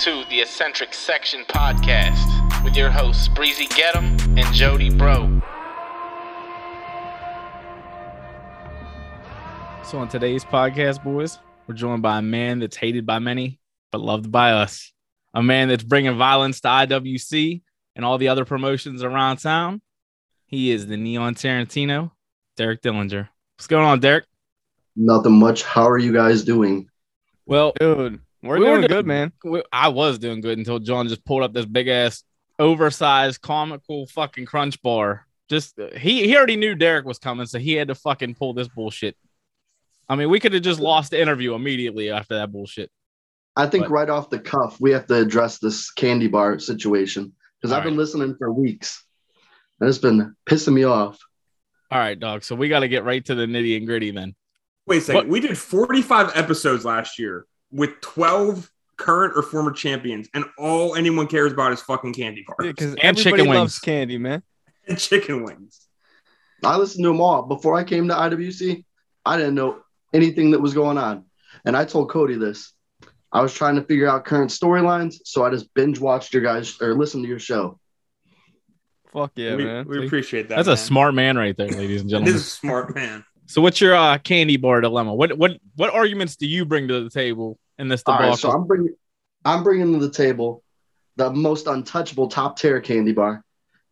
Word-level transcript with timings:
now 0.00 0.06
listening 0.06 0.24
to 0.24 0.30
the 0.30 0.40
Eccentric 0.40 0.94
Section 0.94 1.44
podcast 1.48 2.64
with 2.64 2.76
your 2.76 2.90
hosts 2.90 3.28
Breezy 3.28 3.66
Get'em 3.66 4.18
and 4.38 4.54
Jody 4.54 4.90
Bro. 4.90 5.40
So 9.84 9.98
on 9.98 10.08
today's 10.08 10.44
podcast, 10.44 11.02
boys, 11.02 11.38
we're 11.66 11.74
joined 11.74 12.02
by 12.02 12.18
a 12.18 12.22
man 12.22 12.60
that's 12.60 12.76
hated 12.76 13.06
by 13.06 13.18
many 13.18 13.58
but 13.90 14.00
loved 14.00 14.30
by 14.30 14.52
us. 14.52 14.92
A 15.34 15.42
man 15.42 15.68
that's 15.68 15.82
bringing 15.82 16.16
violence 16.16 16.60
to 16.60 16.68
IWC 16.68 17.62
and 17.96 18.04
all 18.04 18.18
the 18.18 18.28
other 18.28 18.44
promotions 18.44 19.02
around 19.02 19.38
town. 19.38 19.80
He 20.46 20.70
is 20.70 20.86
the 20.86 20.96
Neon 20.96 21.34
Tarantino, 21.34 22.12
Derek 22.56 22.82
Dillinger. 22.82 23.28
What's 23.56 23.66
going 23.66 23.84
on, 23.84 24.00
Derek? 24.00 24.24
Nothing 24.96 25.38
much. 25.38 25.62
How 25.62 25.88
are 25.88 25.98
you 25.98 26.12
guys 26.12 26.42
doing? 26.42 26.88
Well, 27.46 27.72
Dude, 27.78 28.20
we're 28.42 28.58
We 28.58 28.60
were 28.60 28.66
doing 28.66 28.80
doing- 28.82 28.88
good, 28.88 29.06
man. 29.06 29.32
we- 29.44 29.62
I 29.72 29.88
was 29.88 30.18
doing 30.18 30.40
good 30.40 30.58
until 30.58 30.78
John 30.78 31.08
just 31.08 31.24
pulled 31.24 31.42
up 31.42 31.52
this 31.52 31.66
big 31.66 31.88
ass, 31.88 32.24
oversized, 32.58 33.40
comical 33.40 34.06
fucking 34.06 34.46
crunch 34.46 34.80
bar. 34.82 35.26
Just 35.48 35.78
uh, 35.78 35.88
he 35.96 36.26
he 36.26 36.36
already 36.36 36.56
knew 36.56 36.74
Derek 36.74 37.04
was 37.04 37.18
coming, 37.18 37.46
so 37.46 37.58
he 37.58 37.72
had 37.72 37.88
to 37.88 37.94
fucking 37.94 38.34
pull 38.36 38.54
this 38.54 38.68
bullshit. 38.68 39.16
I 40.08 40.16
mean, 40.16 40.30
we 40.30 40.40
could 40.40 40.52
have 40.52 40.62
just 40.62 40.80
lost 40.80 41.10
the 41.10 41.20
interview 41.20 41.54
immediately 41.54 42.10
after 42.10 42.34
that 42.36 42.50
bullshit. 42.52 42.90
I 43.56 43.66
think 43.66 43.84
But- 43.84 43.90
right 43.90 44.08
off 44.10 44.30
the 44.30 44.38
cuff, 44.38 44.80
we 44.80 44.92
have 44.92 45.06
to 45.08 45.14
address 45.16 45.58
this 45.58 45.90
candy 45.90 46.28
bar 46.28 46.58
situation 46.60 47.32
because 47.60 47.72
I've 47.72 47.78
All 47.84 47.90
been 47.90 47.96
listening 47.96 48.36
for 48.38 48.52
weeks 48.52 49.04
and 49.80 49.88
it's 49.88 49.98
been 49.98 50.34
pissing 50.46 50.72
me 50.74 50.84
off. 50.84 51.18
All 51.90 51.98
right, 51.98 52.18
dog. 52.18 52.44
So 52.44 52.54
we 52.54 52.68
got 52.68 52.80
to 52.80 52.88
get 52.88 53.04
right 53.04 53.24
to 53.24 53.34
the 53.34 53.46
nitty 53.46 53.76
and 53.76 53.86
gritty 53.86 54.12
then. 54.12 54.34
Wait 54.86 54.98
a 54.98 55.00
second. 55.00 55.16
What- 55.16 55.28
We 55.28 55.40
did 55.40 55.58
45 55.58 56.32
episodes 56.36 56.84
last 56.84 57.18
year 57.18 57.44
with 57.72 58.00
12 58.00 58.70
current 58.96 59.32
or 59.36 59.42
former 59.42 59.72
champions, 59.72 60.28
and 60.34 60.44
all 60.58 60.94
anyone 60.94 61.26
cares 61.26 61.52
about 61.52 61.72
is 61.72 61.80
fucking 61.80 62.12
candy 62.12 62.44
bars 62.46 62.56
Because 62.68 62.90
And 62.92 63.00
everybody 63.00 63.22
chicken 63.42 63.46
loves 63.54 63.74
wings. 63.74 63.78
candy, 63.78 64.18
man. 64.18 64.42
and 64.88 64.98
chicken 64.98 65.42
wings. 65.42 65.86
I 66.62 66.76
listened 66.76 67.04
to 67.04 67.08
them 67.08 67.20
all 67.20 67.42
before 67.44 67.76
I 67.76 67.84
came 67.84 68.08
to 68.08 68.14
IWC. 68.14 68.84
I 69.24 69.36
didn't 69.38 69.54
know 69.54 69.80
anything 70.12 70.50
that 70.50 70.60
was 70.60 70.74
going 70.74 70.98
on, 70.98 71.24
and 71.64 71.76
I 71.76 71.84
told 71.86 72.10
Cody 72.10 72.34
this. 72.36 72.72
I 73.32 73.40
was 73.42 73.54
trying 73.54 73.76
to 73.76 73.82
figure 73.82 74.08
out 74.08 74.24
current 74.24 74.50
storylines, 74.50 75.14
so 75.24 75.44
I 75.44 75.50
just 75.50 75.72
binge 75.72 76.00
watched 76.00 76.34
your 76.34 76.42
guys 76.42 76.76
or 76.82 76.94
listened 76.94 77.22
to 77.24 77.28
your 77.28 77.38
show. 77.38 77.78
Fuck 79.12 79.32
yeah, 79.36 79.56
we, 79.56 79.64
man. 79.64 79.86
we 79.88 80.04
appreciate 80.06 80.48
that. 80.48 80.56
That's 80.56 80.68
a 80.68 80.76
smart 80.76 81.14
man 81.14 81.36
right 81.36 81.56
there, 81.56 81.68
ladies 81.68 82.02
and 82.02 82.10
It 82.10 82.12
gentlemen. 82.14 82.34
is 82.34 82.42
a 82.42 82.44
smart 82.50 82.94
man. 82.94 83.24
So 83.50 83.60
what's 83.60 83.80
your 83.80 83.96
uh, 83.96 84.16
candy 84.18 84.56
bar 84.56 84.80
dilemma? 84.80 85.12
What 85.12 85.36
what 85.36 85.58
what 85.74 85.92
arguments 85.92 86.36
do 86.36 86.46
you 86.46 86.64
bring 86.64 86.86
to 86.86 87.02
the 87.02 87.10
table 87.10 87.58
in 87.80 87.88
this 87.88 88.00
All 88.06 88.14
debacle? 88.14 88.30
right, 88.30 88.38
so 88.38 88.50
I'm 88.52 88.64
bringing, 88.64 88.94
I'm 89.44 89.64
bringing 89.64 89.92
to 89.92 89.98
the 89.98 90.12
table 90.12 90.62
the 91.16 91.32
most 91.32 91.66
untouchable 91.66 92.28
top 92.28 92.60
tier 92.60 92.80
candy 92.80 93.10
bar, 93.10 93.44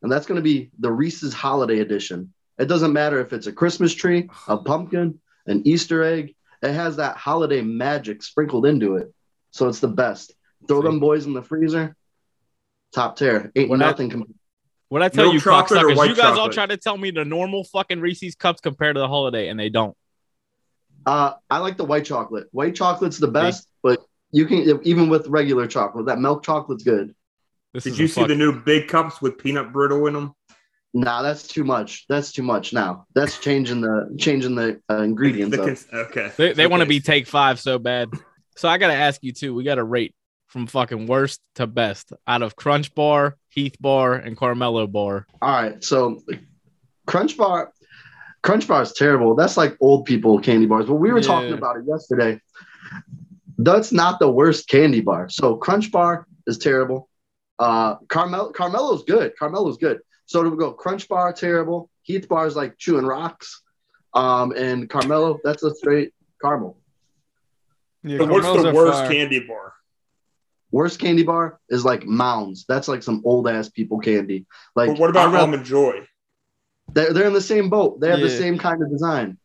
and 0.03 0.13
that's 0.13 0.27
going 0.27 0.37
to 0.37 0.43
be 0.43 0.71
the 0.79 0.93
Reese's 0.93 1.35
Holiday 1.35 1.81
Edition. 1.81 2.33
It 2.57 2.67
doesn't 2.67 2.93
matter 2.93 3.19
if 3.19 3.33
it's 3.33 3.49
a 3.49 3.53
Christmas 3.53 3.93
tree, 3.93 4.31
a 4.47 4.59
pumpkin, 4.59 5.19
an 5.49 5.67
Easter 5.67 6.05
egg. 6.05 6.37
It 6.63 6.73
has 6.73 6.95
that 6.99 7.17
holiday 7.17 7.61
magic 7.61 8.23
sprinkled 8.23 8.65
into 8.65 8.95
it, 8.95 9.13
so 9.51 9.67
it's 9.67 9.81
the 9.81 9.89
best. 9.89 10.35
Throw 10.69 10.83
them 10.83 11.01
boys 11.01 11.27
in 11.27 11.33
the 11.33 11.43
freezer. 11.43 11.97
Top 12.95 13.17
tier, 13.17 13.51
ain't 13.57 13.71
When 13.71 13.81
nothing. 13.81 14.11
com- 14.11 14.35
what 14.89 15.03
I 15.03 15.09
tell 15.09 15.25
Milk 15.25 15.35
you, 15.35 15.41
cocksuckers, 15.41 16.09
you 16.09 16.15
guys 16.15 16.39
all 16.39 16.49
try 16.49 16.67
to 16.67 16.77
tell 16.77 16.97
me 16.97 17.11
the 17.11 17.25
normal 17.25 17.65
fucking 17.65 18.01
Reese's 18.01 18.35
cups 18.35 18.61
compared 18.61 18.97
to 18.97 19.01
the 19.01 19.09
holiday, 19.09 19.49
and 19.49 19.59
they 19.59 19.69
don't. 19.69 19.97
uh, 21.07 21.35
I 21.51 21.59
like 21.59 21.77
the 21.77 21.85
white 21.85 22.05
chocolate. 22.05 22.49
White 22.53 22.75
chocolate's 22.75 23.19
the 23.19 23.29
best, 23.29 23.69
but 23.83 24.01
you 24.31 24.47
can 24.47 24.81
even 24.85 25.09
with 25.09 25.27
regular 25.27 25.67
chocolate. 25.67 26.07
That 26.07 26.19
milk 26.19 26.43
chocolate's 26.43 26.85
good. 26.85 27.15
This 27.75 27.85
Did 27.85 27.99
you 27.99 28.09
see 28.09 28.23
fuck- 28.23 28.29
the 28.29 28.35
new 28.35 28.61
big 28.61 28.89
cups 28.89 29.21
with 29.21 29.39
peanut 29.39 29.73
brittle 29.73 30.07
in 30.07 30.15
them? 30.15 30.35
Nah, 30.95 31.21
that's 31.21 31.47
too 31.47 31.65
much. 31.65 32.07
That's 32.09 32.33
too 32.33 32.43
much 32.43 32.73
now. 32.73 33.07
That's 33.15 33.39
changing 33.39 33.83
the 33.83 34.17
changing 34.19 34.55
the 34.55 34.81
uh, 34.91 35.03
ingredients. 35.03 35.55
The 35.55 35.63
up. 35.63 35.69
cons- 35.69 35.87
okay. 35.93 36.33
They, 36.39 36.53
they 36.55 36.67
want 36.67 36.81
to 36.83 36.89
be 36.89 37.01
take 37.01 37.27
five 37.27 37.61
so 37.61 37.79
bad. 37.79 38.11
So 38.57 38.69
I 38.69 38.79
got 38.79 38.89
to 38.89 38.95
ask 38.95 39.23
you 39.23 39.33
too. 39.33 39.55
We 39.55 39.65
got 39.65 39.75
to 39.75 39.85
rate 39.85 40.15
from 40.49 40.67
fucking 40.67 41.07
worst 41.07 41.41
to 41.55 41.67
best 41.67 42.13
out 42.27 42.43
of 42.43 42.57
Crunch 42.57 42.95
Bar, 42.95 43.37
Heath 43.51 43.77
Bar, 43.81 44.15
and 44.15 44.37
Caramello 44.37 44.91
Bar. 44.91 45.27
All 45.41 45.51
right, 45.63 45.83
so 45.85 46.21
Crunch 47.07 47.37
Bar, 47.37 47.73
Crunch 48.43 48.67
Bar 48.67 48.83
is 48.83 48.93
terrible. 48.95 49.35
That's 49.35 49.57
like 49.57 49.77
old 49.81 50.05
people 50.07 50.39
candy 50.41 50.67
bars. 50.67 50.87
But 50.87 50.95
we 50.97 51.13
were 51.13 51.21
talking 51.21 51.53
about 51.53 51.77
it 51.77 51.85
yesterday. 51.87 52.41
That's 53.59 53.93
not 53.93 54.19
the 54.21 54.31
worst 54.31 54.69
candy 54.69 55.01
bar. 55.01 55.29
So 55.29 55.57
Crunch 55.57 55.91
Bar 55.91 56.27
is 56.47 56.59
terrible. 56.59 57.09
Uh, 57.59 57.97
Carmel 58.09 58.53
Caramello's 58.53 59.03
good. 59.05 59.33
Caramello's 59.41 59.77
good. 59.79 59.99
So 60.27 60.43
do 60.45 60.51
we 60.51 60.57
go 60.57 60.73
Crunch 60.73 61.09
Bar 61.09 61.33
terrible? 61.33 61.91
Heath 62.03 62.29
Bar 62.29 62.47
is 62.47 62.55
like 62.57 62.79
chewing 62.79 63.05
rocks. 63.05 63.63
Um, 64.15 64.53
and 64.53 64.89
Caramello, 64.89 65.39
that's 65.45 65.63
a 65.65 65.75
straight 65.75 66.13
caramel. 66.41 66.79
Yeah, 68.05 68.19
So 68.19 68.27
what's 68.27 68.63
the 68.63 68.73
worst 68.73 68.99
fire. 69.01 69.11
candy 69.11 69.41
bar? 69.41 69.73
Worst 70.71 71.01
candy 71.01 71.23
bar 71.23 71.59
is 71.71 71.85
like 71.85 72.05
Mounds. 72.05 72.65
That's 72.69 72.89
like 72.89 73.03
some 73.03 73.23
old 73.25 73.49
ass 73.49 73.69
people 73.69 73.99
candy. 74.01 74.47
Like 74.77 74.91
But 74.91 74.99
what 74.99 75.11
about 75.11 75.29
I'd 75.29 75.33
rather- 75.33 75.39
almond 75.47 75.65
joy? 75.65 76.07
They're, 76.93 77.13
they're 77.13 77.27
in 77.27 77.33
the 77.35 77.41
same 77.41 77.69
boat. 77.69 78.01
They 78.01 78.09
have 78.11 78.21
the 78.21 78.31
same 78.31 78.57
kind 78.59 78.83
of 78.83 78.91
design. 78.91 79.37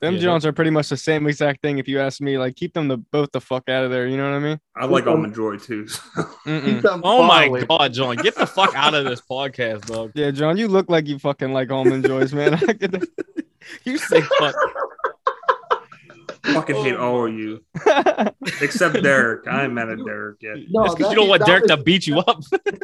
Them 0.00 0.14
Yeah, 0.14 0.20
Jones 0.20 0.46
are 0.46 0.52
pretty 0.52 0.70
much 0.70 0.88
the 0.90 0.96
same 0.96 1.26
exact 1.26 1.60
thing. 1.60 1.78
If 1.78 1.88
you 1.88 1.98
ask 1.98 2.20
me, 2.20 2.38
like 2.38 2.54
keep 2.54 2.72
them 2.72 2.86
the 2.86 2.98
both 2.98 3.32
the 3.32 3.40
fuck 3.40 3.68
out 3.68 3.82
of 3.82 3.90
there. 3.90 4.06
You 4.06 4.16
know 4.16 4.30
what 4.30 4.36
I 4.36 4.38
mean? 4.38 4.60
I 4.76 4.84
like 4.86 5.08
almond 5.08 5.34
joy 5.34 5.56
too. 5.56 5.88
so. 5.88 6.00
Oh 6.46 7.24
my 7.26 7.46
away. 7.46 7.64
god, 7.64 7.92
John, 7.92 8.14
get 8.14 8.36
the 8.36 8.46
fuck 8.46 8.72
out 8.76 8.94
of 8.94 9.06
this 9.06 9.20
podcast, 9.20 9.86
dog. 9.86 10.12
Yeah, 10.14 10.30
John, 10.30 10.56
you 10.56 10.68
look 10.68 10.88
like 10.88 11.08
you 11.08 11.18
fucking 11.18 11.52
like 11.52 11.72
almond 11.72 12.06
joys, 12.06 12.32
man. 12.32 12.54
I 12.68 12.72
get 12.74 12.92
the- 12.92 13.08
You 13.84 13.98
say 13.98 14.20
fuck. 14.20 14.54
Fucking 16.54 16.76
hate 16.76 16.96
all 16.96 17.26
of 17.26 17.32
you 17.34 17.64
except 18.62 19.02
Derek. 19.02 19.46
I 19.46 19.64
ain't 19.64 19.72
mad 19.72 19.88
at 19.90 19.98
Derek 20.04 20.38
yet. 20.42 20.56
No, 20.70 20.94
because 20.94 21.10
you 21.10 21.16
don't 21.16 21.28
want 21.28 21.40
that 21.40 21.46
Derek 21.46 21.62
was- 21.64 21.70
to 21.72 21.76
beat 21.82 22.06
you 22.06 22.18
up. 22.18 22.40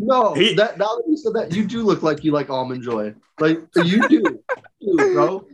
No, 0.00 0.32
He- 0.32 0.54
that 0.54 0.78
now 0.78 0.86
that 0.86 1.02
you 1.08 1.16
said 1.16 1.32
that, 1.34 1.52
you 1.52 1.64
do 1.66 1.82
look 1.82 2.04
like 2.04 2.22
you 2.22 2.30
like 2.30 2.50
almond 2.50 2.84
joy. 2.84 3.14
Like 3.40 3.58
you 3.74 4.08
do, 4.08 4.40
you 4.78 4.96
do, 4.96 5.12
bro. 5.12 5.44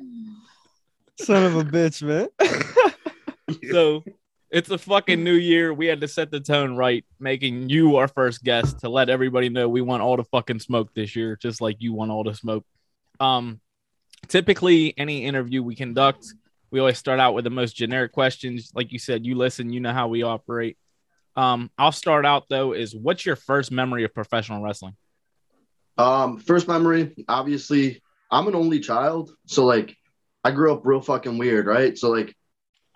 Son 1.18 1.44
of 1.44 1.56
a 1.56 1.64
bitch, 1.64 2.02
man. 2.02 2.28
so 3.72 4.04
it's 4.50 4.68
a 4.68 4.76
fucking 4.76 5.24
new 5.24 5.32
year. 5.34 5.72
We 5.72 5.86
had 5.86 6.02
to 6.02 6.08
set 6.08 6.30
the 6.30 6.40
tone 6.40 6.76
right, 6.76 7.06
making 7.18 7.70
you 7.70 7.96
our 7.96 8.06
first 8.06 8.44
guest 8.44 8.80
to 8.80 8.90
let 8.90 9.08
everybody 9.08 9.48
know 9.48 9.66
we 9.68 9.80
want 9.80 10.02
all 10.02 10.18
the 10.18 10.24
fucking 10.24 10.60
smoke 10.60 10.92
this 10.94 11.16
year, 11.16 11.38
just 11.40 11.62
like 11.62 11.76
you 11.78 11.94
want 11.94 12.10
all 12.10 12.24
the 12.24 12.34
smoke. 12.34 12.66
Um, 13.20 13.60
typically, 14.28 14.92
any 14.98 15.24
interview 15.24 15.62
we 15.62 15.74
conduct, 15.74 16.26
we 16.74 16.80
always 16.80 16.98
start 16.98 17.20
out 17.20 17.34
with 17.34 17.44
the 17.44 17.50
most 17.50 17.76
generic 17.76 18.10
questions. 18.10 18.72
Like 18.74 18.90
you 18.90 18.98
said, 18.98 19.24
you 19.24 19.36
listen, 19.36 19.72
you 19.72 19.78
know 19.78 19.92
how 19.92 20.08
we 20.08 20.24
operate. 20.24 20.76
Um, 21.36 21.70
I'll 21.78 21.92
start 21.92 22.26
out 22.26 22.48
though. 22.50 22.72
Is 22.72 22.96
what's 22.96 23.24
your 23.24 23.36
first 23.36 23.70
memory 23.70 24.02
of 24.02 24.12
professional 24.12 24.60
wrestling? 24.60 24.96
Um, 25.96 26.38
first 26.38 26.66
memory, 26.66 27.14
obviously, 27.28 28.02
I'm 28.28 28.48
an 28.48 28.56
only 28.56 28.80
child, 28.80 29.30
so 29.46 29.64
like, 29.64 29.96
I 30.42 30.50
grew 30.50 30.72
up 30.72 30.80
real 30.84 31.00
fucking 31.00 31.38
weird, 31.38 31.66
right? 31.66 31.96
So 31.96 32.10
like, 32.10 32.34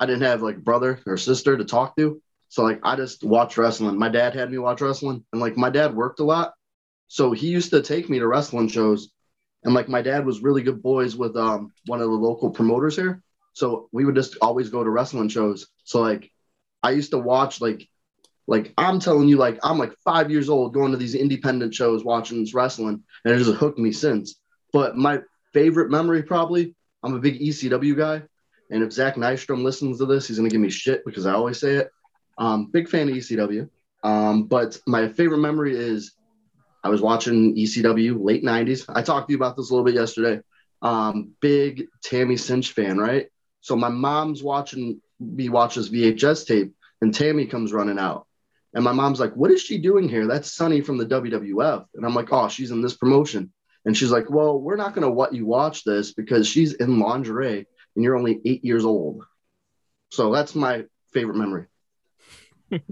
I 0.00 0.06
didn't 0.06 0.22
have 0.22 0.42
like 0.42 0.64
brother 0.64 1.00
or 1.06 1.16
sister 1.16 1.56
to 1.56 1.64
talk 1.64 1.94
to, 1.98 2.20
so 2.48 2.64
like, 2.64 2.80
I 2.82 2.96
just 2.96 3.22
watched 3.22 3.58
wrestling. 3.58 3.96
My 3.96 4.08
dad 4.08 4.34
had 4.34 4.50
me 4.50 4.58
watch 4.58 4.80
wrestling, 4.80 5.24
and 5.32 5.40
like, 5.40 5.56
my 5.56 5.70
dad 5.70 5.94
worked 5.94 6.18
a 6.18 6.24
lot, 6.24 6.52
so 7.06 7.30
he 7.30 7.46
used 7.46 7.70
to 7.70 7.80
take 7.80 8.10
me 8.10 8.18
to 8.18 8.26
wrestling 8.26 8.66
shows, 8.66 9.12
and 9.62 9.72
like, 9.72 9.88
my 9.88 10.02
dad 10.02 10.26
was 10.26 10.42
really 10.42 10.64
good 10.64 10.82
boys 10.82 11.14
with 11.14 11.36
um 11.36 11.70
one 11.86 12.00
of 12.00 12.08
the 12.08 12.16
local 12.16 12.50
promoters 12.50 12.96
here, 12.96 13.22
so 13.58 13.88
we 13.90 14.04
would 14.04 14.14
just 14.14 14.36
always 14.40 14.70
go 14.70 14.84
to 14.84 14.90
wrestling 14.90 15.28
shows. 15.28 15.66
So 15.82 16.00
like, 16.00 16.30
I 16.80 16.92
used 16.92 17.10
to 17.10 17.18
watch 17.18 17.60
like 17.60 17.88
like 18.46 18.72
I'm 18.78 19.00
telling 19.00 19.28
you, 19.28 19.36
like 19.36 19.58
I'm 19.64 19.78
like 19.78 19.92
five 20.04 20.30
years 20.30 20.48
old 20.48 20.72
going 20.72 20.92
to 20.92 20.96
these 20.96 21.16
independent 21.16 21.74
shows 21.74 22.04
watching 22.04 22.40
this 22.40 22.54
wrestling, 22.54 23.02
and 23.24 23.34
it 23.34 23.38
just 23.38 23.58
hooked 23.58 23.80
me 23.80 23.90
since. 23.90 24.36
But 24.72 24.96
my 24.96 25.22
favorite 25.52 25.90
memory, 25.90 26.22
probably, 26.22 26.76
I'm 27.02 27.14
a 27.14 27.18
big 27.18 27.40
ECW 27.40 27.96
guy, 27.96 28.22
and 28.70 28.84
if 28.84 28.92
Zach 28.92 29.16
Nystrom 29.16 29.64
listens 29.64 29.98
to 29.98 30.06
this, 30.06 30.28
he's 30.28 30.36
gonna 30.36 30.50
give 30.50 30.60
me 30.60 30.70
shit 30.70 31.04
because 31.04 31.26
I 31.26 31.32
always 31.32 31.58
say 31.58 31.74
it. 31.74 31.90
Um, 32.38 32.66
big 32.66 32.88
fan 32.88 33.08
of 33.08 33.16
ECW. 33.16 33.68
Um, 34.04 34.44
but 34.44 34.78
my 34.86 35.08
favorite 35.08 35.38
memory 35.38 35.76
is 35.76 36.12
I 36.84 36.90
was 36.90 37.02
watching 37.02 37.56
ECW 37.56 38.24
late 38.24 38.44
'90s. 38.44 38.84
I 38.88 39.02
talked 39.02 39.26
to 39.28 39.32
you 39.32 39.36
about 39.36 39.56
this 39.56 39.70
a 39.70 39.72
little 39.72 39.84
bit 39.84 39.96
yesterday. 39.96 40.42
Um, 40.80 41.32
big 41.40 41.88
Tammy 42.04 42.36
Sytch 42.36 42.70
fan, 42.70 42.98
right? 42.98 43.26
So 43.60 43.76
my 43.76 43.88
mom's 43.88 44.42
watching 44.42 45.00
me 45.20 45.48
watch 45.48 45.74
this 45.74 45.88
VHS 45.88 46.46
tape, 46.46 46.74
and 47.00 47.14
Tammy 47.14 47.46
comes 47.46 47.72
running 47.72 47.98
out. 47.98 48.26
And 48.74 48.84
my 48.84 48.92
mom's 48.92 49.20
like, 49.20 49.34
What 49.34 49.50
is 49.50 49.62
she 49.62 49.78
doing 49.78 50.08
here? 50.08 50.26
That's 50.26 50.52
Sunny 50.52 50.80
from 50.80 50.98
the 50.98 51.06
WWF. 51.06 51.86
And 51.94 52.04
I'm 52.04 52.14
like, 52.14 52.32
Oh, 52.32 52.48
she's 52.48 52.70
in 52.70 52.82
this 52.82 52.96
promotion. 52.96 53.52
And 53.84 53.96
she's 53.96 54.10
like, 54.10 54.30
Well, 54.30 54.60
we're 54.60 54.76
not 54.76 54.94
going 54.94 55.08
to 55.08 55.12
let 55.14 55.34
you 55.34 55.46
watch 55.46 55.84
this 55.84 56.12
because 56.12 56.46
she's 56.46 56.74
in 56.74 56.98
lingerie 56.98 57.66
and 57.94 58.04
you're 58.04 58.16
only 58.16 58.40
eight 58.44 58.64
years 58.64 58.84
old. 58.84 59.24
So 60.10 60.32
that's 60.32 60.54
my 60.54 60.84
favorite 61.12 61.36
memory. 61.36 61.66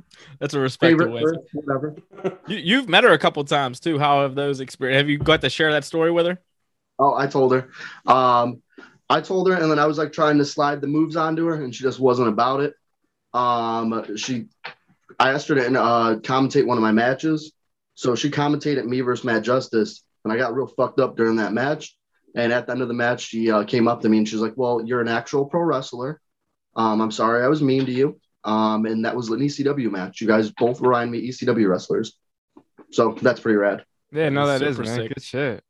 That's 0.40 0.54
a 0.54 0.58
respectable 0.58 1.12
way. 1.12 1.22
whatever. 1.52 1.96
You, 2.48 2.56
you've 2.56 2.88
met 2.88 3.04
her 3.04 3.12
a 3.12 3.18
couple 3.18 3.44
times 3.44 3.78
too. 3.78 3.98
How 3.98 4.22
have 4.22 4.34
those 4.34 4.60
experience? 4.60 4.98
Have 4.98 5.10
you 5.10 5.18
got 5.18 5.42
to 5.42 5.50
share 5.50 5.72
that 5.72 5.84
story 5.84 6.10
with 6.10 6.26
her? 6.26 6.40
Oh, 6.98 7.14
I 7.14 7.26
told 7.26 7.52
her. 7.52 7.68
Um, 8.06 8.62
I 9.08 9.20
told 9.20 9.48
her, 9.48 9.54
and 9.54 9.70
then 9.70 9.78
I 9.78 9.86
was 9.86 9.98
like 9.98 10.12
trying 10.12 10.38
to 10.38 10.44
slide 10.44 10.80
the 10.80 10.86
moves 10.86 11.16
onto 11.16 11.46
her, 11.46 11.54
and 11.54 11.74
she 11.74 11.82
just 11.82 12.00
wasn't 12.00 12.28
about 12.28 12.60
it. 12.60 12.74
Um, 13.32 14.16
she, 14.16 14.46
I 15.18 15.30
asked 15.30 15.48
her 15.48 15.54
to 15.54 15.80
uh, 15.80 16.16
commentate 16.16 16.66
one 16.66 16.78
of 16.78 16.82
my 16.82 16.92
matches, 16.92 17.52
so 17.94 18.14
she 18.14 18.30
commentated 18.30 18.84
me 18.84 19.00
versus 19.00 19.24
Matt 19.24 19.42
Justice, 19.42 20.02
and 20.24 20.32
I 20.32 20.36
got 20.36 20.54
real 20.54 20.66
fucked 20.66 20.98
up 20.98 21.16
during 21.16 21.36
that 21.36 21.52
match. 21.52 21.96
And 22.34 22.52
at 22.52 22.66
the 22.66 22.72
end 22.72 22.82
of 22.82 22.88
the 22.88 22.94
match, 22.94 23.22
she 23.22 23.50
uh, 23.50 23.64
came 23.64 23.88
up 23.88 24.02
to 24.02 24.08
me 24.10 24.18
and 24.18 24.28
she 24.28 24.34
was 24.34 24.42
like, 24.42 24.52
"Well, 24.56 24.82
you're 24.84 25.00
an 25.00 25.08
actual 25.08 25.46
pro 25.46 25.62
wrestler. 25.62 26.20
Um, 26.74 27.00
I'm 27.00 27.10
sorry 27.10 27.42
I 27.42 27.48
was 27.48 27.62
mean 27.62 27.86
to 27.86 27.92
you. 27.92 28.20
Um, 28.44 28.84
and 28.84 29.04
that 29.06 29.16
was 29.16 29.30
an 29.30 29.40
ECW 29.40 29.90
match. 29.90 30.20
You 30.20 30.26
guys 30.26 30.50
both 30.50 30.80
remind 30.82 31.10
me 31.10 31.28
ECW 31.28 31.66
wrestlers, 31.68 32.18
so 32.90 33.16
that's 33.22 33.40
pretty 33.40 33.56
rad." 33.56 33.84
Yeah, 34.12 34.28
no, 34.28 34.46
that 34.46 34.62
is 34.62 34.76
Super 34.76 34.88
man. 34.88 34.96
sick. 34.96 35.14
Good 35.14 35.22
shit. 35.22 35.64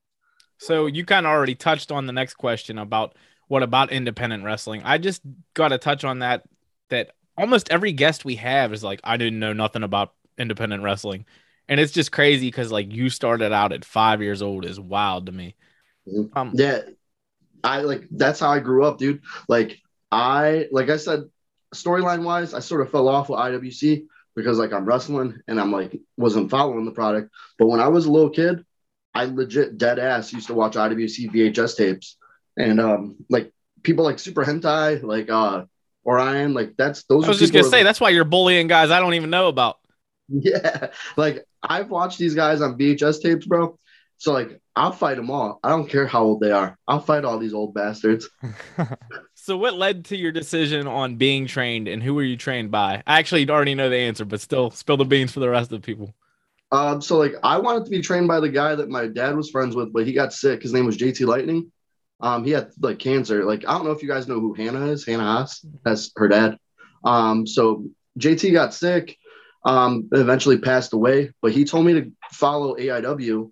So 0.58 0.87
you 0.87 1.05
kind 1.05 1.26
of 1.26 1.31
already 1.31 1.55
touched 1.55 1.93
on 1.93 2.06
the 2.06 2.12
next 2.12 2.35
question 2.35 2.79
about 2.79 3.14
what 3.49 3.62
about 3.62 3.93
independent 3.93 4.44
wrestling. 4.44 4.82
I 4.85 4.99
just 4.99 5.23
got 5.55 5.69
to 5.69 5.79
touch 5.79 6.05
on 6.05 6.20
that. 6.20 6.44
That 6.88 7.12
almost 7.37 7.70
every 7.70 7.93
guest 7.93 8.25
we 8.25 8.37
have 8.37 8.73
is 8.73 8.82
like, 8.85 9.00
I 9.05 9.17
didn't 9.17 9.38
know 9.41 9.53
nothing 9.53 9.82
about 9.82 10.14
independent 10.38 10.82
wrestling, 10.82 11.26
and 11.69 11.81
it's 11.81 11.93
just 11.93 12.12
crazy 12.12 12.47
because 12.49 12.70
like 12.70 12.93
you 12.93 13.11
started 13.11 13.53
out 13.53 13.73
at 13.73 13.85
five 13.85 14.23
years 14.23 14.41
old 14.43 14.64
is 14.64 14.79
wild 14.79 15.26
to 15.26 15.32
me. 15.32 15.55
Mhm. 16.08 16.31
Um, 16.37 16.53
Yeah, 16.55 16.82
I 17.64 17.81
like 17.81 18.06
that's 18.11 18.41
how 18.41 18.50
I 18.50 18.61
grew 18.61 18.85
up, 18.85 18.99
dude. 18.99 19.23
Like 19.49 19.79
I, 20.12 20.67
like 20.70 20.88
I 20.88 20.97
said, 20.97 21.25
storyline 21.75 22.23
wise, 22.25 22.55
I 22.55 22.61
sort 22.61 22.81
of 22.81 22.91
fell 22.91 23.08
off 23.08 23.29
with 23.29 23.38
IWC 23.38 24.06
because 24.35 24.58
like 24.58 24.73
I'm 24.73 24.85
wrestling 24.85 25.41
and 25.49 25.61
I'm 25.61 25.73
like 25.73 25.99
wasn't 26.17 26.50
following 26.50 26.85
the 26.85 26.93
product. 26.93 27.31
But 27.58 27.67
when 27.67 27.81
I 27.81 27.88
was 27.88 28.06
a 28.06 28.12
little 28.12 28.31
kid, 28.31 28.64
I 29.17 29.25
legit 29.25 29.79
dead 29.79 29.99
ass 29.99 30.33
used 30.33 30.47
to 30.49 30.55
watch 30.55 30.75
IWC 30.75 31.31
VHS 31.33 31.77
tapes 31.77 32.17
and 32.57 32.81
um 32.81 33.17
like 33.29 33.53
people 33.83 34.05
like 34.05 34.19
Super 34.19 34.45
Hentai, 34.45 35.03
like 35.03 35.31
uh 35.31 35.65
Orion, 36.05 36.55
like 36.55 36.75
that's 36.77 37.05
those. 37.05 37.25
I 37.25 37.29
was 37.29 37.39
just 37.39 37.53
gonna 37.53 37.65
that- 37.65 37.71
say 37.71 37.83
that's 37.83 38.01
why 38.01 38.11
you're 38.11 38.25
bullying 38.25 38.67
guys 38.69 38.91
I 38.91 39.01
don't 39.01 39.15
even 39.15 39.31
know 39.31 39.49
about. 39.49 39.79
Yeah, 40.29 40.89
like 41.17 41.45
I've 41.63 41.89
watched 41.89 42.19
these 42.19 42.35
guys 42.35 42.61
on 42.61 42.77
VHS 42.77 43.23
tapes, 43.23 43.47
bro. 43.47 43.79
So 44.19 44.33
like 44.33 44.61
I'll 44.75 44.91
fight 44.93 45.17
them 45.17 45.31
all. 45.31 45.61
I 45.63 45.69
don't 45.69 45.89
care 45.89 46.05
how 46.07 46.25
old 46.25 46.41
they 46.41 46.51
are. 46.51 46.77
I'll 46.89 46.99
fight 47.01 47.25
all 47.25 47.39
these 47.39 47.55
old 47.55 47.75
bastards. 47.75 48.29
So 49.35 49.57
what 49.57 49.75
led 49.75 50.07
to 50.07 50.17
your 50.17 50.33
decision 50.33 50.89
on 50.89 51.15
being 51.17 51.47
trained, 51.47 51.87
and 51.87 52.03
who 52.03 52.15
were 52.15 52.25
you 52.25 52.37
trained 52.37 52.73
by? 52.73 53.05
I 53.07 53.21
actually 53.21 53.49
already 53.49 53.77
know 53.77 53.89
the 53.89 53.97
answer, 53.97 54.25
but 54.25 54.41
still 54.41 54.73
spill 54.73 54.97
the 54.97 55.05
beans 55.05 55.31
for 55.31 55.39
the 55.39 55.49
rest 55.49 55.71
of 55.71 55.81
the 55.81 55.87
people. 55.87 56.13
Um, 56.73 57.01
so 57.01 57.19
like 57.19 57.35
I 57.43 57.59
wanted 57.59 57.85
to 57.85 57.91
be 57.91 58.03
trained 58.03 58.29
by 58.29 58.41
the 58.41 58.49
guy 58.49 58.75
that 58.75 58.89
my 58.89 59.07
dad 59.07 59.37
was 59.37 59.51
friends 59.51 59.77
with, 59.77 59.93
but 59.93 60.07
he 60.07 60.13
got 60.13 60.33
sick. 60.33 60.63
His 60.63 60.73
name 60.73 60.87
was 60.87 60.97
JT 60.97 61.27
Lightning. 61.27 61.71
Um, 62.21 62.45
he 62.45 62.51
had 62.51 62.71
like 62.81 62.99
cancer. 62.99 63.45
Like 63.45 63.65
I 63.67 63.73
don't 63.73 63.85
know 63.85 63.93
if 63.93 64.03
you 64.03 64.09
guys 64.09 64.27
know 64.27 64.41
who 64.41 64.55
Hannah 64.55 64.87
is. 64.87 65.07
Hannah 65.07 65.23
Haas. 65.23 65.65
That's 65.85 66.11
her 66.17 66.29
dad. 66.29 66.59
Um, 67.05 67.47
so 67.47 67.87
JT 68.19 68.53
got 68.53 68.75
sick. 68.75 69.17
Um, 69.65 70.09
eventually 70.13 70.59
passed 70.59 70.93
away, 70.93 71.33
but 71.43 71.51
he 71.51 71.65
told 71.65 71.87
me 71.87 71.95
to 71.95 72.13
follow 72.31 72.77
AIW. 72.77 73.51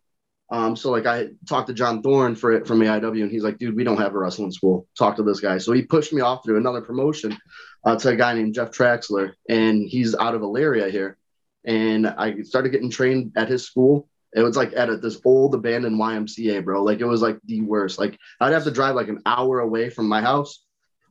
Um, 0.49 0.77
so 0.77 0.93
like 0.93 1.07
I 1.07 1.31
talked 1.49 1.67
to 1.67 1.75
John 1.75 2.03
Thorne 2.03 2.37
for 2.37 2.53
it 2.53 2.69
from 2.69 2.79
AIW, 2.79 3.23
and 3.23 3.33
he's 3.33 3.43
like, 3.43 3.59
"Dude, 3.59 3.75
we 3.75 3.83
don't 3.83 3.97
have 3.97 4.15
a 4.15 4.19
wrestling 4.19 4.53
school. 4.53 4.87
Talk 4.97 5.17
to 5.17 5.25
this 5.25 5.41
guy." 5.41 5.59
So 5.59 5.73
he 5.73 5.83
pushed 5.83 6.13
me 6.13 6.21
off 6.21 6.45
through 6.45 6.59
another 6.59 6.83
promotion 6.83 7.37
uh, 7.85 7.97
to 7.97 8.11
a 8.11 8.17
guy 8.17 8.35
named 8.35 8.55
Jeff 8.55 8.71
Traxler, 8.71 9.33
and 9.49 9.89
he's 9.89 10.15
out 10.15 10.35
of 10.35 10.43
Elyria 10.43 10.91
here 10.91 11.19
and 11.65 12.07
I 12.07 12.43
started 12.43 12.71
getting 12.71 12.91
trained 12.91 13.33
at 13.37 13.49
his 13.49 13.65
school. 13.67 14.09
It 14.35 14.43
was 14.43 14.57
like 14.57 14.73
at 14.75 14.91
a, 14.91 14.97
this 14.97 15.21
old 15.25 15.55
abandoned 15.55 15.99
YMCA, 16.01 16.65
bro. 16.65 16.83
Like 16.83 17.01
it 17.01 17.07
was 17.07 17.23
like 17.23 17.39
the 17.45 17.61
worst. 17.61 17.99
Like 17.99 18.19
I'd 18.41 18.53
have 18.53 18.65
to 18.65 18.71
drive 18.71 18.97
like 18.97 19.09
an 19.09 19.23
hour 19.27 19.61
away 19.61 19.91
from 19.91 20.09
my 20.09 20.21
house. 20.21 20.65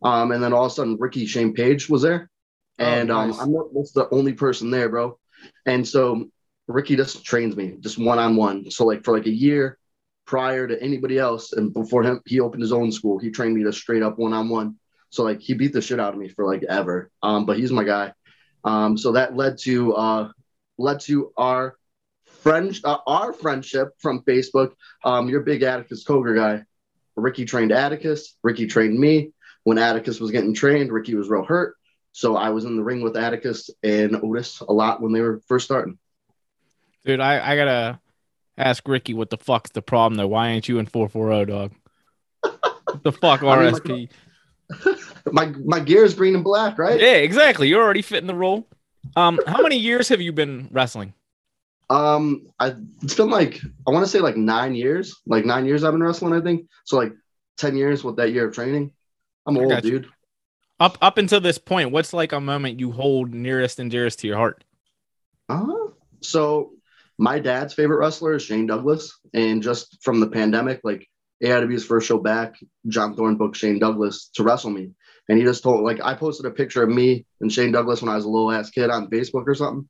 Um, 0.03 0.31
and 0.31 0.43
then 0.43 0.51
all 0.53 0.65
of 0.65 0.71
a 0.71 0.75
sudden 0.75 0.97
Ricky 0.99 1.25
Shane 1.25 1.53
Page 1.53 1.89
was 1.89 2.01
there. 2.01 2.29
Oh, 2.79 2.83
And 2.83 3.07
nice. 3.09 3.35
um, 3.35 3.39
I'm 3.39 3.53
not 3.53 3.67
that's 3.73 3.93
the 3.93 4.09
only 4.11 4.33
person 4.33 4.69
there, 4.69 4.89
bro. 4.89 5.17
And 5.65 5.87
so 5.87 6.25
Ricky 6.67 6.95
just 6.95 7.23
trains 7.23 7.55
me 7.55 7.75
just 7.79 7.97
one 7.97 8.19
on 8.19 8.35
one. 8.35 8.69
So 8.71 8.85
like 8.85 9.03
for 9.03 9.15
like 9.17 9.27
a 9.27 9.33
year 9.33 9.77
prior 10.25 10.67
to 10.67 10.81
anybody 10.81 11.17
else, 11.17 11.53
and 11.53 11.73
before 11.73 12.03
him, 12.03 12.21
he 12.25 12.39
opened 12.39 12.61
his 12.61 12.71
own 12.73 12.91
school. 12.91 13.19
He 13.19 13.31
trained 13.31 13.55
me 13.55 13.63
just 13.63 13.79
straight 13.79 14.03
up 14.03 14.17
one 14.17 14.33
on 14.33 14.49
one. 14.49 14.75
So 15.09 15.23
like 15.23 15.39
he 15.41 15.53
beat 15.53 15.73
the 15.73 15.81
shit 15.81 15.99
out 15.99 16.13
of 16.13 16.19
me 16.19 16.27
for 16.29 16.45
like 16.45 16.63
ever. 16.63 17.09
Um, 17.21 17.45
but 17.45 17.57
he's 17.57 17.71
my 17.71 17.83
guy. 17.83 18.13
Um, 18.63 18.97
so 18.97 19.11
that 19.13 19.35
led 19.35 19.57
to 19.59 19.93
uh, 19.93 20.29
led 20.83 20.99
to 21.01 21.31
our 21.37 21.77
friend 22.41 22.77
uh, 22.83 22.97
our 23.07 23.33
friendship 23.33 23.93
from 23.99 24.21
Facebook. 24.21 24.73
Um, 25.03 25.29
your 25.29 25.41
big 25.41 25.63
Atticus 25.63 26.03
Cogar 26.03 26.35
guy. 26.35 26.63
Ricky 27.15 27.45
trained 27.45 27.71
Atticus. 27.71 28.35
Ricky 28.43 28.67
trained 28.67 28.99
me. 28.99 29.31
When 29.63 29.77
Atticus 29.77 30.19
was 30.19 30.31
getting 30.31 30.53
trained, 30.53 30.91
Ricky 30.91 31.15
was 31.15 31.29
real 31.29 31.45
hurt. 31.45 31.75
So 32.11 32.35
I 32.35 32.49
was 32.49 32.65
in 32.65 32.75
the 32.75 32.83
ring 32.83 33.01
with 33.01 33.15
Atticus 33.15 33.69
and 33.81 34.15
Otis 34.17 34.59
a 34.59 34.73
lot 34.73 35.01
when 35.01 35.13
they 35.13 35.21
were 35.21 35.41
first 35.47 35.65
starting. 35.65 35.97
Dude, 37.05 37.19
I, 37.19 37.53
I 37.53 37.55
gotta 37.55 37.99
ask 38.57 38.87
Ricky 38.87 39.13
what 39.13 39.29
the 39.29 39.37
fuck's 39.37 39.71
the 39.71 39.81
problem 39.81 40.15
though. 40.15 40.27
Why 40.27 40.49
ain't 40.49 40.67
you 40.67 40.79
in 40.79 40.85
440, 40.85 41.51
dog? 41.51 41.71
What 42.41 43.03
the 43.03 43.11
fuck, 43.11 43.43
I 43.43 43.63
mean, 43.63 43.73
RSP? 43.73 44.09
My 45.31 45.45
my 45.45 45.79
gear 45.79 46.03
is 46.03 46.13
green 46.13 46.35
and 46.35 46.43
black, 46.43 46.77
right? 46.77 46.99
Yeah, 46.99 47.15
exactly. 47.15 47.69
You're 47.69 47.81
already 47.81 48.01
fitting 48.01 48.27
the 48.27 48.35
role. 48.35 48.67
Um, 49.15 49.39
how 49.47 49.61
many 49.61 49.77
years 49.77 50.09
have 50.09 50.21
you 50.21 50.31
been 50.31 50.69
wrestling? 50.71 51.13
Um, 51.89 52.47
I 52.59 52.75
it's 53.01 53.15
been 53.15 53.29
like 53.29 53.59
I 53.87 53.91
want 53.91 54.05
to 54.05 54.09
say 54.09 54.19
like 54.19 54.37
nine 54.37 54.73
years. 54.75 55.21
Like 55.25 55.45
nine 55.45 55.65
years 55.65 55.83
I've 55.83 55.93
been 55.93 56.03
wrestling, 56.03 56.33
I 56.33 56.41
think. 56.41 56.67
So 56.85 56.97
like 56.97 57.13
ten 57.57 57.75
years 57.75 58.03
with 58.03 58.15
that 58.17 58.31
year 58.31 58.47
of 58.47 58.55
training. 58.55 58.91
I'm 59.45 59.57
old, 59.57 59.81
dude. 59.81 60.07
Up 60.79 60.97
up 61.01 61.17
until 61.17 61.41
this 61.41 61.57
point, 61.57 61.91
what's 61.91 62.13
like 62.13 62.31
a 62.31 62.41
moment 62.41 62.79
you 62.79 62.91
hold 62.91 63.33
nearest 63.33 63.79
and 63.79 63.91
dearest 63.91 64.19
to 64.19 64.27
your 64.27 64.37
heart? 64.37 64.63
Uh, 65.49 65.67
so 66.21 66.71
my 67.17 67.39
dad's 67.39 67.73
favorite 67.73 67.97
wrestler 67.97 68.33
is 68.33 68.43
Shane 68.43 68.65
Douglas, 68.65 69.19
and 69.33 69.61
just 69.61 70.01
from 70.01 70.19
the 70.19 70.27
pandemic, 70.27 70.81
like 70.83 71.07
AIW's 71.43 71.85
first 71.85 72.07
show 72.07 72.17
back, 72.17 72.55
John 72.87 73.15
Thorne 73.15 73.35
booked 73.35 73.57
Shane 73.57 73.79
Douglas 73.79 74.29
to 74.35 74.43
wrestle 74.43 74.71
me, 74.71 74.91
and 75.29 75.37
he 75.37 75.43
just 75.43 75.63
told 75.63 75.83
like 75.83 75.99
I 76.03 76.13
posted 76.13 76.45
a 76.45 76.51
picture 76.51 76.83
of 76.83 76.89
me 76.89 77.25
and 77.41 77.51
Shane 77.51 77.71
Douglas 77.71 78.01
when 78.01 78.11
I 78.11 78.15
was 78.15 78.25
a 78.25 78.29
little 78.29 78.51
ass 78.51 78.69
kid 78.69 78.89
on 78.89 79.09
Facebook 79.09 79.47
or 79.47 79.55
something, 79.55 79.87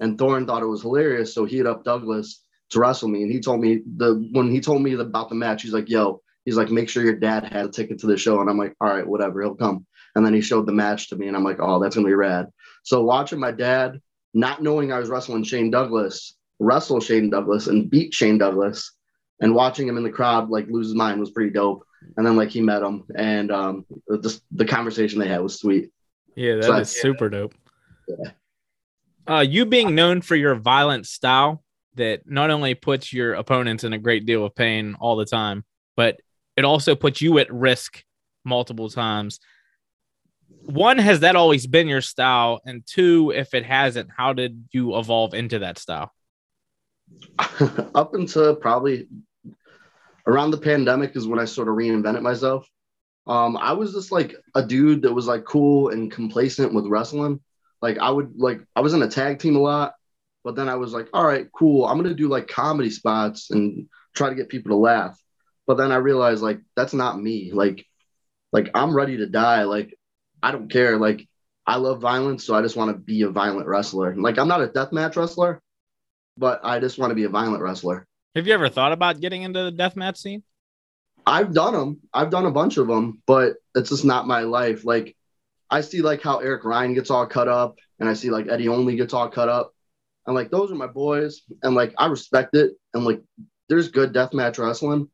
and 0.00 0.18
Thorne 0.18 0.46
thought 0.46 0.62
it 0.62 0.66
was 0.66 0.82
hilarious, 0.82 1.34
so 1.34 1.44
he 1.44 1.58
hit 1.58 1.66
up 1.66 1.84
Douglas 1.84 2.42
to 2.70 2.80
wrestle 2.80 3.08
me, 3.08 3.22
and 3.22 3.30
he 3.32 3.40
told 3.40 3.60
me 3.60 3.82
the 3.96 4.28
when 4.32 4.50
he 4.50 4.60
told 4.60 4.82
me 4.82 4.94
about 4.94 5.28
the 5.28 5.34
match, 5.34 5.62
he's 5.62 5.72
like, 5.72 5.88
"Yo." 5.88 6.22
He's 6.44 6.56
like, 6.56 6.70
make 6.70 6.88
sure 6.88 7.04
your 7.04 7.14
dad 7.14 7.44
had 7.44 7.66
a 7.66 7.68
ticket 7.68 8.00
to 8.00 8.06
the 8.08 8.16
show. 8.16 8.40
And 8.40 8.50
I'm 8.50 8.58
like, 8.58 8.74
all 8.80 8.88
right, 8.88 9.06
whatever, 9.06 9.40
he'll 9.40 9.54
come. 9.54 9.86
And 10.14 10.26
then 10.26 10.34
he 10.34 10.40
showed 10.40 10.66
the 10.66 10.72
match 10.72 11.08
to 11.08 11.16
me, 11.16 11.28
and 11.28 11.36
I'm 11.36 11.44
like, 11.44 11.58
oh, 11.60 11.80
that's 11.80 11.94
gonna 11.94 12.06
be 12.08 12.14
rad. 12.14 12.48
So 12.82 13.02
watching 13.02 13.38
my 13.38 13.52
dad, 13.52 14.00
not 14.34 14.62
knowing 14.62 14.92
I 14.92 14.98
was 14.98 15.08
wrestling 15.08 15.44
Shane 15.44 15.70
Douglas, 15.70 16.36
wrestle 16.58 17.00
Shane 17.00 17.30
Douglas 17.30 17.66
and 17.66 17.88
beat 17.88 18.12
Shane 18.12 18.38
Douglas, 18.38 18.92
and 19.40 19.54
watching 19.54 19.88
him 19.88 19.96
in 19.96 20.02
the 20.02 20.10
crowd 20.10 20.50
like 20.50 20.66
lose 20.68 20.88
his 20.88 20.94
mind 20.94 21.20
was 21.20 21.30
pretty 21.30 21.50
dope. 21.50 21.84
And 22.16 22.26
then 22.26 22.36
like 22.36 22.50
he 22.50 22.60
met 22.60 22.82
him, 22.82 23.04
and 23.14 23.50
um, 23.50 23.86
just 24.22 24.42
the 24.50 24.64
conversation 24.66 25.18
they 25.18 25.28
had 25.28 25.40
was 25.40 25.58
sweet. 25.58 25.90
Yeah, 26.36 26.56
that 26.56 26.64
So 26.64 26.72
is 26.76 26.96
I- 26.96 27.00
super 27.00 27.28
dope. 27.28 27.54
Yeah. 28.08 28.30
Uh, 29.26 29.40
you 29.40 29.64
being 29.66 29.94
known 29.94 30.20
for 30.20 30.34
your 30.34 30.54
violent 30.56 31.06
style 31.06 31.62
that 31.94 32.22
not 32.28 32.50
only 32.50 32.74
puts 32.74 33.12
your 33.12 33.34
opponents 33.34 33.84
in 33.84 33.92
a 33.92 33.98
great 33.98 34.26
deal 34.26 34.44
of 34.44 34.54
pain 34.54 34.96
all 34.98 35.16
the 35.16 35.24
time, 35.24 35.64
but 35.96 36.18
it 36.56 36.64
also 36.64 36.94
puts 36.96 37.20
you 37.20 37.38
at 37.38 37.52
risk 37.52 38.02
multiple 38.44 38.88
times. 38.90 39.38
One, 40.64 40.98
has 40.98 41.20
that 41.20 41.36
always 41.36 41.66
been 41.66 41.86
your 41.88 42.00
style? 42.00 42.60
And 42.66 42.82
two, 42.86 43.32
if 43.34 43.54
it 43.54 43.64
hasn't, 43.64 44.10
how 44.16 44.32
did 44.32 44.64
you 44.72 44.98
evolve 44.98 45.34
into 45.34 45.60
that 45.60 45.78
style? 45.78 46.12
up 47.94 48.14
until 48.14 48.56
probably 48.56 49.06
around 50.26 50.50
the 50.50 50.58
pandemic 50.58 51.16
is 51.16 51.26
when 51.26 51.38
I 51.38 51.44
sort 51.44 51.68
of 51.68 51.74
reinvented 51.74 52.22
myself. 52.22 52.66
Um, 53.26 53.56
I 53.56 53.72
was 53.72 53.92
just 53.92 54.10
like 54.10 54.34
a 54.54 54.62
dude 54.62 55.02
that 55.02 55.12
was 55.12 55.26
like 55.26 55.44
cool 55.44 55.90
and 55.90 56.10
complacent 56.10 56.74
with 56.74 56.86
wrestling. 56.86 57.40
Like 57.80 57.98
I 57.98 58.10
would 58.10 58.32
like 58.36 58.60
I 58.74 58.80
was 58.80 58.94
in 58.94 59.02
a 59.02 59.08
tag 59.08 59.38
team 59.38 59.56
a 59.56 59.60
lot, 59.60 59.94
but 60.44 60.56
then 60.56 60.68
I 60.68 60.76
was 60.76 60.92
like, 60.92 61.08
all 61.12 61.24
right, 61.24 61.46
cool. 61.52 61.84
I'm 61.86 61.96
gonna 61.96 62.14
do 62.14 62.28
like 62.28 62.48
comedy 62.48 62.90
spots 62.90 63.50
and 63.50 63.88
try 64.14 64.28
to 64.28 64.34
get 64.34 64.48
people 64.48 64.70
to 64.70 64.76
laugh. 64.76 65.18
But 65.66 65.76
then 65.76 65.92
I 65.92 65.96
realized 65.96 66.42
like 66.42 66.60
that's 66.76 66.94
not 66.94 67.20
me. 67.20 67.52
Like, 67.52 67.86
like 68.52 68.70
I'm 68.74 68.94
ready 68.94 69.18
to 69.18 69.26
die. 69.26 69.64
Like 69.64 69.96
I 70.42 70.52
don't 70.52 70.70
care. 70.70 70.98
Like 70.98 71.28
I 71.66 71.76
love 71.76 72.00
violence, 72.00 72.44
so 72.44 72.54
I 72.54 72.62
just 72.62 72.76
want 72.76 72.90
to 72.90 72.98
be 72.98 73.22
a 73.22 73.30
violent 73.30 73.68
wrestler. 73.68 74.16
Like 74.16 74.38
I'm 74.38 74.48
not 74.48 74.62
a 74.62 74.68
deathmatch 74.68 75.16
wrestler, 75.16 75.62
but 76.36 76.60
I 76.64 76.80
just 76.80 76.98
want 76.98 77.12
to 77.12 77.14
be 77.14 77.24
a 77.24 77.28
violent 77.28 77.62
wrestler. 77.62 78.06
Have 78.34 78.46
you 78.46 78.54
ever 78.54 78.70
thought 78.70 78.92
about 78.92 79.20
getting 79.20 79.42
into 79.42 79.62
the 79.62 79.72
deathmatch 79.72 80.16
scene? 80.16 80.42
I've 81.26 81.52
done 81.52 81.74
them. 81.74 82.00
I've 82.14 82.30
done 82.30 82.46
a 82.46 82.50
bunch 82.50 82.78
of 82.78 82.86
them, 82.86 83.22
but 83.26 83.54
it's 83.74 83.90
just 83.90 84.06
not 84.06 84.26
my 84.26 84.40
life. 84.40 84.84
Like 84.84 85.14
I 85.70 85.82
see 85.82 86.00
like 86.00 86.22
how 86.22 86.38
Eric 86.38 86.64
Ryan 86.64 86.94
gets 86.94 87.10
all 87.10 87.26
cut 87.26 87.48
up, 87.48 87.78
and 88.00 88.08
I 88.08 88.14
see 88.14 88.30
like 88.30 88.48
Eddie 88.48 88.68
Only 88.68 88.96
gets 88.96 89.12
all 89.12 89.28
cut 89.28 89.48
up, 89.48 89.72
and 90.26 90.34
like 90.34 90.50
those 90.50 90.72
are 90.72 90.76
my 90.76 90.86
boys, 90.86 91.42
and 91.62 91.74
like 91.74 91.94
I 91.98 92.06
respect 92.06 92.56
it, 92.56 92.72
and 92.94 93.04
like 93.04 93.20
there's 93.68 93.88
good 93.88 94.14
deathmatch 94.14 94.58
wrestling, 94.58 95.08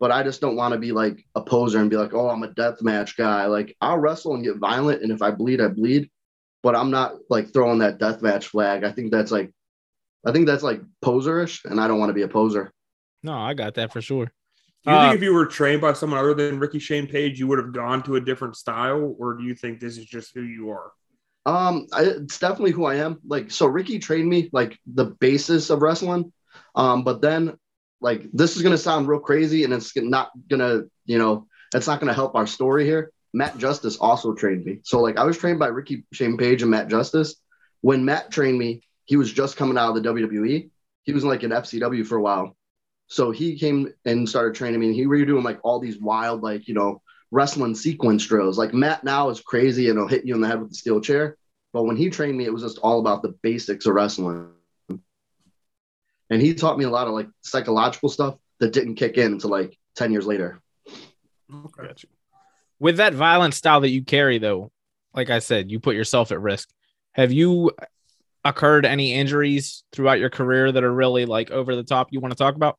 but 0.00 0.10
I 0.10 0.22
just 0.22 0.40
don't 0.40 0.56
want 0.56 0.72
to 0.72 0.80
be 0.80 0.92
like 0.92 1.24
a 1.34 1.42
poser 1.42 1.80
and 1.80 1.90
be 1.90 1.96
like, 1.96 2.14
oh, 2.14 2.30
I'm 2.30 2.42
a 2.42 2.48
deathmatch 2.48 3.16
guy. 3.16 3.44
Like 3.46 3.76
I'll 3.80 3.98
wrestle 3.98 4.34
and 4.34 4.44
get 4.44 4.56
violent, 4.56 5.02
and 5.02 5.12
if 5.12 5.20
I 5.20 5.32
bleed, 5.32 5.60
I 5.60 5.68
bleed, 5.68 6.10
but 6.62 6.74
I'm 6.74 6.90
not 6.90 7.14
like 7.28 7.52
throwing 7.52 7.80
that 7.80 7.98
deathmatch 7.98 8.44
flag. 8.44 8.84
I 8.84 8.92
think 8.92 9.12
that's 9.12 9.30
like, 9.30 9.52
I 10.24 10.32
think 10.32 10.46
that's 10.46 10.62
like 10.62 10.80
poserish, 11.04 11.64
and 11.64 11.80
I 11.80 11.88
don't 11.88 11.98
want 11.98 12.10
to 12.10 12.14
be 12.14 12.22
a 12.22 12.28
poser. 12.28 12.72
No, 13.22 13.34
I 13.34 13.54
got 13.54 13.74
that 13.74 13.92
for 13.92 14.00
sure. 14.00 14.26
Do 14.84 14.90
you 14.90 14.96
Uh, 14.96 15.02
think 15.10 15.16
if 15.16 15.22
you 15.22 15.32
were 15.34 15.46
trained 15.46 15.80
by 15.80 15.92
someone 15.92 16.18
other 16.18 16.34
than 16.34 16.58
Ricky 16.58 16.78
Shane 16.78 17.06
Page, 17.06 17.38
you 17.38 17.46
would 17.46 17.58
have 17.58 17.72
gone 17.72 18.02
to 18.04 18.16
a 18.16 18.20
different 18.20 18.56
style, 18.56 19.14
or 19.18 19.34
do 19.34 19.44
you 19.44 19.54
think 19.54 19.78
this 19.80 19.96
is 19.96 20.04
just 20.06 20.34
who 20.34 20.42
you 20.42 20.70
are? 20.70 20.92
Um, 21.44 21.86
I, 21.92 22.02
it's 22.02 22.38
definitely 22.38 22.70
who 22.72 22.84
I 22.84 22.96
am. 22.96 23.18
Like, 23.26 23.50
so 23.50 23.66
Ricky 23.66 23.98
trained 23.98 24.28
me 24.28 24.48
like 24.52 24.78
the 24.86 25.06
basis 25.06 25.70
of 25.70 25.82
wrestling. 25.82 26.32
Um, 26.74 27.02
but 27.04 27.20
then 27.22 27.56
like 28.00 28.28
this 28.32 28.56
is 28.56 28.62
gonna 28.62 28.78
sound 28.78 29.08
real 29.08 29.20
crazy, 29.20 29.64
and 29.64 29.72
it's 29.72 29.96
not 29.96 30.30
gonna, 30.48 30.82
you 31.04 31.18
know, 31.18 31.46
it's 31.74 31.86
not 31.86 32.00
gonna 32.00 32.12
help 32.12 32.34
our 32.34 32.46
story 32.46 32.84
here. 32.84 33.12
Matt 33.32 33.58
Justice 33.58 33.96
also 33.96 34.34
trained 34.34 34.64
me. 34.64 34.80
So 34.84 35.00
like 35.00 35.16
I 35.16 35.24
was 35.24 35.38
trained 35.38 35.58
by 35.58 35.68
Ricky 35.68 36.04
Shane 36.12 36.36
Page 36.36 36.62
and 36.62 36.70
Matt 36.70 36.88
Justice. 36.88 37.36
When 37.80 38.04
Matt 38.04 38.30
trained 38.30 38.58
me, 38.58 38.82
he 39.04 39.16
was 39.16 39.32
just 39.32 39.56
coming 39.56 39.78
out 39.78 39.96
of 39.96 40.02
the 40.02 40.08
WWE. 40.08 40.70
He 41.02 41.12
was 41.12 41.24
like 41.24 41.42
in 41.42 41.50
FCW 41.50 42.06
for 42.06 42.16
a 42.16 42.22
while. 42.22 42.56
So 43.08 43.30
he 43.30 43.58
came 43.58 43.92
and 44.04 44.28
started 44.28 44.54
training 44.54 44.80
me, 44.80 44.86
and 44.86 44.94
he 44.94 45.06
were 45.06 45.24
doing 45.24 45.44
like 45.44 45.60
all 45.62 45.80
these 45.80 45.98
wild, 45.98 46.42
like 46.42 46.68
you 46.68 46.74
know, 46.74 47.02
wrestling 47.32 47.74
sequence 47.74 48.24
drills. 48.26 48.58
Like 48.58 48.72
Matt 48.72 49.02
now 49.02 49.30
is 49.30 49.40
crazy 49.40 49.88
and 49.88 49.98
he'll 49.98 50.06
hit 50.06 50.24
you 50.24 50.34
in 50.34 50.40
the 50.40 50.46
head 50.46 50.60
with 50.60 50.68
the 50.68 50.76
steel 50.76 51.00
chair. 51.00 51.36
But 51.72 51.84
when 51.84 51.96
he 51.96 52.10
trained 52.10 52.36
me, 52.36 52.44
it 52.44 52.52
was 52.52 52.62
just 52.62 52.78
all 52.78 53.00
about 53.00 53.22
the 53.22 53.34
basics 53.42 53.86
of 53.86 53.94
wrestling. 53.94 54.50
And 54.88 56.40
he 56.40 56.54
taught 56.54 56.78
me 56.78 56.84
a 56.84 56.90
lot 56.90 57.08
of 57.08 57.14
like 57.14 57.28
psychological 57.40 58.10
stuff 58.10 58.36
that 58.60 58.72
didn't 58.72 58.94
kick 58.94 59.16
in 59.16 59.32
until 59.32 59.50
like 59.50 59.76
10 59.96 60.12
years 60.12 60.26
later. 60.26 60.60
Okay. 61.52 61.92
with 62.78 62.96
that 62.98 63.14
violent 63.14 63.54
style 63.54 63.80
that 63.80 63.90
you 63.90 64.02
carry, 64.02 64.38
though, 64.38 64.70
like 65.14 65.28
I 65.28 65.40
said, 65.40 65.70
you 65.70 65.80
put 65.80 65.96
yourself 65.96 66.32
at 66.32 66.40
risk. 66.40 66.70
Have 67.12 67.32
you 67.32 67.72
occurred 68.44 68.84
any 68.84 69.12
injuries 69.14 69.84
throughout 69.92 70.18
your 70.18 70.30
career 70.30 70.72
that 70.72 70.84
are 70.84 70.92
really 70.92 71.24
like 71.26 71.50
over 71.50 71.76
the 71.76 71.84
top 71.84 72.08
you 72.10 72.20
want 72.20 72.32
to 72.32 72.38
talk 72.38 72.54
about? 72.54 72.78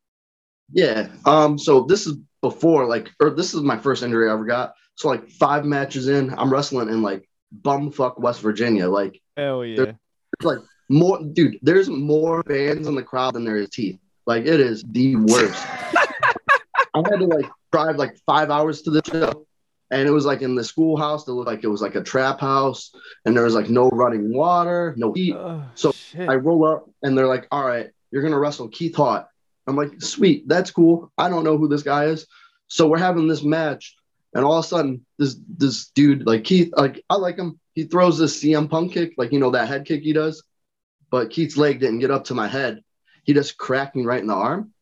Yeah. 0.72 1.10
Um, 1.26 1.58
so 1.58 1.84
this 1.84 2.08
is 2.08 2.18
before 2.42 2.86
like 2.86 3.10
or 3.20 3.30
this 3.30 3.54
is 3.54 3.62
my 3.62 3.78
first 3.78 4.04
injury 4.04 4.30
I 4.30 4.34
ever 4.34 4.46
got. 4.46 4.74
So 4.96 5.08
like 5.08 5.30
five 5.30 5.66
matches 5.66 6.08
in, 6.08 6.34
I'm 6.38 6.52
wrestling 6.52 6.90
in 6.90 7.02
like 7.02 7.28
bumfuck 7.62 8.20
West 8.20 8.42
Virginia. 8.42 8.88
Like 8.88 9.22
Hell 9.38 9.66
yeah. 9.66 9.94
like 10.42 10.60
more 10.90 11.20
dude, 11.24 11.60
there's 11.62 11.90
more 11.90 12.44
fans 12.44 12.88
in 12.88 12.96
the 12.96 13.04
crowd 13.04 13.36
than 13.36 13.46
there 13.46 13.58
is 13.58 13.70
teeth. 13.70 14.00
Like 14.26 14.46
it 14.46 14.60
is 14.60 14.84
the 14.88 15.16
worst. 15.16 15.66
I 16.96 17.00
had 17.10 17.20
to 17.20 17.26
like 17.26 17.50
drive 17.72 17.96
like 17.96 18.18
five 18.26 18.50
hours 18.52 18.82
to 18.84 18.92
the 18.92 19.02
show. 19.10 19.46
And 19.94 20.08
it 20.08 20.12
was 20.12 20.26
like 20.26 20.42
in 20.42 20.56
the 20.56 20.64
schoolhouse 20.64 21.24
that 21.26 21.34
looked 21.34 21.48
like 21.48 21.64
it 21.64 21.68
was 21.68 21.82
like 21.82 21.94
a 21.94 22.02
trap 22.02 22.40
house, 22.40 22.92
and 23.26 23.38
there 23.38 23.44
was 23.44 23.54
like 23.54 23.70
no 23.70 23.90
running 23.90 24.34
water, 24.34 24.96
no 24.98 25.14
heat. 25.14 25.36
Oh, 25.36 25.64
So, 25.76 25.92
shit. 25.92 26.28
I 26.28 26.36
roll 26.36 26.66
up 26.66 26.90
and 27.04 27.16
they're 27.16 27.28
like, 27.28 27.48
all 27.52 27.64
right, 27.64 27.92
you're 28.10 28.24
gonna 28.24 28.40
wrestle 28.40 28.70
Keith 28.70 28.96
Hart. 28.96 29.28
I'm 29.68 29.76
like, 29.76 30.02
sweet, 30.02 30.48
that's 30.48 30.72
cool. 30.72 31.12
I 31.16 31.30
don't 31.30 31.44
know 31.44 31.58
who 31.58 31.68
this 31.68 31.84
guy 31.84 32.06
is. 32.06 32.26
So 32.68 32.88
we're 32.88 32.98
having 32.98 33.28
this 33.28 33.44
match, 33.44 33.96
and 34.34 34.44
all 34.44 34.58
of 34.58 34.66
a 34.66 34.68
sudden, 34.68 35.06
this 35.20 35.38
this 35.48 35.90
dude, 35.90 36.26
like 36.26 36.44
Keith, 36.44 36.74
like 36.76 37.04
I 37.08 37.16
like 37.16 37.38
him. 37.38 37.60
He 37.74 37.84
throws 37.84 38.18
this 38.18 38.42
CM 38.44 38.68
punk 38.68 38.94
kick, 38.94 39.14
like 39.18 39.32
you 39.32 39.40
know 39.40 39.52
that 39.52 39.68
head 39.68 39.86
kick 39.86 40.02
he 40.02 40.14
does. 40.14 40.44
But 41.12 41.30
Keith's 41.30 41.56
leg 41.58 41.80
didn't 41.80 42.00
get 42.00 42.10
up 42.10 42.24
to 42.26 42.34
my 42.34 42.48
head. 42.48 42.82
He 43.26 43.34
just 43.34 43.58
cracked 43.58 43.96
me 43.96 44.06
right 44.06 44.22
in 44.22 44.28
the 44.28 44.34
arm. 44.34 44.74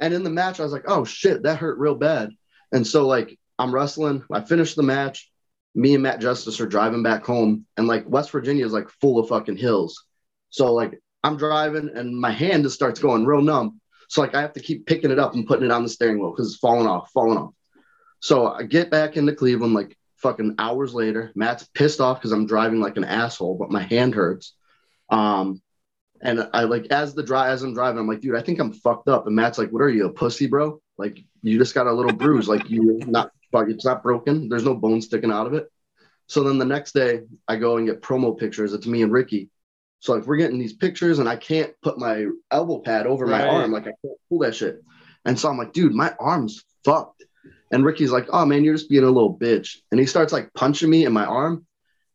And 0.00 0.14
in 0.14 0.24
the 0.24 0.30
match, 0.30 0.58
I 0.58 0.62
was 0.62 0.72
like, 0.72 0.84
oh 0.88 1.04
shit, 1.04 1.42
that 1.42 1.58
hurt 1.58 1.78
real 1.78 1.94
bad. 1.94 2.30
And 2.72 2.86
so 2.86 3.06
like 3.06 3.38
I'm 3.58 3.74
wrestling, 3.74 4.24
I 4.30 4.40
finished 4.40 4.76
the 4.76 4.82
match. 4.82 5.30
Me 5.76 5.94
and 5.94 6.02
Matt 6.02 6.20
Justice 6.20 6.60
are 6.60 6.66
driving 6.66 7.02
back 7.02 7.24
home, 7.24 7.66
and 7.76 7.88
like 7.88 8.08
West 8.08 8.30
Virginia 8.30 8.64
is 8.64 8.72
like 8.72 8.88
full 8.88 9.18
of 9.18 9.28
fucking 9.28 9.56
hills. 9.56 10.04
So 10.50 10.72
like 10.72 11.00
I'm 11.24 11.36
driving 11.36 11.90
and 11.94 12.16
my 12.16 12.30
hand 12.30 12.62
just 12.62 12.76
starts 12.76 13.00
going 13.00 13.26
real 13.26 13.42
numb. 13.42 13.80
So 14.08 14.20
like 14.20 14.34
I 14.34 14.42
have 14.42 14.52
to 14.52 14.60
keep 14.60 14.86
picking 14.86 15.10
it 15.10 15.18
up 15.18 15.34
and 15.34 15.46
putting 15.46 15.64
it 15.64 15.72
on 15.72 15.82
the 15.82 15.88
steering 15.88 16.20
wheel 16.20 16.30
because 16.30 16.52
it's 16.52 16.60
falling 16.60 16.86
off, 16.86 17.10
falling 17.12 17.38
off. 17.38 17.54
So 18.20 18.46
I 18.46 18.62
get 18.62 18.90
back 18.90 19.16
into 19.16 19.34
Cleveland 19.34 19.74
like 19.74 19.96
fucking 20.18 20.54
hours 20.58 20.94
later. 20.94 21.32
Matt's 21.34 21.68
pissed 21.74 22.00
off 22.00 22.18
because 22.18 22.32
I'm 22.32 22.46
driving 22.46 22.80
like 22.80 22.96
an 22.96 23.04
asshole, 23.04 23.56
but 23.58 23.70
my 23.70 23.82
hand 23.82 24.14
hurts. 24.14 24.54
Um, 25.10 25.60
and 26.22 26.48
I 26.54 26.64
like 26.64 26.86
as 26.86 27.14
the 27.14 27.22
drive 27.22 27.50
as 27.50 27.62
I'm 27.62 27.74
driving, 27.74 27.98
I'm 27.98 28.06
like, 28.06 28.20
dude, 28.20 28.36
I 28.36 28.42
think 28.42 28.60
I'm 28.60 28.72
fucked 28.72 29.08
up. 29.08 29.26
And 29.26 29.36
Matt's 29.36 29.58
like, 29.58 29.70
what 29.70 29.82
are 29.82 29.90
you, 29.90 30.06
a 30.06 30.12
pussy, 30.12 30.46
bro? 30.46 30.80
Like 30.96 31.18
you 31.42 31.58
just 31.58 31.74
got 31.74 31.86
a 31.86 31.92
little 31.92 32.12
bruise, 32.12 32.48
like 32.48 32.70
you 32.70 33.00
not 33.06 33.30
fuck, 33.54 33.68
it's 33.68 33.84
not 33.84 34.02
broken. 34.02 34.48
There's 34.48 34.64
no 34.64 34.74
bone 34.74 35.00
sticking 35.00 35.30
out 35.30 35.46
of 35.46 35.54
it. 35.54 35.70
So 36.26 36.42
then 36.42 36.58
the 36.58 36.64
next 36.64 36.92
day, 36.92 37.20
I 37.46 37.56
go 37.56 37.76
and 37.76 37.86
get 37.86 38.02
promo 38.02 38.36
pictures. 38.36 38.72
It's 38.72 38.86
me 38.86 39.02
and 39.02 39.12
Ricky. 39.12 39.50
So 40.00 40.14
like 40.14 40.26
we're 40.26 40.36
getting 40.36 40.58
these 40.58 40.72
pictures, 40.72 41.18
and 41.18 41.28
I 41.28 41.36
can't 41.36 41.72
put 41.82 41.98
my 41.98 42.26
elbow 42.50 42.80
pad 42.80 43.06
over 43.06 43.26
my 43.26 43.46
arm, 43.46 43.72
like 43.72 43.84
I 43.84 43.94
can't 44.02 44.18
pull 44.28 44.40
that 44.40 44.54
shit. 44.54 44.82
And 45.24 45.38
so 45.38 45.48
I'm 45.48 45.56
like, 45.56 45.72
dude, 45.72 45.94
my 45.94 46.14
arm's 46.18 46.64
fucked. 46.84 47.24
And 47.70 47.84
Ricky's 47.84 48.10
like, 48.10 48.26
oh 48.30 48.44
man, 48.44 48.64
you're 48.64 48.74
just 48.74 48.90
being 48.90 49.04
a 49.04 49.10
little 49.10 49.38
bitch. 49.38 49.78
And 49.90 49.98
he 49.98 50.06
starts 50.06 50.32
like 50.32 50.52
punching 50.54 50.90
me 50.90 51.04
in 51.06 51.12
my 51.12 51.24
arm. 51.24 51.66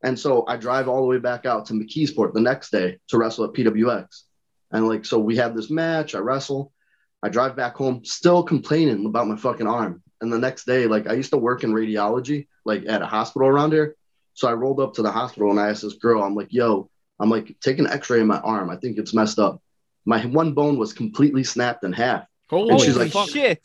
And 0.03 0.17
so 0.17 0.45
I 0.47 0.57
drive 0.57 0.87
all 0.87 1.01
the 1.01 1.07
way 1.07 1.17
back 1.17 1.45
out 1.45 1.65
to 1.67 1.73
McKeesport 1.73 2.33
the 2.33 2.41
next 2.41 2.71
day 2.71 2.99
to 3.07 3.17
wrestle 3.17 3.45
at 3.45 3.53
PWX. 3.53 4.23
And 4.71 4.87
like, 4.87 5.05
so 5.05 5.19
we 5.19 5.37
have 5.37 5.55
this 5.55 5.69
match, 5.69 6.15
I 6.15 6.19
wrestle, 6.19 6.71
I 7.23 7.29
drive 7.29 7.55
back 7.55 7.75
home, 7.75 8.05
still 8.05 8.43
complaining 8.43 9.05
about 9.05 9.27
my 9.27 9.35
fucking 9.35 9.67
arm. 9.67 10.03
And 10.21 10.31
the 10.31 10.37
next 10.37 10.65
day, 10.65 10.85
like 10.85 11.07
I 11.07 11.13
used 11.13 11.31
to 11.31 11.37
work 11.37 11.63
in 11.63 11.71
radiology, 11.71 12.47
like 12.65 12.85
at 12.87 13.01
a 13.01 13.05
hospital 13.05 13.47
around 13.47 13.71
here. 13.71 13.95
So 14.33 14.47
I 14.47 14.53
rolled 14.53 14.79
up 14.79 14.93
to 14.95 15.01
the 15.01 15.11
hospital 15.11 15.49
and 15.51 15.59
I 15.59 15.69
asked 15.69 15.81
this 15.81 15.93
girl, 15.93 16.23
I'm 16.23 16.35
like, 16.35 16.51
yo, 16.51 16.89
I'm 17.19 17.29
like, 17.29 17.55
take 17.59 17.79
an 17.79 17.87
x-ray 17.87 18.21
of 18.21 18.27
my 18.27 18.39
arm. 18.39 18.69
I 18.69 18.77
think 18.77 18.97
it's 18.97 19.13
messed 19.13 19.39
up. 19.39 19.61
My 20.05 20.25
one 20.25 20.53
bone 20.53 20.77
was 20.77 20.93
completely 20.93 21.43
snapped 21.43 21.83
in 21.83 21.93
half. 21.93 22.25
Holy 22.49 22.71
And 22.71 22.81
she's 22.81 22.97
like, 22.97 23.11
shit. 23.29 23.61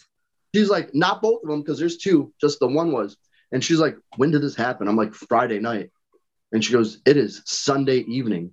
She's 0.55 0.69
like, 0.69 0.95
not 0.95 1.23
both 1.23 1.43
of 1.43 1.49
them, 1.49 1.61
because 1.63 1.79
there's 1.79 1.97
two, 1.97 2.33
just 2.41 2.61
the 2.61 2.67
one 2.67 2.93
was. 2.93 3.17
And 3.53 3.63
she's 3.65 3.79
like, 3.79 3.97
when 4.17 4.31
did 4.31 4.43
this 4.43 4.55
happen? 4.55 4.89
I'm 4.89 4.97
like, 4.97 5.15
Friday 5.15 5.59
night. 5.59 5.91
And 6.53 6.65
she 6.65 6.73
goes, 6.73 7.01
it 7.07 7.17
is 7.17 7.43
Sunday 7.45 7.99
evening. 7.99 8.53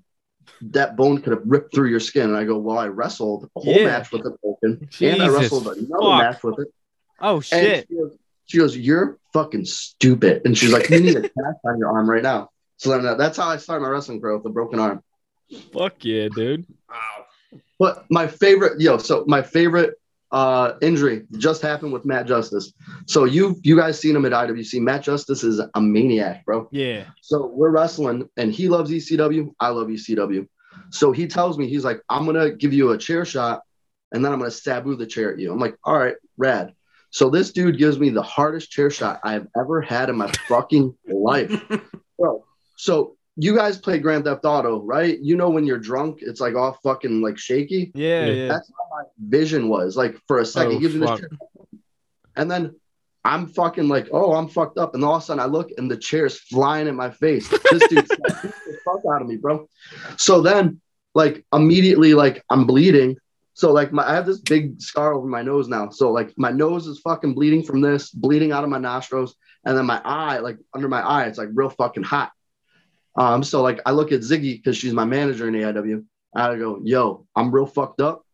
That 0.61 0.95
bone 0.95 1.21
could 1.21 1.33
have 1.33 1.43
ripped 1.45 1.73
through 1.73 1.89
your 1.89 1.99
skin. 1.99 2.29
And 2.29 2.37
I 2.37 2.43
go, 2.43 2.57
well, 2.57 2.77
I 2.77 2.87
wrestled 2.87 3.49
a 3.55 3.59
whole 3.59 3.73
Yeah. 3.73 3.85
match 3.85 4.11
with 4.11 4.25
it 4.25 4.33
open, 4.43 4.89
and 5.01 5.21
I 5.21 5.29
wrestled 5.29 5.67
another 5.67 5.87
fuck. 6.01 6.17
match 6.17 6.43
with 6.43 6.59
it. 6.59 6.67
Oh 7.21 7.35
And 7.37 7.43
shit. 7.43 7.87
she 7.89 7.95
goes, 7.95 8.11
she 8.45 8.57
goes, 8.57 8.77
you're 8.77 9.17
fucking 9.33 9.65
stupid. 9.65 10.41
And 10.45 10.57
she's 10.57 10.71
like, 10.73 10.89
you 10.89 10.99
need 10.99 11.15
a 11.15 11.21
cast 11.21 11.59
on 11.65 11.77
your 11.79 11.89
arm 11.89 12.09
right 12.09 12.23
now. 12.23 12.49
So 12.77 12.89
then 12.89 13.05
uh, 13.05 13.15
that's 13.15 13.37
how 13.37 13.47
I 13.47 13.57
started 13.57 13.83
my 13.83 13.89
wrestling 13.89 14.19
career 14.19 14.37
with 14.37 14.45
a 14.45 14.49
broken 14.49 14.79
arm. 14.79 15.03
Fuck 15.73 16.03
yeah, 16.03 16.27
dude. 16.33 16.65
Wow. 16.89 17.59
But 17.79 18.05
my 18.09 18.27
favorite, 18.27 18.79
yo, 18.81 18.97
so 18.97 19.23
my 19.27 19.41
favorite 19.41 19.95
uh 20.31 20.75
injury 20.81 21.23
just 21.37 21.61
happened 21.61 21.91
with 21.91 22.05
Matt 22.05 22.25
Justice. 22.25 22.71
So 23.05 23.25
you 23.25 23.59
you 23.63 23.75
guys 23.75 23.99
seen 23.99 24.15
him 24.15 24.23
at 24.25 24.31
IWC. 24.31 24.79
Matt 24.79 25.03
Justice 25.03 25.43
is 25.43 25.59
a 25.59 25.81
maniac, 25.81 26.45
bro. 26.45 26.69
Yeah. 26.71 27.05
So 27.21 27.47
we're 27.47 27.69
wrestling 27.71 28.29
and 28.37 28.51
he 28.53 28.69
loves 28.69 28.91
ECW. 28.91 29.51
I 29.59 29.69
love 29.69 29.87
ECW. 29.89 30.47
So 30.89 31.11
he 31.11 31.27
tells 31.27 31.57
me, 31.57 31.67
he's 31.67 31.83
like, 31.83 32.01
I'm 32.09 32.25
gonna 32.25 32.51
give 32.51 32.71
you 32.71 32.91
a 32.91 32.97
chair 32.97 33.25
shot 33.25 33.61
and 34.13 34.23
then 34.23 34.31
I'm 34.31 34.39
gonna 34.39 34.51
sabu 34.51 34.95
the 34.95 35.05
chair 35.05 35.33
at 35.33 35.39
you. 35.39 35.51
I'm 35.51 35.59
like, 35.59 35.75
all 35.83 35.97
right, 35.97 36.15
rad. 36.37 36.73
So 37.11 37.29
this 37.29 37.51
dude 37.51 37.77
gives 37.77 37.99
me 37.99 38.09
the 38.09 38.21
hardest 38.21 38.71
chair 38.71 38.89
shot 38.89 39.19
I've 39.23 39.47
ever 39.57 39.81
had 39.81 40.09
in 40.09 40.17
my 40.17 40.31
fucking 40.47 40.95
life. 41.07 41.51
Bro. 42.19 42.45
So 42.77 43.17
you 43.35 43.55
guys 43.55 43.77
play 43.77 43.99
Grand 43.99 44.25
Theft 44.25 44.45
Auto, 44.45 44.81
right? 44.81 45.19
You 45.19 45.35
know 45.35 45.49
when 45.49 45.65
you're 45.65 45.77
drunk, 45.77 46.19
it's 46.21 46.41
like 46.41 46.55
all 46.55 46.77
fucking 46.83 47.21
like 47.21 47.37
shaky 47.37 47.91
Yeah. 47.93 48.25
Yeah. 48.25 48.31
Yeah. 48.31 48.47
that's 48.47 48.69
how 48.69 48.97
my 48.97 49.03
vision 49.19 49.69
was 49.69 49.95
like 49.95 50.17
for 50.27 50.39
a 50.39 50.45
second. 50.45 50.77
Oh, 50.77 50.79
gives 50.79 50.95
me 50.95 51.05
this 51.05 51.19
chair. 51.19 51.29
And 52.35 52.49
then 52.49 52.75
I'm 53.23 53.47
fucking 53.47 53.87
like, 53.87 54.07
oh, 54.11 54.33
I'm 54.33 54.47
fucked 54.47 54.77
up. 54.77 54.95
And 54.95 55.03
all 55.03 55.15
of 55.15 55.21
a 55.21 55.25
sudden 55.25 55.41
I 55.41 55.45
look 55.45 55.69
and 55.77 55.89
the 55.89 55.97
chair's 55.97 56.39
flying 56.39 56.87
in 56.87 56.95
my 56.95 57.11
face. 57.11 57.47
This 57.49 57.87
dude's 57.87 58.09
like, 58.09 58.41
the 58.41 58.79
fuck 58.85 59.01
out 59.13 59.21
of 59.21 59.27
me, 59.27 59.35
bro. 59.35 59.67
So 60.17 60.41
then, 60.41 60.81
like, 61.13 61.45
immediately, 61.53 62.13
like, 62.13 62.43
I'm 62.49 62.65
bleeding. 62.65 63.17
So, 63.61 63.71
like, 63.71 63.91
my, 63.93 64.07
I 64.07 64.15
have 64.15 64.25
this 64.25 64.39
big 64.39 64.81
scar 64.81 65.13
over 65.13 65.27
my 65.27 65.41
nose 65.41 65.67
now. 65.67 65.89
So, 65.89 66.11
like, 66.11 66.33
my 66.37 66.51
nose 66.51 66.87
is 66.87 66.99
fucking 66.99 67.33
bleeding 67.33 67.63
from 67.63 67.79
this, 67.81 68.09
bleeding 68.09 68.51
out 68.51 68.63
of 68.63 68.69
my 68.69 68.79
nostrils. 68.79 69.35
And 69.65 69.77
then 69.77 69.85
my 69.85 70.01
eye, 70.03 70.39
like, 70.39 70.57
under 70.73 70.89
my 70.89 71.01
eye, 71.01 71.25
it's 71.25 71.37
like 71.37 71.49
real 71.53 71.69
fucking 71.69 72.03
hot. 72.03 72.31
Um, 73.15 73.43
so 73.43 73.61
like 73.61 73.79
I 73.85 73.91
look 73.91 74.11
at 74.11 74.21
Ziggy 74.21 74.57
because 74.57 74.77
she's 74.77 74.93
my 74.93 75.05
manager 75.05 75.47
in 75.47 75.53
AIW. 75.53 76.05
I 76.35 76.55
go, 76.55 76.79
yo, 76.83 77.27
I'm 77.35 77.53
real 77.53 77.65
fucked 77.65 78.01
up. 78.01 78.25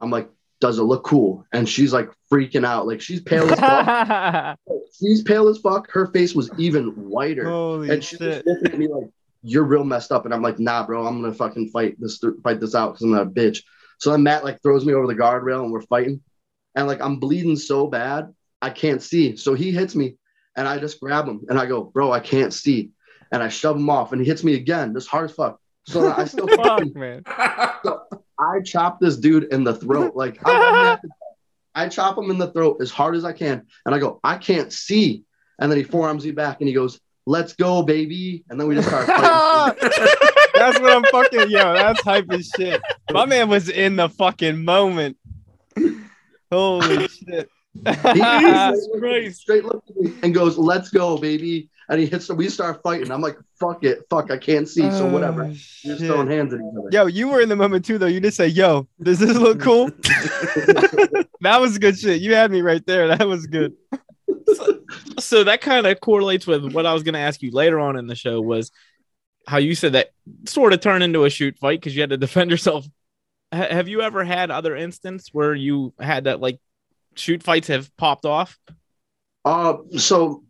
I'm 0.00 0.10
like, 0.10 0.30
does 0.60 0.78
it 0.78 0.84
look 0.84 1.04
cool? 1.04 1.44
And 1.52 1.68
she's 1.68 1.92
like 1.92 2.10
freaking 2.32 2.64
out. 2.64 2.86
Like 2.86 3.00
she's 3.00 3.20
pale 3.20 3.50
as 3.52 3.58
fuck. 3.58 4.58
she's 4.98 5.22
pale 5.22 5.48
as 5.48 5.58
fuck. 5.58 5.90
Her 5.90 6.06
face 6.08 6.34
was 6.34 6.50
even 6.58 6.86
whiter. 6.88 7.44
Holy 7.44 7.90
and 7.90 8.04
she's 8.04 8.20
looking 8.20 8.66
at 8.66 8.78
me 8.78 8.88
like, 8.88 9.10
"You're 9.42 9.64
real 9.64 9.84
messed 9.84 10.12
up." 10.12 10.26
And 10.26 10.34
I'm 10.34 10.42
like, 10.42 10.58
"Nah, 10.58 10.86
bro, 10.86 11.06
I'm 11.06 11.20
gonna 11.20 11.34
fucking 11.34 11.70
fight 11.70 11.96
this 11.98 12.22
fight 12.44 12.60
this 12.60 12.74
out 12.74 12.92
because 12.92 13.02
I'm 13.02 13.12
not 13.12 13.26
a 13.26 13.30
bitch." 13.30 13.62
So 14.00 14.10
then 14.10 14.22
Matt 14.22 14.44
like 14.44 14.62
throws 14.62 14.84
me 14.84 14.94
over 14.94 15.06
the 15.06 15.14
guardrail 15.14 15.62
and 15.62 15.70
we're 15.72 15.82
fighting, 15.82 16.20
and 16.74 16.86
like 16.86 17.00
I'm 17.00 17.18
bleeding 17.20 17.56
so 17.56 17.86
bad 17.86 18.34
I 18.62 18.70
can't 18.70 19.02
see. 19.02 19.36
So 19.36 19.54
he 19.54 19.70
hits 19.72 19.94
me, 19.94 20.16
and 20.56 20.66
I 20.66 20.78
just 20.78 21.00
grab 21.00 21.26
him 21.28 21.42
and 21.48 21.58
I 21.58 21.66
go, 21.66 21.84
"Bro, 21.84 22.12
I 22.12 22.20
can't 22.20 22.52
see," 22.52 22.90
and 23.32 23.42
I 23.42 23.48
shove 23.48 23.76
him 23.76 23.88
off, 23.90 24.12
and 24.12 24.20
he 24.20 24.26
hits 24.26 24.42
me 24.42 24.54
again, 24.54 24.92
just 24.94 25.08
hard 25.08 25.30
as 25.30 25.36
fuck. 25.36 25.60
So 25.86 26.10
I 26.12 26.24
still 26.24 26.46
fucking 26.56 26.92
Fuck, 26.92 26.96
man. 26.96 27.22
I 28.38 28.60
chop 28.64 29.00
this 29.00 29.16
dude 29.16 29.52
in 29.52 29.64
the 29.64 29.74
throat. 29.74 30.16
Like 30.16 30.46
I'm- 30.48 30.62
I'm 30.74 30.84
at 30.86 31.02
the- 31.02 31.08
I 31.74 31.88
chop 31.88 32.18
him 32.18 32.30
in 32.30 32.38
the 32.38 32.50
throat 32.50 32.78
as 32.80 32.90
hard 32.90 33.14
as 33.14 33.24
I 33.24 33.32
can, 33.32 33.66
and 33.86 33.94
I 33.94 33.98
go, 33.98 34.18
I 34.24 34.36
can't 34.38 34.72
see. 34.72 35.22
And 35.60 35.70
then 35.70 35.76
he 35.78 35.84
forearms 35.84 36.24
me 36.24 36.32
back, 36.32 36.60
and 36.60 36.68
he 36.68 36.74
goes, 36.74 36.98
"Let's 37.26 37.52
go, 37.52 37.82
baby!" 37.82 38.44
And 38.50 38.58
then 38.58 38.66
we 38.66 38.74
just 38.74 38.88
start 38.88 39.06
fighting. 39.06 39.90
That's 40.60 40.78
what 40.78 40.92
I'm 40.92 41.04
fucking 41.04 41.50
yo. 41.50 41.72
That's 41.72 42.02
hype 42.02 42.30
as 42.32 42.50
shit. 42.54 42.82
My 43.10 43.24
man 43.24 43.48
was 43.48 43.70
in 43.70 43.96
the 43.96 44.10
fucking 44.10 44.62
moment. 44.62 45.16
Holy 46.52 47.08
shit. 47.08 47.48
Jesus 47.86 48.84
straight, 48.84 49.00
Christ. 49.00 49.40
straight 49.40 49.64
looks 49.64 49.88
at 49.88 49.96
me 49.96 50.12
and 50.22 50.34
goes, 50.34 50.58
"Let's 50.58 50.90
go, 50.90 51.16
baby!" 51.16 51.70
And 51.88 51.98
he 51.98 52.06
hits. 52.06 52.26
The, 52.26 52.34
we 52.34 52.50
start 52.50 52.82
fighting. 52.82 53.10
I'm 53.10 53.22
like, 53.22 53.38
"Fuck 53.58 53.84
it, 53.84 54.04
fuck! 54.10 54.30
I 54.30 54.36
can't 54.36 54.68
see." 54.68 54.82
So 54.90 55.06
oh, 55.06 55.10
whatever. 55.10 55.44
Oh, 55.44 55.46
We're 55.46 55.96
just 55.96 56.04
throwing 56.04 56.28
hands 56.28 56.52
at 56.52 56.60
each 56.60 56.78
other. 56.78 56.88
Yo, 56.90 57.06
you 57.06 57.28
were 57.28 57.40
in 57.40 57.48
the 57.48 57.56
moment 57.56 57.86
too, 57.86 57.96
though. 57.96 58.06
You 58.06 58.20
just 58.20 58.36
say, 58.36 58.48
"Yo, 58.48 58.86
does 59.00 59.18
this 59.18 59.36
look 59.38 59.60
cool?" 59.60 59.86
that 61.40 61.58
was 61.58 61.78
good 61.78 61.98
shit. 61.98 62.20
You 62.20 62.34
had 62.34 62.50
me 62.50 62.60
right 62.60 62.84
there. 62.84 63.08
That 63.08 63.26
was 63.26 63.46
good. 63.46 63.72
so 65.20 65.44
that 65.44 65.62
kind 65.62 65.86
of 65.86 66.00
correlates 66.00 66.46
with 66.46 66.74
what 66.74 66.84
I 66.84 66.92
was 66.92 67.02
going 67.02 67.14
to 67.14 67.20
ask 67.20 67.40
you 67.40 67.50
later 67.50 67.80
on 67.80 67.96
in 67.96 68.08
the 68.08 68.16
show 68.16 68.42
was 68.42 68.72
how 69.50 69.56
you 69.58 69.74
said 69.74 69.94
that 69.94 70.12
sort 70.46 70.72
of 70.72 70.80
turned 70.80 71.02
into 71.02 71.24
a 71.24 71.30
shoot 71.30 71.58
fight 71.58 71.80
because 71.80 71.94
you 71.94 72.02
had 72.02 72.10
to 72.10 72.16
defend 72.16 72.52
yourself. 72.52 72.86
Ha- 73.52 73.66
have 73.68 73.88
you 73.88 74.00
ever 74.00 74.22
had 74.22 74.52
other 74.52 74.76
instance 74.76 75.30
where 75.32 75.52
you 75.52 75.92
had 75.98 76.24
that 76.24 76.40
like 76.40 76.60
shoot 77.16 77.42
fights 77.42 77.66
have 77.66 77.94
popped 77.96 78.24
off? 78.24 78.56
Uh, 79.44 79.78
so 79.96 80.44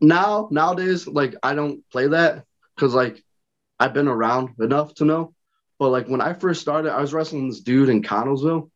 now 0.00 0.46
nowadays, 0.52 1.08
like 1.08 1.34
I 1.42 1.56
don't 1.56 1.82
play 1.90 2.06
that 2.06 2.44
because 2.76 2.94
like 2.94 3.20
I've 3.80 3.92
been 3.92 4.06
around 4.06 4.50
enough 4.60 4.94
to 4.94 5.04
know. 5.04 5.34
But 5.80 5.88
like 5.88 6.06
when 6.06 6.20
I 6.20 6.32
first 6.32 6.60
started, 6.60 6.92
I 6.92 7.00
was 7.00 7.12
wrestling 7.12 7.48
this 7.48 7.60
dude 7.60 7.88
in 7.88 8.00
Connellsville, 8.00 8.70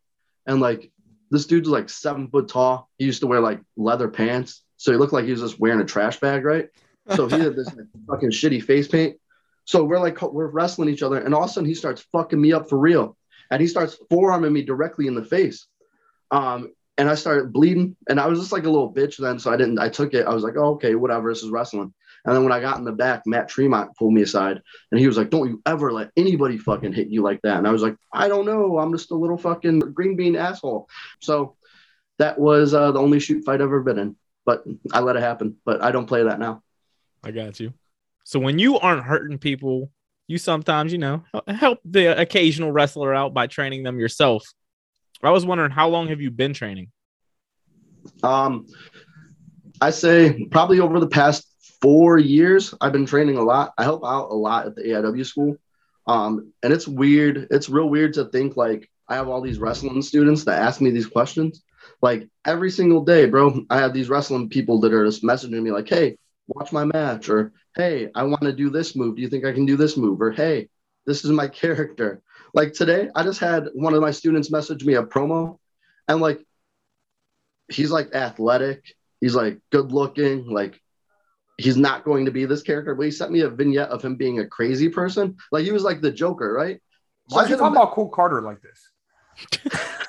and 0.46 0.60
like 0.60 0.90
this 1.30 1.46
dude 1.46 1.62
was 1.62 1.70
like 1.70 1.88
seven 1.88 2.26
foot 2.28 2.48
tall. 2.48 2.90
He 2.98 3.04
used 3.04 3.20
to 3.20 3.28
wear 3.28 3.40
like 3.40 3.60
leather 3.76 4.08
pants, 4.08 4.64
so 4.78 4.90
he 4.90 4.98
looked 4.98 5.12
like 5.12 5.26
he 5.26 5.30
was 5.30 5.42
just 5.42 5.60
wearing 5.60 5.80
a 5.80 5.84
trash 5.84 6.18
bag, 6.18 6.44
right? 6.44 6.68
So 7.14 7.28
he 7.28 7.38
had 7.38 7.54
this 7.54 7.68
like, 7.68 7.86
fucking 8.08 8.30
shitty 8.30 8.64
face 8.64 8.88
paint. 8.88 9.16
So 9.70 9.84
we're 9.84 10.00
like 10.00 10.20
we're 10.20 10.48
wrestling 10.48 10.88
each 10.88 11.04
other, 11.04 11.20
and 11.20 11.32
all 11.32 11.44
of 11.44 11.50
a 11.50 11.52
sudden 11.52 11.68
he 11.68 11.76
starts 11.76 12.02
fucking 12.10 12.40
me 12.40 12.52
up 12.52 12.68
for 12.68 12.76
real, 12.76 13.16
and 13.52 13.60
he 13.60 13.68
starts 13.68 13.96
forearming 14.10 14.52
me 14.52 14.62
directly 14.62 15.06
in 15.06 15.14
the 15.14 15.24
face. 15.24 15.68
Um, 16.32 16.72
and 16.98 17.08
I 17.08 17.14
started 17.14 17.52
bleeding, 17.52 17.94
and 18.08 18.18
I 18.18 18.26
was 18.26 18.40
just 18.40 18.50
like 18.50 18.64
a 18.64 18.68
little 18.68 18.92
bitch 18.92 19.18
then, 19.18 19.38
so 19.38 19.52
I 19.52 19.56
didn't. 19.56 19.78
I 19.78 19.88
took 19.88 20.12
it. 20.12 20.26
I 20.26 20.34
was 20.34 20.42
like, 20.42 20.56
oh, 20.56 20.70
okay, 20.70 20.96
whatever. 20.96 21.30
This 21.30 21.44
is 21.44 21.50
wrestling. 21.50 21.94
And 22.24 22.34
then 22.34 22.42
when 22.42 22.52
I 22.52 22.58
got 22.58 22.78
in 22.78 22.84
the 22.84 22.90
back, 22.90 23.22
Matt 23.26 23.48
Tremont 23.48 23.96
pulled 23.96 24.12
me 24.12 24.22
aside, 24.22 24.60
and 24.90 24.98
he 24.98 25.06
was 25.06 25.16
like, 25.16 25.30
"Don't 25.30 25.48
you 25.48 25.62
ever 25.64 25.92
let 25.92 26.10
anybody 26.16 26.58
fucking 26.58 26.92
hit 26.92 27.06
you 27.06 27.22
like 27.22 27.40
that." 27.42 27.58
And 27.58 27.68
I 27.68 27.70
was 27.70 27.82
like, 27.82 27.94
"I 28.12 28.26
don't 28.26 28.46
know. 28.46 28.76
I'm 28.76 28.90
just 28.90 29.12
a 29.12 29.14
little 29.14 29.38
fucking 29.38 29.78
green 29.94 30.16
bean 30.16 30.34
asshole." 30.34 30.88
So 31.20 31.54
that 32.18 32.40
was 32.40 32.74
uh, 32.74 32.90
the 32.90 32.98
only 32.98 33.20
shoot 33.20 33.44
fight 33.44 33.60
I've 33.60 33.68
ever 33.68 33.84
been 33.84 34.00
in, 34.00 34.16
but 34.44 34.64
I 34.92 34.98
let 34.98 35.14
it 35.14 35.22
happen. 35.22 35.58
But 35.64 35.80
I 35.80 35.92
don't 35.92 36.06
play 36.06 36.24
that 36.24 36.40
now. 36.40 36.64
I 37.22 37.30
got 37.30 37.60
you. 37.60 37.72
So 38.24 38.38
when 38.38 38.58
you 38.58 38.78
aren't 38.78 39.04
hurting 39.04 39.38
people, 39.38 39.90
you 40.28 40.38
sometimes, 40.38 40.92
you 40.92 40.98
know, 40.98 41.24
help 41.48 41.80
the 41.84 42.18
occasional 42.18 42.70
wrestler 42.70 43.14
out 43.14 43.34
by 43.34 43.46
training 43.46 43.82
them 43.82 43.98
yourself. 43.98 44.44
I 45.22 45.30
was 45.30 45.44
wondering 45.44 45.70
how 45.70 45.88
long 45.88 46.08
have 46.08 46.20
you 46.20 46.30
been 46.30 46.54
training? 46.54 46.90
Um, 48.22 48.66
I 49.80 49.90
say 49.90 50.46
probably 50.50 50.80
over 50.80 51.00
the 51.00 51.08
past 51.08 51.46
four 51.80 52.18
years, 52.18 52.74
I've 52.80 52.92
been 52.92 53.06
training 53.06 53.36
a 53.36 53.42
lot. 53.42 53.72
I 53.76 53.82
help 53.82 54.04
out 54.04 54.30
a 54.30 54.34
lot 54.34 54.66
at 54.66 54.76
the 54.76 54.82
AIW 54.82 55.26
school. 55.26 55.56
Um, 56.06 56.52
and 56.62 56.72
it's 56.72 56.88
weird. 56.88 57.48
It's 57.50 57.68
real 57.68 57.88
weird 57.88 58.14
to 58.14 58.26
think 58.26 58.56
like 58.56 58.90
I 59.08 59.16
have 59.16 59.28
all 59.28 59.40
these 59.40 59.58
wrestling 59.58 60.02
students 60.02 60.44
that 60.44 60.60
ask 60.60 60.80
me 60.80 60.90
these 60.90 61.06
questions. 61.06 61.62
Like 62.02 62.28
every 62.46 62.70
single 62.70 63.04
day, 63.04 63.26
bro, 63.26 63.64
I 63.68 63.78
have 63.78 63.92
these 63.92 64.08
wrestling 64.08 64.48
people 64.48 64.80
that 64.80 64.92
are 64.92 65.04
just 65.04 65.22
messaging 65.22 65.62
me 65.62 65.70
like, 65.70 65.88
hey, 65.88 66.16
watch 66.54 66.72
my 66.72 66.84
match, 66.84 67.28
or 67.28 67.52
hey, 67.76 68.10
I 68.14 68.24
want 68.24 68.42
to 68.42 68.52
do 68.52 68.70
this 68.70 68.96
move. 68.96 69.16
Do 69.16 69.22
you 69.22 69.28
think 69.28 69.44
I 69.44 69.52
can 69.52 69.66
do 69.66 69.76
this 69.76 69.96
move? 69.96 70.20
Or 70.20 70.30
hey, 70.30 70.68
this 71.06 71.24
is 71.24 71.30
my 71.30 71.48
character. 71.62 72.22
Like 72.52 72.72
today, 72.72 73.08
I 73.14 73.22
just 73.22 73.40
had 73.40 73.68
one 73.74 73.94
of 73.94 74.02
my 74.02 74.10
students 74.10 74.50
message 74.50 74.84
me 74.84 74.94
a 74.94 75.02
promo, 75.02 75.58
and 76.08 76.20
like 76.20 76.44
he's 77.68 77.90
like 77.90 78.14
athletic, 78.14 78.94
he's 79.20 79.34
like 79.34 79.58
good 79.70 79.92
looking, 79.92 80.46
like 80.46 80.80
he's 81.56 81.76
not 81.76 82.04
going 82.04 82.24
to 82.24 82.30
be 82.30 82.46
this 82.46 82.62
character, 82.62 82.94
but 82.94 83.04
he 83.04 83.10
sent 83.10 83.30
me 83.30 83.40
a 83.40 83.48
vignette 83.48 83.90
of 83.90 84.02
him 84.02 84.16
being 84.16 84.40
a 84.40 84.46
crazy 84.46 84.88
person. 84.88 85.36
Like 85.52 85.64
he 85.64 85.72
was 85.72 85.84
like 85.84 86.00
the 86.00 86.10
Joker, 86.10 86.52
right? 86.52 86.80
So 87.28 87.36
Why 87.36 87.44
are 87.44 87.48
you 87.48 87.56
talking 87.56 87.76
about 87.76 87.92
Cole 87.92 88.08
Carter 88.08 88.42
like 88.42 88.58
this? 88.60 89.80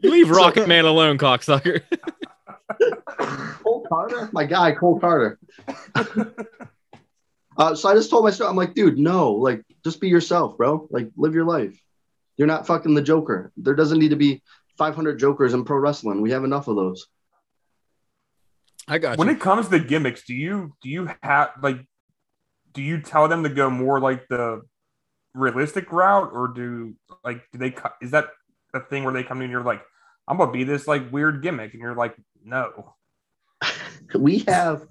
You 0.00 0.10
leave 0.10 0.30
Rocket 0.30 0.68
Man 0.68 0.84
alone, 0.84 1.18
cocksucker. 1.18 1.82
Cole 3.88 4.06
Carter, 4.08 4.28
my 4.32 4.44
guy, 4.44 4.72
Cole 4.72 5.00
Carter. 5.00 5.38
uh, 7.56 7.74
so 7.74 7.88
I 7.88 7.94
just 7.94 8.10
told 8.10 8.24
myself, 8.24 8.50
I'm 8.50 8.56
like, 8.56 8.74
dude, 8.74 8.98
no, 8.98 9.32
like, 9.32 9.62
just 9.84 10.00
be 10.00 10.08
yourself, 10.08 10.56
bro. 10.56 10.86
Like, 10.90 11.10
live 11.16 11.34
your 11.34 11.44
life. 11.44 11.80
You're 12.36 12.48
not 12.48 12.66
fucking 12.66 12.94
the 12.94 13.02
Joker. 13.02 13.52
There 13.56 13.74
doesn't 13.74 13.98
need 13.98 14.10
to 14.10 14.16
be 14.16 14.42
500 14.78 15.18
Jokers 15.18 15.54
in 15.54 15.64
pro 15.64 15.78
wrestling. 15.78 16.22
We 16.22 16.30
have 16.30 16.44
enough 16.44 16.68
of 16.68 16.76
those. 16.76 17.06
I 18.86 18.98
got 18.98 19.18
when 19.18 19.28
it 19.28 19.38
comes 19.38 19.68
to 19.68 19.78
gimmicks, 19.78 20.24
do 20.24 20.34
you 20.34 20.72
do 20.80 20.88
you 20.88 21.10
have 21.22 21.50
like 21.62 21.86
do 22.72 22.80
you 22.80 23.02
tell 23.02 23.28
them 23.28 23.42
to 23.42 23.50
go 23.50 23.68
more 23.68 24.00
like 24.00 24.26
the 24.28 24.62
realistic 25.34 25.92
route 25.92 26.30
or 26.32 26.48
do 26.48 26.94
like 27.22 27.42
do 27.52 27.58
they 27.58 27.70
co- 27.70 27.90
is 28.00 28.12
that 28.12 28.28
a 28.72 28.80
thing 28.80 29.04
where 29.04 29.12
they 29.12 29.22
come 29.22 29.38
in 29.38 29.44
and 29.44 29.52
you're 29.52 29.62
like 29.62 29.82
I'm 30.26 30.38
gonna 30.38 30.52
be 30.52 30.64
this 30.64 30.86
like 30.86 31.12
weird 31.12 31.42
gimmick 31.42 31.74
and 31.74 31.82
you're 31.82 31.94
like 31.94 32.16
no 32.42 32.94
we 34.14 34.40
have 34.40 34.86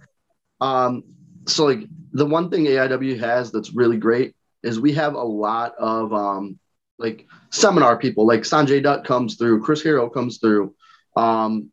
um 0.62 1.03
so 1.47 1.65
like 1.65 1.80
the 2.13 2.25
one 2.25 2.49
thing 2.49 2.65
AIW 2.65 3.19
has 3.19 3.51
that's 3.51 3.73
really 3.73 3.97
great 3.97 4.36
is 4.63 4.80
we 4.80 4.93
have 4.93 5.13
a 5.13 5.21
lot 5.21 5.75
of 5.77 6.13
um 6.13 6.60
like 6.99 7.27
seminar 7.51 7.97
people 7.97 8.25
like 8.25 8.41
Sanjay 8.41 8.82
Dutt 8.82 9.06
comes 9.06 9.36
through, 9.36 9.62
Chris 9.62 9.82
Hero 9.82 10.10
comes 10.10 10.39
through, 10.39 10.73
um 11.15 11.71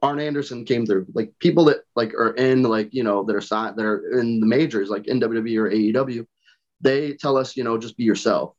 Arn 0.00 0.20
Anderson 0.20 0.64
came 0.64 0.86
through, 0.86 1.06
like 1.12 1.32
people 1.40 1.64
that 1.66 1.78
like 1.96 2.14
are 2.14 2.34
in 2.34 2.62
like 2.62 2.90
you 2.92 3.02
know 3.02 3.24
that 3.24 3.34
are 3.34 3.40
signed 3.40 3.76
that 3.76 3.84
are 3.84 4.20
in 4.20 4.40
the 4.40 4.46
majors 4.46 4.90
like 4.90 5.04
NWW 5.04 5.58
or 5.58 5.70
AEW, 5.70 6.26
they 6.80 7.14
tell 7.14 7.36
us 7.36 7.56
you 7.56 7.64
know 7.64 7.78
just 7.78 7.96
be 7.96 8.04
yourself. 8.04 8.54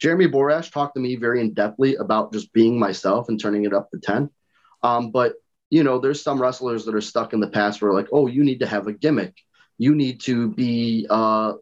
Jeremy 0.00 0.28
Borash 0.28 0.70
talked 0.70 0.94
to 0.96 1.00
me 1.00 1.16
very 1.16 1.40
in 1.40 1.54
depthly 1.54 1.98
about 1.98 2.32
just 2.32 2.52
being 2.52 2.78
myself 2.78 3.28
and 3.28 3.40
turning 3.40 3.64
it 3.64 3.72
up 3.72 3.90
to 3.90 3.98
ten. 4.00 4.28
Um, 4.82 5.10
but 5.12 5.34
you 5.72 5.82
know, 5.82 5.98
there's 5.98 6.22
some 6.22 6.40
wrestlers 6.40 6.84
that 6.84 6.94
are 6.94 7.00
stuck 7.00 7.32
in 7.32 7.40
the 7.40 7.48
past 7.48 7.80
where 7.80 7.94
like, 7.94 8.08
oh, 8.12 8.26
you 8.26 8.44
need 8.44 8.60
to 8.60 8.66
have 8.66 8.86
a 8.88 8.92
gimmick. 8.92 9.34
You 9.78 9.94
need 9.94 10.20
to 10.22 10.50
be 10.50 11.06
uh 11.08 11.54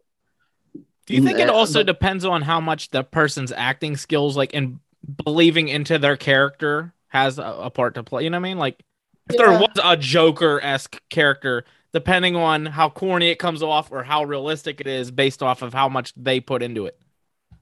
Do 1.05 1.13
you 1.15 1.23
think 1.23 1.39
it 1.39 1.49
also 1.49 1.79
but- 1.79 1.87
depends 1.87 2.25
on 2.25 2.41
how 2.41 2.59
much 2.59 2.89
the 2.89 3.03
person's 3.05 3.53
acting 3.53 3.95
skills, 3.95 4.35
like, 4.35 4.53
and 4.53 4.79
believing 5.23 5.69
into 5.69 5.97
their 5.97 6.17
character 6.17 6.93
has 7.07 7.39
a, 7.39 7.43
a 7.43 7.69
part 7.69 7.95
to 7.95 8.03
play? 8.03 8.25
You 8.25 8.29
know 8.29 8.37
what 8.37 8.47
I 8.47 8.49
mean? 8.49 8.57
Like, 8.57 8.83
if 9.29 9.37
there 9.37 9.51
was 9.51 9.77
a 9.81 9.95
Joker 9.95 10.59
esque 10.61 11.01
character, 11.09 11.63
depending 11.93 12.35
on 12.35 12.65
how 12.65 12.89
corny 12.89 13.29
it 13.29 13.39
comes 13.39 13.63
off 13.63 13.93
or 13.93 14.03
how 14.03 14.25
realistic 14.25 14.81
it 14.81 14.87
is, 14.87 15.09
based 15.09 15.41
off 15.41 15.61
of 15.61 15.73
how 15.73 15.87
much 15.87 16.11
they 16.17 16.41
put 16.41 16.61
into 16.61 16.85
it. 16.85 16.99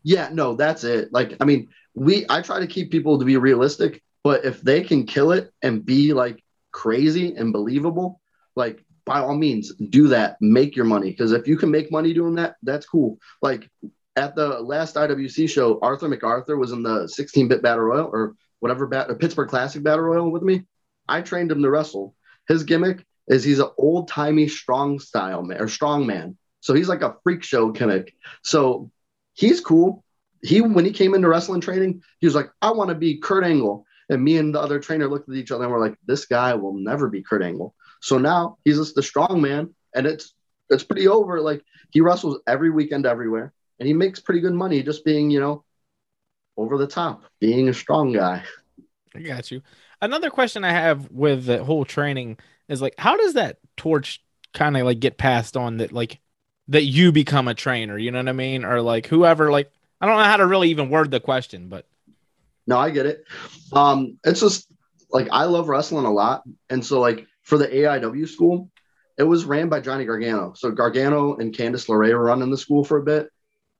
yeah, 0.02 0.30
no, 0.34 0.56
that's 0.56 0.84
it. 0.84 1.14
Like, 1.14 1.38
I 1.40 1.46
mean, 1.46 1.70
we 1.94 2.26
I 2.28 2.42
try 2.42 2.60
to 2.60 2.68
keep 2.68 2.90
people 2.90 3.20
to 3.20 3.26
be 3.26 3.38
realistic, 3.38 4.02
but 4.23 4.45
if 4.45 4.62
they 4.62 4.82
can 4.82 5.05
kill 5.05 5.32
it 5.32 5.51
and 5.62 5.86
be 5.86 6.13
like 6.13 6.43
crazy 6.71 7.36
and 7.36 7.53
believable, 7.53 8.21
like 8.55 8.84
by 9.05 9.19
all 9.19 9.36
means 9.36 9.73
do 9.75 10.10
that. 10.10 10.38
Make 10.39 10.75
your 10.75 10.86
money. 10.86 11.10
Because 11.10 11.32
if 11.32 11.47
you 11.47 11.58
can 11.58 11.71
make 11.71 11.91
money 11.91 12.13
doing 12.13 12.36
that, 12.36 12.55
that's 12.62 12.86
cool. 12.86 13.17
Like 13.41 13.69
at 14.15 14.36
the 14.36 14.60
last 14.60 14.95
IWC 14.95 15.49
show, 15.49 15.79
Arthur 15.82 16.08
MacArthur 16.08 16.58
was 16.58 16.71
in 16.71 16.84
the 16.84 17.05
16-bit 17.05 17.62
battle 17.62 17.86
royal 17.86 18.10
or 18.12 18.36
whatever 18.60 18.86
bat, 18.86 19.08
Pittsburgh 19.19 19.49
Classic 19.49 19.82
battle 19.82 20.03
royal 20.03 20.32
with 20.32 20.43
me. 20.43 20.65
I 21.08 21.21
trained 21.21 21.51
him 21.51 21.63
to 21.63 21.69
wrestle. 21.69 22.15
His 22.47 22.63
gimmick 22.63 23.05
is 23.27 23.43
he's 23.43 23.60
an 23.60 23.69
old-timey 23.77 24.47
strong 24.47 24.99
style 24.99 25.43
man 25.43 25.62
or 25.62 25.67
strong 25.67 26.05
man. 26.05 26.38
So 26.60 26.73
he's 26.73 26.89
like 26.89 27.01
a 27.01 27.15
freak 27.23 27.43
show 27.43 27.71
gimmick. 27.71 28.13
So 28.43 28.91
he's 29.34 29.62
cool, 29.62 30.03
he 30.41 30.62
when 30.62 30.86
he 30.86 30.91
came 30.91 31.13
into 31.13 31.27
wrestling 31.27 31.62
training, 31.62 32.03
he 32.19 32.27
was 32.27 32.36
like, 32.36 32.51
I 32.62 32.71
want 32.71 32.89
to 32.89 32.95
be 32.95 33.17
Kurt 33.17 33.43
Angle. 33.43 33.86
And 34.10 34.24
me 34.24 34.38
and 34.38 34.54
the 34.54 34.60
other 34.60 34.80
trainer 34.80 35.08
looked 35.08 35.30
at 35.30 35.36
each 35.36 35.52
other 35.52 35.63
and 35.63 35.72
we're 35.72 35.80
like, 35.80 35.95
this 36.06 36.26
guy 36.26 36.54
will 36.56 36.74
never 36.74 37.08
be 37.10 37.22
Kurt 37.22 37.43
Angle. 37.43 37.76
So 38.02 38.17
now 38.17 38.58
he's 38.65 38.78
just 38.78 38.95
the 38.95 39.04
strong 39.04 39.41
man, 39.41 39.74
and 39.93 40.06
it's 40.08 40.34
it's 40.69 40.84
pretty 40.84 41.08
over. 41.08 41.41
Like 41.41 41.63
he 41.91 42.02
wrestles 42.02 42.39
every 42.48 42.69
weekend 42.69 43.06
everywhere, 43.06 43.54
and 43.80 43.88
he 43.88 43.93
makes 43.93 44.19
pretty 44.19 44.39
good 44.39 44.54
money 44.54 44.82
just 44.84 45.06
being, 45.06 45.30
you 45.30 45.39
know, 45.39 45.63
over 46.58 46.78
the 46.78 46.88
top, 46.88 47.24
being 47.39 47.69
a 47.69 47.74
strong 47.74 48.13
guy. 48.13 48.43
I 49.15 49.19
got 49.19 49.52
you. 49.52 49.62
Another 50.02 50.30
question 50.30 50.63
I 50.63 50.72
have 50.72 51.12
with 51.12 51.45
the 51.45 51.63
whole 51.63 51.86
training 51.86 52.38
is 52.67 52.82
like, 52.82 52.95
how 52.98 53.17
does 53.17 53.34
that 53.34 53.58
torch 53.76 54.24
kind 54.54 54.78
of 54.78 54.86
like 54.86 55.00
get 55.00 55.17
passed 55.17 55.58
on 55.58 55.78
that 55.78 55.91
like 55.91 56.19
that 56.69 56.84
you 56.84 57.12
become 57.12 57.48
a 57.48 57.54
trainer? 57.54 57.98
You 57.98 58.12
know 58.12 58.19
what 58.19 58.30
I 58.30 58.34
mean? 58.34 58.63
Or 58.63 58.82
like 58.82 59.08
whoever 59.08 59.52
like 59.52 59.72
I 60.00 60.06
don't 60.06 60.17
know 60.17 60.24
how 60.24 60.38
to 60.38 60.48
really 60.48 60.69
even 60.69 60.89
word 60.89 61.12
the 61.12 61.19
question, 61.19 61.67
but 61.67 61.86
No, 62.69 62.77
I 62.77 62.91
get 62.91 63.08
it. 63.08 63.25
Um, 63.73 64.19
it's 64.23 64.41
just 64.41 64.67
like 65.10 65.27
I 65.32 65.45
love 65.45 65.69
wrestling 65.69 66.05
a 66.05 66.13
lot, 66.13 66.43
and 66.69 66.86
so 66.86 66.99
like 66.99 67.25
for 67.41 67.58
the 67.58 67.67
AIW 67.67 68.29
school, 68.29 68.69
it 69.17 69.23
was 69.23 69.43
ran 69.43 69.69
by 69.69 69.79
Johnny 69.79 70.05
Gargano. 70.05 70.53
So 70.55 70.69
Gargano 70.69 71.36
and 71.38 71.51
Candice 71.51 71.88
LeRae 71.88 72.13
were 72.13 72.23
running 72.23 72.51
the 72.51 72.58
school 72.60 72.84
for 72.84 72.99
a 72.99 73.03
bit, 73.03 73.32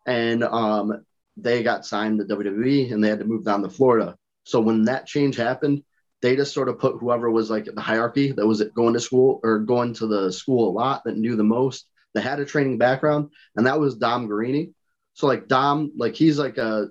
and 0.08 0.44
um, 0.44 1.06
they 1.38 1.62
got 1.62 1.86
signed 1.86 2.18
to 2.18 2.36
WWE, 2.36 2.92
and 2.92 3.04
they 3.04 3.10
had 3.10 3.20
to 3.20 3.26
move 3.26 3.46
down 3.46 3.62
to 3.62 3.70
Florida. 3.70 4.18
So 4.44 4.60
when 4.60 4.86
that 4.86 5.06
change 5.06 5.36
happened, 5.36 5.84
they 6.24 6.36
just 6.36 6.56
sort 6.56 6.68
of 6.68 6.80
put 6.80 6.98
whoever 7.00 7.30
was 7.30 7.52
like 7.52 7.66
the 7.66 7.82
hierarchy 7.82 8.32
that 8.32 8.48
was 8.48 8.64
going 8.76 8.96
to 8.96 9.00
school 9.00 9.40
or 9.44 9.60
going 9.60 9.94
to 9.96 10.08
the 10.08 10.32
school 10.32 10.68
a 10.68 10.74
lot 10.74 11.04
that 11.06 11.16
knew 11.16 11.36
the 11.36 11.44
most, 11.44 11.86
that 12.16 12.22
had 12.22 12.40
a 12.40 12.46
training 12.46 12.80
background, 12.80 13.30
and 13.56 13.68
that 13.68 13.80
was 13.80 13.98
Dom 13.98 14.28
Guarini. 14.28 14.74
So 15.14 15.28
like 15.28 15.48
Dom, 15.48 15.92
like 15.96 16.16
he's 16.16 16.40
like 16.40 16.58
a 16.58 16.88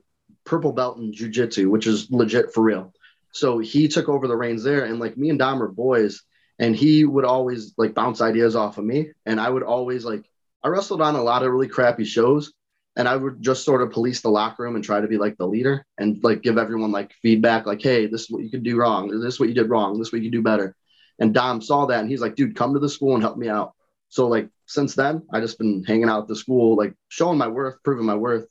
purple 0.49 0.73
belt 0.73 0.99
in 0.99 1.13
jujitsu, 1.13 1.69
which 1.69 1.87
is 1.87 2.11
legit 2.11 2.53
for 2.53 2.63
real. 2.63 2.93
So 3.33 3.59
he 3.59 3.89
took 3.89 4.09
over 4.09 4.27
the 4.27 4.37
reins 4.37 4.65
there, 4.65 4.85
and 4.85 4.99
like 4.99 5.17
me 5.17 5.31
and 5.31 5.39
Dom 5.39 5.63
are 5.63 5.69
boys, 5.69 6.23
and 6.59 6.75
he 6.75 7.05
would 7.05 7.25
always 7.25 7.75
like 7.77 7.95
bounce 7.95 8.21
ideas 8.21 8.57
off 8.57 8.79
of 8.79 8.85
me, 8.85 9.11
and 9.27 9.39
I 9.39 9.49
would 9.51 9.63
always 9.63 10.05
like 10.05 10.25
I 10.65 10.69
wrestled 10.69 11.03
on 11.03 11.15
a 11.15 11.23
lot 11.23 11.43
of 11.43 11.53
really 11.53 11.69
crappy 11.69 12.05
shows, 12.05 12.53
and 12.97 13.07
I 13.07 13.15
would 13.15 13.43
just 13.43 13.65
sort 13.65 13.83
of 13.83 13.93
police 13.93 14.23
the 14.23 14.31
locker 14.31 14.65
room 14.65 14.75
and 14.75 14.83
try 14.83 15.01
to 15.01 15.07
be 15.07 15.19
like 15.19 15.37
the 15.37 15.47
leader 15.47 15.85
and 15.99 16.19
like 16.25 16.43
give 16.43 16.59
everyone 16.59 16.91
like 16.91 17.13
feedback, 17.23 17.67
like, 17.67 17.83
hey, 17.83 18.07
this 18.07 18.23
is 18.23 18.31
what 18.31 18.43
you 18.43 18.51
could 18.51 18.65
do 18.65 18.77
wrong, 18.77 19.09
this 19.09 19.35
is 19.35 19.41
what 19.41 19.49
you 19.49 19.55
did 19.55 19.71
wrong, 19.71 19.99
this 19.99 20.09
is 20.09 20.13
what 20.13 20.23
you 20.23 20.31
do 20.31 20.43
better. 20.43 20.75
And 21.21 21.35
Dom 21.35 21.61
saw 21.61 21.87
that, 21.87 22.01
and 22.01 22.09
he's 22.09 22.21
like, 22.21 22.35
dude, 22.35 22.57
come 22.57 22.75
to 22.75 22.81
the 22.81 22.89
school 22.89 23.15
and 23.15 23.23
help 23.23 23.37
me 23.37 23.49
out. 23.49 23.75
So 24.09 24.27
like 24.27 24.49
since 24.67 24.95
then, 24.95 25.23
I 25.33 25.41
just 25.41 25.59
been 25.59 25.85
hanging 25.85 26.09
out 26.09 26.23
at 26.23 26.29
the 26.29 26.37
school, 26.37 26.77
like 26.77 26.95
showing 27.09 27.39
my 27.39 27.49
worth, 27.49 27.83
proving 27.85 28.07
my 28.07 28.17
worth. 28.17 28.47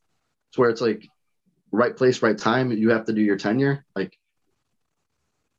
It's 0.50 0.58
where 0.58 0.70
it's 0.70 0.82
like 0.82 1.08
right 1.72 1.96
place, 1.96 2.22
right 2.22 2.38
time. 2.38 2.72
You 2.72 2.92
have 2.92 3.06
to 3.06 3.14
do 3.14 3.22
your 3.22 3.38
tenure. 3.38 3.86
Like, 3.96 4.18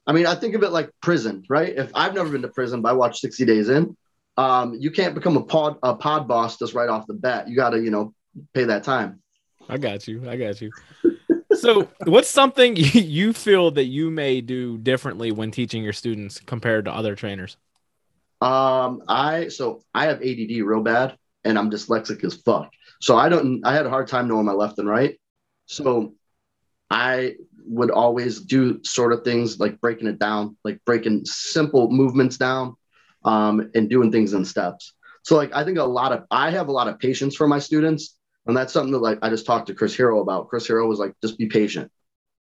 I 0.07 0.13
mean, 0.13 0.27
I 0.27 0.35
think 0.35 0.55
of 0.55 0.63
it 0.63 0.71
like 0.71 0.91
prison, 1.03 1.45
right? 1.49 1.77
If 1.77 1.91
I've 1.95 2.15
never 2.15 2.31
been 2.31 2.43
to 2.43 2.49
prison, 2.49 2.83
but 2.83 2.91
I 2.91 2.93
watched 2.93 3.21
60 3.21 3.45
Days 3.45 3.69
In, 3.69 3.97
um, 4.37 4.75
you 4.79 4.91
can't 4.91 5.15
become 5.15 5.37
a 5.37 5.43
pod 5.43 5.79
a 5.83 5.95
pod 5.95 6.29
boss 6.29 6.59
just 6.59 6.73
right 6.73 6.89
off 6.89 7.07
the 7.07 7.15
bat. 7.15 7.49
You 7.49 7.57
got 7.57 7.71
to, 7.71 7.81
you 7.81 7.91
know, 7.91 8.15
pay 8.55 8.65
that 8.65 8.85
time. 8.85 9.21
I 9.69 9.77
got 9.79 10.09
you. 10.09 10.29
I 10.29 10.37
got 10.37 10.61
you. 10.61 10.71
so, 11.53 11.89
what's 12.05 12.31
something 12.31 12.75
you 12.77 13.33
feel 13.33 13.71
that 13.73 13.85
you 13.85 14.11
may 14.11 14.41
do 14.41 14.79
differently 14.79 15.33
when 15.33 15.51
teaching 15.51 15.83
your 15.83 15.93
students 15.93 16.41
compared 16.41 16.87
to 16.87 16.93
other 16.93 17.15
trainers? 17.15 17.57
Um, 18.41 19.03
I 19.09 19.49
so 19.49 19.83
I 19.93 20.07
have 20.07 20.23
ADD 20.23 20.63
real 20.63 20.83
bad, 20.83 21.17
and 21.45 21.59
I'm 21.59 21.71
dyslexic 21.71 22.23
as 22.25 22.35
fuck. 22.35 22.71
So 23.01 23.17
I 23.17 23.29
don't. 23.29 23.65
I 23.67 23.75
had 23.75 23.87
a 23.87 23.91
hard 23.91 24.09
time 24.09 24.29
knowing 24.29 24.47
my 24.47 24.53
left 24.53 24.79
and 24.79 24.89
right. 24.89 25.19
So 25.69 26.15
I 26.91 27.37
would 27.67 27.91
always 27.91 28.41
do 28.41 28.83
sort 28.83 29.13
of 29.13 29.23
things 29.23 29.61
like 29.61 29.81
breaking 29.81 30.09
it 30.09 30.19
down, 30.19 30.57
like 30.65 30.81
breaking 30.85 31.27
simple 31.27 31.91
movements 31.91 32.39
down, 32.39 32.75
um, 33.25 33.71
and 33.75 33.91
doing 33.91 34.11
things 34.11 34.33
in 34.33 34.45
steps. 34.45 34.95
So 35.23 35.37
like 35.37 35.55
I 35.55 35.65
think 35.65 35.79
a 35.79 35.85
lot 35.85 36.13
of 36.13 36.25
I 36.31 36.51
have 36.51 36.69
a 36.69 36.73
lot 36.73 36.89
of 36.89 36.99
patience 36.99 37.37
for 37.37 37.47
my 37.47 37.59
students, 37.59 38.17
and 38.47 38.57
that's 38.57 38.73
something 38.73 38.93
that 38.93 38.99
like 39.03 39.19
I 39.21 39.29
just 39.29 39.45
talked 39.45 39.67
to 39.67 39.75
Chris 39.75 39.95
Hero 39.95 40.21
about. 40.21 40.49
Chris 40.49 40.67
Hero 40.67 40.87
was 40.89 40.99
like, 40.99 41.15
just 41.23 41.39
be 41.39 41.47
patient. 41.47 41.93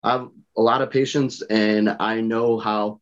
I 0.03 0.11
have 0.11 0.29
a 0.57 0.61
lot 0.61 0.81
of 0.81 0.91
patience, 0.91 1.41
and 1.41 1.95
I 1.99 2.19
know 2.19 2.59
how 2.59 2.99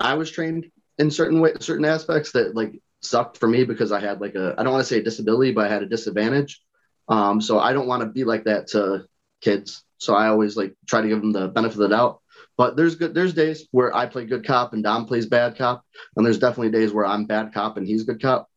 I 0.00 0.14
was 0.14 0.30
trained 0.30 0.70
in 0.96 1.10
certain 1.10 1.40
way, 1.40 1.52
certain 1.60 1.84
aspects 1.84 2.32
that 2.32 2.54
like 2.54 2.80
sucked 3.02 3.36
for 3.36 3.48
me 3.48 3.64
because 3.64 3.92
I 3.92 4.00
had 4.00 4.22
like 4.22 4.34
a 4.34 4.54
I 4.56 4.62
don't 4.62 4.72
want 4.72 4.86
to 4.86 4.88
say 4.88 5.00
a 5.00 5.04
disability, 5.04 5.52
but 5.52 5.66
I 5.66 5.68
had 5.68 5.82
a 5.82 5.88
disadvantage. 5.88 6.62
Um, 7.08 7.42
so 7.42 7.58
I 7.58 7.74
don't 7.74 7.88
want 7.88 8.00
to 8.02 8.08
be 8.08 8.24
like 8.24 8.44
that 8.44 8.68
to 8.68 9.04
kids. 9.42 9.84
So 9.98 10.14
I 10.14 10.28
always 10.28 10.56
like 10.56 10.74
try 10.88 11.02
to 11.02 11.08
give 11.08 11.20
them 11.20 11.32
the 11.32 11.48
benefit 11.48 11.74
of 11.74 11.80
the 11.80 11.88
doubt. 11.88 12.20
But 12.56 12.76
there's 12.76 12.96
good 12.96 13.14
there's 13.14 13.34
days 13.34 13.66
where 13.70 13.94
I 13.94 14.06
play 14.06 14.24
good 14.24 14.46
cop 14.46 14.72
and 14.72 14.82
Dom 14.82 15.06
plays 15.06 15.26
bad 15.26 15.56
cop, 15.56 15.84
and 16.16 16.24
there's 16.24 16.38
definitely 16.38 16.70
days 16.70 16.92
where 16.92 17.06
I'm 17.06 17.26
bad 17.26 17.52
cop 17.52 17.76
and 17.76 17.86
he's 17.86 18.04
good 18.04 18.20
cop 18.20 18.48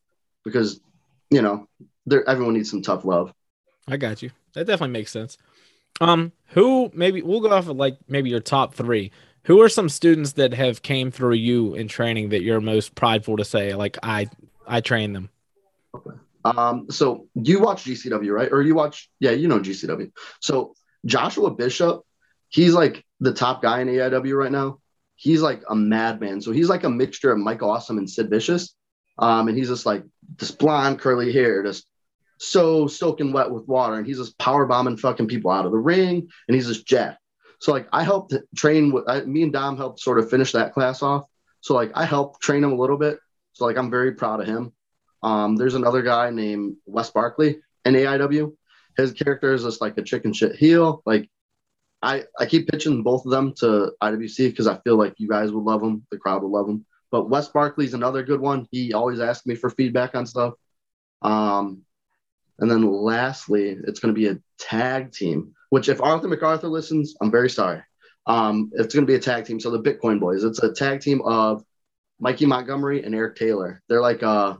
because 0.43 0.79
you 1.29 1.41
know 1.41 1.67
there 2.05 2.27
everyone 2.27 2.53
needs 2.53 2.69
some 2.69 2.81
tough 2.81 3.05
love. 3.05 3.33
I 3.87 3.97
got 3.97 4.21
you. 4.21 4.31
That 4.53 4.65
definitely 4.65 4.93
makes 4.93 5.11
sense. 5.11 5.37
Um, 6.01 6.31
who 6.47 6.91
maybe 6.93 7.21
we'll 7.21 7.41
go 7.41 7.51
off 7.51 7.67
of 7.67 7.77
like 7.77 7.97
maybe 8.07 8.29
your 8.29 8.39
top 8.39 8.73
three. 8.73 9.11
Who 9.43 9.61
are 9.61 9.69
some 9.69 9.89
students 9.89 10.33
that 10.33 10.53
have 10.53 10.81
came 10.81 11.11
through 11.11 11.35
you 11.35 11.75
in 11.75 11.87
training 11.87 12.29
that 12.29 12.41
you're 12.41 12.61
most 12.61 12.95
prideful 12.95 13.37
to 13.37 13.45
say 13.45 13.75
like 13.75 13.97
I 14.03 14.27
I 14.67 14.81
trained 14.81 15.15
them? 15.15 15.29
Um, 16.45 16.87
so 16.91 17.27
you 17.33 17.59
watch 17.59 17.83
GCW, 17.83 18.31
right? 18.31 18.49
Or 18.51 18.61
you 18.61 18.75
watch, 18.75 19.09
yeah, 19.19 19.31
you 19.31 19.47
know 19.47 19.59
GCW. 19.59 20.11
So 20.39 20.75
Joshua 21.05 21.51
Bishop, 21.51 22.03
he's 22.49 22.73
like 22.73 23.03
the 23.19 23.33
top 23.33 23.61
guy 23.61 23.81
in 23.81 23.87
AIW 23.87 24.37
right 24.37 24.51
now. 24.51 24.79
He's 25.15 25.41
like 25.41 25.63
a 25.67 25.75
madman. 25.75 26.41
So 26.41 26.51
he's 26.51 26.69
like 26.69 26.83
a 26.83 26.89
mixture 26.89 27.31
of 27.31 27.39
Mike 27.39 27.63
Awesome 27.63 27.97
and 27.97 28.09
Sid 28.09 28.29
Vicious. 28.29 28.75
Um, 29.17 29.47
and 29.47 29.57
he's 29.57 29.69
just 29.69 29.85
like 29.85 30.03
this 30.37 30.51
blonde 30.51 30.99
curly 30.99 31.31
hair, 31.31 31.63
just 31.63 31.87
so 32.37 32.87
soaking 32.87 33.31
wet 33.31 33.49
with 33.49 33.67
water, 33.67 33.95
and 33.95 34.05
he's 34.05 34.17
just 34.17 34.37
power 34.37 34.65
bombing 34.65 34.97
fucking 34.97 35.27
people 35.27 35.51
out 35.51 35.65
of 35.65 35.71
the 35.71 35.77
ring, 35.77 36.27
and 36.47 36.55
he's 36.55 36.67
just 36.67 36.85
jacked. 36.85 37.19
So 37.59 37.71
like 37.71 37.87
I 37.91 38.03
helped 38.03 38.35
train 38.55 38.91
with 38.91 39.05
I, 39.07 39.21
me 39.21 39.43
and 39.43 39.53
Dom 39.53 39.77
helped 39.77 39.99
sort 40.01 40.19
of 40.19 40.29
finish 40.29 40.51
that 40.51 40.73
class 40.73 41.01
off. 41.01 41.25
So 41.61 41.73
like 41.73 41.91
I 41.95 42.05
helped 42.05 42.41
train 42.41 42.63
him 42.63 42.73
a 42.73 42.77
little 42.77 42.97
bit. 42.97 43.17
So 43.53 43.65
like 43.65 43.77
I'm 43.77 43.89
very 43.89 44.13
proud 44.13 44.41
of 44.41 44.47
him. 44.47 44.73
Um, 45.25 45.55
there's 45.55 45.73
another 45.73 46.03
guy 46.03 46.29
named 46.29 46.75
Wes 46.85 47.09
Barkley 47.09 47.57
in 47.83 47.95
AIW. 47.95 48.55
His 48.95 49.11
character 49.11 49.53
is 49.55 49.63
just 49.63 49.81
like 49.81 49.97
a 49.97 50.03
chicken 50.03 50.33
shit 50.33 50.55
heel. 50.55 51.01
Like 51.03 51.27
I, 52.03 52.25
I 52.39 52.45
keep 52.45 52.67
pitching 52.67 53.01
both 53.01 53.25
of 53.25 53.31
them 53.31 53.53
to 53.55 53.93
IWC 54.03 54.51
because 54.51 54.67
I 54.67 54.77
feel 54.77 54.97
like 54.97 55.15
you 55.17 55.27
guys 55.27 55.51
would 55.51 55.63
love 55.63 55.81
them. 55.81 56.05
The 56.11 56.19
crowd 56.19 56.43
would 56.43 56.51
love 56.51 56.67
them. 56.67 56.85
But 57.09 57.27
Wes 57.27 57.47
Barkley's 57.47 57.95
another 57.95 58.21
good 58.21 58.39
one. 58.39 58.67
He 58.69 58.93
always 58.93 59.19
asks 59.19 59.47
me 59.47 59.55
for 59.55 59.71
feedback 59.71 60.13
on 60.13 60.27
stuff. 60.27 60.53
Um, 61.23 61.81
and 62.59 62.69
then 62.69 62.83
lastly, 62.83 63.75
it's 63.83 63.99
going 63.99 64.13
to 64.13 64.19
be 64.19 64.27
a 64.27 64.39
tag 64.59 65.11
team, 65.11 65.55
which 65.71 65.89
if 65.89 66.01
Arthur 66.01 66.27
MacArthur 66.27 66.67
listens, 66.67 67.15
I'm 67.19 67.31
very 67.31 67.49
sorry. 67.49 67.81
Um, 68.27 68.69
it's 68.73 68.93
going 68.93 69.07
to 69.07 69.11
be 69.11 69.15
a 69.15 69.19
tag 69.19 69.45
team. 69.45 69.59
So 69.59 69.71
the 69.71 69.81
Bitcoin 69.81 70.19
Boys, 70.19 70.43
it's 70.43 70.61
a 70.61 70.71
tag 70.71 71.01
team 71.01 71.23
of 71.25 71.63
Mikey 72.19 72.45
Montgomery 72.45 73.03
and 73.03 73.15
Eric 73.15 73.37
Taylor. 73.37 73.81
They're 73.89 74.01
like 74.01 74.21
uh, 74.21 74.57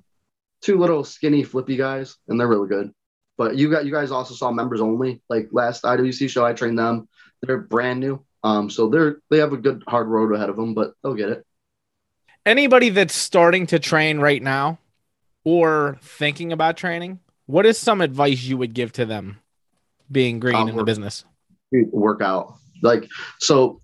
two 0.66 0.80
little 0.80 1.04
skinny 1.04 1.44
flippy 1.44 1.78
guys, 1.78 2.18
and 2.28 2.40
they're 2.40 2.48
really 2.48 2.68
good. 2.68 2.92
But 3.38 3.56
you 3.56 3.70
got 3.70 3.86
you 3.86 3.92
guys 3.92 4.12
also 4.12 4.34
saw 4.34 4.52
members 4.52 4.82
only. 4.82 5.22
Like 5.30 5.50
last 5.52 5.84
IWC 5.84 6.30
show, 6.30 6.44
I 6.46 6.54
trained 6.54 6.80
them. 6.80 7.08
They're 7.42 7.60
brand 7.60 8.00
new. 8.00 8.26
Um, 8.44 8.70
so 8.70 8.90
they're 8.90 9.18
they 9.30 9.38
have 9.38 9.54
a 9.54 9.58
good 9.58 9.84
hard 9.88 10.08
road 10.08 10.34
ahead 10.34 10.50
of 10.50 10.56
them, 10.56 10.74
but 10.74 10.94
they'll 11.04 11.14
get 11.14 11.30
it. 11.30 11.46
Anybody 12.46 12.90
that's 12.90 13.16
starting 13.16 13.68
to 13.68 13.80
train 13.80 14.20
right 14.20 14.42
now 14.42 14.80
or 15.44 15.98
thinking 16.02 16.52
about 16.52 16.78
training, 16.78 17.20
what 17.46 17.66
is 17.66 17.78
some 17.78 18.02
advice 18.02 18.44
you 18.44 18.58
would 18.58 18.74
give 18.74 18.92
to 18.94 19.06
them 19.06 19.40
being 20.12 20.40
green 20.40 20.56
Um, 20.56 20.70
in 20.70 20.76
the 20.76 20.84
business? 20.84 21.26
work-? 21.72 21.92
Workout 21.92 22.56
like 22.82 23.08
so. 23.40 23.82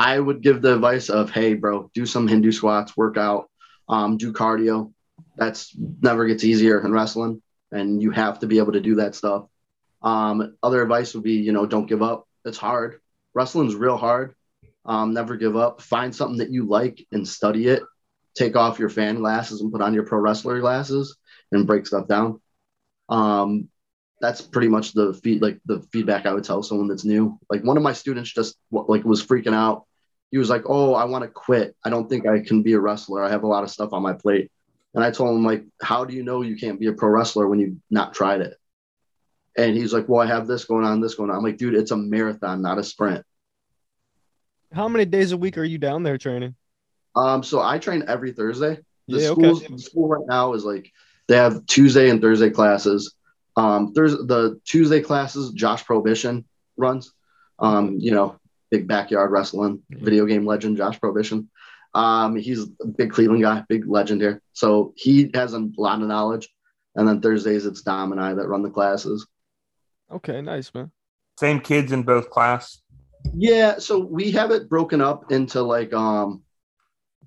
I 0.00 0.20
would 0.20 0.42
give 0.42 0.62
the 0.62 0.74
advice 0.76 1.10
of, 1.10 1.32
hey, 1.32 1.54
bro, 1.54 1.90
do 1.92 2.06
some 2.06 2.28
Hindu 2.28 2.52
squats, 2.52 2.96
work 2.96 3.16
out, 3.16 3.50
um, 3.88 4.16
do 4.16 4.32
cardio. 4.32 4.92
That's 5.38 5.74
never 6.02 6.26
gets 6.26 6.44
easier 6.44 6.84
in 6.84 6.92
wrestling, 6.92 7.42
and 7.70 8.02
you 8.02 8.10
have 8.10 8.40
to 8.40 8.46
be 8.46 8.58
able 8.58 8.72
to 8.72 8.80
do 8.80 8.96
that 8.96 9.14
stuff. 9.14 9.46
Um, 10.02 10.56
other 10.62 10.82
advice 10.82 11.14
would 11.14 11.24
be, 11.24 11.34
you 11.34 11.52
know, 11.52 11.64
don't 11.64 11.86
give 11.86 12.02
up. 12.02 12.26
It's 12.44 12.58
hard. 12.58 13.00
Wrestling's 13.34 13.74
real 13.74 13.96
hard. 13.96 14.34
Um, 14.84 15.12
never 15.12 15.36
give 15.36 15.56
up. 15.56 15.80
Find 15.80 16.14
something 16.14 16.38
that 16.38 16.50
you 16.50 16.66
like 16.66 17.06
and 17.12 17.26
study 17.26 17.68
it. 17.68 17.82
Take 18.34 18.56
off 18.56 18.78
your 18.78 18.88
fan 18.88 19.16
glasses 19.16 19.60
and 19.60 19.72
put 19.72 19.82
on 19.82 19.94
your 19.94 20.04
pro 20.04 20.18
wrestler 20.18 20.60
glasses 20.60 21.16
and 21.52 21.66
break 21.66 21.86
stuff 21.86 22.08
down. 22.08 22.40
Um, 23.08 23.68
that's 24.20 24.40
pretty 24.40 24.68
much 24.68 24.92
the 24.92 25.14
feed 25.14 25.42
like 25.42 25.60
the 25.66 25.80
feedback 25.92 26.26
I 26.26 26.32
would 26.32 26.44
tell 26.44 26.62
someone 26.62 26.88
that's 26.88 27.04
new. 27.04 27.38
Like 27.50 27.62
one 27.62 27.76
of 27.76 27.82
my 27.82 27.92
students 27.92 28.32
just 28.32 28.56
like 28.70 29.04
was 29.04 29.24
freaking 29.24 29.54
out. 29.54 29.84
He 30.30 30.38
was 30.38 30.50
like, 30.50 30.64
"Oh, 30.66 30.94
I 30.94 31.04
want 31.04 31.24
to 31.24 31.30
quit. 31.30 31.76
I 31.84 31.90
don't 31.90 32.08
think 32.08 32.26
I 32.26 32.40
can 32.40 32.62
be 32.62 32.72
a 32.72 32.80
wrestler. 32.80 33.22
I 33.22 33.30
have 33.30 33.44
a 33.44 33.46
lot 33.46 33.64
of 33.64 33.70
stuff 33.70 33.92
on 33.92 34.02
my 34.02 34.14
plate." 34.14 34.50
And 34.94 35.04
I 35.04 35.10
told 35.10 35.36
him 35.36 35.44
like, 35.44 35.64
"How 35.82 36.04
do 36.04 36.14
you 36.14 36.22
know 36.22 36.42
you 36.42 36.56
can't 36.56 36.80
be 36.80 36.86
a 36.86 36.92
pro 36.92 37.10
wrestler 37.10 37.46
when 37.46 37.58
you've 37.60 37.76
not 37.90 38.14
tried 38.14 38.40
it?" 38.40 38.56
And 39.56 39.76
he's 39.76 39.92
like, 39.92 40.08
Well, 40.08 40.20
I 40.20 40.26
have 40.26 40.46
this 40.46 40.64
going 40.64 40.84
on, 40.84 41.00
this 41.00 41.16
going 41.16 41.30
on. 41.30 41.36
I'm 41.36 41.42
like, 41.42 41.56
dude, 41.58 41.74
it's 41.74 41.90
a 41.90 41.96
marathon, 41.96 42.62
not 42.62 42.78
a 42.78 42.84
sprint. 42.84 43.24
How 44.72 44.86
many 44.88 45.04
days 45.04 45.32
a 45.32 45.36
week 45.36 45.58
are 45.58 45.64
you 45.64 45.78
down 45.78 46.02
there 46.02 46.18
training? 46.18 46.54
Um, 47.16 47.42
so 47.42 47.60
I 47.60 47.78
train 47.78 48.04
every 48.06 48.32
Thursday. 48.32 48.78
The 49.08 49.18
Yeah, 49.20 49.28
okay. 49.30 49.42
schools 49.42 49.62
the 49.68 49.78
school 49.78 50.08
right 50.08 50.26
now 50.28 50.52
is 50.52 50.64
like 50.64 50.92
they 51.26 51.36
have 51.36 51.64
Tuesday 51.66 52.10
and 52.10 52.20
Thursday 52.20 52.50
classes. 52.50 53.14
Um, 53.56 53.92
there's 53.94 54.12
the 54.12 54.60
Tuesday 54.64 55.00
classes 55.00 55.50
Josh 55.50 55.84
Prohibition 55.84 56.44
runs. 56.76 57.12
Um, 57.58 57.96
you 57.98 58.12
know, 58.12 58.36
big 58.70 58.86
backyard 58.86 59.32
wrestling 59.32 59.82
Mhm. 59.90 60.00
video 60.02 60.26
game 60.26 60.46
legend 60.46 60.76
Josh 60.76 61.00
Prohibition. 61.00 61.50
Um, 61.94 62.36
he's 62.36 62.64
a 62.82 62.86
big 62.86 63.10
Cleveland 63.10 63.42
guy, 63.42 63.64
big 63.68 63.88
legend 63.88 64.20
here. 64.20 64.42
So 64.52 64.92
he 64.96 65.30
has 65.34 65.54
a 65.54 65.68
lot 65.76 66.00
of 66.00 66.08
knowledge. 66.08 66.48
And 66.94 67.06
then 67.06 67.20
Thursdays 67.20 67.66
it's 67.66 67.82
Dom 67.82 68.12
and 68.12 68.20
I 68.20 68.34
that 68.34 68.48
run 68.48 68.62
the 68.62 68.70
classes. 68.70 69.26
Okay, 70.10 70.40
nice, 70.40 70.72
man. 70.74 70.90
Same 71.38 71.60
kids 71.60 71.92
in 71.92 72.02
both 72.02 72.30
class. 72.30 72.80
Yeah, 73.34 73.78
so 73.78 73.98
we 73.98 74.32
have 74.32 74.50
it 74.50 74.68
broken 74.68 75.00
up 75.00 75.30
into 75.30 75.62
like 75.62 75.92
um 75.92 76.42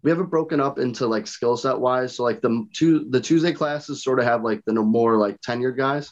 we 0.03 0.09
have 0.09 0.19
it 0.19 0.29
broken 0.29 0.59
up 0.59 0.79
into 0.79 1.07
like 1.07 1.27
skill 1.27 1.57
set 1.57 1.79
wise. 1.79 2.15
So 2.15 2.23
like 2.23 2.41
the 2.41 2.65
two 2.73 3.07
the 3.09 3.21
Tuesday 3.21 3.53
classes 3.53 4.03
sort 4.03 4.19
of 4.19 4.25
have 4.25 4.43
like 4.43 4.63
the 4.65 4.73
no 4.73 4.83
more 4.83 5.17
like 5.17 5.39
tenured 5.41 5.77
guys. 5.77 6.11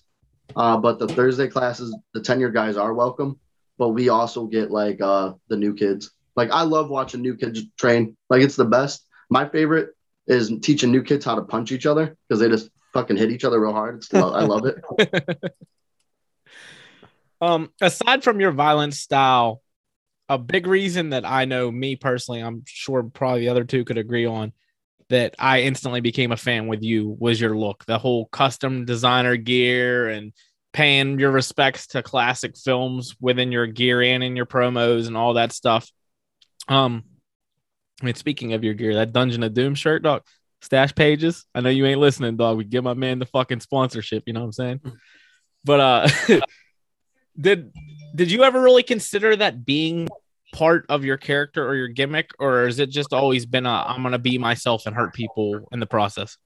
Uh 0.55 0.77
but 0.77 0.99
the 0.99 1.07
Thursday 1.07 1.47
classes, 1.47 1.95
the 2.13 2.21
tenured 2.21 2.53
guys 2.53 2.77
are 2.77 2.93
welcome, 2.93 3.39
but 3.77 3.89
we 3.89 4.09
also 4.09 4.45
get 4.45 4.71
like 4.71 5.01
uh 5.01 5.33
the 5.47 5.57
new 5.57 5.73
kids. 5.73 6.11
Like 6.39 6.51
I 6.51 6.61
love 6.61 6.89
watching 6.89 7.21
new 7.21 7.35
kids 7.35 7.61
train. 7.77 8.15
Like 8.29 8.41
it's 8.41 8.55
the 8.55 8.63
best. 8.63 9.05
My 9.29 9.49
favorite 9.49 9.89
is 10.25 10.49
teaching 10.61 10.89
new 10.89 11.03
kids 11.03 11.25
how 11.25 11.35
to 11.35 11.41
punch 11.41 11.73
each 11.73 11.85
other 11.85 12.15
because 12.27 12.39
they 12.39 12.47
just 12.47 12.69
fucking 12.93 13.17
hit 13.17 13.29
each 13.29 13.43
other 13.43 13.59
real 13.59 13.73
hard. 13.73 13.97
It's, 13.97 14.13
I 14.13 14.43
love 14.43 14.65
it. 14.65 14.81
Um, 17.41 17.71
aside 17.79 18.25
from 18.25 18.41
your 18.41 18.51
violent 18.51 18.93
style, 18.93 19.61
a 20.27 20.37
big 20.37 20.67
reason 20.67 21.11
that 21.11 21.25
I 21.25 21.45
know 21.45 21.71
me 21.71 21.95
personally, 21.95 22.41
I'm 22.41 22.63
sure 22.65 23.01
probably 23.03 23.41
the 23.41 23.49
other 23.49 23.63
two 23.63 23.85
could 23.85 23.97
agree 23.97 24.25
on 24.25 24.51
that 25.07 25.35
I 25.39 25.61
instantly 25.61 26.01
became 26.01 26.33
a 26.33 26.37
fan 26.37 26.67
with 26.67 26.83
you 26.83 27.15
was 27.17 27.39
your 27.39 27.57
look, 27.57 27.85
the 27.85 27.97
whole 27.97 28.25
custom 28.25 28.83
designer 28.83 29.37
gear 29.37 30.09
and 30.09 30.33
paying 30.73 31.17
your 31.17 31.31
respects 31.31 31.87
to 31.87 32.03
classic 32.03 32.57
films 32.57 33.15
within 33.21 33.53
your 33.53 33.67
gear 33.67 34.01
and 34.01 34.21
in 34.21 34.35
your 34.35 34.45
promos 34.45 35.07
and 35.07 35.15
all 35.15 35.35
that 35.35 35.53
stuff. 35.53 35.89
Um, 36.69 37.03
I 38.01 38.05
mean, 38.05 38.15
speaking 38.15 38.53
of 38.53 38.63
your 38.63 38.73
gear, 38.73 38.95
that 38.95 39.11
Dungeon 39.11 39.43
of 39.43 39.53
Doom 39.53 39.75
shirt, 39.75 40.03
dog, 40.03 40.23
stash 40.61 40.93
pages. 40.95 41.45
I 41.53 41.61
know 41.61 41.69
you 41.69 41.85
ain't 41.85 41.99
listening, 41.99 42.37
dog. 42.37 42.57
We 42.57 42.63
give 42.63 42.83
my 42.83 42.93
man 42.93 43.19
the 43.19 43.25
fucking 43.25 43.59
sponsorship. 43.59 44.23
You 44.25 44.33
know 44.33 44.41
what 44.41 44.47
I'm 44.47 44.53
saying? 44.53 44.81
But 45.63 45.79
uh, 45.79 46.07
did 47.39 47.73
did 48.15 48.31
you 48.31 48.43
ever 48.43 48.61
really 48.61 48.83
consider 48.83 49.35
that 49.35 49.65
being 49.65 50.07
part 50.53 50.85
of 50.89 51.03
your 51.03 51.17
character 51.17 51.67
or 51.67 51.75
your 51.75 51.87
gimmick, 51.87 52.31
or 52.39 52.67
is 52.67 52.79
it 52.79 52.89
just 52.89 53.13
always 53.13 53.45
been 53.45 53.65
a 53.65 53.83
I'm 53.87 54.03
gonna 54.03 54.19
be 54.19 54.37
myself 54.37 54.85
and 54.85 54.95
hurt 54.95 55.13
people 55.13 55.67
in 55.71 55.79
the 55.79 55.87
process? 55.87 56.37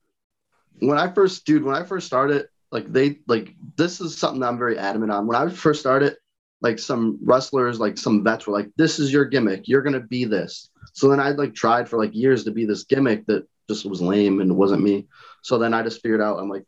when 0.79 0.97
I 0.97 1.12
first, 1.12 1.45
dude, 1.45 1.63
when 1.63 1.75
I 1.75 1.83
first 1.83 2.07
started, 2.07 2.47
like 2.71 2.91
they 2.91 3.19
like 3.27 3.55
this 3.75 4.01
is 4.01 4.17
something 4.17 4.41
I'm 4.43 4.57
very 4.57 4.77
adamant 4.77 5.12
on. 5.12 5.27
When 5.27 5.38
I 5.38 5.49
first 5.49 5.79
started, 5.79 6.15
like 6.63 6.80
some 6.80 7.19
wrestlers, 7.23 7.80
like 7.80 7.97
some 7.97 8.23
vets 8.23 8.47
were 8.47 8.54
like, 8.54 8.69
"This 8.78 8.97
is 8.99 9.13
your 9.13 9.26
gimmick. 9.26 9.67
You're 9.67 9.84
gonna 9.84 9.99
be 9.99 10.26
this." 10.26 10.69
So 10.93 11.10
then 11.10 11.19
I 11.19 11.32
like 11.32 11.54
tried 11.54 11.89
for 11.89 11.97
like 11.99 12.15
years 12.15 12.45
to 12.45 12.52
be 12.52 12.65
this 12.65 12.86
gimmick 12.86 13.26
that 13.28 13.47
just 13.69 13.86
was 13.86 14.02
lame 14.02 14.41
and 14.41 14.58
wasn't 14.58 14.84
me. 14.84 15.08
So 15.43 15.58
then 15.58 15.73
I 15.73 15.84
just 15.84 16.02
figured 16.02 16.21
out 16.21 16.39
I'm 16.39 16.49
like, 16.49 16.65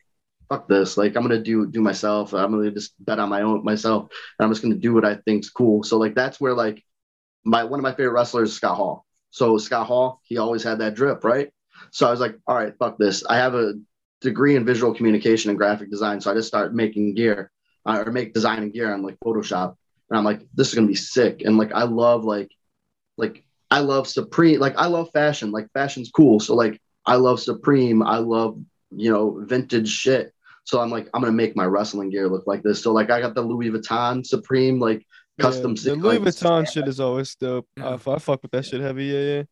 "Fuck 0.50 0.68
this! 0.68 0.98
Like 0.98 1.16
I'm 1.16 1.24
gonna 1.24 1.42
do 1.42 1.66
do 1.68 1.82
myself. 1.82 2.34
I'm 2.34 2.52
gonna 2.52 2.72
just 2.72 2.94
bet 3.04 3.20
on 3.20 3.30
my 3.30 3.42
own 3.42 3.64
myself. 3.64 4.12
And 4.38 4.46
I'm 4.46 4.52
just 4.52 4.62
gonna 4.62 4.76
do 4.76 4.94
what 4.94 5.06
I 5.06 5.16
think's 5.26 5.50
cool." 5.50 5.84
So 5.84 5.98
like 5.98 6.16
that's 6.16 6.40
where 6.40 6.54
like 6.54 6.84
my 7.46 7.64
one 7.64 7.80
of 7.80 7.84
my 7.84 7.94
favorite 7.94 8.14
wrestlers 8.14 8.54
Scott 8.54 8.76
Hall. 8.78 9.06
So 9.32 9.58
Scott 9.58 9.88
Hall, 9.88 10.22
he 10.24 10.38
always 10.38 10.64
had 10.64 10.80
that 10.80 10.96
drip, 10.96 11.24
right? 11.24 11.52
So 11.92 12.08
I 12.08 12.12
was 12.12 12.20
like, 12.20 12.38
all 12.48 12.56
right, 12.56 12.74
fuck 12.80 12.98
this. 12.98 13.26
I 13.26 13.38
have 13.38 13.56
a 13.56 13.74
degree 14.22 14.56
in 14.56 14.66
visual 14.66 14.94
communication 14.94 15.50
and 15.50 15.58
graphic 15.58 15.90
design. 15.90 16.22
So 16.22 16.32
I 16.32 16.34
just 16.34 16.48
started 16.48 16.74
making 16.74 17.16
gear 17.16 17.52
uh, 17.86 18.04
or 18.06 18.12
make 18.12 18.34
design 18.34 18.64
and 18.64 18.74
gear 18.74 18.94
on 18.94 19.04
like 19.04 19.18
Photoshop. 19.24 19.76
And 20.10 20.18
I'm 20.18 20.24
like, 20.24 20.42
this 20.54 20.70
is 20.70 20.76
gonna 20.76 20.88
be 20.88 20.96
sick. 20.96 21.42
And 21.44 21.58
like 21.58 21.72
I 21.74 21.84
love 21.84 22.24
like 22.24 22.50
like 23.18 23.44
I 23.72 23.80
love 23.80 24.08
Supreme, 24.08 24.60
like 24.60 24.76
I 24.78 24.88
love 24.88 25.10
fashion. 25.14 25.52
Like 25.52 25.68
fashion's 25.74 26.12
cool. 26.12 26.40
So 26.40 26.56
like 26.56 26.80
I 27.06 27.16
love 27.16 27.40
Supreme. 27.40 28.04
I 28.04 28.18
love, 28.18 28.60
you 28.92 29.12
know, 29.12 29.44
vintage 29.46 29.90
shit. 29.90 30.34
So 30.64 30.82
I'm 30.82 30.90
like, 30.90 31.08
I'm 31.14 31.22
gonna 31.22 31.34
make 31.34 31.56
my 31.56 31.66
wrestling 31.66 32.10
gear 32.10 32.28
look 32.28 32.48
like 32.48 32.64
this. 32.64 32.82
So 32.82 32.92
like 32.92 33.10
I 33.10 33.22
got 33.22 33.36
the 33.36 33.42
Louis 33.42 33.70
Vuitton 33.70 34.26
Supreme, 34.26 34.80
like 34.80 35.06
custom 35.40 35.76
Yeah, 35.78 35.94
the 35.94 35.96
Louis 35.96 36.20
like, 36.20 36.30
Vuitton 36.30 36.72
shit 36.72 36.88
is 36.88 37.00
always 37.00 37.36
dope. 37.36 37.68
Uh, 37.80 37.94
I 37.94 38.18
fuck 38.20 38.42
with 38.42 38.52
that 38.52 38.66
shit 38.66 38.82
heavy. 38.82 39.06
Yeah, 39.06 39.20
yeah. 39.20 39.44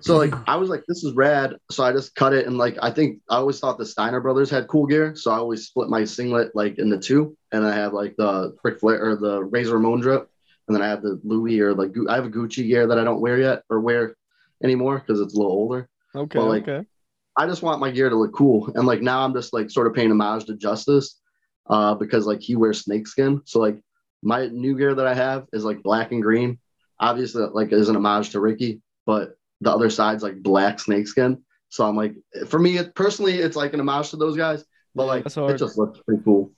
So 0.00 0.16
like 0.16 0.32
I 0.48 0.54
was 0.56 0.68
like, 0.68 0.84
this 0.86 1.02
is 1.02 1.14
rad. 1.14 1.56
So 1.70 1.82
I 1.82 1.92
just 1.92 2.14
cut 2.14 2.32
it 2.32 2.46
and 2.46 2.56
like 2.56 2.78
I 2.80 2.90
think 2.92 3.18
I 3.28 3.36
always 3.36 3.58
thought 3.58 3.76
the 3.76 3.84
Steiner 3.86 4.20
brothers 4.20 4.48
had 4.48 4.68
cool 4.68 4.86
gear. 4.86 5.16
So 5.16 5.32
I 5.32 5.36
always 5.38 5.66
split 5.66 5.88
my 5.88 6.04
singlet 6.04 6.54
like 6.54 6.78
into 6.78 6.98
two, 6.98 7.36
and 7.50 7.66
I 7.66 7.74
have 7.74 7.92
like 7.92 8.14
the 8.16 8.56
Ric 8.62 8.78
Flair 8.78 9.04
or 9.10 9.16
the 9.16 9.42
Razor 9.42 9.74
Ramon 9.74 10.00
drip, 10.00 10.28
and 10.68 10.74
then 10.76 10.82
I 10.82 10.88
have 10.88 11.02
the 11.02 11.20
Louis 11.24 11.60
or 11.60 11.74
like 11.74 11.90
I 12.08 12.14
have 12.14 12.24
a 12.24 12.30
Gucci 12.30 12.66
gear 12.68 12.86
that 12.86 12.98
I 12.98 13.04
don't 13.04 13.20
wear 13.20 13.38
yet 13.38 13.64
or 13.68 13.80
wear 13.80 14.14
anymore 14.62 15.00
because 15.00 15.20
it's 15.20 15.34
a 15.34 15.36
little 15.36 15.52
older. 15.52 15.88
Okay, 16.14 16.38
Well, 16.38 16.48
like- 16.48 16.68
okay. 16.68 16.86
I 17.36 17.46
just 17.46 17.62
want 17.62 17.80
my 17.80 17.90
gear 17.90 18.10
to 18.10 18.16
look 18.16 18.34
cool, 18.34 18.70
and 18.74 18.86
like 18.86 19.02
now 19.02 19.24
I'm 19.24 19.32
just 19.34 19.52
like 19.52 19.70
sort 19.70 19.86
of 19.86 19.94
paying 19.94 20.10
homage 20.10 20.44
to 20.46 20.56
Justice, 20.56 21.20
uh, 21.68 21.94
because 21.94 22.26
like 22.26 22.40
he 22.40 22.54
wears 22.54 22.82
snakeskin. 22.84 23.40
So 23.44 23.58
like 23.60 23.80
my 24.22 24.46
new 24.48 24.76
gear 24.76 24.94
that 24.94 25.06
I 25.06 25.14
have 25.14 25.46
is 25.52 25.64
like 25.64 25.82
black 25.82 26.12
and 26.12 26.22
green. 26.22 26.58
Obviously, 27.00 27.42
like 27.52 27.72
is 27.72 27.88
an 27.88 27.96
homage 27.96 28.30
to 28.30 28.40
Ricky, 28.40 28.82
but 29.06 29.36
the 29.60 29.70
other 29.70 29.90
side's 29.90 30.22
like 30.22 30.42
black 30.42 30.78
snakeskin. 30.80 31.42
So 31.68 31.86
I'm 31.86 31.96
like, 31.96 32.14
for 32.48 32.58
me, 32.58 32.78
it, 32.78 32.94
personally, 32.94 33.38
it's 33.38 33.56
like 33.56 33.74
an 33.74 33.80
homage 33.80 34.10
to 34.10 34.16
those 34.16 34.36
guys. 34.36 34.64
But 34.94 35.06
like, 35.06 35.26
it 35.26 35.58
just 35.58 35.78
looks 35.78 36.00
pretty 36.06 36.22
cool. 36.24 36.52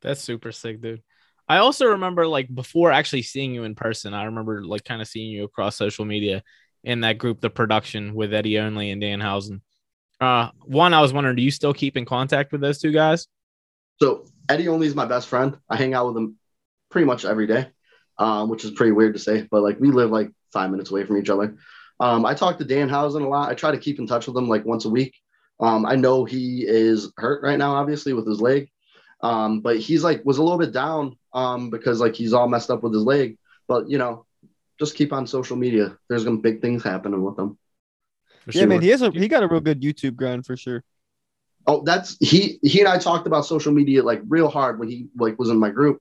That's 0.00 0.22
super 0.22 0.50
sick, 0.50 0.80
dude. 0.80 1.02
I 1.46 1.58
also 1.58 1.86
remember 1.86 2.26
like 2.26 2.52
before 2.54 2.92
actually 2.92 3.22
seeing 3.22 3.52
you 3.52 3.64
in 3.64 3.74
person, 3.74 4.14
I 4.14 4.24
remember 4.24 4.64
like 4.64 4.84
kind 4.84 5.02
of 5.02 5.08
seeing 5.08 5.30
you 5.30 5.44
across 5.44 5.76
social 5.76 6.04
media 6.04 6.42
in 6.84 7.00
that 7.00 7.18
group, 7.18 7.40
the 7.40 7.50
production 7.50 8.14
with 8.14 8.32
Eddie 8.32 8.58
Only 8.58 8.90
and 8.90 9.02
Danhausen. 9.02 9.60
Uh, 10.20 10.50
one, 10.64 10.94
I 10.94 11.00
was 11.00 11.12
wondering, 11.12 11.36
do 11.36 11.42
you 11.42 11.50
still 11.50 11.74
keep 11.74 11.96
in 11.96 12.04
contact 12.04 12.52
with 12.52 12.60
those 12.60 12.78
two 12.78 12.92
guys? 12.92 13.26
So 14.00 14.26
Eddie 14.48 14.68
Only 14.68 14.86
is 14.86 14.94
my 14.94 15.06
best 15.06 15.28
friend. 15.28 15.58
I 15.68 15.76
hang 15.76 15.92
out 15.92 16.06
with 16.06 16.16
him 16.16 16.36
pretty 16.90 17.06
much 17.06 17.24
every 17.24 17.46
day, 17.46 17.68
um, 18.16 18.48
which 18.48 18.64
is 18.64 18.70
pretty 18.70 18.92
weird 18.92 19.14
to 19.14 19.20
say, 19.20 19.46
but 19.50 19.62
like 19.62 19.80
we 19.80 19.90
live 19.90 20.10
like 20.10 20.30
five 20.52 20.70
minutes 20.70 20.90
away 20.90 21.04
from 21.04 21.18
each 21.18 21.30
other. 21.30 21.56
Um, 22.00 22.24
I 22.24 22.34
talk 22.34 22.58
to 22.58 22.64
Danhausen 22.64 23.22
a 23.22 23.28
lot. 23.28 23.50
I 23.50 23.54
try 23.54 23.70
to 23.70 23.78
keep 23.78 23.98
in 23.98 24.06
touch 24.06 24.26
with 24.26 24.36
him 24.36 24.48
like 24.48 24.64
once 24.64 24.86
a 24.86 24.90
week. 24.90 25.14
Um, 25.60 25.84
I 25.84 25.94
know 25.94 26.24
he 26.24 26.64
is 26.66 27.12
hurt 27.18 27.42
right 27.42 27.58
now, 27.58 27.74
obviously 27.74 28.14
with 28.14 28.26
his 28.26 28.40
leg, 28.40 28.70
um, 29.22 29.60
but 29.60 29.78
he's 29.78 30.02
like 30.02 30.24
was 30.24 30.38
a 30.38 30.42
little 30.42 30.58
bit 30.58 30.72
down 30.72 31.18
um, 31.34 31.68
because 31.68 32.00
like 32.00 32.14
he's 32.14 32.32
all 32.32 32.48
messed 32.48 32.70
up 32.70 32.82
with 32.82 32.94
his 32.94 33.02
leg. 33.02 33.36
But 33.68 33.90
you 33.90 33.98
know, 33.98 34.24
just 34.78 34.94
keep 34.94 35.12
on 35.12 35.26
social 35.26 35.56
media. 35.56 35.98
There's 36.08 36.24
gonna 36.24 36.38
big 36.38 36.62
things 36.62 36.82
happening 36.82 37.22
with 37.22 37.38
him. 37.38 37.58
For 38.46 38.52
Yeah, 38.52 38.64
man, 38.64 38.80
he 38.80 38.88
has 38.88 39.02
a 39.02 39.10
he 39.10 39.28
got 39.28 39.42
a 39.42 39.48
real 39.48 39.60
good 39.60 39.82
YouTube 39.82 40.16
grind 40.16 40.46
for 40.46 40.56
sure. 40.56 40.82
Oh, 41.66 41.82
that's 41.84 42.16
he. 42.20 42.58
He 42.62 42.80
and 42.80 42.88
I 42.88 42.96
talked 42.96 43.26
about 43.26 43.44
social 43.44 43.72
media 43.72 44.02
like 44.02 44.22
real 44.26 44.48
hard 44.48 44.78
when 44.78 44.88
he 44.88 45.08
like 45.16 45.38
was 45.38 45.50
in 45.50 45.58
my 45.58 45.68
group, 45.68 46.00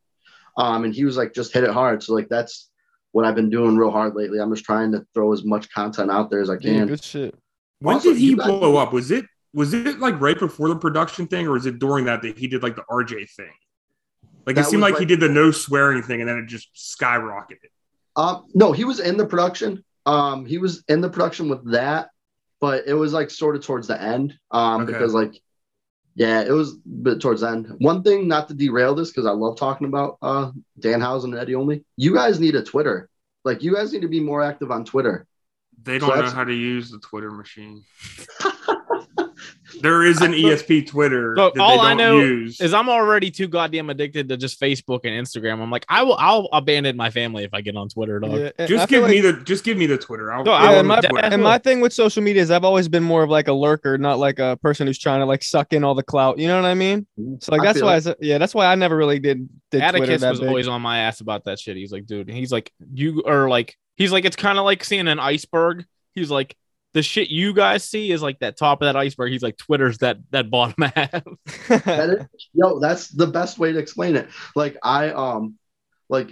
um, 0.57 0.85
and 0.85 0.95
he 0.95 1.03
was 1.03 1.17
like 1.17 1.33
just 1.33 1.53
hit 1.53 1.65
it 1.65 1.71
hard. 1.71 2.01
So 2.01 2.13
like 2.13 2.29
that's 2.29 2.68
what 3.11 3.25
I've 3.25 3.35
been 3.35 3.49
doing 3.49 3.75
real 3.77 3.91
hard 3.91 4.15
lately. 4.15 4.39
I'm 4.39 4.53
just 4.53 4.65
trying 4.65 4.91
to 4.91 5.05
throw 5.13 5.33
as 5.33 5.43
much 5.43 5.71
content 5.73 6.11
out 6.11 6.29
there 6.29 6.41
as 6.41 6.49
I 6.49 6.53
Yeah, 6.53 6.59
can. 6.79 6.87
good 6.87 7.03
shit. 7.03 7.35
When 7.79 7.95
Also, 7.95 8.09
did 8.09 8.19
he 8.19 8.31
you 8.31 8.37
guys- 8.37 8.47
blow 8.47 8.77
up? 8.77 8.93
Was 8.93 9.11
it 9.11 9.25
was 9.51 9.73
it 9.73 9.99
like 9.99 10.19
right 10.21 10.37
before 10.37 10.69
the 10.69 10.75
production 10.75 11.25
thing, 11.25 11.47
or 11.47 11.53
was 11.53 11.65
it 11.65 11.79
during 11.79 12.05
that 12.05 12.21
that 12.21 12.37
he 12.37 12.47
did 12.47 12.61
like 12.61 12.75
the 12.75 12.83
RJ 12.89 13.25
thing? 13.35 13.49
Like 14.45 14.55
That 14.55 14.65
it 14.65 14.69
seemed 14.69 14.83
was 14.83 14.91
like 14.91 14.99
he 14.99 15.05
did 15.05 15.19
the 15.19 15.27
no 15.29 15.49
swearing 15.49 16.03
thing, 16.03 16.21
and 16.21 16.29
then 16.29 16.37
it 16.37 16.45
just 16.45 16.69
skyrocketed. 16.75 17.69
Um, 18.15 18.45
no, 18.53 18.71
he 18.73 18.83
was 18.83 18.99
in 18.99 19.17
the 19.17 19.25
production. 19.25 19.83
Um, 20.05 20.45
he 20.45 20.59
was 20.59 20.83
in 20.87 21.01
the 21.01 21.09
production 21.09 21.49
with 21.49 21.63
that, 21.71 22.09
but 22.61 22.83
it 22.87 22.93
was 22.93 23.11
like 23.11 23.31
sort 23.31 23.55
of 23.55 23.63
towards 23.63 23.87
the 23.87 23.99
end. 23.99 24.37
Um, 24.51 24.81
Okay. 24.83 24.91
because 24.93 25.13
like, 25.15 25.41
yeah, 26.15 26.41
it 26.41 26.51
was 26.51 26.73
a 26.73 26.77
bit 26.87 27.21
towards 27.21 27.41
the 27.41 27.49
end. 27.49 27.75
One 27.79 28.03
thing, 28.03 28.27
not 28.27 28.47
to 28.49 28.53
derail 28.53 28.95
this, 28.95 29.09
because 29.09 29.25
I 29.25 29.31
love 29.31 29.57
talking 29.57 29.87
about 29.87 30.17
uh 30.21 30.51
Danhausen 30.79 31.25
and 31.25 31.35
Eddie 31.35 31.55
only. 31.55 31.85
You 31.95 32.13
guys 32.13 32.39
need 32.39 32.55
a 32.55 32.63
Twitter. 32.63 33.09
Like, 33.45 33.63
you 33.63 33.73
guys 33.73 33.93
need 33.93 34.01
to 34.01 34.09
be 34.09 34.19
more 34.19 34.43
active 34.43 34.69
on 34.71 34.85
Twitter. 34.85 35.25
They 35.81 35.97
don't 35.97 36.09
know 36.09 36.29
how 36.29 36.43
to 36.43 36.53
use 36.53 36.91
the 36.91 36.99
Twitter 36.99 37.31
machine. 37.31 37.83
There 39.81 40.03
is 40.03 40.21
an 40.21 40.33
ESP 40.33 40.87
Twitter 40.87 41.35
So 41.37 41.51
that 41.53 41.61
all 41.61 41.79
I 41.81 41.89
don't 41.89 41.97
know 41.97 42.19
use. 42.19 42.59
Is 42.59 42.73
I'm 42.73 42.89
already 42.89 43.31
too 43.31 43.47
goddamn 43.47 43.89
addicted 43.89 44.29
to 44.29 44.37
just 44.37 44.59
Facebook 44.59 45.01
and 45.05 45.13
Instagram. 45.13 45.61
I'm 45.61 45.71
like, 45.71 45.85
I 45.89 46.03
will, 46.03 46.15
I'll 46.17 46.49
abandon 46.51 46.97
my 46.97 47.09
family 47.09 47.43
if 47.43 47.53
I 47.53 47.61
get 47.61 47.75
on 47.75 47.87
Twitter, 47.89 48.19
dog. 48.19 48.51
Yeah, 48.59 48.65
just 48.65 48.89
give 48.89 49.03
like- 49.03 49.11
me 49.11 49.21
the 49.21 49.33
just 49.33 49.63
give 49.63 49.77
me 49.77 49.85
the 49.85 49.97
Twitter. 49.97 50.31
I'll, 50.31 50.43
No, 50.43 50.51
I'll 50.53 50.73
Yeah, 50.73 50.79
and 50.79 50.87
my, 50.87 51.01
Twitter. 51.01 51.25
and 51.27 51.43
my 51.43 51.57
thing 51.57 51.81
with 51.81 51.93
social 51.93 52.23
media 52.23 52.41
is 52.41 52.51
I've 52.51 52.65
always 52.65 52.87
been 52.87 53.03
more 53.03 53.23
of 53.23 53.29
like 53.29 53.47
a 53.47 53.53
lurker, 53.53 53.97
not 53.97 54.19
like 54.19 54.39
a 54.39 54.57
person 54.61 54.87
who's 54.87 54.99
trying 54.99 55.19
to 55.19 55.25
like 55.25 55.43
suck 55.43 55.73
in 55.73 55.83
all 55.83 55.95
the 55.95 56.03
clout. 56.03 56.39
You 56.39 56.47
know 56.47 56.61
what 56.61 56.67
I 56.67 56.73
mean? 56.73 57.05
So 57.39 57.51
like 57.51 57.61
I 57.61 57.65
that's 57.65 57.79
feel 57.79 57.87
why, 57.87 57.97
I, 57.97 58.15
yeah, 58.21 58.37
that's 58.37 58.53
why 58.55 58.65
I 58.65 58.75
never 58.75 58.95
really 58.97 59.19
did. 59.19 59.47
did 59.71 59.79
Twitter 59.81 59.85
Atticus 59.97 60.21
that 60.21 60.29
was 60.31 60.39
big. 60.39 60.49
always 60.49 60.67
on 60.67 60.81
my 60.81 60.99
ass 60.99 61.21
about 61.21 61.45
that 61.45 61.59
shit. 61.59 61.77
He's 61.77 61.91
like, 61.91 62.05
dude, 62.05 62.29
he's 62.29 62.51
like, 62.51 62.71
you 62.93 63.23
are 63.25 63.47
like, 63.49 63.77
he's 63.97 64.11
like, 64.11 64.25
it's 64.25 64.35
kind 64.35 64.57
of 64.57 64.65
like 64.65 64.83
seeing 64.83 65.07
an 65.07 65.19
iceberg. 65.19 65.85
He's 66.15 66.31
like, 66.31 66.55
the 66.93 67.03
shit 67.03 67.29
you 67.29 67.53
guys 67.53 67.83
see 67.83 68.11
is 68.11 68.21
like 68.21 68.39
that 68.39 68.57
top 68.57 68.81
of 68.81 68.87
that 68.87 68.95
iceberg. 68.95 69.31
He's 69.31 69.43
like, 69.43 69.57
Twitter's 69.57 69.99
that 69.99 70.17
that 70.31 70.49
bottom 70.49 70.83
half. 70.95 71.23
That 71.67 72.09
is, 72.09 72.47
yo, 72.53 72.79
that's 72.79 73.09
the 73.09 73.27
best 73.27 73.59
way 73.59 73.71
to 73.71 73.79
explain 73.79 74.15
it. 74.15 74.29
Like 74.55 74.77
I 74.83 75.09
um 75.09 75.55
like 76.09 76.31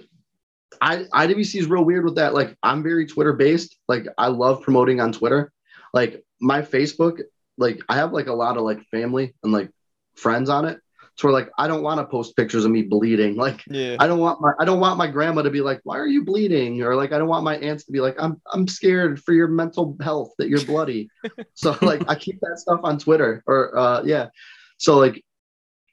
I 0.82 0.98
IWC 1.04 1.60
is 1.60 1.68
real 1.68 1.84
weird 1.84 2.06
with 2.06 2.16
that. 2.16 2.34
Like 2.34 2.56
I'm 2.64 2.84
very 2.84 3.06
Twitter 3.06 3.34
based. 3.34 3.78
Like 3.88 4.08
I 4.18 4.28
love 4.28 4.62
promoting 4.62 5.00
on 5.00 5.12
Twitter. 5.12 5.52
Like 5.94 6.24
my 6.40 6.62
Facebook, 6.62 7.22
like 7.58 7.82
I 7.88 7.96
have 7.96 8.12
like 8.12 8.28
a 8.28 8.34
lot 8.34 8.58
of 8.58 8.64
like 8.64 8.84
family 8.90 9.36
and 9.44 9.52
like 9.52 9.70
friends 10.16 10.50
on 10.50 10.66
it. 10.66 10.80
So 11.18 11.30
like 11.30 11.50
I 11.58 11.68
don't 11.68 11.82
want 11.82 12.00
to 12.00 12.06
post 12.06 12.36
pictures 12.36 12.64
of 12.64 12.72
me 12.72 12.84
bleeding. 12.84 13.36
Like 13.48 13.64
yeah. 13.70 13.96
I 14.00 14.08
don't 14.08 14.20
want 14.20 14.42
my 14.42 14.54
I 14.60 14.66
don't 14.66 14.80
want 14.80 14.98
my 14.98 15.08
grandma 15.08 15.42
to 15.42 15.50
be 15.50 15.62
like, 15.62 15.80
why 15.84 15.98
are 15.98 16.08
you 16.08 16.24
bleeding? 16.24 16.82
Or 16.82 16.96
like 16.96 17.12
I 17.12 17.18
don't 17.18 17.28
want 17.28 17.44
my 17.44 17.58
aunts 17.58 17.86
to 17.86 17.92
be 17.92 18.02
like, 18.02 18.16
I'm 18.20 18.42
I'm 18.52 18.68
scared 18.68 19.22
for 19.24 19.34
your 19.34 19.48
mental 19.48 19.96
health 20.02 20.32
that 20.38 20.50
you're 20.50 20.64
bloody. 20.66 21.10
so 21.54 21.78
like 21.82 22.04
I 22.08 22.16
keep 22.16 22.40
that 22.42 22.60
stuff 22.60 22.82
on 22.84 23.00
Twitter 23.00 23.44
or 23.48 23.78
uh 23.78 24.04
yeah. 24.04 24.30
So 24.78 24.98
like 24.98 25.24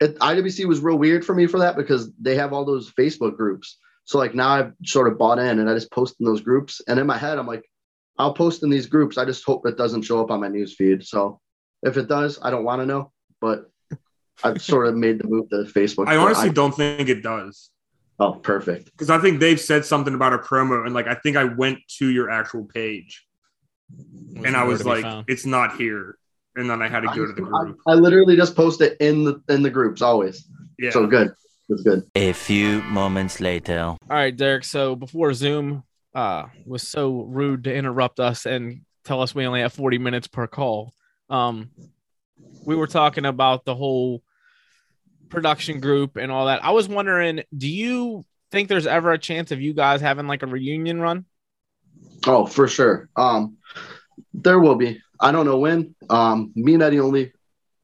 it, 0.00 0.18
IWC 0.18 0.66
was 0.66 0.80
real 0.80 0.98
weird 0.98 1.24
for 1.24 1.34
me 1.34 1.46
for 1.46 1.58
that 1.60 1.76
because 1.76 2.10
they 2.20 2.34
have 2.36 2.52
all 2.52 2.64
those 2.64 2.92
Facebook 2.92 3.36
groups. 3.36 3.78
So 4.04 4.18
like 4.18 4.34
now 4.34 4.48
I've 4.48 4.72
sort 4.84 5.08
of 5.08 5.18
bought 5.18 5.38
in 5.38 5.58
and 5.58 5.70
I 5.70 5.74
just 5.74 5.90
post 5.90 6.16
in 6.20 6.26
those 6.26 6.40
groups. 6.40 6.80
And 6.88 6.98
in 6.98 7.06
my 7.06 7.16
head, 7.16 7.38
I'm 7.38 7.46
like, 7.46 7.64
I'll 8.18 8.34
post 8.34 8.62
in 8.62 8.70
these 8.70 8.86
groups. 8.86 9.18
I 9.18 9.24
just 9.24 9.44
hope 9.44 9.66
it 9.66 9.76
doesn't 9.76 10.02
show 10.02 10.20
up 10.20 10.30
on 10.30 10.40
my 10.40 10.48
news 10.48 10.74
feed. 10.74 11.04
So 11.04 11.40
if 11.82 11.96
it 11.96 12.08
does, 12.08 12.38
I 12.42 12.50
don't 12.50 12.64
want 12.64 12.82
to 12.82 12.86
know. 12.86 13.12
But 13.40 13.70
I've 14.42 14.60
sort 14.60 14.88
of 14.88 14.96
made 14.96 15.18
the 15.20 15.28
move 15.28 15.48
to 15.50 15.64
Facebook. 15.64 16.08
I 16.08 16.16
But 16.16 16.22
honestly 16.24 16.50
don't 16.50 16.72
think 16.74 17.08
it 17.08 17.22
does 17.22 17.70
oh, 18.18 18.32
perfect. 18.32 18.90
because 18.92 19.10
I 19.10 19.18
think 19.18 19.40
they've 19.40 19.60
said 19.60 19.84
something 19.84 20.14
about 20.14 20.32
a 20.32 20.38
promo 20.38 20.84
and 20.84 20.94
like 20.94 21.06
I 21.06 21.14
think 21.14 21.36
I 21.36 21.44
went 21.44 21.78
to 21.98 22.10
your 22.10 22.30
actual 22.30 22.64
page 22.64 23.24
and 24.44 24.56
I 24.56 24.64
was 24.64 24.84
like, 24.84 25.02
found. 25.02 25.26
it's 25.28 25.46
not 25.46 25.76
here, 25.76 26.16
and 26.56 26.68
then 26.68 26.82
I 26.82 26.88
had 26.88 27.00
to 27.00 27.08
go 27.08 27.26
to 27.26 27.32
the 27.32 27.44
I, 27.44 27.64
group. 27.64 27.78
I 27.86 27.94
literally 27.94 28.34
just 28.36 28.56
post 28.56 28.80
it 28.80 28.96
in 29.00 29.24
the 29.24 29.40
in 29.48 29.62
the 29.62 29.70
groups 29.70 30.02
always. 30.02 30.46
Yeah, 30.78 30.90
So 30.90 31.06
good. 31.06 31.32
It's 31.68 31.82
good. 31.82 32.02
A 32.14 32.32
few 32.32 32.82
moments 32.82 33.40
later. 33.40 33.78
All 33.80 33.98
right, 34.10 34.36
Derek. 34.36 34.64
So 34.64 34.96
before 34.96 35.32
Zoom 35.34 35.84
uh 36.14 36.46
was 36.66 36.86
so 36.86 37.22
rude 37.22 37.64
to 37.64 37.74
interrupt 37.74 38.20
us 38.20 38.46
and 38.46 38.82
tell 39.04 39.20
us 39.22 39.34
we 39.34 39.46
only 39.46 39.60
have 39.60 39.72
40 39.72 39.98
minutes 39.98 40.26
per 40.26 40.46
call, 40.46 40.92
um, 41.30 41.70
we 42.64 42.76
were 42.76 42.86
talking 42.86 43.26
about 43.26 43.64
the 43.64 43.74
whole 43.74 44.22
production 45.28 45.80
group 45.80 46.16
and 46.16 46.30
all 46.30 46.46
that. 46.46 46.64
I 46.64 46.70
was 46.70 46.88
wondering, 46.88 47.42
do 47.56 47.68
you 47.68 48.24
think 48.50 48.68
there's 48.68 48.86
ever 48.86 49.12
a 49.12 49.18
chance 49.18 49.50
of 49.50 49.60
you 49.60 49.74
guys 49.74 50.00
having 50.00 50.26
like 50.26 50.42
a 50.42 50.46
reunion 50.46 51.00
run? 51.00 51.26
Oh, 52.26 52.46
for 52.46 52.68
sure. 52.68 53.08
Um, 53.16 53.56
there 54.32 54.60
will 54.60 54.76
be. 54.76 55.00
I 55.20 55.32
don't 55.32 55.46
know 55.46 55.58
when. 55.58 55.94
Um, 56.08 56.52
me 56.54 56.74
and 56.74 56.82
Eddie 56.82 57.00
only 57.00 57.32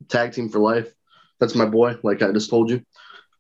tag 0.08 0.32
team 0.32 0.48
for 0.48 0.58
life. 0.58 0.92
That's 1.38 1.54
my 1.54 1.66
boy. 1.66 1.96
Like 2.02 2.22
I 2.22 2.32
just 2.32 2.50
told 2.50 2.70
you. 2.70 2.82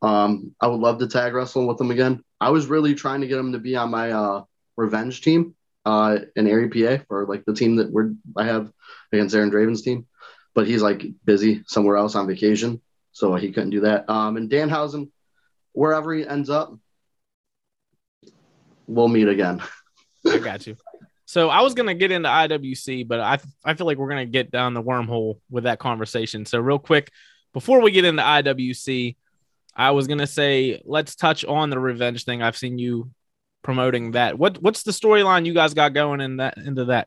Um, 0.02 0.54
I 0.60 0.66
would 0.66 0.80
love 0.80 0.98
to 0.98 1.08
tag 1.08 1.34
wrestle 1.34 1.66
with 1.66 1.80
him 1.80 1.90
again. 1.90 2.24
I 2.40 2.50
was 2.50 2.66
really 2.66 2.94
trying 2.94 3.20
to 3.20 3.26
get 3.26 3.38
him 3.38 3.52
to 3.52 3.58
be 3.58 3.76
on 3.76 3.90
my 3.90 4.12
uh 4.12 4.44
revenge 4.76 5.20
team 5.20 5.54
uh 5.84 6.18
in 6.36 6.46
Erie 6.46 6.70
PA 6.70 7.04
or 7.10 7.26
like 7.26 7.44
the 7.44 7.54
team 7.54 7.76
that 7.76 7.90
we're 7.90 8.12
I 8.34 8.46
have 8.46 8.72
against 9.12 9.34
Aaron 9.34 9.50
Draven's 9.50 9.82
team, 9.82 10.06
but 10.54 10.66
he's 10.66 10.82
like 10.82 11.04
busy 11.24 11.62
somewhere 11.66 11.96
else 11.96 12.14
on 12.14 12.26
vacation, 12.26 12.80
so 13.12 13.34
he 13.34 13.52
couldn't 13.52 13.70
do 13.70 13.80
that. 13.80 14.08
Um, 14.08 14.36
and 14.36 14.50
Danhausen, 14.50 15.10
wherever 15.72 16.12
he 16.12 16.26
ends 16.26 16.50
up, 16.50 16.76
we'll 18.86 19.08
meet 19.08 19.28
again. 19.28 19.62
I 20.26 20.38
got 20.38 20.66
you. 20.66 20.76
So 21.24 21.48
I 21.48 21.60
was 21.60 21.74
gonna 21.74 21.94
get 21.94 22.10
into 22.10 22.28
IWC, 22.28 23.06
but 23.06 23.20
I 23.20 23.38
I 23.64 23.74
feel 23.74 23.86
like 23.86 23.98
we're 23.98 24.08
gonna 24.08 24.26
get 24.26 24.50
down 24.50 24.74
the 24.74 24.82
wormhole 24.82 25.38
with 25.48 25.64
that 25.64 25.78
conversation. 25.78 26.44
So 26.44 26.58
real 26.58 26.80
quick, 26.80 27.10
before 27.52 27.80
we 27.80 27.92
get 27.92 28.04
into 28.04 28.22
IWC, 28.22 29.16
I 29.76 29.92
was 29.92 30.08
gonna 30.08 30.26
say 30.26 30.82
let's 30.84 31.14
touch 31.14 31.44
on 31.44 31.70
the 31.70 31.78
revenge 31.78 32.24
thing. 32.24 32.42
I've 32.42 32.56
seen 32.56 32.78
you 32.78 33.10
promoting 33.62 34.12
that. 34.12 34.38
What 34.38 34.60
what's 34.60 34.82
the 34.82 34.90
storyline 34.90 35.46
you 35.46 35.54
guys 35.54 35.72
got 35.72 35.94
going 35.94 36.20
in 36.20 36.38
that 36.38 36.58
into 36.58 36.86
that? 36.86 37.06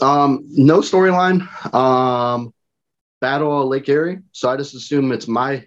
Um, 0.00 0.44
no 0.48 0.80
storyline. 0.80 1.42
Um, 1.74 2.52
battle 3.20 3.62
of 3.62 3.68
Lake 3.68 3.88
Erie. 3.88 4.18
So 4.32 4.50
I 4.50 4.56
just 4.56 4.74
assume 4.74 5.12
it's 5.12 5.28
my 5.28 5.66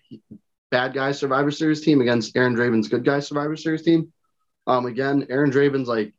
bad 0.69 0.93
guy 0.93 1.11
Survivor 1.11 1.51
Series 1.51 1.81
team 1.81 2.01
against 2.01 2.35
Aaron 2.35 2.53
Draven's 2.53 2.87
good 2.87 3.05
guy 3.05 3.19
Survivor 3.19 3.55
Series 3.55 3.83
team. 3.83 4.11
Um, 4.67 4.85
again, 4.85 5.25
Aaron 5.29 5.49
Draven's 5.49 5.87
like 5.87 6.13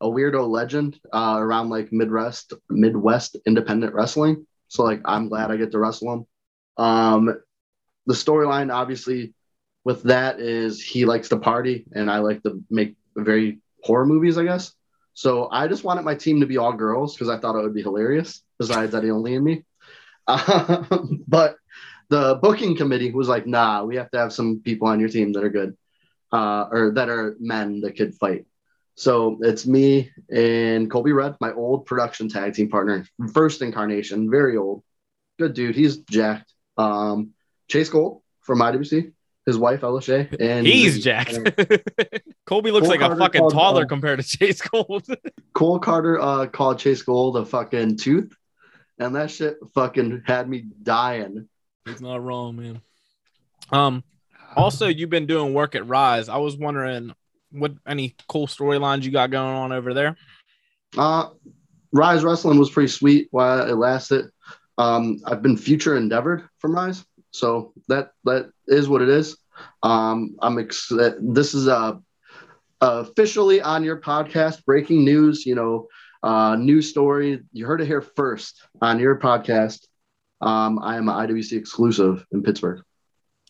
a 0.00 0.06
weirdo 0.06 0.48
legend 0.48 0.98
uh, 1.12 1.36
around 1.38 1.68
like 1.68 1.92
Midwest 1.92 2.54
Midwest 2.68 3.36
independent 3.46 3.94
wrestling. 3.94 4.46
So 4.68 4.82
like 4.82 5.02
I'm 5.04 5.28
glad 5.28 5.50
I 5.50 5.56
get 5.56 5.70
to 5.72 5.78
wrestle 5.78 6.12
him. 6.12 6.26
Um, 6.84 7.40
the 8.06 8.14
storyline 8.14 8.72
obviously 8.72 9.34
with 9.84 10.02
that 10.04 10.40
is 10.40 10.82
he 10.82 11.04
likes 11.04 11.28
to 11.28 11.38
party 11.38 11.84
and 11.92 12.10
I 12.10 12.18
like 12.18 12.42
to 12.42 12.62
make 12.70 12.96
very 13.14 13.60
horror 13.82 14.06
movies, 14.06 14.38
I 14.38 14.44
guess. 14.44 14.74
So 15.14 15.48
I 15.50 15.68
just 15.68 15.84
wanted 15.84 16.04
my 16.04 16.14
team 16.14 16.40
to 16.40 16.46
be 16.46 16.58
all 16.58 16.72
girls 16.72 17.14
because 17.14 17.28
I 17.28 17.38
thought 17.38 17.56
it 17.56 17.62
would 17.62 17.74
be 17.74 17.82
hilarious. 17.82 18.42
Besides 18.58 18.94
Eddie 18.94 19.10
only 19.10 19.34
and 19.34 19.44
me, 19.44 19.64
um, 20.26 21.24
but 21.26 21.56
the 22.08 22.38
booking 22.40 22.76
committee 22.76 23.10
was 23.10 23.28
like, 23.28 23.46
"Nah, 23.46 23.84
we 23.84 23.96
have 23.96 24.10
to 24.12 24.18
have 24.18 24.32
some 24.32 24.60
people 24.60 24.88
on 24.88 25.00
your 25.00 25.08
team 25.08 25.32
that 25.32 25.44
are 25.44 25.50
good, 25.50 25.76
uh, 26.32 26.68
or 26.70 26.92
that 26.94 27.08
are 27.08 27.36
men 27.40 27.80
that 27.82 27.96
could 27.96 28.14
fight." 28.14 28.46
So 28.94 29.38
it's 29.40 29.66
me 29.66 30.10
and 30.30 30.90
Colby 30.90 31.12
Redd, 31.12 31.36
my 31.40 31.52
old 31.52 31.86
production 31.86 32.28
tag 32.28 32.54
team 32.54 32.68
partner, 32.68 33.06
first 33.32 33.62
incarnation, 33.62 34.30
very 34.30 34.56
old, 34.56 34.82
good 35.38 35.54
dude. 35.54 35.74
He's 35.74 35.98
jacked. 35.98 36.52
Um, 36.76 37.32
Chase 37.68 37.88
Gold 37.88 38.22
from 38.40 38.58
IWC, 38.58 39.12
his 39.46 39.58
wife 39.58 39.82
Ella 39.82 40.02
Shea, 40.02 40.28
and 40.38 40.66
He's 40.66 41.02
jacked. 41.02 41.32
Colby 42.46 42.70
looks 42.70 42.86
Cole 42.86 42.90
like 42.90 43.00
a 43.00 43.06
Carter 43.06 43.18
fucking 43.18 43.40
called, 43.40 43.52
toddler 43.52 43.82
uh, 43.82 43.86
compared 43.86 44.20
to 44.20 44.26
Chase 44.26 44.60
Gold. 44.60 45.06
Cole 45.52 45.78
Carter 45.78 46.20
uh, 46.20 46.46
called 46.46 46.78
Chase 46.78 47.02
Gold 47.02 47.36
a 47.36 47.44
fucking 47.44 47.98
tooth, 47.98 48.34
and 48.98 49.16
that 49.16 49.30
shit 49.30 49.56
fucking 49.74 50.22
had 50.26 50.48
me 50.48 50.64
dying. 50.82 51.48
He's 51.84 52.00
not 52.00 52.22
wrong, 52.22 52.56
man. 52.56 52.80
Um, 53.70 54.04
also, 54.56 54.86
you've 54.86 55.10
been 55.10 55.26
doing 55.26 55.54
work 55.54 55.74
at 55.74 55.86
Rise. 55.86 56.28
I 56.28 56.36
was 56.36 56.56
wondering 56.56 57.14
what 57.50 57.72
any 57.86 58.14
cool 58.28 58.46
storylines 58.46 59.02
you 59.02 59.10
got 59.10 59.30
going 59.30 59.54
on 59.54 59.72
over 59.72 59.92
there. 59.92 60.16
Uh, 60.96 61.28
Rise 61.92 62.24
Wrestling 62.24 62.58
was 62.58 62.70
pretty 62.70 62.88
sweet 62.88 63.28
while 63.30 63.68
it 63.68 63.74
lasted. 63.74 64.30
Um, 64.78 65.20
I've 65.26 65.42
been 65.42 65.56
future 65.56 65.96
endeavored 65.96 66.48
from 66.58 66.74
Rise, 66.74 67.04
so 67.32 67.72
that 67.88 68.10
that 68.24 68.50
is 68.68 68.88
what 68.88 69.02
it 69.02 69.08
is. 69.08 69.36
Um, 69.82 70.36
I'm 70.40 70.58
ex- 70.58 70.92
this 71.20 71.54
is 71.54 71.66
uh, 71.68 71.94
officially 72.80 73.60
on 73.60 73.84
your 73.84 74.00
podcast. 74.00 74.64
Breaking 74.64 75.04
news, 75.04 75.44
you 75.44 75.54
know, 75.54 75.88
uh, 76.22 76.56
news 76.56 76.88
story. 76.88 77.40
You 77.52 77.66
heard 77.66 77.80
it 77.80 77.86
here 77.86 78.02
first 78.02 78.62
on 78.80 78.98
your 78.98 79.18
podcast. 79.18 79.86
Um, 80.40 80.78
I 80.82 80.96
am 80.96 81.08
an 81.08 81.28
IWC 81.28 81.52
exclusive 81.56 82.24
in 82.32 82.42
Pittsburgh. 82.42 82.82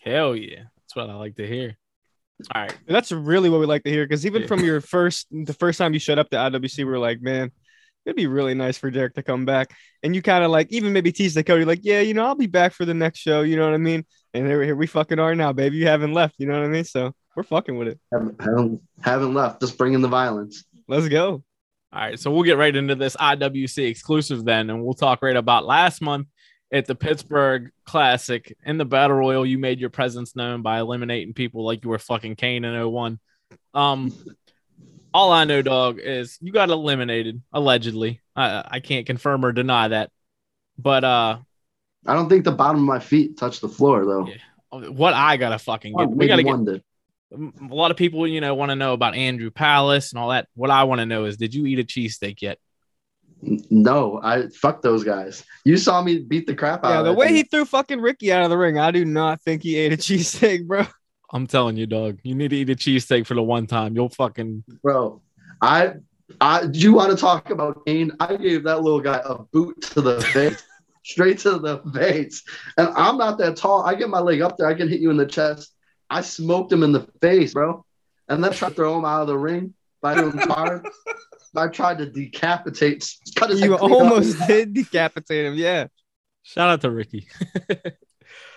Hell 0.02 0.34
yeah, 0.36 0.64
that's 0.76 0.96
what 0.96 1.08
I 1.10 1.14
like 1.14 1.36
to 1.36 1.46
hear. 1.46 1.76
All 2.54 2.62
right, 2.62 2.76
That's 2.88 3.12
really 3.12 3.48
what 3.50 3.60
we 3.60 3.66
like 3.66 3.84
to 3.84 3.90
hear. 3.90 4.04
Because 4.04 4.26
even 4.26 4.42
Yeah. 4.42 4.48
from 4.48 4.64
your 4.64 4.80
first, 4.80 5.28
the 5.30 5.54
first 5.54 5.78
time 5.78 5.92
you 5.94 6.00
showed 6.00 6.18
up 6.18 6.28
to 6.30 6.36
IWC, 6.36 6.78
we 6.78 6.84
were 6.84 6.98
like, 6.98 7.22
man, 7.22 7.52
it'd 8.04 8.16
be 8.16 8.26
really 8.26 8.54
nice 8.54 8.78
for 8.78 8.90
Derek 8.90 9.14
to 9.14 9.22
come 9.22 9.44
back. 9.44 9.74
And 10.02 10.14
you 10.14 10.22
kind 10.22 10.44
of 10.44 10.50
like, 10.50 10.70
even 10.70 10.92
maybe 10.92 11.12
tease 11.12 11.34
the 11.34 11.44
Cody, 11.44 11.64
like, 11.64 11.80
yeah, 11.82 12.00
you 12.00 12.14
know, 12.14 12.24
I'll 12.24 12.34
be 12.34 12.46
back 12.46 12.72
for 12.72 12.84
the 12.84 12.94
next 12.94 13.20
show. 13.20 13.42
You 13.42 13.56
know 13.56 13.64
what 13.64 13.74
I 13.74 13.78
mean? 13.78 14.04
And 14.34 14.46
here, 14.46 14.62
here 14.62 14.76
we 14.76 14.86
fucking 14.86 15.18
are 15.18 15.34
now, 15.34 15.52
baby. 15.52 15.76
You 15.76 15.86
haven't 15.86 16.12
left. 16.12 16.36
You 16.38 16.46
know 16.46 16.54
what 16.54 16.64
I 16.64 16.68
mean? 16.68 16.84
So 16.84 17.12
we're 17.36 17.42
fucking 17.42 17.76
with 17.76 17.88
it. 17.88 18.00
Haven't, 18.12 18.40
haven't, 18.40 18.82
haven't 19.02 19.34
left. 19.34 19.60
Just 19.60 19.78
bringing 19.78 20.00
the 20.00 20.08
violence. 20.08 20.64
Let's 20.88 21.08
go. 21.08 21.44
all 21.92 22.00
right. 22.00 22.18
So 22.18 22.30
we'll 22.30 22.42
get 22.42 22.58
right 22.58 22.74
into 22.74 22.94
this 22.94 23.16
IWC 23.16 23.88
exclusive 23.88 24.44
then, 24.44 24.70
and 24.70 24.84
we'll 24.84 24.94
talk 24.94 25.22
right 25.22 25.36
about 25.36 25.64
last 25.64 26.02
month 26.02 26.28
at 26.72 26.86
the 26.86 26.94
Pittsburgh 26.94 27.70
Classic 27.84 28.56
in 28.64 28.78
the 28.78 28.84
Battle 28.84 29.16
Royal. 29.16 29.46
You 29.46 29.58
made 29.58 29.78
your 29.78 29.90
presence 29.90 30.34
known 30.34 30.62
by 30.62 30.80
eliminating 30.80 31.34
people 31.34 31.64
like 31.64 31.84
you 31.84 31.90
were 31.90 31.98
fucking 31.98 32.36
Kane 32.36 32.64
in 32.64 32.90
01. 32.90 33.20
Um, 33.74 34.12
all 35.14 35.32
I 35.32 35.44
know, 35.44 35.62
dog, 35.62 35.98
is 36.00 36.38
you 36.40 36.52
got 36.52 36.70
eliminated 36.70 37.42
allegedly. 37.52 38.20
I 38.34 38.64
I 38.66 38.80
can't 38.80 39.06
confirm 39.06 39.44
or 39.44 39.52
deny 39.52 39.88
that, 39.88 40.10
but 40.78 41.04
uh, 41.04 41.38
I 42.06 42.14
don't 42.14 42.28
think 42.28 42.44
the 42.44 42.52
bottom 42.52 42.80
of 42.80 42.86
my 42.86 42.98
feet 42.98 43.36
touched 43.36 43.60
the 43.60 43.68
floor 43.68 44.04
though. 44.04 44.26
Yeah. 44.26 44.88
What 44.90 45.14
I 45.14 45.36
gotta 45.36 45.58
fucking 45.58 45.94
get. 45.96 46.10
We 46.10 46.26
gotta 46.26 46.42
get 46.42 46.82
a 47.32 47.74
lot 47.74 47.90
of 47.90 47.96
people, 47.96 48.26
you 48.26 48.40
know, 48.40 48.54
want 48.54 48.70
to 48.70 48.76
know 48.76 48.92
about 48.92 49.14
Andrew 49.14 49.50
Palace 49.50 50.12
and 50.12 50.18
all 50.18 50.30
that. 50.30 50.48
What 50.54 50.70
I 50.70 50.84
want 50.84 51.00
to 51.00 51.06
know 51.06 51.24
is, 51.24 51.36
did 51.36 51.54
you 51.54 51.66
eat 51.66 51.78
a 51.78 51.84
cheesesteak 51.84 52.42
yet? 52.42 52.58
No, 53.42 54.20
I 54.22 54.48
fuck 54.48 54.82
those 54.82 55.02
guys. 55.02 55.44
You 55.64 55.76
saw 55.76 56.02
me 56.02 56.18
beat 56.18 56.46
the 56.46 56.54
crap 56.54 56.84
out. 56.84 56.90
Yeah, 56.90 56.98
of 57.00 57.04
the 57.06 57.12
way 57.12 57.28
thing. 57.28 57.36
he 57.36 57.42
threw 57.42 57.64
fucking 57.64 58.00
Ricky 58.00 58.32
out 58.32 58.44
of 58.44 58.50
the 58.50 58.58
ring, 58.58 58.78
I 58.78 58.90
do 58.90 59.04
not 59.04 59.42
think 59.42 59.62
he 59.62 59.76
ate 59.76 59.92
a 59.92 59.96
cheesesteak, 59.98 60.66
bro. 60.66 60.86
I'm 61.32 61.46
telling 61.46 61.76
you, 61.76 61.86
dog. 61.86 62.18
You 62.22 62.34
need 62.34 62.50
to 62.50 62.56
eat 62.56 62.70
a 62.70 62.74
cheesesteak 62.74 63.26
for 63.26 63.34
the 63.34 63.42
one 63.42 63.66
time. 63.66 63.94
You'll 63.94 64.08
fucking 64.10 64.64
bro. 64.82 65.22
I, 65.60 65.94
I. 66.40 66.66
Do 66.66 66.78
you 66.78 66.92
want 66.92 67.10
to 67.10 67.16
talk 67.16 67.50
about 67.50 67.84
Kane? 67.86 68.12
I 68.20 68.36
gave 68.36 68.64
that 68.64 68.82
little 68.82 69.00
guy 69.00 69.20
a 69.24 69.38
boot 69.38 69.80
to 69.92 70.00
the 70.02 70.20
face, 70.32 70.62
straight 71.04 71.38
to 71.40 71.58
the 71.58 71.78
face. 71.94 72.42
And 72.76 72.88
I'm 72.88 73.16
not 73.16 73.38
that 73.38 73.56
tall. 73.56 73.82
I 73.84 73.94
get 73.94 74.08
my 74.10 74.20
leg 74.20 74.42
up 74.42 74.56
there. 74.58 74.66
I 74.66 74.74
can 74.74 74.88
hit 74.88 75.00
you 75.00 75.10
in 75.10 75.16
the 75.16 75.26
chest. 75.26 75.74
I 76.10 76.20
smoked 76.20 76.70
him 76.72 76.82
in 76.82 76.92
the 76.92 77.08
face, 77.22 77.54
bro. 77.54 77.84
And 78.28 78.42
then 78.44 78.52
tried 78.52 78.70
to 78.70 78.74
throw 78.74 78.98
him 78.98 79.04
out 79.04 79.22
of 79.22 79.26
the 79.28 79.38
ring 79.38 79.74
by 80.02 80.14
doing 80.14 80.36
hard. 80.36 80.86
I 81.56 81.68
tried 81.68 81.98
to 81.98 82.06
decapitate, 82.06 83.10
cut 83.36 83.50
his 83.50 83.60
You 83.60 83.72
head 83.72 83.80
clean 83.80 83.92
off. 83.92 84.00
almost 84.02 84.38
did 84.46 84.72
decapitate 84.74 85.46
him. 85.46 85.54
Yeah. 85.54 85.86
shout 86.42 86.68
out 86.70 86.80
to 86.82 86.90
Ricky. 86.90 87.28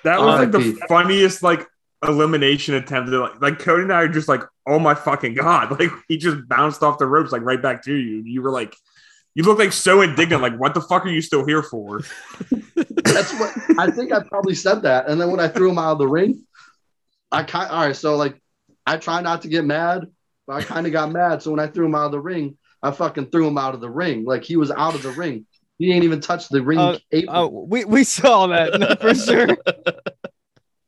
That 0.04 0.20
was 0.22 0.40
like 0.40 0.52
the 0.52 0.60
R.I.P. 0.60 0.80
funniest 0.88 1.42
like 1.44 1.66
elimination 2.08 2.76
attempt. 2.76 3.10
Like, 3.10 3.42
like 3.42 3.60
Cody 3.60 3.84
and 3.84 3.94
I 3.94 4.02
are 4.02 4.08
just 4.08 4.28
like, 4.28 4.42
oh 4.68 4.80
my 4.80 4.96
fucking 4.96 5.36
god! 5.36 5.72
Like 5.80 5.92
he 6.08 6.18
just 6.18 6.48
bounced 6.48 6.84
off 6.84 6.98
the 6.98 7.06
ropes 7.06 7.32
like 7.32 7.42
right 7.42 7.62
back 7.62 7.84
to 7.84 7.94
you. 7.94 8.24
You 8.26 8.42
were 8.42 8.52
like, 8.52 8.76
you 9.34 9.44
look 9.44 9.60
like 9.60 9.74
so 9.74 10.02
indignant. 10.02 10.42
Like 10.42 10.58
what 10.58 10.74
the 10.74 10.82
fuck 10.82 11.06
are 11.06 11.10
you 11.10 11.22
still 11.22 11.46
here 11.46 11.64
for? 11.64 12.00
That's 12.76 13.34
what 13.40 13.54
I 13.78 13.92
think. 13.92 14.12
I 14.12 14.22
probably 14.22 14.56
said 14.56 14.84
that. 14.84 15.08
And 15.10 15.20
then 15.20 15.32
when 15.32 15.40
I 15.40 15.48
threw 15.48 15.70
him 15.70 15.78
out 15.78 15.94
of 15.94 16.00
the 16.00 16.08
ring, 16.08 16.46
I 17.32 17.44
kind. 17.44 17.70
All 17.70 17.86
right, 17.86 17.96
so 17.96 18.16
like, 18.16 18.42
I 18.86 18.98
try 18.98 19.22
not 19.22 19.44
to 19.44 19.48
get 19.48 19.66
mad, 19.66 20.08
but 20.48 20.56
I 20.56 20.64
kind 20.64 20.86
of 20.86 20.94
got 20.94 21.12
mad. 21.12 21.42
So 21.42 21.52
when 21.52 21.60
I 21.60 21.68
threw 21.68 21.86
him 21.86 21.96
out 21.96 22.06
of 22.06 22.12
the 22.12 22.20
ring, 22.20 22.58
I 22.82 22.92
fucking 22.92 23.32
threw 23.32 23.48
him 23.48 23.58
out 23.58 23.74
of 23.74 23.82
the 23.82 23.90
ring. 23.90 24.26
Like 24.26 24.44
he 24.44 24.58
was 24.58 24.72
out 24.72 24.96
of 24.96 25.04
the 25.04 25.12
ring. 25.12 25.46
He 25.78 25.92
ain't 25.92 26.06
even 26.06 26.22
touched 26.22 26.52
the 26.52 26.62
ring 26.62 26.80
Uh, 26.80 26.98
apron. 27.12 27.36
Oh, 27.36 27.48
we, 27.48 27.84
we 27.84 28.04
saw 28.04 28.48
that 28.48 28.80
no, 28.80 28.96
for 29.02 29.14
sure. 29.14 29.58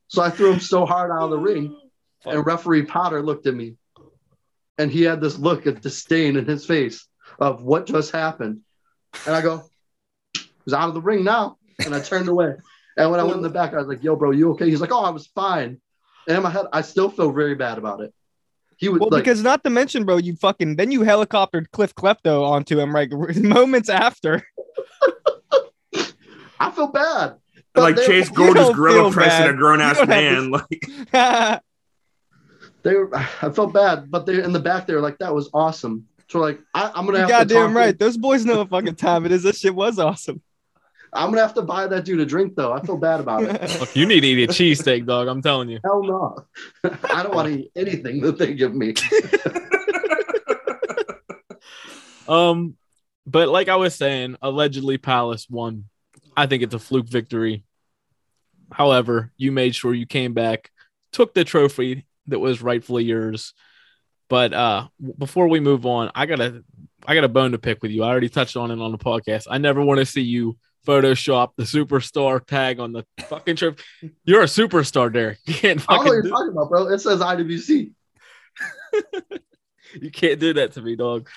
So 0.07 0.21
I 0.21 0.29
threw 0.29 0.53
him 0.53 0.59
so 0.59 0.85
hard 0.85 1.11
out 1.11 1.23
of 1.23 1.29
the 1.31 1.37
ring, 1.37 1.77
and 2.25 2.45
referee 2.45 2.83
Potter 2.83 3.21
looked 3.21 3.47
at 3.47 3.55
me, 3.55 3.75
and 4.77 4.91
he 4.91 5.03
had 5.03 5.21
this 5.21 5.37
look 5.37 5.65
of 5.65 5.81
disdain 5.81 6.37
in 6.37 6.45
his 6.45 6.65
face 6.65 7.07
of 7.39 7.63
what 7.63 7.85
just 7.85 8.11
happened. 8.11 8.61
And 9.25 9.35
I 9.35 9.41
go, 9.41 9.63
he's 10.65 10.73
out 10.73 10.87
of 10.89 10.93
the 10.93 11.01
ring 11.01 11.23
now. 11.23 11.57
And 11.83 11.93
I 11.93 11.99
turned 11.99 12.27
away. 12.27 12.55
And 12.97 13.11
when 13.11 13.19
I 13.19 13.23
went 13.23 13.37
in 13.37 13.43
the 13.43 13.49
back, 13.49 13.73
I 13.73 13.77
was 13.77 13.87
like, 13.87 14.03
yo, 14.03 14.15
bro, 14.15 14.31
you 14.31 14.51
okay? 14.51 14.69
He's 14.69 14.81
like, 14.81 14.91
oh, 14.91 15.03
I 15.03 15.11
was 15.11 15.27
fine. 15.27 15.79
And 16.27 16.37
in 16.37 16.43
my 16.43 16.49
head, 16.49 16.65
I 16.73 16.81
still 16.81 17.09
feel 17.09 17.31
very 17.31 17.55
bad 17.55 17.77
about 17.77 18.01
it. 18.01 18.13
He 18.77 18.89
was 18.89 18.99
Well, 18.99 19.09
like, 19.11 19.23
because 19.23 19.41
not 19.41 19.63
to 19.63 19.69
mention, 19.69 20.03
bro, 20.03 20.17
you 20.17 20.35
fucking 20.35 20.75
then 20.75 20.91
you 20.91 21.01
helicoptered 21.01 21.71
Cliff 21.71 21.95
Klepto 21.95 22.43
onto 22.43 22.79
him 22.79 22.91
like 22.91 23.11
moments 23.37 23.89
after. 23.89 24.43
I 26.59 26.71
feel 26.71 26.87
bad. 26.87 27.35
And, 27.78 27.95
like 27.95 28.05
Chase 28.05 28.30
you 28.30 28.36
Gorgeous 28.36 28.69
gorilla 28.75 29.03
feel 29.03 29.11
pressing 29.11 29.45
bad. 29.45 29.49
a 29.55 29.57
grown 29.57 29.82
ass 29.82 29.99
You 29.99 30.05
don't 30.05 30.09
man. 30.09 30.51
Like 30.51 31.61
They 32.84 32.93
were, 32.95 33.13
I 33.15 33.49
felt 33.49 33.73
bad, 33.73 34.09
but 34.09 34.25
they 34.25 34.41
in 34.41 34.53
the 34.53 34.59
back, 34.59 34.88
they 34.88 34.93
were 34.93 35.01
like, 35.01 35.17
that 35.17 35.34
was 35.34 35.49
awesome. 35.53 36.05
So 36.30 36.39
like, 36.39 36.59
I, 36.73 36.91
I'm 36.95 37.05
gonna 37.05 37.17
you 37.19 37.25
have 37.25 37.28
to 37.28 37.34
talk 37.34 37.47
goddamn 37.49 37.69
to- 37.73 37.75
right. 37.80 37.97
Those 37.99 38.17
boys 38.17 38.45
know 38.45 38.59
what 38.59 38.69
fucking 38.69 38.95
time 38.95 39.25
it 39.25 39.32
is. 39.32 39.43
This 39.43 39.59
shit 39.59 39.73
was 39.75 39.99
awesome. 39.99 40.41
I'm 41.13 41.30
gonna 41.30 41.41
have 41.41 41.53
to 41.55 41.61
buy 41.61 41.88
that 41.88 42.05
dude 42.05 42.19
a 42.19 42.25
drink 42.25 42.55
though. 42.55 42.71
I 42.73 42.82
feel 42.82 42.97
bad 42.97 43.19
about 43.19 43.43
it. 43.43 43.61
Look, 43.80 43.95
you 43.95 44.05
need 44.05 44.21
to 44.21 44.28
eat 44.28 44.49
a 44.49 44.53
cheesesteak, 44.53 45.05
dog. 45.05 45.28
I'm 45.28 45.41
telling 45.41 45.69
you. 45.69 45.80
Hell 45.84 46.03
no. 46.03 46.45
I 47.11 47.23
don't 47.23 47.34
want 47.34 47.47
to 47.53 47.59
eat 47.61 47.71
anything 47.75 48.21
that 48.21 48.38
they 48.38 48.53
give 48.53 48.75
me. 48.75 48.93
Um, 52.28 52.75
but 53.25 53.47
like 53.49 53.69
I 53.69 53.78
was 53.78 53.95
saying, 53.95 54.36
allegedly 54.41 54.97
Palace 54.97 55.47
won. 55.49 55.86
I 56.36 56.45
think 56.45 56.61
it's 56.63 56.73
a 56.73 56.80
fluke 56.80 57.07
victory. 57.07 57.63
However, 58.72 59.32
you 59.38 59.51
made 59.51 59.76
sure 59.76 59.93
you 59.93 60.05
came 60.05 60.34
back, 60.34 60.72
took 61.11 61.34
the 61.34 61.43
trophy 61.43 62.05
that 62.28 62.39
was 62.39 62.61
rightfully 62.61 63.03
yours. 63.03 63.53
But 64.30 64.53
uh 64.53 64.88
before 65.18 65.47
we 65.47 65.59
move 65.59 65.86
on, 65.86 66.11
I 66.13 66.26
gotta 66.26 66.63
I 67.05 67.15
got 67.15 67.24
a 67.24 67.30
bone 67.30 67.51
to 67.51 67.57
pick 67.57 67.82
with 67.82 67.91
you. 67.91 68.03
I 68.03 68.09
already 68.09 68.30
touched 68.30 68.57
on 68.57 68.72
it 68.72 68.80
on 68.80 68.91
the 68.91 68.97
podcast. 68.97 69.47
I 69.49 69.57
never 69.57 69.82
want 69.82 69.99
to 69.99 70.05
see 70.05 70.22
you 70.22 70.57
Photoshop 70.86 71.51
the 71.57 71.63
superstar 71.63 72.45
tag 72.45 72.80
on 72.80 72.93
the 72.93 73.05
fucking 73.28 73.57
trophy. 73.57 73.84
You're 74.24 74.43
a 74.43 74.45
superstar, 74.45 75.11
Derek. 75.11 75.39
You 75.45 75.53
can't 75.53 75.86
I 75.88 75.95
don't 75.95 76.05
know 76.05 76.11
what 76.11 76.24
you're 76.24 76.32
talking 76.32 76.49
about, 76.49 76.70
bro. 76.70 76.88
It 76.88 76.99
says 76.99 77.20
IWC. 77.20 77.91
you 80.01 80.11
can't 80.11 80.39
do 80.39 80.53
that 80.53 80.74
to 80.74 80.82
me, 80.82 80.95
dog. 80.95 81.30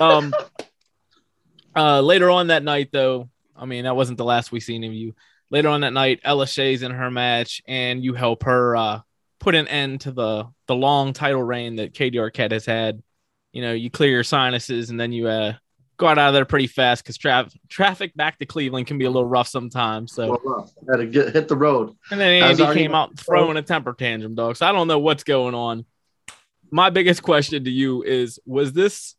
Um 0.00 0.34
uh 1.76 2.00
later 2.00 2.30
on 2.30 2.46
that 2.48 2.62
night 2.62 2.88
though, 2.92 3.28
I 3.54 3.66
mean 3.66 3.84
that 3.84 3.96
wasn't 3.96 4.18
the 4.18 4.24
last 4.24 4.52
we 4.52 4.60
seen 4.60 4.84
of 4.84 4.92
you. 4.92 5.14
Later 5.54 5.68
on 5.68 5.82
that 5.82 5.92
night, 5.92 6.18
Ella 6.24 6.48
Shay's 6.48 6.82
in 6.82 6.90
her 6.90 7.12
match 7.12 7.62
and 7.68 8.02
you 8.02 8.12
help 8.14 8.42
her 8.42 8.74
uh 8.76 9.00
put 9.38 9.54
an 9.54 9.68
end 9.68 10.00
to 10.00 10.10
the 10.10 10.48
the 10.66 10.74
long 10.74 11.12
title 11.12 11.44
reign 11.44 11.76
that 11.76 11.94
Katie 11.94 12.18
Arquette 12.18 12.50
has 12.50 12.66
had. 12.66 13.00
You 13.52 13.62
know, 13.62 13.72
you 13.72 13.88
clear 13.88 14.10
your 14.10 14.24
sinuses 14.24 14.90
and 14.90 14.98
then 14.98 15.12
you 15.12 15.28
uh 15.28 15.52
go 15.96 16.08
out 16.08 16.18
of 16.18 16.34
there 16.34 16.44
pretty 16.44 16.66
fast 16.66 17.04
because 17.04 17.16
tra- 17.16 17.48
traffic 17.68 18.16
back 18.16 18.36
to 18.40 18.46
Cleveland 18.46 18.88
can 18.88 18.98
be 18.98 19.04
a 19.04 19.10
little 19.12 19.28
rough 19.28 19.46
sometimes. 19.46 20.12
So 20.12 20.40
Well, 20.44 20.72
uh, 20.88 20.90
had 20.92 20.96
to 20.98 21.06
get 21.06 21.32
hit 21.32 21.46
the 21.46 21.56
road. 21.56 21.94
and 22.10 22.18
then 22.18 22.42
Andy 22.42 22.64
came 22.74 22.92
out 22.92 23.16
throwing 23.16 23.56
a 23.56 23.62
temper 23.62 23.92
tantrum, 23.92 24.34
dog. 24.34 24.56
So 24.56 24.66
I 24.66 24.72
don't 24.72 24.88
know 24.88 24.98
what's 24.98 25.22
going 25.22 25.54
on. 25.54 25.84
My 26.72 26.90
biggest 26.90 27.22
question 27.22 27.62
to 27.62 27.70
you 27.70 28.02
is 28.02 28.40
was 28.44 28.72
this 28.72 29.14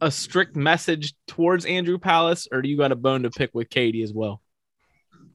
a 0.00 0.10
strict 0.10 0.56
message 0.56 1.12
towards 1.26 1.66
Andrew 1.66 1.98
Palace, 1.98 2.48
or 2.50 2.62
do 2.62 2.70
you 2.70 2.78
got 2.78 2.90
a 2.90 2.96
bone 2.96 3.24
to 3.24 3.30
pick 3.30 3.50
with 3.52 3.68
Katie 3.68 4.02
as 4.02 4.14
well? 4.14 4.40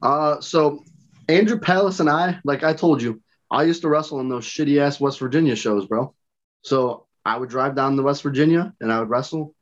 Uh, 0.02 0.40
so 0.40 0.84
Andrew 1.28 1.58
Palace 1.58 2.00
and 2.00 2.10
I, 2.10 2.38
like 2.44 2.62
I 2.62 2.74
told 2.74 3.02
you, 3.02 3.22
I 3.50 3.64
used 3.64 3.82
to 3.82 3.88
wrestle 3.88 4.20
in 4.20 4.28
those 4.28 4.46
shitty 4.46 4.78
ass 4.80 5.00
West 5.00 5.18
Virginia 5.18 5.56
shows, 5.56 5.86
bro. 5.86 6.14
So 6.62 7.06
I 7.24 7.36
would 7.38 7.48
drive 7.48 7.74
down 7.74 7.96
to 7.96 8.02
West 8.02 8.22
Virginia 8.22 8.72
and 8.80 8.92
I 8.92 9.00
would 9.00 9.08
wrestle. 9.08 9.54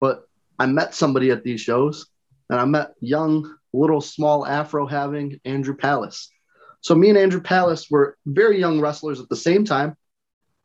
But 0.00 0.24
I 0.58 0.66
met 0.66 0.94
somebody 0.94 1.30
at 1.30 1.44
these 1.44 1.60
shows, 1.60 2.06
and 2.50 2.60
I 2.60 2.64
met 2.64 2.92
young, 3.00 3.54
little, 3.72 4.00
small 4.00 4.46
Afro 4.46 4.86
having 4.86 5.40
Andrew 5.44 5.76
Palace. 5.76 6.30
So 6.80 6.94
me 6.94 7.08
and 7.08 7.18
Andrew 7.18 7.40
Palace 7.40 7.90
were 7.90 8.16
very 8.26 8.58
young 8.58 8.80
wrestlers 8.80 9.20
at 9.20 9.28
the 9.28 9.36
same 9.36 9.64
time, 9.64 9.96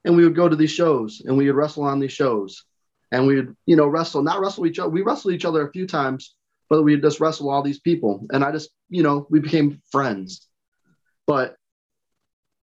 and 0.03 0.15
we 0.15 0.23
would 0.23 0.35
go 0.35 0.47
to 0.49 0.55
these 0.55 0.71
shows 0.71 1.21
and 1.25 1.37
we 1.37 1.47
would 1.47 1.55
wrestle 1.55 1.83
on 1.83 1.99
these 1.99 2.11
shows, 2.11 2.65
and 3.11 3.27
we 3.27 3.35
would, 3.37 3.55
you 3.65 3.75
know, 3.75 3.87
wrestle, 3.87 4.23
not 4.23 4.39
wrestle 4.39 4.65
each 4.65 4.79
other. 4.79 4.89
We 4.89 5.01
wrestled 5.01 5.33
each 5.33 5.45
other 5.45 5.65
a 5.67 5.71
few 5.71 5.87
times, 5.87 6.35
but 6.71 6.83
we 6.83 6.95
just 6.95 7.19
wrestle 7.19 7.49
all 7.49 7.61
these 7.61 7.81
people, 7.81 8.25
and 8.31 8.45
I 8.45 8.51
just, 8.53 8.69
you 8.87 9.03
know, 9.03 9.27
we 9.29 9.41
became 9.41 9.81
friends. 9.91 10.47
But 11.27 11.57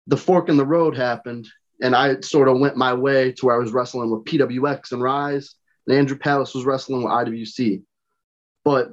the 0.07 0.17
fork 0.17 0.49
in 0.49 0.57
the 0.57 0.65
road 0.65 0.97
happened, 0.97 1.47
and 1.81 1.95
I 1.95 2.19
sort 2.19 2.49
of 2.49 2.59
went 2.59 2.75
my 2.75 2.93
way 2.93 3.31
to 3.31 3.45
where 3.45 3.55
I 3.55 3.59
was 3.59 3.71
wrestling 3.71 4.11
with 4.11 4.25
PWX 4.25 4.91
and 4.91 5.01
Rise, 5.01 5.55
and 5.87 5.97
Andrew 5.97 6.17
Palace 6.17 6.53
was 6.53 6.65
wrestling 6.65 7.01
with 7.03 7.13
IWC. 7.13 7.81
But 8.65 8.89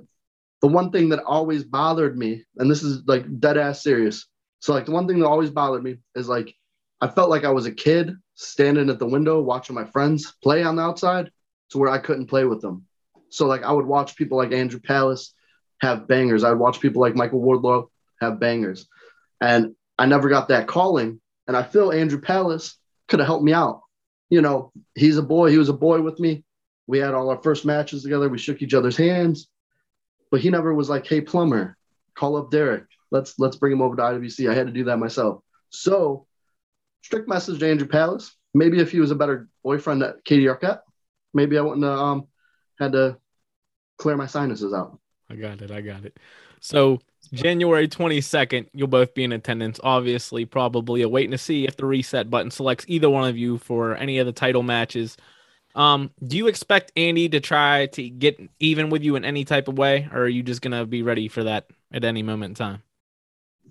the 0.62 0.68
one 0.68 0.92
thing 0.92 1.08
that 1.08 1.24
always 1.24 1.64
bothered 1.64 2.16
me, 2.16 2.44
and 2.58 2.70
this 2.70 2.84
is 2.84 3.02
like 3.08 3.40
dead 3.40 3.58
ass 3.58 3.82
serious. 3.82 4.28
So 4.60 4.72
like 4.72 4.86
the 4.86 4.92
one 4.92 5.08
thing 5.08 5.18
that 5.18 5.26
always 5.26 5.50
bothered 5.50 5.82
me 5.82 5.96
is 6.14 6.28
like 6.28 6.54
I 7.00 7.08
felt 7.08 7.30
like 7.30 7.42
I 7.44 7.50
was 7.50 7.66
a 7.66 7.72
kid 7.72 8.12
standing 8.36 8.88
at 8.88 9.00
the 9.00 9.06
window 9.06 9.40
watching 9.40 9.74
my 9.74 9.86
friends 9.86 10.36
play 10.40 10.62
on 10.62 10.76
the 10.76 10.82
outside 10.82 11.32
to 11.70 11.78
where 11.78 11.90
I 11.90 11.98
couldn't 11.98 12.28
play 12.28 12.44
with 12.44 12.60
them. 12.60 12.86
So 13.30 13.46
like 13.46 13.62
I 13.62 13.72
would 13.72 13.86
watch 13.86 14.16
people 14.16 14.38
like 14.38 14.52
Andrew 14.52 14.80
Palace 14.80 15.34
have 15.80 16.06
bangers. 16.06 16.44
I'd 16.44 16.52
watch 16.52 16.80
people 16.80 17.00
like 17.00 17.14
Michael 17.14 17.40
Wardlow 17.40 17.88
have 18.20 18.40
bangers. 18.40 18.86
And 19.40 19.74
I 19.98 20.06
never 20.06 20.28
got 20.28 20.48
that 20.48 20.66
calling. 20.66 21.20
And 21.46 21.56
I 21.56 21.62
feel 21.62 21.90
Andrew 21.90 22.20
Palace 22.20 22.76
could 23.08 23.20
have 23.20 23.26
helped 23.26 23.44
me 23.44 23.52
out. 23.52 23.82
You 24.28 24.42
know, 24.42 24.72
he's 24.94 25.18
a 25.18 25.22
boy. 25.22 25.50
He 25.50 25.58
was 25.58 25.68
a 25.68 25.74
boy 25.74 26.00
with 26.02 26.20
me. 26.20 26.44
We 26.86 26.98
had 26.98 27.14
all 27.14 27.30
our 27.30 27.42
first 27.42 27.64
matches 27.64 28.02
together. 28.02 28.28
We 28.28 28.38
shook 28.38 28.62
each 28.62 28.74
other's 28.74 28.96
hands. 28.96 29.48
But 30.30 30.40
he 30.40 30.50
never 30.50 30.72
was 30.72 30.88
like, 30.88 31.06
hey, 31.06 31.20
plumber, 31.20 31.76
call 32.14 32.36
up 32.36 32.50
Derek. 32.50 32.84
Let's 33.10 33.38
let's 33.38 33.56
bring 33.56 33.72
him 33.72 33.82
over 33.82 33.96
to 33.96 34.02
IWC. 34.02 34.48
I 34.48 34.54
had 34.54 34.66
to 34.66 34.72
do 34.72 34.84
that 34.84 34.98
myself. 34.98 35.42
So 35.70 36.26
strict 37.02 37.28
message 37.28 37.58
to 37.60 37.70
Andrew 37.70 37.88
Palace. 37.88 38.36
Maybe 38.54 38.78
if 38.78 38.92
he 38.92 39.00
was 39.00 39.10
a 39.10 39.16
better 39.16 39.48
boyfriend 39.64 40.02
at 40.02 40.24
Katie 40.24 40.46
Arquette, 40.46 40.80
maybe 41.34 41.58
I 41.58 41.62
wouldn't 41.62 41.84
have 41.84 41.98
um, 41.98 42.26
had 42.78 42.92
to 42.92 43.18
clear 44.00 44.16
my 44.16 44.26
sinuses 44.26 44.72
out. 44.72 44.98
I 45.28 45.36
got 45.36 45.62
it. 45.62 45.70
I 45.70 45.80
got 45.82 46.04
it. 46.04 46.18
So 46.60 46.98
January 47.32 47.86
22nd, 47.86 48.68
you'll 48.72 48.88
both 48.88 49.14
be 49.14 49.22
in 49.22 49.32
attendance. 49.32 49.78
Obviously, 49.84 50.44
probably 50.44 51.02
a 51.02 51.08
waiting 51.08 51.30
to 51.30 51.38
see 51.38 51.66
if 51.66 51.76
the 51.76 51.86
reset 51.86 52.30
button 52.30 52.50
selects 52.50 52.84
either 52.88 53.08
one 53.08 53.28
of 53.28 53.36
you 53.36 53.58
for 53.58 53.94
any 53.94 54.18
of 54.18 54.26
the 54.26 54.32
title 54.32 54.62
matches. 54.62 55.16
Um, 55.74 56.10
do 56.26 56.36
you 56.36 56.48
expect 56.48 56.90
Andy 56.96 57.28
to 57.28 57.38
try 57.38 57.86
to 57.86 58.08
get 58.08 58.40
even 58.58 58.90
with 58.90 59.04
you 59.04 59.14
in 59.14 59.24
any 59.24 59.44
type 59.44 59.68
of 59.68 59.78
way, 59.78 60.08
or 60.12 60.22
are 60.22 60.28
you 60.28 60.42
just 60.42 60.62
gonna 60.62 60.84
be 60.84 61.02
ready 61.02 61.28
for 61.28 61.44
that 61.44 61.66
at 61.92 62.02
any 62.04 62.24
moment 62.24 62.50
in 62.50 62.54
time? 62.56 62.82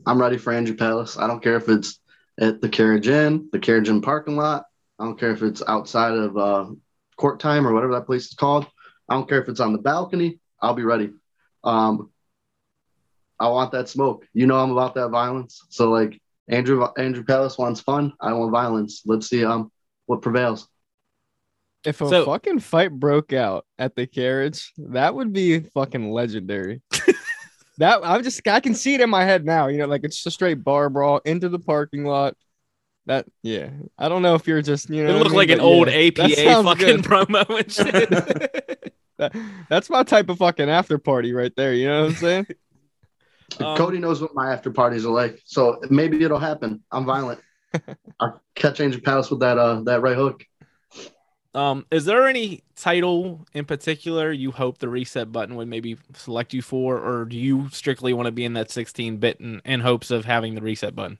I'm 0.05 0.21
ready 0.21 0.37
for 0.37 0.53
Andrew 0.53 0.75
Palace. 0.75 1.17
I 1.17 1.27
don't 1.27 1.43
care 1.43 1.57
if 1.57 1.67
it's 1.67 1.99
at 2.39 2.61
the 2.61 2.69
Carriage 2.69 3.09
Inn, 3.09 3.49
the 3.51 3.59
Carriage 3.59 3.89
Inn 3.89 3.99
parking 4.01 4.37
lot. 4.37 4.65
I 4.97 5.03
don't 5.03 5.19
care 5.19 5.31
if 5.31 5.43
it's 5.43 5.61
outside 5.67 6.13
of 6.13 6.37
uh, 6.37 6.67
court 7.17 7.41
time 7.41 7.67
or 7.67 7.73
whatever 7.73 7.93
that 7.95 8.05
place 8.05 8.27
is 8.27 8.33
called. 8.33 8.65
I 9.09 9.15
don't 9.15 9.27
care 9.27 9.41
if 9.41 9.49
it's 9.49 9.59
on 9.59 9.73
the 9.73 9.79
balcony. 9.79 10.39
I'll 10.61 10.73
be 10.73 10.83
ready. 10.83 11.11
Um, 11.63 12.11
I 13.39 13.47
want 13.49 13.71
that 13.71 13.89
smoke. 13.89 14.25
You 14.33 14.47
know 14.47 14.57
I'm 14.59 14.71
about 14.71 14.95
that 14.95 15.09
violence. 15.09 15.63
So 15.69 15.89
like 15.91 16.21
Andrew 16.47 16.85
Andrew 16.97 17.23
Palace 17.23 17.57
wants 17.57 17.79
fun. 17.81 18.13
I 18.19 18.33
want 18.33 18.51
violence. 18.51 19.01
Let's 19.05 19.27
see 19.29 19.45
um 19.45 19.71
what 20.05 20.21
prevails. 20.21 20.67
If 21.85 22.01
a 22.01 22.09
So- 22.09 22.25
fucking 22.25 22.59
fight 22.59 22.91
broke 22.91 23.31
out 23.31 23.65
at 23.77 23.95
the 23.95 24.05
carriage, 24.05 24.73
that 24.77 25.15
would 25.15 25.31
be 25.31 25.61
fucking 25.61 26.11
legendary. 26.11 26.81
that 27.77 28.01
I'm 28.03 28.23
just 28.23 28.45
I 28.47 28.59
can 28.59 28.75
see 28.75 28.95
it 28.95 29.01
in 29.01 29.09
my 29.09 29.23
head 29.23 29.45
now. 29.45 29.67
You 29.67 29.77
know, 29.77 29.87
like 29.87 30.03
it's 30.03 30.17
just 30.17 30.27
a 30.27 30.31
straight 30.31 30.61
bar 30.63 30.89
brawl 30.89 31.21
into 31.23 31.47
the 31.47 31.59
parking 31.59 32.03
lot. 32.03 32.35
That 33.05 33.25
yeah, 33.41 33.69
I 33.97 34.09
don't 34.09 34.21
know 34.21 34.35
if 34.35 34.45
you're 34.47 34.61
just 34.61 34.89
you 34.89 35.03
know. 35.03 35.11
It 35.11 35.13
what 35.13 35.15
I 35.15 35.19
looked 35.19 35.29
mean? 35.31 35.37
like 35.37 35.49
an 35.49 35.57
But 35.59 35.63
old 35.63 35.87
yeah, 35.89 36.09
that 36.09 36.39
APA 36.39 36.63
fucking 36.63 36.85
good. 36.97 37.05
promo 37.05 37.59
and 37.59 37.71
shit. 37.71 38.65
That- 39.19 39.35
that's 39.69 39.89
my 39.89 40.03
type 40.03 40.29
of 40.29 40.39
fucking 40.39 40.69
after 40.69 40.97
party 40.97 41.33
right 41.33 41.55
there. 41.55 41.73
You 41.73 41.87
know 41.87 42.01
what 42.01 42.09
I'm 42.09 42.15
saying? 42.15 42.47
Um, 43.59 43.75
Cody 43.75 43.97
knows 43.97 44.21
what 44.21 44.35
my 44.35 44.53
after 44.53 44.69
parties 44.69 45.07
are 45.07 45.11
like, 45.11 45.41
so 45.43 45.81
maybe 45.89 46.23
it'll 46.23 46.37
happen. 46.37 46.83
I'm 46.91 47.03
violent. 47.03 47.41
I'll 48.19 48.39
catch 48.53 48.79
Angel 48.79 49.01
Palace 49.01 49.31
with 49.31 49.39
that 49.39 49.57
uh 49.57 49.81
that 49.85 50.01
right 50.01 50.15
hook. 50.15 50.45
Um, 51.55 51.85
is 51.89 52.05
there 52.05 52.27
any 52.27 52.63
title 52.75 53.47
in 53.53 53.65
particular 53.65 54.31
you 54.31 54.51
hope 54.51 54.77
the 54.77 54.87
reset 54.87 55.31
button 55.31 55.55
would 55.55 55.67
maybe 55.67 55.97
select 56.13 56.53
you 56.53 56.61
for, 56.61 56.99
or 56.99 57.25
do 57.25 57.37
you 57.37 57.69
strictly 57.71 58.13
want 58.13 58.27
to 58.27 58.31
be 58.31 58.45
in 58.45 58.53
that 58.53 58.69
16 58.69 59.17
bit 59.17 59.39
in, 59.39 59.61
in 59.65 59.79
hopes 59.79 60.11
of 60.11 60.25
having 60.25 60.53
the 60.53 60.61
reset 60.61 60.95
button? 60.95 61.17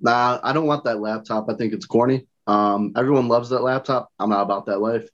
Nah, 0.00 0.40
I 0.42 0.52
don't 0.52 0.66
want 0.66 0.84
that 0.84 1.00
laptop. 1.00 1.48
I 1.48 1.54
think 1.54 1.72
it's 1.72 1.86
corny. 1.86 2.26
Um, 2.48 2.92
everyone 2.96 3.28
loves 3.28 3.50
that 3.50 3.62
laptop. 3.62 4.10
I'm 4.18 4.30
not 4.30 4.42
about 4.42 4.66
that 4.66 4.80
life. 4.80 5.08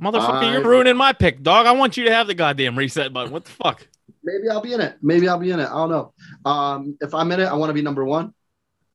Motherfucker, 0.00 0.42
I- 0.44 0.52
you're 0.52 0.62
ruining 0.64 0.96
my 0.96 1.12
pick, 1.12 1.42
dog. 1.42 1.66
I 1.66 1.72
want 1.72 1.96
you 1.96 2.04
to 2.04 2.12
have 2.14 2.26
the 2.26 2.34
goddamn 2.34 2.78
reset 2.78 3.12
button. 3.12 3.32
What 3.32 3.44
the 3.44 3.50
fuck? 3.50 3.86
Maybe 4.22 4.48
I'll 4.48 4.60
be 4.60 4.72
in 4.72 4.80
it. 4.80 4.96
Maybe 5.02 5.28
I'll 5.28 5.38
be 5.38 5.50
in 5.50 5.58
it. 5.60 5.68
I 5.68 5.74
don't 5.74 5.90
know. 5.90 6.12
Um, 6.44 6.96
if 7.00 7.14
I'm 7.14 7.30
in 7.32 7.40
it, 7.40 7.46
I 7.46 7.54
want 7.54 7.70
to 7.70 7.74
be 7.74 7.82
number 7.82 8.04
one. 8.04 8.34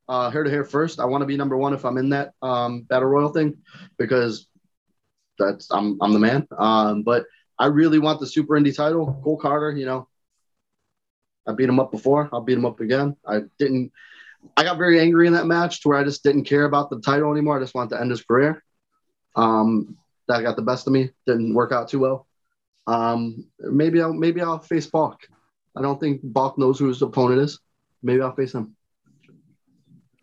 Uh, 0.07 0.29
here 0.29 0.43
to 0.43 0.49
hair 0.49 0.65
first. 0.65 0.99
I 0.99 1.05
want 1.05 1.21
to 1.21 1.25
be 1.25 1.37
number 1.37 1.57
one 1.57 1.73
if 1.73 1.85
I'm 1.85 1.97
in 1.97 2.09
that 2.09 2.33
um, 2.41 2.81
battle 2.81 3.07
royal 3.07 3.29
thing 3.29 3.57
because 3.97 4.47
that's 5.39 5.71
I'm 5.71 5.97
I'm 6.01 6.13
the 6.13 6.19
man. 6.19 6.47
Um, 6.57 7.03
but 7.03 7.25
I 7.57 7.67
really 7.67 7.99
want 7.99 8.19
the 8.19 8.27
super 8.27 8.53
indie 8.59 8.75
title. 8.75 9.19
Cole 9.23 9.37
Carter, 9.37 9.71
you 9.71 9.85
know, 9.85 10.07
I 11.47 11.53
beat 11.53 11.69
him 11.69 11.79
up 11.79 11.91
before. 11.91 12.29
I'll 12.33 12.41
beat 12.41 12.57
him 12.57 12.65
up 12.65 12.79
again. 12.81 13.15
I 13.25 13.41
didn't. 13.57 13.91
I 14.57 14.63
got 14.63 14.77
very 14.77 14.99
angry 14.99 15.25
in 15.25 15.33
that 15.33 15.47
match 15.47 15.81
to 15.81 15.89
where 15.89 15.97
I 15.97 16.03
just 16.03 16.21
didn't 16.23 16.43
care 16.43 16.65
about 16.65 16.89
the 16.89 16.99
title 16.99 17.31
anymore. 17.31 17.57
I 17.57 17.61
just 17.61 17.73
wanted 17.73 17.91
to 17.95 18.01
end 18.01 18.11
his 18.11 18.23
career. 18.23 18.61
Um, 19.35 19.97
that 20.27 20.41
got 20.41 20.55
the 20.55 20.61
best 20.61 20.87
of 20.87 20.93
me. 20.93 21.09
Didn't 21.27 21.53
work 21.53 21.71
out 21.71 21.89
too 21.89 21.99
well. 21.99 22.27
Um, 22.87 23.45
maybe 23.59 24.01
I'll 24.01 24.13
maybe 24.13 24.41
I'll 24.41 24.59
face 24.59 24.87
Balk. 24.87 25.21
I 25.75 25.81
don't 25.81 25.99
think 25.99 26.21
Balk 26.23 26.57
knows 26.57 26.77
who 26.79 26.87
his 26.87 27.01
opponent 27.01 27.41
is. 27.41 27.59
Maybe 28.01 28.21
I'll 28.21 28.35
face 28.35 28.53
him. 28.53 28.75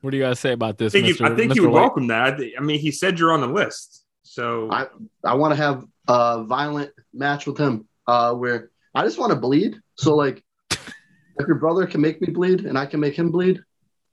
What 0.02 0.10
do 0.10 0.16
you 0.16 0.22
guys 0.22 0.38
say 0.40 0.52
about 0.52 0.78
this? 0.78 0.94
I 0.94 1.00
think, 1.02 1.16
Mr. 1.16 1.20
you, 1.20 1.26
I 1.26 1.36
think 1.36 1.52
Mr. 1.52 1.56
you 1.56 1.62
would 1.62 1.72
White? 1.72 1.80
welcome 1.80 2.06
that. 2.08 2.40
I 2.40 2.52
I 2.58 2.60
mean, 2.60 2.78
he 2.78 2.90
said 2.90 3.18
you're 3.18 3.32
on 3.32 3.40
the 3.40 3.46
list, 3.48 4.04
so 4.22 4.70
I- 4.70 4.86
I 5.24 5.34
want 5.34 5.52
to 5.52 5.56
have 5.56 5.84
a 6.08 6.44
violent 6.44 6.90
match 7.12 7.46
with 7.46 7.58
him, 7.58 7.86
uh, 8.06 8.32
where 8.34 8.70
I 8.94 9.04
just 9.04 9.18
want 9.18 9.32
to 9.32 9.38
bleed. 9.38 9.78
So 9.96 10.16
like, 10.16 10.42
if 10.70 11.46
your 11.46 11.56
brother 11.56 11.86
can 11.86 12.00
make 12.00 12.20
me 12.20 12.32
bleed 12.32 12.64
and 12.66 12.78
I 12.78 12.86
can 12.86 13.00
make 13.00 13.14
him 13.14 13.30
bleed, 13.30 13.62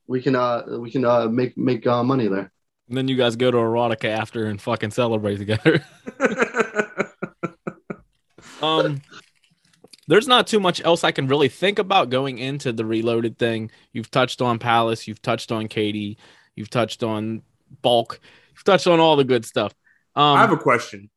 we 0.07 0.21
can 0.21 0.35
uh 0.35 0.63
we 0.79 0.91
can 0.91 1.03
uh 1.05 1.27
make 1.27 1.57
make 1.57 1.85
uh, 1.87 2.03
money 2.03 2.27
there. 2.27 2.51
And 2.87 2.97
then 2.97 3.07
you 3.07 3.15
guys 3.15 3.35
go 3.35 3.51
to 3.51 3.57
erotica 3.57 4.09
after 4.09 4.45
and 4.45 4.61
fucking 4.61 4.91
celebrate 4.91 5.37
together. 5.37 5.83
um 8.61 9.01
there's 10.07 10.27
not 10.27 10.47
too 10.47 10.59
much 10.59 10.81
else 10.83 11.03
I 11.03 11.11
can 11.11 11.27
really 11.27 11.49
think 11.49 11.79
about 11.79 12.09
going 12.09 12.37
into 12.37 12.71
the 12.71 12.85
reloaded 12.85 13.37
thing. 13.37 13.71
You've 13.91 14.09
touched 14.09 14.41
on 14.41 14.57
Palace, 14.57 15.05
you've 15.07 15.21
touched 15.21 15.51
on 15.51 15.67
Katie, 15.67 16.17
you've 16.55 16.69
touched 16.69 17.03
on 17.03 17.41
Bulk, 17.81 18.21
you've 18.53 18.63
touched 18.63 18.87
on 18.87 19.01
all 19.01 19.17
the 19.17 19.25
good 19.25 19.45
stuff. 19.45 19.73
Um 20.15 20.37
I 20.37 20.41
have 20.41 20.51
a 20.51 20.57
question. 20.57 21.09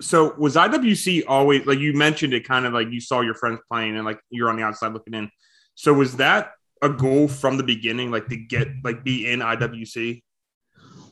So 0.00 0.34
was 0.36 0.54
IWC 0.54 1.24
always 1.26 1.66
like 1.66 1.78
you 1.78 1.94
mentioned 1.94 2.34
it 2.34 2.46
kind 2.46 2.66
of 2.66 2.74
like 2.74 2.88
you 2.90 3.00
saw 3.00 3.22
your 3.22 3.34
friends 3.34 3.60
playing 3.70 3.96
and 3.96 4.04
like 4.04 4.20
you're 4.30 4.50
on 4.50 4.56
the 4.56 4.62
outside 4.62 4.92
looking 4.92 5.14
in. 5.14 5.30
So 5.74 5.94
was 5.94 6.16
that 6.16 6.52
a 6.82 6.88
goal 6.88 7.26
from 7.26 7.56
the 7.56 7.64
beginning, 7.64 8.10
like 8.10 8.28
to 8.28 8.36
get 8.36 8.68
like 8.84 9.02
be 9.02 9.30
in 9.30 9.40
IWC? 9.40 10.22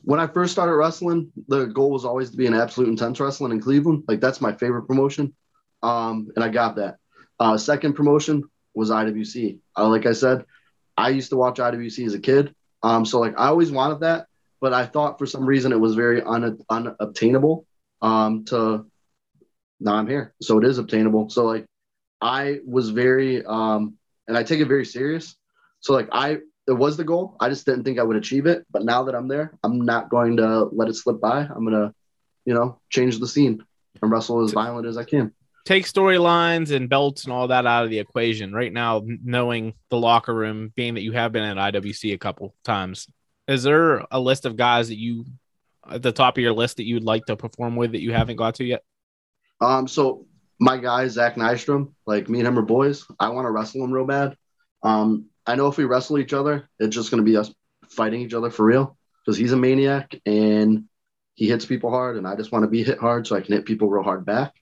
When 0.07 0.21
I 0.21 0.27
first 0.27 0.53
started 0.53 0.73
wrestling, 0.73 1.33
the 1.49 1.65
goal 1.65 1.91
was 1.91 2.05
always 2.05 2.29
to 2.31 2.37
be 2.37 2.47
an 2.47 2.53
absolute 2.53 2.87
intense 2.87 3.19
wrestling 3.19 3.51
in 3.51 3.59
Cleveland. 3.59 4.05
Like 4.07 4.21
that's 4.21 4.39
my 4.39 4.53
favorite 4.53 4.83
promotion, 4.83 5.35
um, 5.83 6.29
and 6.33 6.45
I 6.45 6.47
got 6.47 6.77
that. 6.77 6.95
Uh, 7.37 7.57
second 7.57 7.91
promotion 7.91 8.45
was 8.73 8.89
IWC. 8.89 9.59
Uh, 9.75 9.89
like 9.89 10.05
I 10.05 10.13
said, 10.13 10.45
I 10.95 11.09
used 11.09 11.31
to 11.31 11.35
watch 11.35 11.57
IWC 11.57 12.05
as 12.05 12.13
a 12.13 12.21
kid, 12.21 12.55
um, 12.83 13.03
so 13.03 13.19
like 13.19 13.37
I 13.37 13.47
always 13.47 13.69
wanted 13.69 13.99
that, 13.99 14.27
but 14.61 14.71
I 14.71 14.85
thought 14.85 15.19
for 15.19 15.25
some 15.25 15.45
reason 15.45 15.73
it 15.73 15.79
was 15.81 15.95
very 15.95 16.21
un- 16.21 16.57
unobtainable. 16.69 17.65
Um, 18.01 18.45
to 18.45 18.85
now 19.81 19.95
I'm 19.95 20.07
here, 20.07 20.33
so 20.41 20.57
it 20.57 20.63
is 20.63 20.77
obtainable. 20.77 21.29
So 21.29 21.43
like 21.43 21.65
I 22.21 22.59
was 22.65 22.91
very, 22.91 23.43
um, 23.43 23.97
and 24.25 24.37
I 24.37 24.43
take 24.43 24.61
it 24.61 24.69
very 24.69 24.85
serious. 24.85 25.35
So 25.81 25.91
like 25.91 26.07
I 26.13 26.37
it 26.67 26.73
was 26.73 26.97
the 26.97 27.03
goal. 27.03 27.37
I 27.39 27.49
just 27.49 27.65
didn't 27.65 27.83
think 27.83 27.97
I 27.99 28.03
would 28.03 28.17
achieve 28.17 28.45
it. 28.45 28.65
But 28.71 28.83
now 28.83 29.03
that 29.03 29.15
I'm 29.15 29.27
there, 29.27 29.53
I'm 29.63 29.85
not 29.85 30.09
going 30.09 30.37
to 30.37 30.65
let 30.65 30.89
it 30.89 30.95
slip 30.95 31.19
by. 31.21 31.39
I'm 31.39 31.63
gonna, 31.63 31.93
you 32.45 32.53
know, 32.53 32.79
change 32.89 33.19
the 33.19 33.27
scene 33.27 33.63
and 34.01 34.11
wrestle 34.11 34.43
as 34.43 34.51
violent 34.51 34.85
as 34.87 34.97
I 34.97 35.03
can. 35.03 35.33
take 35.65 35.85
storylines 35.85 36.71
and 36.71 36.87
belts 36.89 37.25
and 37.25 37.33
all 37.33 37.47
that 37.49 37.65
out 37.65 37.83
of 37.83 37.89
the 37.89 37.99
equation 37.99 38.53
right 38.53 38.71
now 38.71 39.03
knowing 39.05 39.73
the 39.89 39.97
locker 39.97 40.33
room 40.33 40.71
being 40.75 40.93
that 40.93 41.01
you 41.01 41.11
have 41.11 41.31
been 41.33 41.43
at 41.43 41.73
IWC 41.73 42.13
a 42.13 42.17
couple 42.17 42.55
times 42.63 43.07
is 43.49 43.63
there 43.63 44.05
a 44.11 44.19
list 44.19 44.45
of 44.45 44.55
guys 44.55 44.87
that 44.87 44.97
you 44.97 45.25
at 45.89 46.01
the 46.01 46.11
top 46.13 46.37
of 46.37 46.41
your 46.41 46.53
list 46.53 46.77
that 46.77 46.85
you 46.85 46.95
would 46.95 47.03
like 47.03 47.25
to 47.25 47.35
perform 47.35 47.75
with 47.75 47.91
that 47.91 48.01
you 48.01 48.13
haven't 48.13 48.37
got 48.37 48.55
to 48.55 48.63
yet 48.63 48.83
Um, 49.59 49.87
so 49.89 50.25
my 50.59 50.77
guy 50.77 51.07
Zach 51.07 51.35
Nystrom, 51.35 51.93
like 52.05 52.29
me 52.29 52.39
and 52.39 52.47
him 52.47 52.57
are 52.59 52.61
boys. 52.61 53.05
I 53.19 53.29
want 53.29 53.45
to 53.45 53.51
wrestle 53.51 53.83
him 53.83 53.91
real 53.91 54.05
bad. 54.05 54.37
Um, 54.83 55.25
I 55.47 55.55
know 55.55 55.67
if 55.67 55.77
we 55.77 55.85
wrestle 55.85 56.19
each 56.19 56.33
other, 56.33 56.69
it's 56.79 56.95
just 56.95 57.09
gonna 57.09 57.23
be 57.23 57.37
us 57.37 57.53
fighting 57.89 58.21
each 58.21 58.33
other 58.33 58.49
for 58.49 58.65
real 58.65 58.97
because 59.25 59.37
he's 59.37 59.53
a 59.53 59.57
maniac 59.57 60.15
and 60.25 60.85
he 61.37 61.47
hits 61.47 61.65
people 61.65 61.91
hard, 61.91 62.17
and 62.17 62.27
I 62.27 62.35
just 62.35 62.51
want 62.51 62.63
to 62.63 62.67
be 62.67 62.83
hit 62.83 62.97
hard 62.97 63.27
so 63.27 63.35
I 63.35 63.41
can 63.41 63.53
hit 63.53 63.65
people 63.65 63.89
real 63.89 64.03
hard 64.03 64.25
back. 64.25 64.53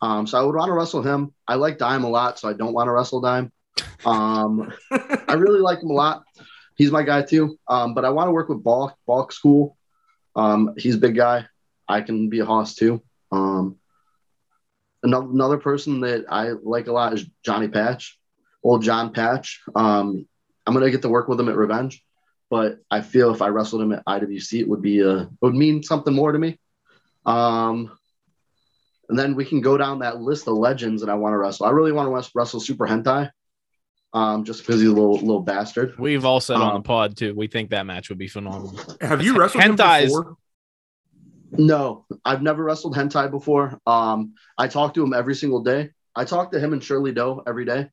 Um, 0.00 0.26
so 0.26 0.38
I 0.38 0.42
would 0.42 0.54
want 0.54 0.68
to 0.68 0.72
wrestle 0.72 1.02
him. 1.02 1.34
I 1.48 1.56
like 1.56 1.78
Dime 1.78 2.04
a 2.04 2.08
lot, 2.08 2.38
so 2.38 2.48
I 2.48 2.52
don't 2.52 2.72
want 2.72 2.86
to 2.86 2.92
wrestle 2.92 3.20
Dime. 3.20 3.50
Um, 4.04 4.72
I 4.90 5.34
really 5.34 5.58
like 5.58 5.82
him 5.82 5.90
a 5.90 5.94
lot. 5.94 6.22
He's 6.76 6.92
my 6.92 7.02
guy 7.02 7.22
too. 7.22 7.58
Um, 7.68 7.94
but 7.94 8.04
I 8.04 8.10
want 8.10 8.28
to 8.28 8.32
work 8.32 8.48
with 8.48 8.62
Balk, 8.62 8.96
Balk 9.04 9.32
School. 9.32 9.76
Um, 10.36 10.74
he's 10.76 10.94
a 10.94 10.98
big 10.98 11.16
guy. 11.16 11.46
I 11.88 12.02
can 12.02 12.28
be 12.28 12.38
a 12.38 12.44
hoss 12.44 12.76
too. 12.76 13.02
Um, 13.32 13.78
another, 15.02 15.26
another 15.26 15.58
person 15.58 16.00
that 16.02 16.26
I 16.28 16.50
like 16.50 16.86
a 16.86 16.92
lot 16.92 17.14
is 17.14 17.26
Johnny 17.44 17.66
Patch, 17.66 18.16
old 18.62 18.82
John 18.82 19.12
Patch. 19.12 19.60
Um, 19.74 20.26
I'm 20.66 20.74
gonna 20.74 20.90
get 20.90 21.02
to 21.02 21.08
work 21.08 21.28
with 21.28 21.40
him 21.40 21.48
at 21.48 21.56
Revenge, 21.56 22.02
but 22.50 22.78
I 22.90 23.00
feel 23.00 23.32
if 23.34 23.42
I 23.42 23.48
wrestled 23.48 23.82
him 23.82 23.92
at 23.92 24.04
IWC, 24.06 24.60
it 24.60 24.68
would 24.68 24.82
be 24.82 25.00
a 25.00 25.22
it 25.22 25.28
would 25.40 25.54
mean 25.54 25.82
something 25.82 26.14
more 26.14 26.32
to 26.32 26.38
me. 26.38 26.58
Um, 27.26 27.96
and 29.08 29.18
then 29.18 29.34
we 29.34 29.44
can 29.44 29.60
go 29.60 29.76
down 29.76 29.98
that 30.00 30.20
list 30.20 30.48
of 30.48 30.54
legends 30.54 31.02
that 31.02 31.10
I 31.10 31.14
want 31.14 31.32
to 31.34 31.38
wrestle. 31.38 31.66
I 31.66 31.70
really 31.70 31.92
want 31.92 32.08
to 32.08 32.30
wrestle 32.34 32.60
Super 32.60 32.86
Hentai, 32.86 33.30
um, 34.14 34.44
just 34.44 34.60
because 34.60 34.80
he's 34.80 34.88
a 34.88 34.92
little 34.92 35.14
little 35.16 35.42
bastard. 35.42 35.98
we've 35.98 36.24
all 36.24 36.40
said 36.40 36.56
on 36.56 36.68
the 36.68 36.74
Um, 36.76 36.82
pod 36.82 37.16
too 37.16 37.34
we 37.34 37.46
think 37.48 37.70
that 37.70 37.84
match 37.86 38.08
would 38.08 38.18
be 38.18 38.28
phenomenal 38.28 38.78
Have 39.00 39.22
you 39.22 39.36
wrestled 39.36 39.62
him 39.64 39.76
Hentai 39.76 40.04
before? 40.06 40.36
No, 41.54 42.06
I've 42.24 42.40
never 42.40 42.64
wrestled 42.64 42.96
hentai 42.96 43.30
before. 43.30 43.78
Um, 43.86 44.32
I 44.56 44.68
talk 44.68 44.94
to 44.94 45.02
him 45.02 45.12
every 45.12 45.34
single 45.34 45.60
day. 45.62 45.90
I 46.16 46.24
talk 46.24 46.52
to 46.52 46.58
him 46.60 46.72
and 46.72 46.82
Shirley 46.82 47.12
Doe 47.12 47.42
every 47.46 47.66
day. 47.66 47.90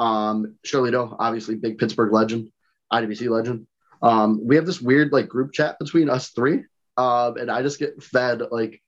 Um, 0.00 0.56
Shirley 0.64 0.90
Doe, 0.90 1.14
obviously 1.18 1.56
big 1.56 1.76
Pittsburgh 1.76 2.10
legend, 2.10 2.50
IWC 2.90 3.28
legend. 3.28 3.66
Um, 4.02 4.40
we 4.42 4.56
have 4.56 4.64
this 4.64 4.80
weird 4.80 5.12
like 5.12 5.28
group 5.28 5.52
chat 5.52 5.78
between 5.78 6.08
us 6.08 6.30
three, 6.30 6.64
um, 6.96 7.36
and 7.36 7.50
I 7.50 7.60
just 7.60 7.78
get 7.78 8.02
fed 8.02 8.40
like 8.50 8.80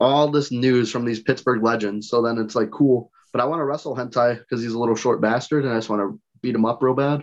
all 0.00 0.28
this 0.28 0.50
news 0.50 0.90
from 0.90 1.04
these 1.04 1.20
Pittsburgh 1.20 1.62
legends. 1.62 2.08
So 2.08 2.22
then 2.22 2.38
it's 2.38 2.54
like 2.54 2.70
cool, 2.70 3.10
but 3.30 3.42
I 3.42 3.44
want 3.44 3.60
to 3.60 3.64
wrestle 3.64 3.94
hentai 3.94 4.38
because 4.38 4.62
he's 4.62 4.72
a 4.72 4.78
little 4.78 4.96
short 4.96 5.20
bastard, 5.20 5.64
and 5.64 5.72
I 5.74 5.76
just 5.76 5.90
want 5.90 6.00
to 6.00 6.18
beat 6.40 6.54
him 6.54 6.64
up 6.64 6.82
real 6.82 6.94
bad 6.94 7.22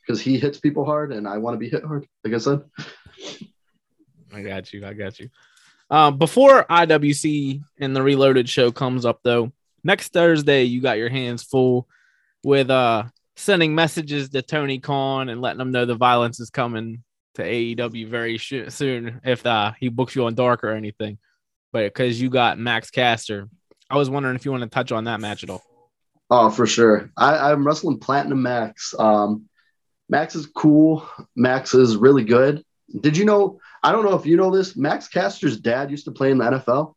because 0.00 0.22
he 0.22 0.38
hits 0.38 0.58
people 0.58 0.86
hard, 0.86 1.12
and 1.12 1.28
I 1.28 1.36
want 1.36 1.54
to 1.54 1.58
be 1.58 1.68
hit 1.68 1.84
hard. 1.84 2.06
Like 2.24 2.32
I 2.32 2.38
said. 2.38 2.62
I 4.32 4.40
got 4.40 4.72
you. 4.72 4.86
I 4.86 4.94
got 4.94 5.20
you. 5.20 5.28
Um, 5.90 6.16
before 6.16 6.64
IWC 6.70 7.62
and 7.80 7.94
the 7.94 8.02
Reloaded 8.02 8.48
show 8.48 8.72
comes 8.72 9.04
up, 9.04 9.20
though, 9.24 9.52
next 9.84 10.14
Thursday 10.14 10.62
you 10.62 10.80
got 10.80 10.96
your 10.96 11.10
hands 11.10 11.42
full 11.42 11.86
with 12.42 12.70
uh 12.70 13.04
sending 13.36 13.74
messages 13.74 14.28
to 14.30 14.42
Tony 14.42 14.78
Khan 14.78 15.28
and 15.28 15.40
letting 15.40 15.58
them 15.58 15.72
know 15.72 15.86
the 15.86 15.94
violence 15.94 16.40
is 16.40 16.50
coming 16.50 17.02
to 17.34 17.42
AEW 17.42 18.08
very 18.08 18.36
sh- 18.36 18.68
soon 18.68 19.20
if 19.24 19.44
uh, 19.46 19.72
he 19.78 19.88
books 19.88 20.14
you 20.14 20.26
on 20.26 20.34
Dark 20.34 20.62
or 20.62 20.70
anything. 20.70 21.18
But 21.72 21.84
because 21.84 22.20
you 22.20 22.28
got 22.28 22.58
Max 22.58 22.90
Caster, 22.90 23.48
I 23.88 23.96
was 23.96 24.10
wondering 24.10 24.36
if 24.36 24.44
you 24.44 24.50
want 24.50 24.62
to 24.62 24.68
touch 24.68 24.92
on 24.92 25.04
that 25.04 25.20
match 25.20 25.42
at 25.42 25.50
all. 25.50 25.62
Oh, 26.28 26.50
for 26.50 26.66
sure. 26.66 27.10
I, 27.16 27.50
I'm 27.50 27.66
wrestling 27.66 27.98
Platinum 27.98 28.42
Max. 28.42 28.94
Um, 28.98 29.48
Max 30.08 30.34
is 30.34 30.46
cool. 30.46 31.08
Max 31.34 31.74
is 31.74 31.96
really 31.96 32.24
good. 32.24 32.64
Did 33.00 33.16
you 33.16 33.24
know? 33.24 33.60
I 33.82 33.92
don't 33.92 34.04
know 34.04 34.16
if 34.16 34.26
you 34.26 34.36
know 34.36 34.54
this. 34.54 34.76
Max 34.76 35.08
Caster's 35.08 35.58
dad 35.58 35.90
used 35.90 36.04
to 36.04 36.12
play 36.12 36.30
in 36.30 36.38
the 36.38 36.44
NFL. 36.44 36.94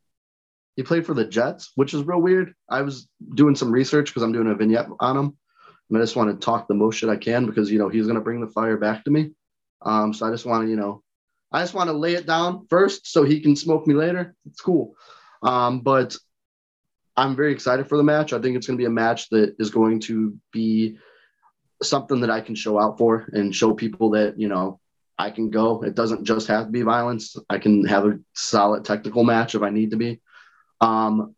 He 0.75 0.83
played 0.83 1.05
for 1.05 1.13
the 1.13 1.25
Jets, 1.25 1.71
which 1.75 1.93
is 1.93 2.03
real 2.03 2.21
weird. 2.21 2.53
I 2.69 2.81
was 2.81 3.07
doing 3.35 3.55
some 3.55 3.71
research 3.71 4.07
because 4.07 4.23
I'm 4.23 4.31
doing 4.31 4.47
a 4.47 4.55
vignette 4.55 4.87
on 4.99 5.17
him. 5.17 5.37
And 5.89 5.97
I 5.97 6.01
just 6.01 6.15
want 6.15 6.31
to 6.31 6.43
talk 6.43 6.67
the 6.67 6.73
most 6.73 6.95
shit 6.95 7.09
I 7.09 7.17
can 7.17 7.45
because, 7.45 7.71
you 7.71 7.77
know, 7.77 7.89
he's 7.89 8.05
going 8.05 8.15
to 8.15 8.21
bring 8.21 8.41
the 8.41 8.47
fire 8.47 8.77
back 8.77 9.03
to 9.03 9.11
me. 9.11 9.31
Um, 9.81 10.13
so 10.13 10.25
I 10.25 10.31
just 10.31 10.45
want 10.45 10.65
to, 10.65 10.69
you 10.69 10.75
know, 10.75 11.03
I 11.51 11.61
just 11.61 11.75
want 11.75 11.89
to 11.89 11.93
lay 11.93 12.15
it 12.15 12.25
down 12.25 12.65
first 12.67 13.05
so 13.05 13.23
he 13.23 13.41
can 13.41 13.55
smoke 13.55 13.85
me 13.85 13.93
later. 13.93 14.33
It's 14.45 14.61
cool. 14.61 14.95
Um, 15.43 15.81
but 15.81 16.17
I'm 17.15 17.35
very 17.35 17.51
excited 17.51 17.87
for 17.87 17.97
the 17.97 18.03
match. 18.03 18.33
I 18.33 18.39
think 18.39 18.57
it's 18.57 18.65
going 18.65 18.77
to 18.77 18.81
be 18.81 18.87
a 18.87 18.89
match 18.89 19.29
that 19.29 19.55
is 19.59 19.69
going 19.69 19.99
to 20.01 20.35
be 20.51 20.97
something 21.83 22.21
that 22.21 22.31
I 22.31 22.41
can 22.41 22.55
show 22.55 22.79
out 22.79 22.97
for 22.97 23.29
and 23.33 23.53
show 23.53 23.73
people 23.73 24.11
that, 24.11 24.39
you 24.39 24.47
know, 24.47 24.79
I 25.19 25.29
can 25.29 25.51
go. 25.51 25.83
It 25.83 25.93
doesn't 25.93 26.25
just 26.25 26.47
have 26.47 26.65
to 26.65 26.71
be 26.71 26.81
violence. 26.81 27.35
I 27.49 27.59
can 27.59 27.85
have 27.85 28.07
a 28.07 28.19
solid 28.33 28.83
technical 28.83 29.23
match 29.23 29.53
if 29.53 29.61
I 29.61 29.69
need 29.69 29.91
to 29.91 29.97
be. 29.97 30.21
Um, 30.83 31.33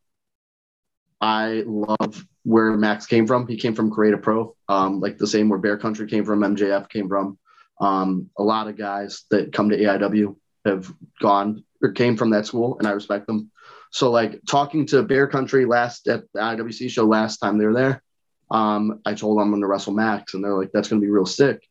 I 1.22 1.64
love 1.68 2.26
where 2.44 2.76
Max 2.76 3.06
came 3.06 3.28
from. 3.28 3.48
He 3.48 3.58
came 3.58 3.76
from 3.76 3.92
Create 3.92 4.16
A 4.16 4.18
Pro, 4.18 4.56
um, 4.68 5.00
like 5.00 5.18
the 5.18 5.28
same 5.28 5.50
where 5.50 5.60
Bear 5.60 5.78
Country 5.78 6.08
came 6.08 6.26
from, 6.26 6.42
MJF 6.42 6.90
came 6.90 7.08
from. 7.08 7.38
Um, 7.80 8.30
a 8.38 8.44
lot 8.44 8.68
of 8.68 8.78
guys 8.78 9.26
that 9.30 9.54
come 9.54 9.70
to 9.70 9.78
AIW 9.78 10.36
have 10.66 10.92
gone 11.22 11.64
or 11.84 11.92
came 11.92 12.18
from 12.18 12.32
that 12.32 12.48
school, 12.48 12.78
and 12.80 12.88
I 12.88 12.92
respect 12.92 13.28
them. 13.28 13.52
So, 13.92 14.10
like 14.12 14.42
talking 14.50 14.88
to 14.88 15.04
Bear 15.04 15.28
Country 15.28 15.66
last 15.66 16.08
at 16.08 16.24
the 16.34 16.40
IWC 16.40 16.90
show 16.90 17.06
last 17.06 17.38
time 17.38 17.58
they 17.58 17.66
were 17.66 17.74
there, 17.74 18.04
um, 18.50 19.00
I 19.06 19.14
told 19.14 19.38
them 19.38 19.44
I'm 19.44 19.52
going 19.52 19.62
to 19.62 19.68
wrestle 19.68 19.94
Max, 19.94 20.34
and 20.34 20.44
they're 20.44 20.58
like, 20.58 20.72
"That's 20.74 20.90
going 20.90 21.02
to 21.02 21.06
be 21.06 21.12
real 21.12 21.26
sick." 21.26 21.68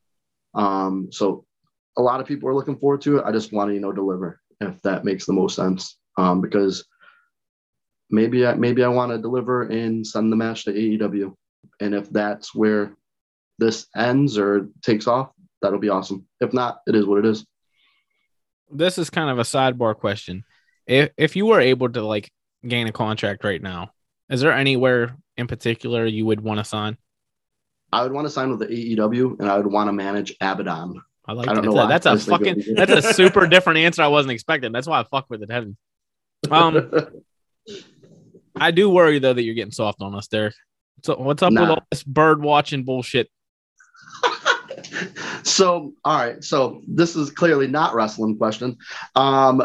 Um, 0.55 1.09
so, 1.11 1.45
a 1.97 2.03
lot 2.03 2.20
of 2.20 2.27
people 2.27 2.49
are 2.49 2.55
looking 2.55 2.79
forward 2.79 3.01
to 3.03 3.18
it. 3.18 3.25
I 3.25 3.33
just 3.33 3.53
want 3.53 3.70
to, 3.70 3.75
you 3.75 3.81
know, 3.81 3.93
deliver 3.93 4.41
if 4.61 4.81
that 4.83 5.05
makes 5.05 5.27
the 5.27 5.33
most 5.33 5.57
sense, 5.57 5.97
um, 6.16 6.41
because 6.41 6.85
maybe 8.11 8.47
I 8.47 8.55
maybe 8.55 8.85
I 8.85 8.89
want 8.89 9.13
to 9.13 9.19
deliver 9.19 9.63
and 9.63 10.07
send 10.07 10.31
the 10.31 10.37
match 10.37 10.65
to 10.65 10.73
AEW, 10.73 11.35
and 11.81 11.95
if 11.95 12.11
that's 12.11 12.55
where 12.55 12.97
this 13.59 13.87
ends 13.97 14.39
or 14.39 14.69
takes 14.83 15.07
off, 15.07 15.31
that'll 15.63 15.79
be 15.79 15.89
awesome. 15.89 16.27
If 16.41 16.53
not, 16.53 16.79
it 16.87 16.95
is 16.95 17.07
what 17.07 17.19
it 17.19 17.27
is. 17.27 17.45
This 18.71 18.99
is 18.99 19.11
kind 19.11 19.31
of 19.31 19.39
a 19.39 19.43
sidebar 19.43 19.97
question. 19.97 20.45
If 20.87 21.11
if 21.17 21.37
you 21.37 21.47
were 21.47 21.61
able 21.61 21.89
to 21.91 22.03
like 22.03 22.31
gain 22.67 22.87
a 22.87 22.93
contract 22.93 23.45
right 23.45 23.63
now, 23.63 23.91
is 24.29 24.41
there 24.41 24.53
anywhere 24.53 25.17
in 25.37 25.47
particular 25.47 26.07
you 26.07 26.27
would 26.27 26.41
want 26.41 26.59
to 26.59 26.65
sign? 26.65 26.97
I 27.93 28.03
would 28.03 28.13
want 28.13 28.27
to 28.27 28.31
sign 28.31 28.51
with 28.51 28.59
the 28.59 28.67
AEW, 28.67 29.39
and 29.39 29.49
I 29.49 29.57
would 29.57 29.71
want 29.71 29.89
to 29.89 29.93
manage 29.93 30.35
Abaddon. 30.41 31.01
I 31.27 31.33
like 31.33 31.49
I 31.49 31.55
don't 31.55 31.65
know 31.65 31.87
That's 31.87 32.05
that's 32.05 32.27
a 32.27 32.31
fucking 32.31 32.65
that's 32.77 32.93
a 32.93 33.15
super 33.15 33.47
different 33.47 33.79
answer 33.79 34.03
I 34.03 34.09
wasn't 34.09 34.33
expecting. 34.33 34.73
That's 34.73 34.87
why 34.87 35.01
I 35.01 35.05
fuck 35.05 35.27
with 35.31 35.43
it 35.43 35.51
heavy. 35.51 35.77
Um, 36.51 36.91
I 38.57 38.71
do 38.71 38.89
worry 38.89 39.19
though 39.19 39.33
that 39.33 39.43
you're 39.43 39.55
getting 39.55 39.73
soft 39.73 40.01
on 40.01 40.15
us, 40.15 40.29
Derek. 40.29 40.55
So 41.03 41.17
what's 41.17 41.43
up 41.43 41.53
with 41.53 41.69
all 41.69 41.83
this 41.91 42.03
bird 42.03 42.43
watching 42.43 42.85
bullshit? 42.85 43.29
so 45.43 45.93
all 46.05 46.17
right. 46.17 46.43
So 46.43 46.83
this 46.87 47.17
is 47.17 47.31
clearly 47.31 47.67
not 47.67 47.95
wrestling 47.95 48.37
question. 48.39 48.79
Um 49.15 49.65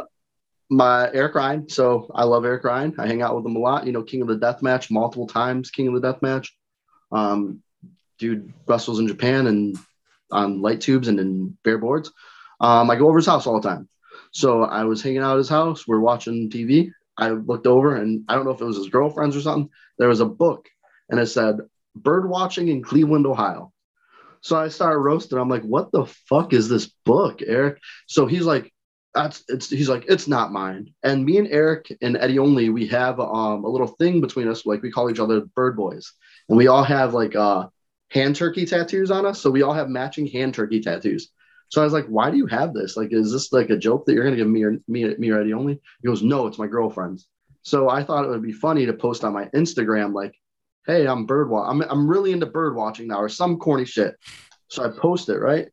my 0.72 1.10
eric 1.14 1.36
ryan. 1.36 1.68
So 1.70 2.12
i 2.14 2.24
love 2.24 2.46
eric 2.46 2.64
ryan. 2.64 2.96
I 2.98 3.08
hang 3.08 3.22
out 3.22 3.36
with 3.36 3.46
him 3.46 3.56
a 3.56 3.60
lot. 3.60 3.86
You 3.86 3.92
know 3.92 4.04
king 4.04 4.22
of 4.22 4.28
the 4.28 4.38
death 4.38 4.62
match 4.62 4.92
multiple 4.92 5.28
times 5.28 5.72
king 5.72 5.88
of 5.88 5.94
the 5.94 6.02
death 6.02 6.22
match 6.22 6.56
um 7.12 7.62
dude 8.18 8.54
wrestles 8.68 9.00
in 9.00 9.08
japan 9.08 9.48
and 9.48 9.78
on 10.32 10.62
light 10.62 10.82
tubes 10.82 11.08
and 11.08 11.20
in 11.20 11.58
bare 11.64 11.78
boards. 11.78 12.12
Um 12.60 12.90
i 12.90 12.96
go 12.96 13.08
over 13.08 13.18
his 13.18 13.28
house 13.28 13.48
all 13.48 13.60
the 13.60 13.68
time. 13.68 13.88
So 14.32 14.64
i 14.64 14.84
was 14.84 15.02
hanging 15.02 15.20
out 15.20 15.34
at 15.34 15.38
his 15.38 15.50
house. 15.50 15.88
We're 15.88 16.00
watching 16.00 16.50
tv 16.50 16.92
i 17.20 17.30
looked 17.30 17.68
over 17.68 17.96
and 17.96 18.24
i 18.28 18.36
don't 18.36 18.46
know 18.46 18.52
if 18.52 18.62
it 18.62 18.66
was 18.66 18.78
his 18.78 18.90
girlfriends 18.90 19.36
or 19.36 19.42
something 19.42 19.70
there 19.98 20.10
was 20.10 20.22
a 20.22 20.26
book 20.26 20.68
and 21.10 21.20
it 21.20 21.28
said 21.28 21.58
bird 21.96 22.30
watching 22.30 22.68
in 22.70 22.82
cleveland 22.84 23.26
ohio 23.28 23.72
so 24.42 24.56
I 24.58 24.70
started 24.70 25.00
roasting. 25.00 25.38
I'm 25.38 25.50
like, 25.50 25.64
what 25.64 25.92
the 25.92 26.06
fuck 26.06 26.54
is 26.54 26.70
this 26.70 26.88
book, 27.06 27.42
Eric? 27.46 27.80
So 28.08 28.26
he's 28.26 28.46
like, 28.46 28.74
that's 29.14 29.44
it's 29.48 29.70
he's 29.70 29.90
like, 29.90 30.06
it's 30.08 30.28
not 30.28 30.52
mine. 30.52 30.94
And 31.04 31.26
me 31.26 31.38
and 31.38 31.48
Eric 31.48 31.96
and 32.02 32.16
Eddie 32.16 32.40
only, 32.40 32.70
we 32.70 32.88
have 32.88 33.20
um 33.20 33.64
a 33.66 33.70
little 33.70 33.88
thing 33.88 34.22
between 34.22 34.48
us, 34.48 34.66
like 34.66 34.82
we 34.82 34.92
call 34.92 35.10
each 35.10 35.20
other 35.20 35.42
bird 35.56 35.76
boys. 35.76 36.14
And 36.48 36.58
we 36.58 36.68
all 36.68 36.84
have 36.84 37.14
like 37.14 37.36
uh 37.36 37.68
hand 38.12 38.36
turkey 38.36 38.66
tattoos 38.66 39.12
on 39.12 39.26
us. 39.26 39.42
So 39.42 39.52
we 39.52 39.62
all 39.62 39.74
have 39.74 39.90
matching 39.90 40.28
hand 40.28 40.54
turkey 40.54 40.80
tattoos. 40.82 41.30
So 41.70 41.82
I 41.82 41.84
was 41.84 41.94
like, 41.94 42.08
why 42.08 42.32
do 42.32 42.38
you 42.38 42.48
have 42.48 42.74
this? 42.74 42.98
Like, 42.98 43.10
is 43.12 43.32
this 43.32 43.54
like 43.54 43.70
a 43.70 43.78
joke 43.78 44.06
that 44.06 44.14
you're 44.14 44.24
gonna 44.24 44.36
give 44.36 44.48
me 44.48 44.64
or 44.64 44.78
me, 44.88 45.16
me 45.16 45.32
Eddie 45.32 45.54
only? 45.54 45.80
He 46.02 46.08
goes, 46.08 46.22
No, 46.22 46.48
it's 46.48 46.60
my 46.60 46.68
girlfriend's. 46.68 47.28
So 47.62 47.90
I 47.90 48.04
thought 48.04 48.26
it 48.26 48.30
would 48.30 48.42
be 48.42 48.52
funny 48.52 48.86
to 48.86 48.94
post 48.94 49.24
on 49.24 49.34
my 49.34 49.46
Instagram, 49.56 50.14
like, 50.14 50.34
hey, 50.88 51.08
I'm 51.08 51.26
bird 51.26 51.50
wa- 51.50 51.70
I'm 51.70 51.82
I'm 51.82 52.08
really 52.08 52.32
into 52.32 52.48
bird 52.48 52.76
watching 52.76 53.08
now, 53.08 53.22
or 53.22 53.30
some 53.30 53.58
corny 53.58 53.86
shit. 53.86 54.16
So 54.70 54.84
I 54.84 54.90
post 54.90 55.30
it, 55.30 55.38
right? 55.38 55.68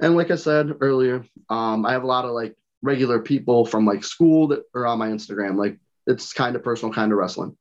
And 0.00 0.16
like 0.16 0.30
I 0.30 0.36
said 0.36 0.72
earlier, 0.80 1.24
um, 1.48 1.86
I 1.86 1.92
have 1.92 2.02
a 2.02 2.08
lot 2.08 2.24
of 2.24 2.32
like 2.32 2.56
regular 2.82 3.20
people 3.20 3.64
from 3.64 3.86
like 3.86 4.04
school 4.04 4.48
that 4.48 4.62
are 4.74 4.86
on 4.86 4.98
my 4.98 5.08
Instagram. 5.08 5.56
Like 5.56 5.78
it's 6.06 6.32
kind 6.32 6.56
of 6.56 6.64
personal, 6.64 6.92
kind 6.92 7.12
of 7.12 7.18
wrestling. 7.18 7.56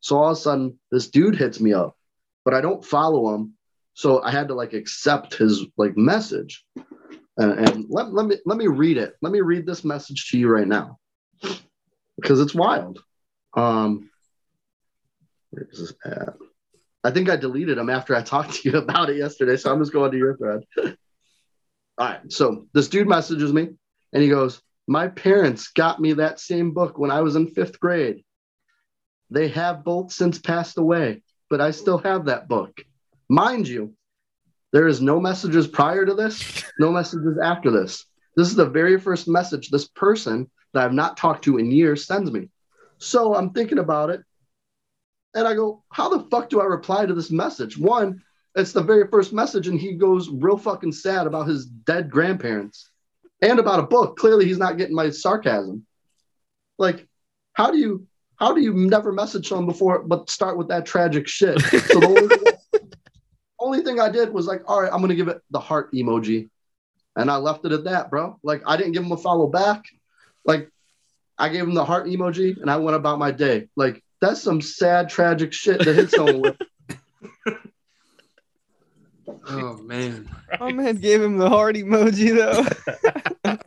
So 0.00 0.18
all 0.18 0.30
of 0.30 0.36
a 0.36 0.40
sudden, 0.40 0.78
this 0.92 1.08
dude 1.08 1.36
hits 1.36 1.60
me 1.60 1.72
up, 1.72 1.96
but 2.44 2.54
I 2.54 2.60
don't 2.60 2.84
follow 2.84 3.34
him. 3.34 3.54
So 3.94 4.22
I 4.22 4.30
had 4.30 4.48
to 4.48 4.54
like 4.54 4.74
accept 4.74 5.34
his 5.34 5.64
like 5.76 5.96
message. 5.96 6.64
And, 7.38 7.52
and 7.52 7.84
let, 7.88 8.12
let 8.12 8.26
me 8.26 8.36
let 8.44 8.58
me 8.58 8.66
read 8.66 8.98
it. 8.98 9.14
Let 9.22 9.32
me 9.32 9.40
read 9.40 9.64
this 9.64 9.84
message 9.84 10.30
to 10.30 10.38
you 10.38 10.48
right 10.48 10.66
now. 10.66 10.98
Because 12.16 12.40
it's 12.40 12.54
wild. 12.54 12.98
Um 13.56 14.10
where 15.50 15.66
is 15.70 15.78
this 15.78 15.94
at? 16.04 16.34
I 17.04 17.10
think 17.10 17.30
I 17.30 17.36
deleted 17.36 17.78
him 17.78 17.88
after 17.88 18.14
I 18.14 18.22
talked 18.22 18.54
to 18.54 18.70
you 18.70 18.78
about 18.78 19.08
it 19.08 19.16
yesterday. 19.16 19.56
So 19.56 19.72
I'm 19.72 19.80
just 19.80 19.92
going 19.92 20.10
to 20.10 20.18
your 20.18 20.36
thread. 20.36 20.64
All 20.76 22.06
right. 22.06 22.20
So 22.30 22.66
this 22.74 22.88
dude 22.88 23.08
messages 23.08 23.52
me 23.52 23.68
and 24.12 24.22
he 24.22 24.28
goes, 24.28 24.60
My 24.88 25.08
parents 25.08 25.68
got 25.68 26.00
me 26.00 26.14
that 26.14 26.40
same 26.40 26.72
book 26.72 26.98
when 26.98 27.10
I 27.10 27.20
was 27.20 27.36
in 27.36 27.46
fifth 27.48 27.78
grade. 27.78 28.24
They 29.30 29.48
have 29.48 29.84
both 29.84 30.12
since 30.12 30.38
passed 30.38 30.78
away, 30.78 31.22
but 31.50 31.60
I 31.60 31.70
still 31.70 31.98
have 31.98 32.24
that 32.26 32.48
book. 32.48 32.82
Mind 33.28 33.68
you, 33.68 33.94
there 34.72 34.86
is 34.86 35.00
no 35.00 35.20
messages 35.20 35.66
prior 35.66 36.04
to 36.04 36.14
this, 36.14 36.64
no 36.78 36.92
messages 36.92 37.38
after 37.42 37.70
this. 37.70 38.04
This 38.36 38.48
is 38.48 38.54
the 38.54 38.68
very 38.68 39.00
first 39.00 39.26
message 39.26 39.70
this 39.70 39.88
person 39.88 40.50
that 40.72 40.84
I've 40.84 40.92
not 40.92 41.16
talked 41.16 41.44
to 41.44 41.58
in 41.58 41.70
years 41.70 42.06
sends 42.06 42.30
me. 42.30 42.48
So 42.98 43.34
I'm 43.34 43.50
thinking 43.50 43.78
about 43.78 44.10
it. 44.10 44.22
And 45.34 45.46
I 45.46 45.54
go, 45.54 45.84
how 45.90 46.08
the 46.08 46.24
fuck 46.30 46.48
do 46.48 46.60
I 46.60 46.64
reply 46.64 47.06
to 47.06 47.14
this 47.14 47.30
message? 47.30 47.78
One, 47.78 48.22
it's 48.54 48.72
the 48.72 48.82
very 48.82 49.06
first 49.08 49.32
message, 49.32 49.68
and 49.68 49.78
he 49.78 49.94
goes 49.94 50.28
real 50.28 50.56
fucking 50.56 50.92
sad 50.92 51.26
about 51.26 51.46
his 51.46 51.66
dead 51.66 52.10
grandparents 52.10 52.90
and 53.40 53.58
about 53.58 53.80
a 53.80 53.84
book. 53.84 54.16
Clearly, 54.16 54.46
he's 54.46 54.58
not 54.58 54.78
getting 54.78 54.96
my 54.96 55.10
sarcasm. 55.10 55.86
Like, 56.78 57.06
how 57.52 57.70
do 57.70 57.78
you 57.78 58.06
how 58.36 58.54
do 58.54 58.60
you 58.60 58.72
never 58.72 59.12
message 59.12 59.48
someone 59.48 59.66
before 59.66 60.02
but 60.02 60.30
start 60.30 60.56
with 60.56 60.68
that 60.68 60.86
tragic 60.86 61.26
shit? 61.28 61.60
So 61.60 62.00
the 62.00 62.57
only 63.68 63.82
thing, 63.82 64.00
I 64.00 64.08
did 64.08 64.32
was 64.32 64.46
like, 64.46 64.62
all 64.66 64.80
right, 64.80 64.90
I'm 64.92 65.00
gonna 65.00 65.14
give 65.14 65.28
it 65.28 65.42
the 65.50 65.60
heart 65.60 65.92
emoji. 65.92 66.48
And 67.16 67.30
I 67.30 67.36
left 67.36 67.64
it 67.66 67.72
at 67.72 67.84
that, 67.84 68.10
bro. 68.10 68.38
Like 68.42 68.62
I 68.66 68.76
didn't 68.76 68.92
give 68.92 69.04
him 69.04 69.12
a 69.12 69.16
follow 69.16 69.46
back. 69.46 69.84
Like 70.44 70.70
I 71.36 71.48
gave 71.50 71.62
him 71.62 71.74
the 71.74 71.84
heart 71.84 72.06
emoji 72.06 72.60
and 72.60 72.70
I 72.70 72.76
went 72.76 72.96
about 72.96 73.18
my 73.18 73.30
day. 73.30 73.68
Like 73.76 74.02
that's 74.20 74.42
some 74.42 74.60
sad, 74.60 75.10
tragic 75.10 75.52
shit 75.52 75.84
to 75.84 75.92
hit 75.92 76.10
someone 76.10 76.40
with. 76.40 76.56
Oh 79.50 79.78
man. 79.78 80.28
My 80.60 80.72
man 80.72 80.96
gave 80.96 81.22
him 81.22 81.36
the 81.38 81.48
heart 81.48 81.76
emoji 81.76 82.34
though. 82.34 82.64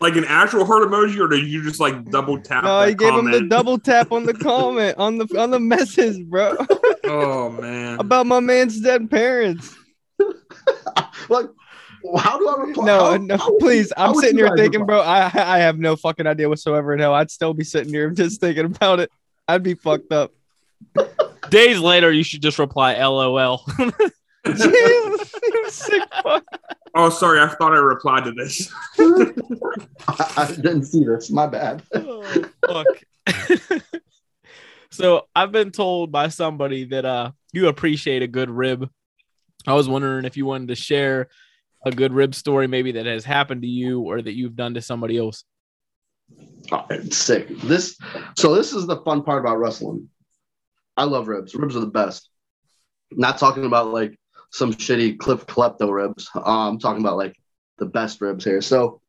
Like 0.00 0.14
an 0.16 0.24
actual 0.26 0.64
heart 0.64 0.82
emoji, 0.88 1.18
or 1.18 1.26
did 1.26 1.46
you 1.48 1.62
just 1.64 1.80
like 1.80 2.08
double 2.10 2.40
tap? 2.40 2.62
no, 2.64 2.76
I 2.76 2.90
he 2.90 2.94
gave 2.94 3.12
him 3.14 3.30
the 3.30 3.42
double 3.48 3.78
tap 3.78 4.12
on 4.12 4.24
the 4.24 4.34
comment 4.48 4.96
on 4.96 5.18
the 5.18 5.26
on 5.40 5.50
the 5.50 5.58
message, 5.60 6.24
bro, 6.26 6.56
Oh 7.04 7.50
man. 7.50 7.98
about 7.98 8.26
my 8.26 8.38
man's 8.40 8.80
dead 8.80 9.10
parents. 9.10 9.74
like, 11.28 11.46
how 12.16 12.38
do 12.38 12.48
I 12.48 12.60
reply? 12.62 12.84
No, 12.86 12.98
how- 13.10 13.16
no, 13.16 13.36
how 13.36 13.58
please. 13.58 13.88
you- 13.88 13.94
I'm 14.04 14.14
sitting 14.14 14.36
here 14.38 14.54
thinking, 14.56 14.82
reply? 14.82 15.30
bro. 15.30 15.40
I 15.40 15.56
I 15.56 15.58
have 15.58 15.78
no 15.78 15.96
fucking 15.96 16.26
idea 16.28 16.48
whatsoever 16.48 16.92
in 16.94 17.00
hell. 17.00 17.14
I'd 17.14 17.30
still 17.30 17.52
be 17.54 17.64
sitting 17.64 17.92
here 17.92 18.10
just 18.10 18.40
thinking 18.40 18.66
about 18.66 19.00
it. 19.00 19.10
I'd 19.48 19.62
be 19.64 19.74
fucked 19.74 20.12
up. 20.12 20.32
Days 21.50 21.80
later, 21.80 22.12
you 22.12 22.22
should 22.22 22.42
just 22.42 22.58
reply 22.58 22.94
LOL. 23.02 23.64
Jesus, 24.46 25.34
you 25.42 25.70
sick 25.70 26.02
fuck. 26.22 26.44
Oh, 26.94 27.10
sorry. 27.10 27.40
I 27.40 27.48
thought 27.48 27.72
I 27.72 27.78
replied 27.78 28.24
to 28.24 28.32
this. 28.32 28.72
I, 30.08 30.32
I 30.36 30.46
didn't 30.54 30.84
see 30.84 31.04
this. 31.04 31.30
My 31.30 31.46
bad. 31.46 31.82
Oh, 31.94 32.44
fuck. 32.66 32.86
so 34.90 35.26
I've 35.34 35.52
been 35.52 35.70
told 35.70 36.10
by 36.10 36.28
somebody 36.28 36.84
that 36.86 37.04
uh 37.04 37.32
you 37.52 37.68
appreciate 37.68 38.22
a 38.22 38.26
good 38.26 38.50
rib. 38.50 38.88
I 39.66 39.74
was 39.74 39.88
wondering 39.88 40.24
if 40.24 40.36
you 40.36 40.46
wanted 40.46 40.68
to 40.68 40.76
share 40.76 41.28
a 41.84 41.90
good 41.90 42.12
rib 42.12 42.34
story, 42.34 42.66
maybe 42.66 42.92
that 42.92 43.06
has 43.06 43.24
happened 43.24 43.62
to 43.62 43.68
you 43.68 44.00
or 44.00 44.20
that 44.20 44.34
you've 44.34 44.56
done 44.56 44.74
to 44.74 44.82
somebody 44.82 45.18
else. 45.18 45.44
Oh, 46.72 46.84
it's 46.90 47.16
sick. 47.16 47.48
This 47.60 47.96
so 48.36 48.54
this 48.54 48.72
is 48.72 48.86
the 48.86 48.98
fun 49.02 49.22
part 49.22 49.40
about 49.40 49.58
wrestling. 49.58 50.08
I 50.96 51.04
love 51.04 51.28
ribs. 51.28 51.54
Ribs 51.54 51.76
are 51.76 51.80
the 51.80 51.86
best. 51.86 52.28
Not 53.12 53.38
talking 53.38 53.64
about 53.64 53.92
like 53.92 54.18
some 54.50 54.72
shitty 54.72 55.18
Cliff 55.18 55.46
Klepto 55.46 55.92
ribs. 55.92 56.28
Uh, 56.34 56.40
I'm 56.68 56.78
talking 56.78 57.02
about 57.02 57.16
like 57.16 57.36
the 57.78 57.86
best 57.86 58.20
ribs 58.20 58.44
here. 58.44 58.60
So 58.60 59.00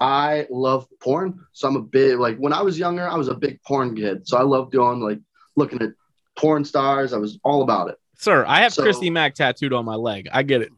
I 0.00 0.46
love 0.50 0.86
porn. 1.00 1.40
So 1.52 1.68
I'm 1.68 1.76
a 1.76 1.82
big 1.82 2.18
like 2.18 2.36
when 2.38 2.52
I 2.52 2.62
was 2.62 2.78
younger, 2.78 3.08
I 3.08 3.16
was 3.16 3.28
a 3.28 3.34
big 3.34 3.60
porn 3.62 3.96
kid. 3.96 4.26
So 4.26 4.36
I 4.38 4.42
loved 4.42 4.72
doing 4.72 5.00
like 5.00 5.20
looking 5.56 5.82
at 5.82 5.90
porn 6.36 6.64
stars. 6.64 7.12
I 7.12 7.18
was 7.18 7.38
all 7.44 7.62
about 7.62 7.90
it. 7.90 7.96
Sir, 8.16 8.44
I 8.46 8.60
have 8.60 8.72
So- 8.72 8.82
Christy 8.82 9.10
Mack 9.10 9.34
tattooed 9.34 9.72
on 9.72 9.84
my 9.84 9.94
leg. 9.94 10.28
I 10.32 10.42
get 10.42 10.62
it. 10.62 10.70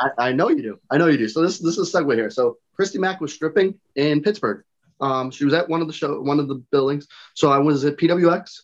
I, 0.00 0.10
I 0.18 0.32
know 0.32 0.48
you 0.48 0.62
do. 0.62 0.78
I 0.90 0.96
know 0.98 1.06
you 1.08 1.18
do. 1.18 1.28
So 1.28 1.42
this 1.42 1.58
this 1.58 1.76
is 1.78 1.92
a 1.92 1.98
segue 1.98 2.14
here. 2.14 2.30
So 2.30 2.56
Christy 2.76 2.98
Mack 2.98 3.20
was 3.20 3.32
stripping 3.32 3.74
in 3.96 4.22
Pittsburgh. 4.22 4.62
Um, 5.00 5.30
she 5.30 5.44
was 5.44 5.54
at 5.54 5.68
one 5.68 5.80
of 5.80 5.86
the 5.86 5.92
show, 5.92 6.20
one 6.20 6.38
of 6.40 6.48
the 6.48 6.56
buildings. 6.70 7.06
So 7.34 7.50
I 7.50 7.58
was 7.58 7.84
at 7.84 7.96
PWX, 7.96 8.60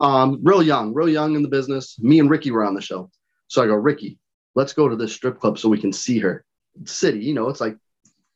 um, 0.00 0.40
real 0.42 0.62
young, 0.62 0.94
real 0.94 1.08
young 1.08 1.34
in 1.36 1.42
the 1.42 1.48
business. 1.48 1.98
Me 2.00 2.18
and 2.20 2.30
Ricky 2.30 2.50
were 2.50 2.64
on 2.64 2.74
the 2.74 2.80
show. 2.80 3.10
So 3.54 3.62
I 3.62 3.66
go, 3.66 3.74
Ricky, 3.74 4.18
let's 4.56 4.72
go 4.72 4.88
to 4.88 4.96
this 4.96 5.12
strip 5.12 5.38
club 5.38 5.60
so 5.60 5.68
we 5.68 5.80
can 5.80 5.92
see 5.92 6.18
her. 6.18 6.44
City, 6.86 7.20
you 7.20 7.34
know, 7.34 7.48
it's 7.50 7.60
like 7.60 7.76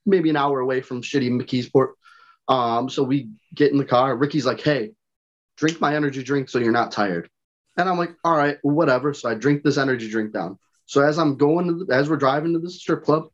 maybe 0.07 0.31
an 0.31 0.37
hour 0.37 0.61
away 0.61 0.81
from 0.81 1.03
shitty 1.03 1.29
McKeesport. 1.29 1.95
Um, 2.47 2.89
so 2.89 3.03
we 3.03 3.31
get 3.53 3.73
in 3.73 3.79
the 3.79 3.85
car. 3.85 4.17
Ricky's 4.17 4.47
like, 4.47 4.61
hey, 4.61 4.93
drink 5.57 5.81
my 5.81 5.97
energy 5.97 6.23
drink 6.23 6.49
so 6.49 6.61
you're 6.61 6.71
not 6.71 6.93
tired. 6.93 7.29
And 7.77 7.89
I'm 7.89 7.99
like, 7.99 8.15
all 8.23 8.37
right, 8.37 8.59
whatever. 8.63 9.13
So 9.13 9.29
I 9.29 9.35
drink 9.35 9.65
this 9.65 9.77
energy 9.77 10.09
drink 10.09 10.33
down. 10.33 10.57
So 10.87 11.03
as 11.03 11.19
I'm 11.19 11.37
going 11.37 11.67
to 11.67 11.85
the, 11.85 11.93
as 11.93 12.09
we're 12.09 12.17
driving 12.17 12.53
to 12.53 12.61
the 12.61 12.71
strip 12.71 13.03
club, 13.03 13.27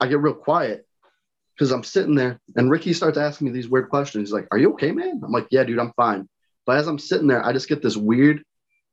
I 0.00 0.08
get 0.08 0.18
real 0.18 0.34
quiet 0.34 0.88
because 1.54 1.70
I'm 1.70 1.84
sitting 1.84 2.16
there 2.16 2.40
and 2.56 2.68
Ricky 2.68 2.92
starts 2.92 3.16
asking 3.16 3.46
me 3.46 3.52
these 3.52 3.68
weird 3.68 3.90
questions. 3.90 4.28
He's 4.28 4.32
like, 4.32 4.48
Are 4.50 4.58
you 4.58 4.72
okay, 4.72 4.90
man? 4.90 5.20
I'm 5.24 5.30
like, 5.30 5.46
Yeah, 5.52 5.62
dude, 5.62 5.78
I'm 5.78 5.92
fine. 5.92 6.28
But 6.66 6.78
as 6.78 6.88
I'm 6.88 6.98
sitting 6.98 7.28
there, 7.28 7.46
I 7.46 7.52
just 7.52 7.68
get 7.68 7.80
this 7.80 7.96
weird, 7.96 8.42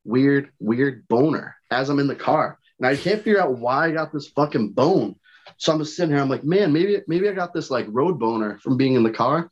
weird, 0.05 0.51
weird 0.59 1.07
boner 1.07 1.55
as 1.73 1.89
I'm 1.89 1.99
in 1.99 2.07
the 2.07 2.15
car. 2.15 2.59
And 2.79 2.87
I 2.87 2.95
can't 2.95 3.23
figure 3.23 3.41
out 3.41 3.57
why 3.57 3.87
I 3.87 3.91
got 3.91 4.11
this 4.11 4.27
fucking 4.27 4.71
bone. 4.71 5.15
So 5.57 5.71
I'm 5.71 5.79
just 5.79 5.95
sitting 5.95 6.13
here. 6.13 6.21
I'm 6.21 6.29
like, 6.29 6.43
man, 6.43 6.73
maybe 6.73 7.01
maybe 7.07 7.29
I 7.29 7.33
got 7.33 7.53
this 7.53 7.69
like 7.69 7.85
road 7.89 8.19
boner 8.19 8.59
from 8.59 8.77
being 8.77 8.95
in 8.95 9.03
the 9.03 9.11
car. 9.11 9.51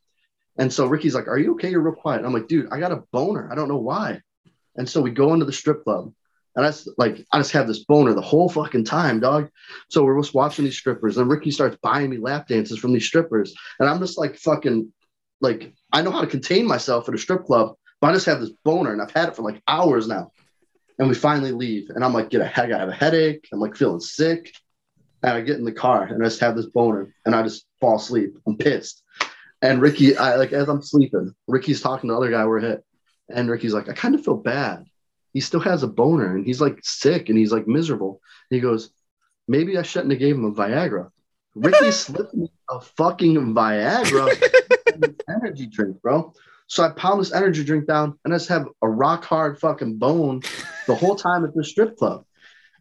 And 0.57 0.72
so 0.72 0.86
Ricky's 0.86 1.15
like, 1.15 1.28
Are 1.28 1.38
you 1.38 1.53
okay? 1.53 1.69
You're 1.69 1.82
real 1.82 1.95
quiet. 1.95 2.17
And 2.17 2.28
I'm 2.28 2.34
like, 2.34 2.47
dude, 2.47 2.69
I 2.72 2.80
got 2.80 2.91
a 2.91 3.03
boner. 3.11 3.49
I 3.51 3.55
don't 3.55 3.67
know 3.67 3.78
why. 3.78 4.22
And 4.76 4.88
so 4.88 5.01
we 5.01 5.11
go 5.11 5.34
into 5.34 5.45
the 5.45 5.53
strip 5.53 5.84
club. 5.84 6.13
And 6.55 6.65
I 6.65 6.74
like 6.97 7.26
I 7.32 7.38
just 7.38 7.53
have 7.53 7.67
this 7.67 7.86
boner 7.86 8.13
the 8.13 8.22
whole 8.22 8.49
fucking 8.49 8.84
time, 8.84 9.22
dog. 9.22 9.49
So 9.89 10.03
we're 10.03 10.19
just 10.22 10.34
watching 10.34 10.65
these 10.65 10.78
strippers, 10.78 11.17
and 11.17 11.30
Ricky 11.30 11.49
starts 11.49 11.78
buying 11.82 12.09
me 12.09 12.17
lap 12.17 12.49
dances 12.49 12.78
from 12.78 12.91
these 12.91 13.05
strippers, 13.05 13.55
and 13.80 13.88
I'm 13.88 13.99
just 13.99 14.17
like 14.17 14.36
fucking 14.36 14.91
like 15.39 15.74
I 15.93 16.01
know 16.01 16.11
how 16.11 16.19
to 16.19 16.28
contain 16.28 16.67
myself 16.67 17.07
at 17.07 17.15
a 17.15 17.17
strip 17.17 17.45
club, 17.45 17.76
but 18.01 18.09
I 18.09 18.13
just 18.13 18.26
have 18.26 18.41
this 18.41 18.51
boner, 18.65 18.91
and 18.91 19.01
I've 19.01 19.11
had 19.11 19.30
it 19.30 19.36
for 19.38 19.43
like 19.43 19.61
hours 19.65 20.07
now. 20.09 20.32
And 21.02 21.10
we 21.10 21.16
finally 21.16 21.52
leave, 21.52 21.89
and 21.89 22.06
I'm 22.06 22.14
like, 22.14 22.30
get 22.30 22.39
a 22.39 22.45
head, 22.45 22.72
I 22.72 22.80
have 22.80 22.88
a 22.88 22.93
headache. 22.93 23.49
I'm 23.52 23.60
like 23.60 23.76
feeling 23.76 23.99
sick, 23.99 24.54
and 25.22 25.34
I 25.34 25.41
get 25.41 25.58
in 25.58 25.66
the 25.66 25.74
car, 25.74 26.04
and 26.04 26.24
I 26.24 26.28
just 26.28 26.39
have 26.39 26.56
this 26.56 26.68
boner, 26.68 27.14
and 27.26 27.36
I 27.36 27.43
just 27.43 27.66
fall 27.82 27.97
asleep. 27.97 28.38
I'm 28.47 28.56
pissed. 28.56 29.04
And 29.62 29.82
Ricky, 29.82 30.16
I 30.16 30.36
like 30.36 30.54
as 30.54 30.70
I'm 30.70 30.82
sleeping, 30.82 31.36
Ricky's 31.47 31.82
talking 31.82 32.08
to 32.08 32.14
the 32.14 32.18
other 32.18 32.32
guy 32.32 32.45
we're 32.45 32.62
hit, 32.62 32.86
and 33.30 33.49
Ricky's 33.49 33.74
like, 33.74 33.89
I 33.89 33.93
kind 33.93 34.16
of 34.16 34.24
feel 34.24 34.38
bad 34.38 34.86
he 35.34 35.39
still 35.39 35.60
has 35.62 35.84
a 35.84 35.88
boner 35.88 36.36
and 36.36 36.45
he's 36.45 36.62
like 36.62 36.80
sick 36.84 37.30
and 37.30 37.38
he's 37.38 37.52
like 37.52 37.68
miserable. 37.68 38.22
And 38.49 38.56
he 38.56 38.62
goes, 38.62 38.91
maybe 39.47 39.78
I 39.78 39.82
shouldn't 39.82 40.12
have 40.12 40.20
gave 40.20 40.36
him 40.36 40.45
a 40.45 40.52
Viagra. 40.52 41.10
Ricky 41.56 41.91
slipped 41.91 42.34
me 42.34 42.52
a 42.70 42.82
fucking 42.82 43.54
Viagra 43.54 45.14
energy 45.30 45.68
drink, 45.68 46.02
bro. 46.02 46.34
So 46.68 46.84
I 46.84 46.89
pound 46.89 47.20
this 47.20 47.34
energy 47.34 47.64
drink 47.64 47.88
down 47.88 48.18
and 48.24 48.34
I 48.34 48.38
just 48.38 48.49
have 48.49 48.68
a 48.82 48.89
rock 48.89 49.26
hard 49.26 49.60
fucking 49.60 49.97
bone 49.97 50.41
the 50.92 51.00
whole 51.00 51.16
time 51.16 51.46
at 51.46 51.54
the 51.56 51.64
strip 51.64 51.98
club. 51.98 52.26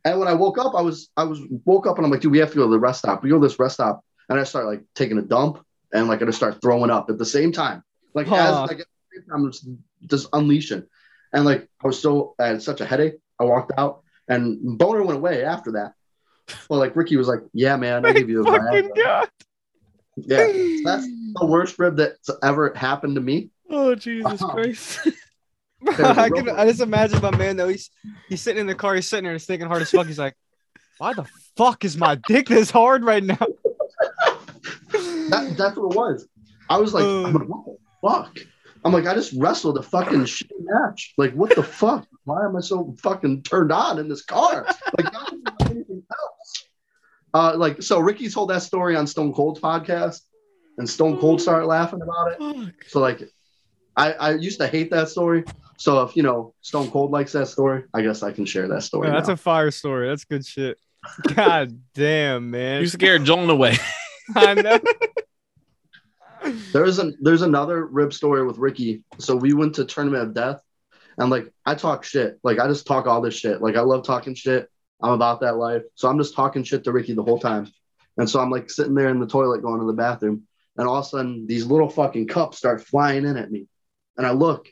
And 0.05 0.19
when 0.19 0.29
I 0.29 0.35
woke 0.35 0.59
up, 0.59 0.75
I 0.75 0.81
was 0.81 1.11
I 1.17 1.25
was 1.25 1.41
woke 1.65 1.87
up 1.87 1.97
and 1.97 2.05
I'm 2.05 2.11
like, 2.11 2.21
dude, 2.21 2.33
we 2.33 2.39
have 2.39 2.51
to 2.51 2.57
go 2.57 2.65
to 2.65 2.71
the 2.71 2.79
rest 2.79 3.01
stop. 3.01 3.23
We 3.23 3.31
go 3.31 3.39
to 3.41 3.47
this 3.47 3.59
rest 3.59 3.75
stop 3.75 4.05
and 4.29 4.39
I 4.39 4.45
start 4.45 4.67
like 4.67 4.83
taking 4.95 5.19
a 5.19 5.23
dump 5.23 5.65
and 5.93 6.09
like 6.09 6.23
I 6.23 6.25
just 6.25 6.39
start 6.39 6.61
throwing 6.63 6.91
up 6.91 7.11
at 7.11 7.19
the 7.19 7.25
same 7.25 7.53
time. 7.53 7.83
Like 8.15 8.27
Huh. 8.27 8.37
as 8.37 8.71
like 8.71 8.81
at 8.81 8.87
the 8.87 9.21
same 9.21 9.29
time, 9.29 9.45
I'm 9.45 9.53
just, 9.53 9.69
just 10.07 10.29
unleashing. 10.33 10.85
And 11.33 11.45
like 11.45 11.69
I 11.83 11.87
was 11.87 12.01
so 12.01 12.35
I 12.39 12.47
had 12.47 12.63
such 12.63 12.81
a 12.81 12.87
headache. 12.87 13.17
I 13.39 13.45
walked 13.45 13.73
out 13.79 14.03
and 14.29 14.79
boner 14.79 15.03
went 15.03 15.19
away 15.19 15.45
after 15.45 15.73
that. 15.73 15.93
Well, 16.69 16.81
like 16.81 16.97
Ricky 16.97 17.17
was 17.17 17.29
like, 17.29 17.41
"Yeah, 17.53 17.77
man, 17.77 18.05
I 18.05 18.13
give 18.13 18.29
you 18.29 18.43
a 18.43 18.45
Fucking 18.45 18.91
Viagra." 18.91 18.97
God. 19.05 19.29
Yeah, 20.17 20.47
so 20.47 20.83
that's 20.85 21.07
the 21.35 21.47
worst 21.47 21.79
rib 21.79 21.97
that's 21.97 22.29
ever 22.43 22.73
happened 22.75 23.15
to 23.15 23.21
me. 23.21 23.51
Oh 23.69 23.95
Jesus 23.95 24.41
Wow. 24.41 24.49
Christ! 24.49 25.07
Bro, 25.83 25.95
There's 25.95 26.16
a 26.16 26.20
I 26.20 26.31
can 26.31 26.49
I 26.49 26.66
just 26.66 26.81
imagine 26.81 27.20
my 27.22 27.37
man 27.37 27.57
though. 27.57 27.68
He's 27.68 27.91
he's 28.28 28.41
sitting 28.41 28.61
in 28.61 28.66
the 28.66 28.74
car, 28.74 28.95
he's 28.95 29.09
sitting 29.09 29.24
there, 29.24 29.33
he's 29.33 29.47
thinking 29.47 29.66
hard 29.66 29.83
as 29.83 29.91
fuck. 29.91 30.07
He's 30.07 30.18
like, 30.18 30.37
why 30.99 31.14
the 31.14 31.24
fuck 31.57 31.85
is 31.85 31.97
my 31.97 32.16
dick 32.28 32.49
this 32.49 32.70
hard 32.70 33.05
right 33.05 33.24
now? 33.24 33.39
That, 34.93 35.55
that's 35.57 35.76
what 35.76 35.93
it 35.93 35.97
was. 35.97 36.28
I 36.68 36.78
was 36.78 36.93
like, 36.93 37.05
I'm 37.05 37.33
like, 37.33 37.49
what 37.49 37.64
the 37.64 37.76
fuck? 38.03 38.39
I'm 38.85 38.93
like, 38.93 39.07
I 39.07 39.14
just 39.14 39.33
wrestled 39.37 39.78
a 39.78 39.83
fucking 39.83 40.20
shitty 40.20 40.51
match. 40.61 41.14
Like, 41.16 41.33
what 41.35 41.55
the 41.55 41.62
fuck? 41.62 42.07
Why 42.24 42.45
am 42.45 42.57
I 42.57 42.61
so 42.61 42.95
fucking 43.03 43.43
turned 43.43 43.72
on 43.72 43.99
in 43.99 44.09
this 44.09 44.22
car? 44.22 44.66
Like, 44.99 45.14
anything 45.62 46.03
else. 46.11 46.64
Uh, 47.33 47.55
like, 47.57 47.83
so 47.83 48.01
Ricky 48.01 48.28
told 48.28 48.51
that 48.51 48.62
story 48.62 48.97
on 48.97 49.07
Stone 49.07 49.35
Cold's 49.35 49.61
podcast, 49.61 50.22
and 50.78 50.89
Stone 50.89 51.18
Cold 51.18 51.41
started 51.41 51.66
laughing 51.66 52.01
about 52.03 52.37
it. 52.41 52.74
So 52.89 53.01
like, 53.01 53.22
I 53.97 54.12
I 54.12 54.35
used 54.35 54.59
to 54.61 54.66
hate 54.66 54.91
that 54.91 55.09
story. 55.09 55.45
So 55.81 56.03
if 56.03 56.14
you 56.14 56.22
know 56.22 56.53
Stone 56.61 56.91
Cold 56.91 57.11
likes 57.11 57.33
that 57.33 57.49
story, 57.49 57.85
I 57.95 58.03
guess 58.03 58.22
I 58.22 58.33
can 58.33 58.45
share 58.45 58.68
that 58.68 58.83
story. 58.83 59.09
Bro, 59.09 59.16
that's 59.16 59.28
now. 59.28 59.35
a 59.35 59.39
fire 59.39 59.70
story. 59.70 60.09
That's 60.09 60.26
good 60.26 60.45
shit. 60.45 60.78
God 61.35 61.81
damn, 61.95 62.51
man. 62.51 62.83
You 62.83 62.87
scared 62.87 63.24
Joan 63.24 63.49
away. 63.49 63.78
I 64.37 64.55
know. 64.55 64.78
There's 66.74 66.99
an 66.99 67.16
there's 67.22 67.41
another 67.41 67.87
rib 67.87 68.12
story 68.12 68.47
with 68.47 68.59
Ricky. 68.59 69.05
So 69.18 69.35
we 69.35 69.55
went 69.55 69.76
to 69.76 69.87
Tournament 69.87 70.22
of 70.22 70.35
Death, 70.35 70.61
and 71.16 71.31
like 71.31 71.51
I 71.64 71.74
talk 71.76 72.05
shit. 72.05 72.39
Like 72.45 72.59
I 72.59 72.68
just 72.68 72.87
talk 72.87 73.07
all 73.07 73.22
this 73.22 73.35
shit. 73.35 73.62
Like 73.62 73.76
I 73.76 73.81
love 73.81 74.05
talking 74.05 74.35
shit. 74.35 74.68
I'm 75.03 75.12
about 75.12 75.41
that 75.41 75.57
life. 75.57 75.83
So 75.95 76.11
I'm 76.11 76.18
just 76.18 76.35
talking 76.35 76.62
shit 76.62 76.85
to 76.85 76.93
Ricky 76.93 77.14
the 77.14 77.24
whole 77.24 77.39
time. 77.39 77.72
And 78.18 78.28
so 78.28 78.39
I'm 78.39 78.51
like 78.51 78.68
sitting 78.68 78.95
there 78.95 79.09
in 79.09 79.18
the 79.18 79.26
toilet 79.26 79.62
going 79.62 79.81
to 79.81 79.87
the 79.87 79.95
bathroom, 79.95 80.43
and 80.76 80.87
all 80.87 80.97
of 80.97 81.07
a 81.07 81.09
sudden 81.09 81.47
these 81.47 81.64
little 81.64 81.89
fucking 81.89 82.28
cups 82.28 82.59
start 82.59 82.85
flying 82.85 83.24
in 83.24 83.39
at 83.39 83.51
me, 83.51 83.66
and 84.18 84.26
I 84.26 84.33
look, 84.33 84.68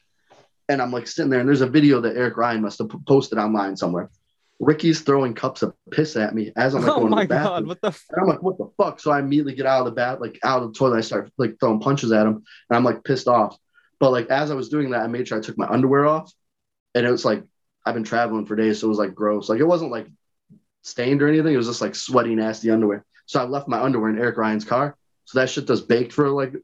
and 0.68 0.82
I'm 0.82 0.92
like 0.92 1.06
sitting 1.06 1.30
there, 1.30 1.40
and 1.40 1.48
there's 1.48 1.60
a 1.60 1.66
video 1.68 2.00
that 2.02 2.16
Eric 2.16 2.36
Ryan 2.36 2.62
must 2.62 2.78
have 2.78 2.90
posted 3.06 3.38
online 3.38 3.76
somewhere. 3.76 4.10
Ricky's 4.60 5.02
throwing 5.02 5.34
cups 5.34 5.62
of 5.62 5.72
piss 5.92 6.16
at 6.16 6.34
me 6.34 6.52
as 6.56 6.74
I'm 6.74 6.82
like 6.82 6.90
oh 6.96 7.00
going 7.00 7.10
my 7.10 7.22
to 7.22 7.28
the 7.28 7.34
bathroom. 7.34 7.54
god, 7.54 7.66
what 7.68 7.80
the 7.80 7.88
f- 7.88 8.04
And 8.10 8.22
I'm 8.22 8.28
like, 8.28 8.42
what 8.42 8.58
the 8.58 8.68
fuck? 8.76 8.98
So 8.98 9.12
I 9.12 9.20
immediately 9.20 9.54
get 9.54 9.66
out 9.66 9.80
of 9.80 9.84
the 9.86 9.92
bat, 9.92 10.20
like 10.20 10.38
out 10.42 10.62
of 10.62 10.72
the 10.72 10.78
toilet. 10.78 10.98
I 10.98 11.00
start 11.02 11.30
like 11.38 11.56
throwing 11.60 11.78
punches 11.80 12.10
at 12.10 12.26
him, 12.26 12.34
and 12.68 12.76
I'm 12.76 12.82
like 12.84 13.04
pissed 13.04 13.28
off. 13.28 13.56
But 14.00 14.10
like 14.10 14.28
as 14.30 14.50
I 14.50 14.54
was 14.54 14.68
doing 14.68 14.90
that, 14.90 15.02
I 15.02 15.06
made 15.06 15.28
sure 15.28 15.38
I 15.38 15.40
took 15.40 15.56
my 15.58 15.68
underwear 15.68 16.06
off, 16.06 16.32
and 16.94 17.06
it 17.06 17.10
was 17.10 17.24
like 17.24 17.44
I've 17.86 17.94
been 17.94 18.04
traveling 18.04 18.46
for 18.46 18.56
days, 18.56 18.80
so 18.80 18.86
it 18.86 18.90
was 18.90 18.98
like 18.98 19.14
gross. 19.14 19.48
Like 19.48 19.60
it 19.60 19.64
wasn't 19.64 19.92
like 19.92 20.08
stained 20.82 21.22
or 21.22 21.28
anything. 21.28 21.54
It 21.54 21.56
was 21.58 21.68
just 21.68 21.80
like 21.80 21.94
sweaty, 21.94 22.34
nasty 22.34 22.70
underwear. 22.70 23.04
So 23.26 23.40
I 23.40 23.44
left 23.44 23.68
my 23.68 23.80
underwear 23.80 24.10
in 24.10 24.18
Eric 24.18 24.36
Ryan's 24.38 24.64
car. 24.64 24.96
So 25.24 25.38
that 25.38 25.50
shit 25.50 25.66
just 25.68 25.86
baked 25.88 26.12
for 26.12 26.30
like 26.30 26.54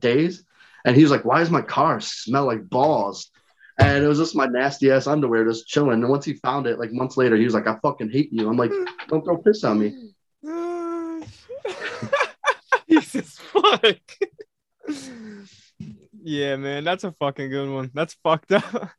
days. 0.00 0.42
And 0.84 0.96
he 0.96 1.02
was 1.02 1.10
like, 1.12 1.24
"Why 1.24 1.38
does 1.38 1.50
my 1.50 1.62
car 1.62 2.00
smell 2.00 2.46
like 2.46 2.68
balls?" 2.68 3.30
And 3.78 4.04
it 4.04 4.08
was 4.08 4.18
just 4.18 4.36
my 4.36 4.46
nasty 4.46 4.90
ass 4.90 5.06
underwear 5.06 5.44
just 5.44 5.66
chilling. 5.66 6.02
And 6.02 6.08
once 6.08 6.24
he 6.24 6.34
found 6.34 6.66
it, 6.66 6.78
like 6.78 6.92
months 6.92 7.16
later, 7.16 7.36
he 7.36 7.44
was 7.44 7.54
like, 7.54 7.66
"I 7.66 7.76
fucking 7.82 8.10
hate 8.10 8.32
you." 8.32 8.48
I'm 8.48 8.56
like, 8.56 8.70
"Don't 9.08 9.24
throw 9.24 9.38
piss 9.38 9.64
on 9.64 9.80
me." 9.80 10.12
Jesus 12.88 13.38
fuck. 13.38 14.00
yeah, 16.22 16.56
man, 16.56 16.84
that's 16.84 17.04
a 17.04 17.12
fucking 17.12 17.50
good 17.50 17.68
one. 17.68 17.90
That's 17.94 18.14
fucked 18.22 18.52
up. 18.52 18.90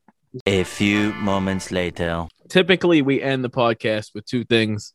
A 0.45 0.63
few 0.63 1.13
moments 1.13 1.71
later. 1.71 2.27
Typically, 2.49 3.01
we 3.01 3.21
end 3.21 3.43
the 3.43 3.49
podcast 3.49 4.13
with 4.13 4.25
two 4.25 4.43
things. 4.43 4.93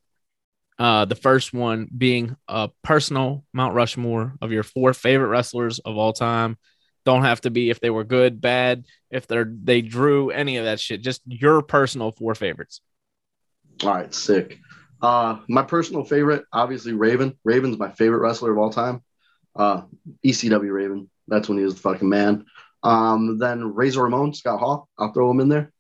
Uh, 0.79 1.05
the 1.05 1.15
first 1.15 1.53
one 1.53 1.89
being 1.97 2.37
a 2.49 2.71
personal 2.83 3.45
Mount 3.53 3.75
Rushmore 3.75 4.35
of 4.41 4.53
your 4.53 4.63
four 4.63 4.93
favorite 4.93 5.29
wrestlers 5.29 5.79
of 5.79 5.97
all 5.97 6.13
time. 6.13 6.59
Don't 7.05 7.23
have 7.23 7.41
to 7.43 7.51
be 7.51 7.71
if 7.71 7.81
they 7.81 7.91
were 7.91 8.05
good, 8.05 8.41
bad, 8.41 8.85
if 9.11 9.27
they're 9.27 9.51
they 9.51 9.81
drew 9.81 10.31
any 10.31 10.59
of 10.59 10.65
that 10.65 10.81
shit. 10.81 11.03
Just 11.03 11.23
your 11.27 11.63
personal 11.63 12.13
four 12.13 12.35
favorites. 12.35 12.81
All 13.83 13.95
right, 13.95 14.15
sick. 14.15 14.59
Uh, 15.01 15.39
my 15.49 15.63
personal 15.63 16.05
favorite, 16.05 16.45
obviously 16.53 16.93
Raven. 16.93 17.39
Raven's 17.45 17.79
my 17.79 17.91
favorite 17.91 18.21
wrestler 18.21 18.53
of 18.53 18.59
all 18.59 18.71
time. 18.71 19.03
Uh, 19.57 19.83
ECW 20.25 20.73
Raven. 20.73 21.11
That's 21.29 21.49
when 21.49 21.59
he 21.59 21.65
was 21.65 21.75
the 21.75 21.81
fucking 21.81 22.09
man. 22.09 22.45
Um, 22.83 23.39
then 23.39 23.75
Razor 23.75 24.03
Ramon, 24.03 24.35
Scott 24.35 24.61
Hall. 24.61 24.89
I'll 24.99 25.13
throw 25.13 25.31
him 25.31 25.41
in 25.41 25.49
there. 25.49 25.73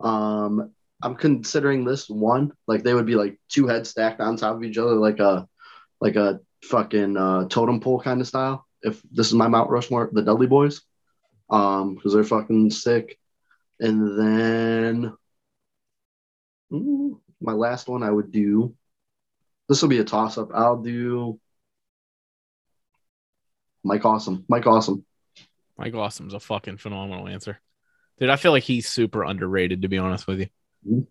Um, 0.00 0.72
I'm 1.02 1.14
considering 1.14 1.84
this 1.84 2.08
one 2.08 2.52
like 2.66 2.82
they 2.82 2.94
would 2.94 3.06
be 3.06 3.14
like 3.14 3.40
two 3.48 3.66
heads 3.66 3.90
stacked 3.90 4.20
on 4.20 4.36
top 4.36 4.56
of 4.56 4.64
each 4.64 4.78
other, 4.78 4.94
like 4.94 5.20
a 5.20 5.48
like 6.00 6.16
a 6.16 6.40
fucking 6.64 7.16
uh, 7.16 7.48
totem 7.48 7.80
pole 7.80 8.00
kind 8.00 8.20
of 8.20 8.26
style. 8.26 8.66
If 8.82 9.02
this 9.10 9.26
is 9.28 9.34
my 9.34 9.48
Mount 9.48 9.70
Rushmore, 9.70 10.08
the 10.12 10.22
Dudley 10.22 10.46
Boyz, 10.46 10.80
um, 11.50 11.94
because 11.94 12.12
they're 12.14 12.24
fucking 12.24 12.70
sick. 12.70 13.18
And 13.80 14.18
then 14.18 15.12
my 16.70 17.52
last 17.52 17.88
one, 17.88 18.02
I 18.02 18.10
would 18.10 18.30
do. 18.32 18.74
This 19.68 19.82
will 19.82 19.88
be 19.88 19.98
a 19.98 20.04
toss 20.04 20.38
up. 20.38 20.50
I'll 20.54 20.82
do 20.82 21.38
Mike 23.84 24.04
Awesome. 24.04 24.44
Mike 24.48 24.66
Awesome. 24.66 25.04
Mike 25.76 25.94
Awesome's 25.94 26.34
a 26.34 26.40
fucking 26.40 26.78
phenomenal 26.78 27.28
answer. 27.28 27.60
Dude, 28.18 28.30
I 28.30 28.36
feel 28.36 28.50
like 28.50 28.64
he's 28.64 28.88
super 28.88 29.22
underrated 29.22 29.82
to 29.82 29.88
be 29.88 29.96
honest 29.98 30.26
with 30.26 30.40
you. 30.40 31.06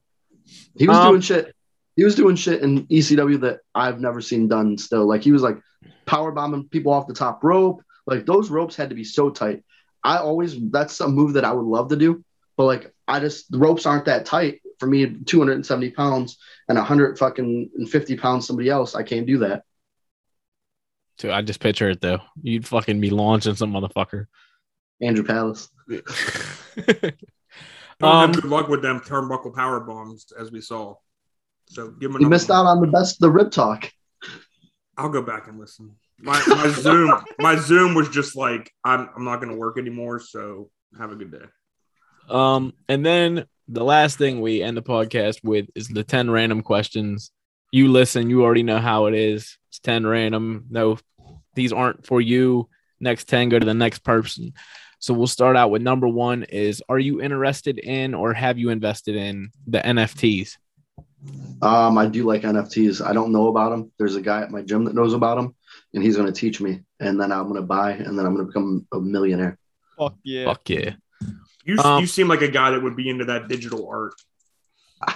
He 0.75 0.87
was 0.87 0.97
Um, 0.97 1.09
doing 1.11 1.21
shit. 1.21 1.55
He 1.95 2.03
was 2.03 2.15
doing 2.15 2.35
shit 2.35 2.61
in 2.61 2.85
ECW 2.87 3.39
that 3.41 3.61
I've 3.73 4.01
never 4.01 4.19
seen 4.19 4.49
done 4.49 4.77
still. 4.77 5.07
Like 5.07 5.23
he 5.23 5.31
was 5.31 5.41
like 5.41 5.57
power 6.05 6.31
bombing 6.31 6.65
people 6.69 6.91
off 6.93 7.07
the 7.07 7.13
top 7.13 7.43
rope. 7.43 7.81
Like 8.05 8.25
those 8.25 8.49
ropes 8.49 8.75
had 8.75 8.89
to 8.89 8.95
be 8.95 9.03
so 9.03 9.29
tight. 9.29 9.63
I 10.03 10.17
always 10.17 10.55
that's 10.71 10.99
a 11.01 11.07
move 11.07 11.33
that 11.33 11.45
I 11.45 11.51
would 11.51 11.65
love 11.65 11.89
to 11.89 11.95
do, 11.95 12.23
but 12.55 12.65
like 12.65 12.93
I 13.07 13.19
just 13.19 13.51
the 13.51 13.57
ropes 13.57 13.85
aren't 13.85 14.05
that 14.05 14.25
tight 14.25 14.61
for 14.79 14.87
me. 14.87 15.05
270 15.25 15.91
pounds 15.91 16.37
and 16.69 16.77
100 16.77 17.17
fucking 17.19 17.69
and 17.75 17.89
50 17.89 18.17
pounds 18.17 18.47
somebody 18.47 18.69
else. 18.69 18.95
I 18.95 19.03
can't 19.03 19.25
do 19.27 19.39
that. 19.39 19.63
Dude, 21.17 21.31
I 21.31 21.41
just 21.41 21.59
picture 21.59 21.89
it 21.89 21.99
though. 22.01 22.19
You'd 22.41 22.67
fucking 22.67 23.01
be 23.01 23.09
launching 23.09 23.55
some 23.55 23.73
motherfucker. 23.73 24.27
Andrew 25.01 25.23
Palace. 25.23 25.69
Don't 27.99 28.11
Um, 28.11 28.31
have 28.33 28.41
good 28.41 28.45
luck 28.49 28.67
with 28.67 28.81
them 28.81 28.99
turnbuckle 28.99 29.53
power 29.55 29.79
bombs, 29.79 30.31
as 30.37 30.51
we 30.51 30.61
saw. 30.61 30.95
So 31.65 31.89
give 31.89 32.13
them. 32.13 32.21
You 32.21 32.29
missed 32.29 32.51
out 32.51 32.65
on 32.65 32.81
the 32.81 32.87
best 32.87 33.19
the 33.19 33.29
rib 33.29 33.51
talk. 33.51 33.91
I'll 34.97 35.09
go 35.09 35.21
back 35.21 35.47
and 35.47 35.59
listen. 35.59 35.95
My, 36.19 36.41
my 36.47 36.69
Zoom, 36.69 37.11
my 37.39 37.55
Zoom 37.55 37.93
was 37.93 38.09
just 38.09 38.35
like, 38.35 38.71
I'm, 38.83 39.09
I'm 39.15 39.23
not 39.23 39.37
going 39.37 39.51
to 39.51 39.57
work 39.57 39.77
anymore. 39.77 40.19
So 40.19 40.69
have 40.97 41.11
a 41.11 41.15
good 41.15 41.31
day. 41.31 41.45
Um, 42.29 42.73
and 42.89 43.05
then 43.05 43.45
the 43.67 43.83
last 43.83 44.17
thing 44.17 44.41
we 44.41 44.61
end 44.61 44.75
the 44.75 44.81
podcast 44.81 45.43
with 45.43 45.67
is 45.75 45.87
the 45.87 46.03
10 46.03 46.31
random 46.31 46.61
questions. 46.61 47.31
You 47.71 47.91
listen, 47.91 48.29
you 48.29 48.43
already 48.43 48.63
know 48.63 48.79
how 48.79 49.05
it 49.05 49.13
is. 49.13 49.57
It's 49.69 49.79
10 49.79 50.05
random. 50.05 50.65
No, 50.69 50.97
these 51.53 51.73
aren't 51.73 52.05
for 52.05 52.21
you. 52.21 52.69
Next 52.99 53.27
10 53.27 53.49
go 53.49 53.59
to 53.59 53.65
the 53.65 53.73
next 53.73 53.99
person. 53.99 54.53
So 54.99 55.13
we'll 55.13 55.27
start 55.27 55.55
out 55.55 55.69
with 55.69 55.81
number 55.81 56.07
one 56.07 56.43
is 56.43 56.81
are 56.89 56.97
you 56.97 57.21
interested 57.21 57.77
in 57.77 58.13
or 58.13 58.33
have 58.33 58.57
you 58.57 58.69
invested 58.69 59.15
in 59.15 59.51
the 59.67 59.79
NFTs? 59.79 60.57
Um, 61.61 61.97
I 61.97 62.05
do 62.05 62.23
like 62.23 62.43
NFTs. 62.43 63.05
I 63.05 63.13
don't 63.13 63.31
know 63.31 63.47
about 63.47 63.71
them. 63.71 63.91
There's 63.97 64.15
a 64.15 64.21
guy 64.21 64.41
at 64.41 64.51
my 64.51 64.61
gym 64.61 64.85
that 64.85 64.95
knows 64.95 65.13
about 65.13 65.35
them, 65.35 65.55
and 65.93 66.03
he's 66.03 66.15
going 66.15 66.31
to 66.31 66.39
teach 66.39 66.61
me. 66.61 66.83
And 66.99 67.19
then 67.19 67.31
I'm 67.31 67.43
going 67.43 67.55
to 67.55 67.61
buy, 67.67 67.91
and 67.91 68.17
then 68.17 68.25
I'm 68.25 68.35
going 68.35 68.45
to 68.45 68.51
become 68.51 68.87
a 68.93 68.99
millionaire. 68.99 69.57
Fuck 69.97 70.15
yeah. 70.23 70.45
Fuck 70.45 70.69
yeah. 70.69 70.91
You, 71.65 71.77
Um, 71.79 71.99
you 72.01 72.07
seem 72.07 72.27
like 72.27 72.41
a 72.41 72.47
guy 72.47 72.71
that 72.71 72.81
would 72.81 72.95
be 72.95 73.09
into 73.09 73.25
that 73.25 73.47
digital 73.47 73.87
art. 73.89 74.13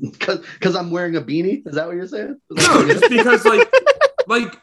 Because 0.00 0.76
I'm 0.76 0.92
wearing 0.92 1.16
a 1.16 1.20
beanie. 1.20 1.66
Is 1.66 1.74
that 1.74 1.88
what 1.88 1.96
you're 1.96 2.06
saying? 2.06 2.40
No, 2.50 2.86
just 2.86 3.10
because 3.10 3.44
like, 3.44 3.68
like 4.28 4.56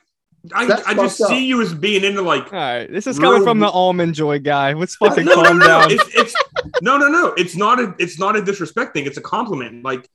I, 0.53 0.65
That's 0.65 0.87
I 0.87 0.93
just 0.93 1.19
up. 1.21 1.27
see 1.27 1.45
you 1.45 1.61
as 1.61 1.73
being 1.73 2.05
into 2.05 2.21
like 2.21 2.53
All 2.53 2.59
right, 2.59 2.89
this 2.89 3.05
is 3.05 3.19
coming 3.19 3.39
Real- 3.41 3.43
from 3.43 3.59
the 3.59 3.67
almond 3.69 4.13
joy 4.15 4.39
guy. 4.39 4.71
Let's 4.71 4.95
fucking 4.95 5.25
no, 5.25 5.35
no, 5.35 5.43
calm 5.43 5.59
no, 5.59 5.65
no. 5.65 5.81
down. 5.81 5.91
It's, 5.91 6.15
it's 6.15 6.35
no, 6.81 6.97
no, 6.97 7.09
no. 7.09 7.33
It's 7.37 7.55
not 7.57 7.79
a. 7.81 7.93
It's 7.99 8.17
not 8.17 8.37
a 8.37 8.41
disrespect 8.41 8.93
thing. 8.93 9.05
It's 9.07 9.17
a 9.17 9.21
compliment. 9.21 9.83
Like 9.83 10.07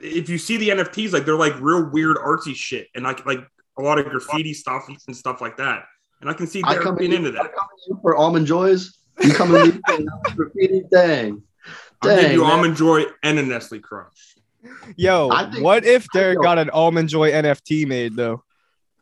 if 0.00 0.28
you 0.28 0.38
see 0.38 0.56
the 0.56 0.70
NFTs, 0.70 1.12
like 1.12 1.24
they're 1.24 1.36
like 1.36 1.58
real 1.60 1.88
weird 1.90 2.16
artsy 2.18 2.54
shit, 2.54 2.88
and 2.94 3.04
like 3.04 3.24
like 3.26 3.40
a 3.78 3.82
lot 3.82 3.98
of 3.98 4.06
graffiti 4.06 4.52
stuff 4.54 4.88
and 5.06 5.16
stuff 5.16 5.40
like 5.40 5.56
that. 5.58 5.84
And 6.20 6.28
I 6.28 6.32
can 6.32 6.46
see 6.46 6.62
I 6.64 6.72
Derek 6.72 6.84
come 6.84 6.96
being 6.96 7.12
in, 7.12 7.24
into 7.24 7.38
I 7.38 7.44
that. 7.44 7.54
come 7.54 7.68
in 7.90 8.00
for 8.00 8.16
almond 8.16 8.46
joys. 8.46 8.98
You 9.22 9.32
come 9.34 9.54
in 9.54 9.62
with 9.62 9.82
graffiti. 10.36 10.82
Dang. 10.90 11.42
I'll 12.02 12.20
give 12.20 12.32
you 12.32 12.42
man. 12.42 12.50
almond 12.50 12.76
joy 12.76 13.04
and 13.22 13.38
a 13.38 13.42
Nestle 13.42 13.80
Crunch. 13.80 14.36
Yo, 14.96 15.30
think- 15.30 15.62
what 15.64 15.84
if 15.84 16.06
I 16.14 16.18
Derek 16.18 16.40
got 16.40 16.58
an 16.58 16.70
almond 16.70 17.08
joy 17.08 17.30
NFT 17.30 17.86
made 17.86 18.14
though? 18.16 18.42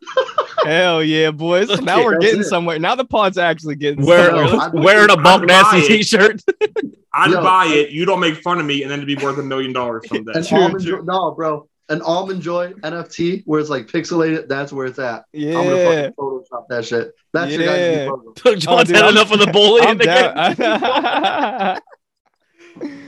Hell 0.66 1.02
yeah, 1.02 1.30
boys! 1.30 1.68
Look 1.68 1.82
now 1.82 2.04
we're 2.04 2.18
getting 2.18 2.40
it. 2.40 2.44
somewhere. 2.44 2.78
Now 2.78 2.94
the 2.94 3.04
pod's 3.04 3.38
actually 3.38 3.76
getting 3.76 4.04
Wear, 4.04 4.26
somewhere. 4.30 4.60
I'd- 4.62 4.78
wearing 4.84 5.10
a 5.10 5.16
Buck 5.16 5.42
I'd 5.42 5.48
Nasty 5.48 5.86
t-shirt. 5.86 6.42
I'd 7.14 7.30
Yo. 7.30 7.42
buy 7.42 7.66
it. 7.66 7.90
You 7.90 8.04
don't 8.04 8.20
make 8.20 8.36
fun 8.42 8.58
of 8.60 8.66
me, 8.66 8.82
and 8.82 8.90
then 8.90 8.98
it'd 8.98 9.06
be 9.18 9.24
worth 9.24 9.38
a 9.38 9.42
million 9.42 9.72
dollars 9.72 10.04
someday. 10.08 10.32
An 10.34 10.44
True, 10.44 10.58
almond 10.58 10.84
true. 10.84 10.98
joy, 10.98 11.04
no, 11.04 11.30
bro. 11.32 11.68
An 11.88 12.02
almond 12.02 12.42
joy 12.42 12.72
NFT 12.82 13.44
where 13.46 13.60
it's 13.60 13.70
like 13.70 13.86
pixelated. 13.86 14.48
That's 14.48 14.72
where 14.72 14.86
it's 14.86 14.98
at. 14.98 15.24
I'm 15.34 15.40
gonna 15.52 15.68
Yeah, 15.76 15.84
fucking 16.10 16.12
Photoshop 16.18 16.66
that 16.68 16.84
shit. 16.84 17.12
That's 17.32 17.52
your 17.52 17.62
Yeah. 17.62 18.06
guys' 18.06 18.08
logo. 18.08 18.56
John's 18.56 18.88
dude, 18.88 18.96
had 18.96 19.04
I'm- 19.04 19.14
enough 19.16 19.30
of 19.32 19.38
the 19.38 19.46
bully. 19.46 19.82
I'm 19.82 19.90
in 19.92 19.98
the 19.98 20.04
game. 20.04 20.34
down. 20.56 21.80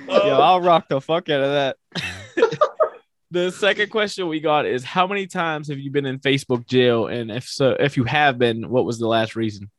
Yo, 0.09 0.41
I'll 0.41 0.61
rock 0.61 0.89
the 0.89 1.01
fuck 1.01 1.29
out 1.29 1.41
of 1.43 1.51
that. 1.51 1.77
The 3.31 3.51
second 3.51 3.91
question 3.91 4.27
we 4.29 4.41
got 4.41 4.65
is 4.67 4.85
how 4.85 5.07
many 5.07 5.27
times 5.27 5.69
have 5.69 5.79
you 5.79 5.91
been 5.91 6.07
in 6.07 6.19
Facebook 6.19 6.67
jail? 6.67 7.09
And 7.09 7.31
if 7.31 7.45
so, 7.45 7.77
if 7.79 7.97
you 7.97 8.05
have 8.05 8.39
been, 8.39 8.69
what 8.71 8.85
was 8.87 8.99
the 8.99 9.07
last 9.07 9.37
reason? 9.37 9.71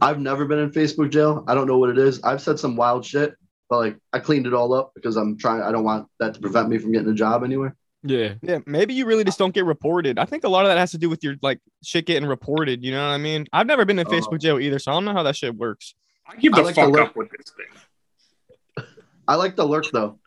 I've 0.00 0.20
never 0.20 0.44
been 0.44 0.60
in 0.60 0.70
Facebook 0.70 1.10
jail. 1.10 1.44
I 1.48 1.54
don't 1.54 1.66
know 1.66 1.78
what 1.78 1.90
it 1.90 1.98
is. 1.98 2.22
I've 2.22 2.40
said 2.40 2.60
some 2.60 2.76
wild 2.76 3.04
shit, 3.04 3.34
but 3.68 3.78
like 3.78 3.96
I 4.12 4.20
cleaned 4.20 4.46
it 4.46 4.54
all 4.54 4.72
up 4.72 4.92
because 4.94 5.16
I'm 5.16 5.36
trying. 5.36 5.62
I 5.62 5.72
don't 5.72 5.82
want 5.84 6.06
that 6.20 6.34
to 6.34 6.40
prevent 6.40 6.68
me 6.68 6.78
from 6.78 6.92
getting 6.92 7.08
a 7.08 7.14
job 7.14 7.42
anywhere. 7.42 7.74
Yeah. 8.04 8.34
Yeah, 8.40 8.60
maybe 8.66 8.94
you 8.94 9.04
really 9.04 9.24
just 9.24 9.38
don't 9.38 9.52
get 9.52 9.64
reported. 9.64 10.18
I 10.18 10.24
think 10.24 10.44
a 10.44 10.48
lot 10.48 10.64
of 10.64 10.70
that 10.70 10.78
has 10.78 10.92
to 10.92 10.98
do 10.98 11.10
with 11.10 11.24
your 11.24 11.34
like 11.42 11.58
shit 11.82 12.06
getting 12.06 12.28
reported. 12.28 12.84
You 12.84 12.92
know 12.92 13.00
what 13.06 13.14
I 13.14 13.18
mean? 13.18 13.46
I've 13.52 13.66
never 13.66 13.84
been 13.84 13.98
in 13.98 14.06
Oh. 14.06 14.10
Facebook 14.10 14.40
jail 14.40 14.60
either, 14.60 14.78
so 14.78 14.92
I 14.92 14.94
don't 14.94 15.04
know 15.06 15.12
how 15.12 15.24
that 15.24 15.34
shit 15.36 15.56
works. 15.56 15.94
I 16.28 16.36
give 16.36 16.54
I 16.54 16.58
the 16.58 16.62
like 16.62 16.74
to 16.76 16.80
fuck 16.82 16.90
look- 16.92 17.00
up 17.00 17.16
with 17.16 17.30
this 17.30 17.52
thing. 17.56 18.84
I 19.26 19.34
like 19.34 19.56
to 19.56 19.64
lurk 19.64 19.90
though, 19.92 20.18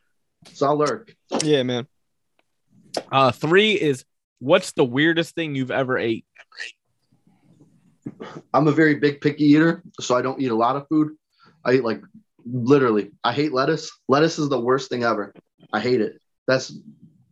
so 0.52 0.68
I'll 0.68 0.78
lurk. 0.78 1.16
Yeah, 1.44 1.64
man. 1.64 1.88
Uh, 3.12 3.32
three 3.32 3.74
is 3.74 4.06
what's 4.40 4.74
the 4.74 4.86
weirdest 4.86 5.36
thing 5.36 5.56
you've 5.56 5.72
ever 5.72 5.98
ate? 5.98 6.26
I'm 8.54 8.68
a 8.68 8.72
very 8.72 8.96
big 8.96 9.22
picky 9.22 9.46
eater, 9.46 9.84
so 10.00 10.16
I 10.16 10.22
don't 10.22 10.42
eat 10.42 10.52
a 10.52 10.56
lot 10.56 10.76
of 10.76 10.88
food. 10.88 11.12
I 11.66 11.74
eat 11.74 11.84
like 11.84 12.02
literally. 12.46 13.12
I 13.24 13.34
hate 13.34 13.54
lettuce. 13.54 13.92
Lettuce 14.08 14.40
is 14.40 14.50
the 14.50 14.60
worst 14.60 14.90
thing 14.90 15.04
ever. 15.04 15.34
I 15.72 15.80
hate 15.80 16.02
it. 16.02 16.22
That's 16.48 16.74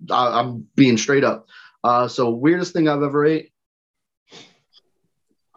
I, 0.10 0.40
I'm 0.40 0.68
being 0.76 0.98
straight 0.98 1.24
up. 1.24 1.48
Uh, 1.84 2.08
so 2.08 2.30
weirdest 2.30 2.74
thing 2.74 2.88
I've 2.88 3.04
ever 3.04 3.26
ate. 3.26 3.52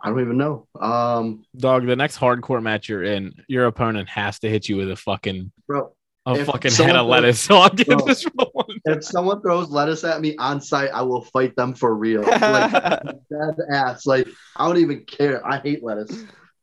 I 0.02 0.10
don't 0.10 0.20
even 0.20 0.36
know. 0.36 0.66
Um, 0.78 1.44
Dog, 1.56 1.86
the 1.86 1.96
next 1.96 2.18
hardcore 2.18 2.62
match 2.62 2.90
you're 2.90 3.04
in, 3.04 3.32
your 3.48 3.66
opponent 3.66 4.08
has 4.10 4.38
to 4.40 4.50
hit 4.50 4.68
you 4.68 4.76
with 4.76 4.90
a 4.90 4.96
fucking 4.96 5.50
bro, 5.66 5.94
a 6.26 6.32
If 6.36 6.46
fucking 6.46 6.70
head 6.70 6.72
someone 6.72 6.96
of 6.96 7.04
goes- 7.04 7.10
lettuce. 7.10 7.40
So 7.40 7.56
I'll 7.58 7.68
give 7.70 7.86
Bro. 7.86 7.98
this 8.06 8.24
one. 8.24 8.64
if 8.86 9.04
someone 9.04 9.42
throws 9.42 9.68
lettuce 9.70 10.04
at 10.04 10.20
me 10.20 10.36
on 10.38 10.60
site, 10.60 10.90
I 10.92 11.02
will 11.02 11.22
fight 11.22 11.54
them 11.56 11.74
for 11.74 11.94
real. 11.94 12.22
Like 12.40 12.72
dead 12.72 13.56
ass. 13.70 14.06
Like 14.06 14.28
I 14.56 14.66
don't 14.66 14.78
even 14.78 15.04
care. 15.04 15.46
I 15.46 15.58
hate 15.58 15.82
lettuce. 15.84 16.10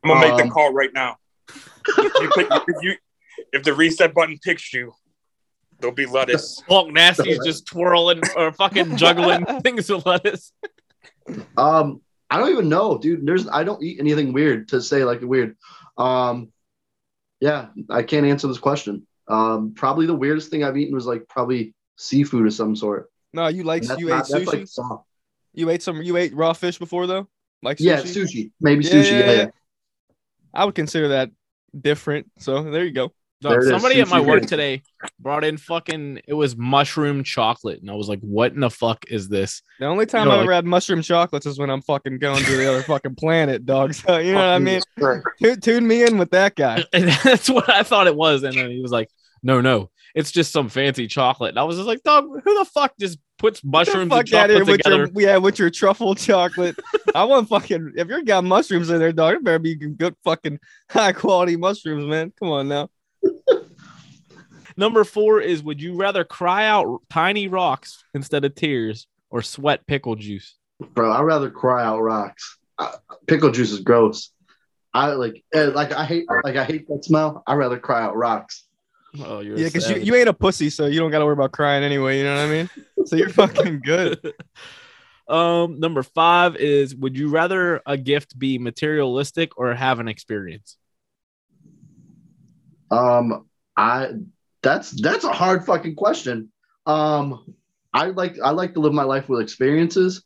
I'm 0.04 0.10
gonna 0.10 0.20
make 0.22 0.32
Um, 0.42 0.48
the 0.48 0.54
call 0.54 0.74
right 0.74 0.90
now. 0.94 1.18
If 1.50 2.14
you, 2.22 2.30
pick, 2.36 2.48
if 2.52 2.84
you 2.84 2.96
if 3.54 3.64
the 3.64 3.74
reset 3.74 4.14
button 4.14 4.40
picks 4.44 4.74
you, 4.74 4.94
there'll 5.80 5.96
be 5.96 6.06
lettuce. 6.06 6.62
Bulk 6.68 6.92
Nasty's 6.92 7.40
just 7.46 7.66
twirling 7.68 8.22
or 8.36 8.52
fucking 8.54 8.98
juggling 8.98 9.46
things 9.62 9.90
with 9.92 10.06
lettuce. 10.06 10.54
Um, 11.58 12.02
I 12.30 12.38
don't 12.38 12.50
even 12.50 12.70
know, 12.70 12.98
dude. 12.98 13.26
There's 13.26 13.48
I 13.48 13.64
don't 13.64 13.84
eat 13.84 14.00
anything 14.00 14.34
weird 14.34 14.70
to 14.70 14.82
say 14.82 15.04
like 15.04 15.22
weird. 15.22 15.56
Um, 15.98 16.52
yeah, 17.40 17.68
I 17.90 18.04
can't 18.04 18.26
answer 18.26 18.48
this 18.48 18.58
question. 18.60 19.06
Um, 19.28 19.74
probably 19.76 20.06
the 20.08 20.16
weirdest 20.16 20.50
thing 20.50 20.64
I've 20.64 20.78
eaten 20.78 20.94
was 20.94 21.06
like 21.06 21.28
probably 21.28 21.74
seafood 21.98 22.48
of 22.48 22.54
some 22.54 22.76
sort. 22.76 23.12
No, 23.34 23.48
you 23.48 23.64
like 23.64 23.84
you 23.98 24.10
not- 24.10 24.30
ate 24.30 24.46
sushi. 24.46 24.48
like 24.48 25.00
you 25.54 25.70
ate 25.70 25.84
some. 25.84 26.02
You 26.02 26.18
ate 26.18 26.34
raw 26.36 26.54
fish 26.54 26.78
before 26.80 27.08
though. 27.08 27.28
Like 27.64 27.78
sushi. 27.78 27.84
Yeah, 27.86 28.02
sushi. 28.02 28.52
Maybe 28.60 28.84
Yeah, 28.86 28.92
sushi. 28.92 29.12
yeah, 29.12 29.20
Yeah, 29.20 29.26
yeah. 29.32 29.38
yeah. 29.38 29.48
I 30.54 30.66
would 30.66 30.76
consider 30.76 31.10
that 31.10 31.32
different. 31.80 32.30
So 32.40 32.64
there 32.70 32.84
you 32.84 32.92
go. 32.92 33.14
Dog, 33.42 33.54
There 33.54 33.60
it 33.60 33.64
is, 33.64 33.70
somebody 33.70 34.00
at 34.02 34.08
my 34.08 34.22
work 34.22 34.46
today 34.46 34.84
brought 35.20 35.44
in 35.44 35.58
fucking 35.58 36.22
it 36.28 36.34
was 36.34 36.56
mushroom 36.56 37.24
chocolate, 37.24 37.82
and 37.82 37.90
I 37.90 37.96
was 37.96 38.08
like, 38.08 38.20
"What 38.20 38.54
in 38.54 38.60
the 38.60 38.70
fuck 38.70 39.04
is 39.10 39.30
this?" 39.30 39.64
The 39.80 39.88
only 39.88 40.06
time 40.06 40.26
know, 40.28 40.32
I 40.32 40.36
like- 40.36 40.44
ever 40.44 40.54
had 40.54 40.66
mushroom 40.66 41.02
chocolates 41.02 41.48
is 41.48 41.58
when 41.58 41.72
I'm 41.72 41.82
fucking 41.82 42.20
going 42.20 42.44
to 42.44 42.56
the 42.56 42.70
other 42.70 42.84
fucking 42.84 43.16
planet, 43.16 43.66
dog. 43.66 43.94
So 44.02 44.18
you 44.20 44.34
know 44.34 44.40
what 44.40 44.50
I 44.50 44.60
mean? 44.60 44.82
Right. 44.98 45.24
Tune, 45.42 45.60
tune 45.60 45.88
me 45.88 46.04
in 46.04 46.20
with 46.20 46.30
that 46.32 46.56
guy. 46.56 46.84
And 46.94 47.10
that's 47.24 47.50
what 47.50 47.68
I 47.68 47.82
thought 47.82 48.06
it 48.06 48.16
was, 48.16 48.44
and 48.44 48.56
then 48.56 48.70
he 48.70 48.80
was 48.80 48.92
like, 48.92 49.10
"No, 49.42 49.60
no, 49.60 49.90
it's 50.14 50.32
just 50.32 50.52
some 50.52 50.70
fancy 50.70 51.08
chocolate. 51.08 51.50
And 51.50 51.60
I 51.60 51.64
was 51.64 51.78
just 51.78 51.88
like, 51.88 52.04
dog, 52.04 52.26
who 52.44 52.60
the 52.60 52.66
fuck 52.66 52.94
just 53.00 53.18
puts 53.38 53.64
mushrooms 53.64 54.02
and 54.04 54.12
fuck 54.12 54.20
out 54.20 54.28
chocolate 54.28 54.50
here 54.52 54.66
with 54.66 54.78
together? 54.84 55.10
your 55.16 55.30
yeah 55.30 55.38
with 55.38 55.58
your 55.58 55.70
truffle 55.70 56.16
chocolate. 56.16 56.76
I 57.16 57.24
want 57.24 57.50
fucking 57.50 57.94
if 57.96 58.08
you're 58.08 58.22
got 58.24 58.44
mushrooms 58.44 58.90
in 58.90 59.00
there, 59.00 59.12
dog. 59.12 59.36
It 59.36 59.44
better 59.44 59.60
be 59.60 59.76
good 59.76 60.16
fucking 60.24 60.60
high 60.90 61.14
quality 61.14 61.58
mushrooms, 61.58 62.06
man. 62.06 62.32
Come 62.40 62.50
on 62.50 62.68
now. 62.68 62.90
Number 64.82 65.04
four 65.04 65.40
is 65.40 65.62
would 65.62 65.80
you 65.80 65.94
rather 65.96 66.24
cry 66.24 66.66
out 66.66 67.04
tiny 67.08 67.48
rocks 67.48 68.04
instead 68.16 68.44
of 68.44 68.56
tears 68.56 69.06
or 69.30 69.44
sweat 69.44 69.86
pickle 69.86 70.16
juice? 70.16 70.56
Bro, 70.96 71.12
I'd 71.12 71.22
rather 71.22 71.52
cry 71.52 71.84
out 71.84 72.02
rocks. 72.02 72.58
Uh, 72.80 72.94
pickle 73.28 73.52
juice 73.52 73.72
is 73.72 73.82
gross. 73.82 74.32
I 74.92 75.12
like 75.12 75.44
eh, 75.54 75.66
like 75.66 75.92
I 75.92 76.04
hate 76.04 76.26
like 76.44 76.56
I 76.56 76.64
hate 76.64 76.88
that 76.88 77.06
smell. 77.06 77.44
I'd 77.46 77.54
rather 77.54 77.78
cry 77.78 78.02
out 78.02 78.16
rocks. 78.16 78.66
Oh, 79.24 79.42
you're 79.42 79.56
Yeah, 79.56 79.68
because 79.68 79.88
you, 79.88 79.98
you 79.98 80.16
ain't 80.16 80.28
a 80.28 80.34
pussy, 80.34 80.72
so 80.72 80.88
you 80.88 81.00
don't 81.00 81.12
gotta 81.12 81.26
worry 81.26 81.34
about 81.34 81.52
crying 81.52 81.84
anyway. 81.84 82.18
You 82.18 82.24
know 82.24 82.34
what 82.34 82.42
I 82.42 82.50
mean? 82.50 82.70
So 83.06 83.18
you're 83.18 83.30
fucking 83.44 83.82
good. 83.82 84.34
um, 85.28 85.80
number 85.80 86.02
five 86.02 86.56
is 86.56 86.96
would 86.96 87.16
you 87.16 87.30
rather 87.30 87.84
a 87.86 87.98
gift 87.98 88.40
be 88.40 88.58
materialistic 88.58 89.56
or 89.60 89.76
have 89.76 90.00
an 90.00 90.08
experience? 90.08 90.78
Um, 92.90 93.46
I 93.78 94.14
that's 94.62 94.92
that's 94.92 95.24
a 95.24 95.34
hard 95.34 95.66
fucking 95.66 95.96
question. 95.96 96.52
Um, 96.86 97.56
I 97.94 98.08
like 98.08 98.38
I 98.44 98.52
like 98.52 98.74
to 98.74 98.80
live 98.80 98.94
my 98.94 99.04
life 99.04 99.28
with 99.30 99.42
experiences. 99.42 100.24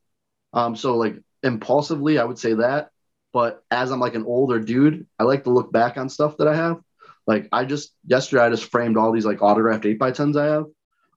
Um, 0.53 0.75
so 0.75 0.97
like 0.97 1.15
impulsively, 1.43 2.19
I 2.19 2.23
would 2.23 2.39
say 2.39 2.53
that. 2.55 2.89
But 3.33 3.63
as 3.69 3.91
I'm 3.91 3.99
like 3.99 4.15
an 4.15 4.25
older 4.25 4.59
dude, 4.59 5.07
I 5.19 5.23
like 5.23 5.43
to 5.43 5.49
look 5.49 5.71
back 5.71 5.97
on 5.97 6.09
stuff 6.09 6.37
that 6.37 6.47
I 6.47 6.55
have. 6.55 6.79
Like 7.27 7.49
I 7.51 7.65
just 7.65 7.93
yesterday, 8.05 8.43
I 8.43 8.49
just 8.49 8.71
framed 8.71 8.97
all 8.97 9.11
these 9.11 9.25
like 9.25 9.41
autographed 9.41 9.85
eight 9.85 9.99
by 9.99 10.11
tens 10.11 10.37
I 10.37 10.45
have. 10.45 10.65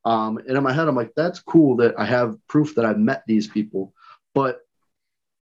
Um, 0.04 0.38
and 0.38 0.56
in 0.56 0.62
my 0.62 0.72
head, 0.72 0.88
I'm 0.88 0.96
like, 0.96 1.12
that's 1.14 1.40
cool 1.40 1.76
that 1.76 1.94
I 1.98 2.04
have 2.06 2.36
proof 2.48 2.74
that 2.76 2.84
I've 2.84 2.98
met 2.98 3.24
these 3.26 3.46
people. 3.46 3.92
But 4.34 4.60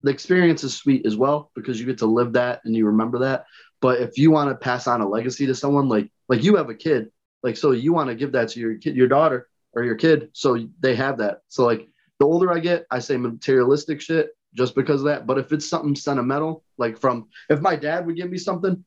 the 0.03 0.11
experience 0.11 0.65
is 0.65 0.75
sweet 0.75 1.07
as 1.07 1.17
well 1.17 1.51
because 1.55 1.79
you 1.79 1.87
get 1.87 1.99
to 1.99 2.07
live 2.07 2.35
that 2.35 2.61
and 2.65 2.75
you 2.75 2.87
remember 2.87 3.21
that. 3.21 3.47
But 3.81 4.01
if 4.01 4.17
you 4.17 4.31
want 4.31 4.51
to 4.51 4.55
pass 4.55 4.87
on 4.87 5.01
a 5.01 5.09
legacy 5.09 5.47
to 5.47 5.55
someone, 5.55 5.89
like 5.89 6.11
like 6.29 6.43
you 6.43 6.57
have 6.57 6.71
a 6.71 6.75
kid, 6.75 7.11
like 7.45 7.57
so 7.57 7.71
you 7.71 7.93
want 7.93 8.09
to 8.09 8.17
give 8.17 8.33
that 8.33 8.49
to 8.49 8.61
your 8.61 8.77
kid, 8.77 8.97
your 8.97 9.07
daughter 9.07 9.49
or 9.75 9.85
your 9.85 9.95
kid, 9.95 10.31
so 10.33 10.67
they 10.81 10.97
have 10.97 11.19
that. 11.19 11.43
So 11.49 11.65
like 11.65 11.87
the 12.19 12.27
older 12.27 12.51
I 12.53 12.59
get, 12.59 12.87
I 12.91 12.99
say 12.99 13.17
materialistic 13.17 14.01
shit 14.01 14.31
just 14.55 14.75
because 14.75 15.03
of 15.03 15.07
that. 15.07 15.27
But 15.27 15.39
if 15.39 15.53
it's 15.53 15.69
something 15.69 15.95
sentimental, 15.95 16.65
like 16.79 16.99
from 16.99 17.29
if 17.51 17.61
my 17.61 17.77
dad 17.77 18.07
would 18.07 18.17
give 18.17 18.31
me 18.31 18.39
something, 18.39 18.85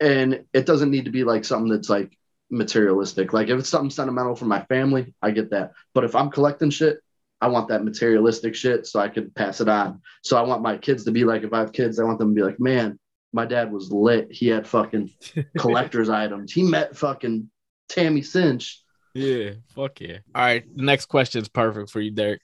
and 0.00 0.44
it 0.52 0.64
doesn't 0.64 0.90
need 0.90 1.04
to 1.06 1.10
be 1.10 1.24
like 1.24 1.44
something 1.44 1.70
that's 1.70 1.90
like 1.90 2.16
materialistic. 2.50 3.32
Like 3.32 3.48
if 3.48 3.58
it's 3.58 3.68
something 3.68 3.90
sentimental 3.90 4.36
for 4.36 4.44
my 4.44 4.62
family, 4.66 5.14
I 5.20 5.32
get 5.32 5.50
that. 5.50 5.72
But 5.92 6.04
if 6.04 6.14
I'm 6.14 6.30
collecting 6.30 6.70
shit, 6.70 7.00
I 7.40 7.48
want 7.48 7.68
that 7.68 7.84
materialistic 7.84 8.54
shit 8.54 8.86
so 8.86 9.00
I 9.00 9.08
can 9.08 9.30
pass 9.30 9.60
it 9.60 9.68
on. 9.68 10.00
So 10.22 10.36
I 10.36 10.42
want 10.42 10.62
my 10.62 10.76
kids 10.76 11.04
to 11.04 11.10
be 11.10 11.24
like, 11.24 11.42
if 11.42 11.52
I 11.52 11.58
have 11.58 11.72
kids, 11.72 11.98
I 11.98 12.04
want 12.04 12.20
them 12.20 12.32
to 12.32 12.34
be 12.34 12.44
like, 12.44 12.60
man, 12.60 13.00
my 13.32 13.46
dad 13.46 13.72
was 13.72 13.90
lit. 13.90 14.30
He 14.30 14.46
had 14.46 14.68
fucking 14.68 15.10
collector's 15.58 16.08
items. 16.08 16.52
He 16.52 16.62
met 16.62 16.96
fucking 16.96 17.50
Tammy 17.92 18.22
Sytch. 18.22 18.76
Yeah, 19.14 19.50
fuck 19.74 20.00
yeah. 20.00 20.18
All 20.34 20.42
right, 20.42 20.64
the 20.74 20.82
next 20.82 21.06
question 21.06 21.42
is 21.42 21.48
perfect 21.48 21.90
for 21.90 22.00
you, 22.00 22.10
Derek, 22.10 22.40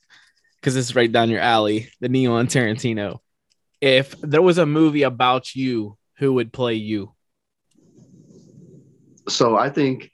because 0.56 0.76
it's 0.76 0.94
right 0.94 1.10
down 1.10 1.30
your 1.30 1.40
alley. 1.40 1.90
The 2.00 2.08
Neon 2.08 2.46
Tarantino. 2.46 3.20
If 3.80 4.20
there 4.20 4.42
was 4.42 4.58
a 4.58 4.66
movie 4.66 5.04
about 5.04 5.54
you, 5.54 5.96
who 6.18 6.34
would 6.34 6.52
play 6.52 6.74
you? 6.74 7.14
So 9.28 9.56
I 9.56 9.70
think 9.70 10.10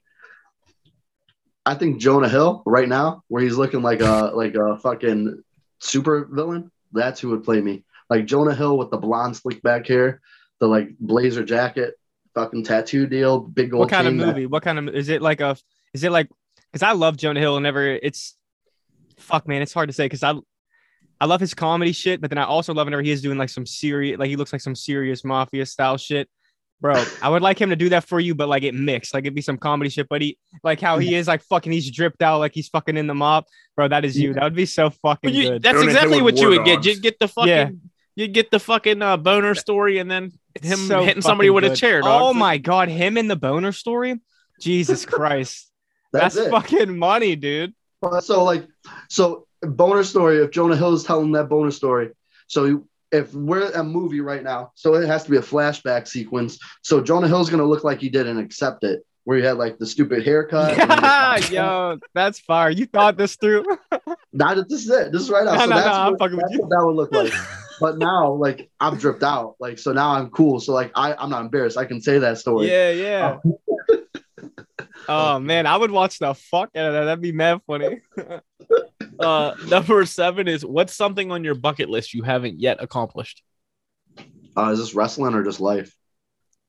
I 1.67 1.75
think 1.75 2.01
Jonah 2.01 2.29
Hill 2.29 2.63
right 2.67 2.89
now, 2.89 3.23
where 3.29 3.43
he's 3.43 3.57
looking 3.57 3.83
like 3.83 4.01
a 4.01 4.31
like 4.35 4.55
a 4.55 4.79
fucking 4.79 5.43
super 5.81 6.29
villain, 6.31 6.71
that's 6.93 7.21
who 7.21 7.31
would 7.31 7.45
play 7.45 7.61
me. 7.61 7.85
Like 8.09 8.27
Jonah 8.27 8.55
Hill 8.55 8.79
with 8.79 8.91
the 8.91 8.99
blonde 8.99 9.37
slick 9.37 9.63
back 9.63 9.89
hair, 9.89 10.21
the 10.61 10.69
like 10.69 10.91
blazer 11.01 11.43
jacket, 11.43 11.95
fucking 12.35 12.65
tattoo 12.65 13.07
deal, 13.07 13.41
big 13.41 13.73
old 13.73 13.81
What 13.81 13.91
kind 13.91 14.07
of 14.07 14.13
chain 14.13 14.27
movie? 14.27 14.47
What 14.47 14.63
kind 14.63 14.79
of 14.79 14.95
is 14.95 15.09
it 15.09 15.23
like 15.23 15.41
a 15.41 15.57
is 15.93 16.05
it 16.05 16.13
like 16.13 16.29
because 16.73 16.83
I 16.83 16.93
love 16.93 17.17
Jonah 17.17 17.41
Hill 17.41 17.57
and 17.57 17.63
never 17.63 17.87
it's 17.87 18.37
fuck 19.19 19.47
man, 19.49 19.63
it's 19.63 19.73
hard 19.73 19.89
to 19.89 19.93
say 19.93 20.07
because 20.07 20.23
I 20.23 20.35
I 21.21 21.27
love 21.27 21.41
his 21.41 21.55
comedy 21.55 21.93
shit, 21.93 22.21
but 22.21 22.31
then 22.31 22.39
I 22.39 22.45
also 22.45 22.75
love 22.75 22.87
whenever 22.87 23.03
he 23.03 23.11
is 23.11 23.23
doing 23.23 23.39
like 23.39 23.49
some 23.49 23.67
serious 23.67 24.19
like 24.19 24.29
he 24.29 24.37
looks 24.37 24.53
like 24.53 24.63
some 24.63 24.75
serious 24.75 25.25
mafia 25.25 25.67
style 25.67 25.97
shit. 25.97 26.29
Bro, 26.81 27.03
I 27.23 27.31
would 27.31 27.41
like 27.41 27.59
him 27.59 27.71
to 27.71 27.77
do 27.77 27.89
that 27.91 28.05
for 28.05 28.21
you, 28.21 28.35
but 28.35 28.49
like 28.49 28.63
it 28.63 28.75
mixed, 28.75 29.15
like 29.15 29.25
it'd 29.25 29.35
be 29.35 29.41
some 29.41 29.57
comedy 29.57 29.89
shit. 29.89 30.07
But 30.07 30.21
he, 30.21 30.37
like 30.63 30.81
how 30.81 30.99
he 30.99 31.13
mm. 31.13 31.19
is, 31.19 31.27
like 31.27 31.41
fucking, 31.43 31.73
he's 31.73 31.91
dripped 31.91 32.21
out, 32.21 32.41
like 32.41 32.53
he's 32.53 32.69
fucking 32.69 32.99
in 32.99 33.07
the 33.07 33.15
mob, 33.15 33.45
bro. 33.75 33.89
That 33.89 34.05
is 34.05 34.19
you. 34.19 34.35
That 34.35 34.43
would 34.43 34.55
be 34.55 34.67
so 34.67 34.91
fucking 34.91 35.33
you- 35.33 35.51
good. 35.51 35.63
that's 35.63 35.79
Jonah 35.79 35.87
exactly 35.87 36.21
what 36.21 36.37
you 36.37 36.49
would 36.49 36.65
get. 36.67 36.75
Dogs. 36.75 36.87
You'd 36.87 37.03
get 37.03 37.19
the 37.19 37.29
fucking 37.29 37.49
Yeah. 37.49 37.71
You 38.17 38.29
get 38.29 38.51
the 38.51 38.61
fucking 38.61 39.03
uh, 39.03 39.17
boner 39.17 39.55
story 39.55 39.99
and 39.99 40.11
then 40.11 40.33
It's 40.55 40.67
him 40.67 40.79
so 40.87 41.03
hitting 41.03 41.23
somebody 41.23 41.49
fucking 41.49 41.55
with 41.55 41.73
a 41.73 41.77
chair. 41.77 42.01
Dog. 42.01 42.23
Oh 42.23 42.35
my 42.35 42.59
god, 42.59 42.89
him 42.89 43.17
in 43.17 43.29
the 43.29 43.37
boner 43.37 43.73
story, 43.73 44.21
Jesus 44.61 45.05
Christ, 45.07 45.71
That's, 46.13 46.35
that's, 46.35 46.51
fucking 46.51 46.97
money, 46.97 47.37
dude. 47.37 47.75
So 48.21 48.45
like, 48.45 48.67
so 49.09 49.47
boner 49.63 50.05
story. 50.05 50.39
If 50.39 50.51
Jonah 50.51 50.77
Hill 50.77 50.93
is 50.95 51.05
telling 51.05 51.33
that 51.33 51.49
boner 51.49 51.71
story, 51.71 52.11
so 52.47 52.85
if 53.11 53.33
we're 53.33 53.71
a 53.71 53.83
movie 53.83 54.21
right 54.21 54.43
now, 54.43 54.73
so 54.75 54.95
it 54.95 55.07
has 55.07 55.25
to 55.25 55.31
be 55.31 55.37
a 55.37 55.43
flashback 55.43 56.07
sequence. 56.07 56.59
So 56.83 57.01
Jonah 57.01 57.29
Hill's 57.29 57.49
gonna 57.49 57.65
look 57.65 57.85
like 57.85 58.01
he 58.01 58.11
didn't 58.11 58.39
accept 58.39 58.85
it, 58.85 59.05
where 59.25 59.39
he 59.39 59.45
had 59.45 59.57
like 59.57 59.79
the 59.79 59.87
stupid 59.87 60.25
haircut. 60.25 60.77
the- 61.49 61.55
Yo, 61.55 61.99
that's 62.15 62.39
fire. 62.41 62.71
You 62.71 62.87
thought 62.87 63.17
this 63.17 63.37
through. 63.37 63.65
Not 64.33 64.57
that 64.57 64.69
this 64.69 64.85
is 64.85 64.91
it. 64.91 65.13
This 65.13 65.23
is 65.23 65.31
right 65.31 65.45
now. 65.45 65.55
No, 65.55 65.61
so 65.61 65.67
no, 65.67 65.77
that's, 65.77 65.87
no, 65.87 65.93
I'm 65.93 66.13
what, 66.13 66.19
fucking 66.19 66.37
with 66.37 66.45
that's 66.45 66.55
you. 66.55 66.61
what 66.61 66.71
that 66.71 66.85
would 66.85 66.97
look 66.97 67.13
like. 67.13 67.33
But 67.81 67.99
now, 67.99 68.33
like 68.33 68.71
I'm 68.81 68.97
dripped 68.97 69.23
out. 69.23 69.57
Like 69.59 69.79
so 69.79 69.93
now 69.93 70.11
I'm 70.11 70.31
cool. 70.31 70.61
So 70.61 70.73
like 70.73 70.93
I 70.95 71.15
I'm 71.15 71.31
not 71.31 71.43
embarrassed. 71.43 71.77
I 71.77 71.85
can 71.85 72.01
say 72.01 72.19
that 72.19 72.39
story. 72.39 72.69
yeah, 72.69 72.91
yeah. 72.91 73.37
Oh 75.09 75.39
man, 75.41 75.67
I 75.67 75.77
would 75.77 75.91
watch 75.91 76.19
the 76.19 76.35
fuck 76.35 76.71
out 76.77 76.87
of 76.87 76.93
that. 76.95 77.05
That'd 77.05 77.23
be 77.23 77.33
mad 77.33 77.61
funny. 77.67 78.01
Uh, 79.19 79.55
number 79.69 80.05
seven 80.05 80.49
is 80.49 80.65
what's 80.65 80.95
something 80.95 81.31
on 81.31 81.45
your 81.45 81.55
bucket 81.55 81.89
list 81.89 82.15
you 82.15 82.23
haven't 82.23 82.59
yet 82.59 82.83
accomplished? 82.83 83.45
Uh, 84.57 84.71
is 84.73 84.79
this 84.81 84.95
wrestling 84.95 85.35
or 85.35 85.45
just 85.45 85.61
life? 85.61 85.95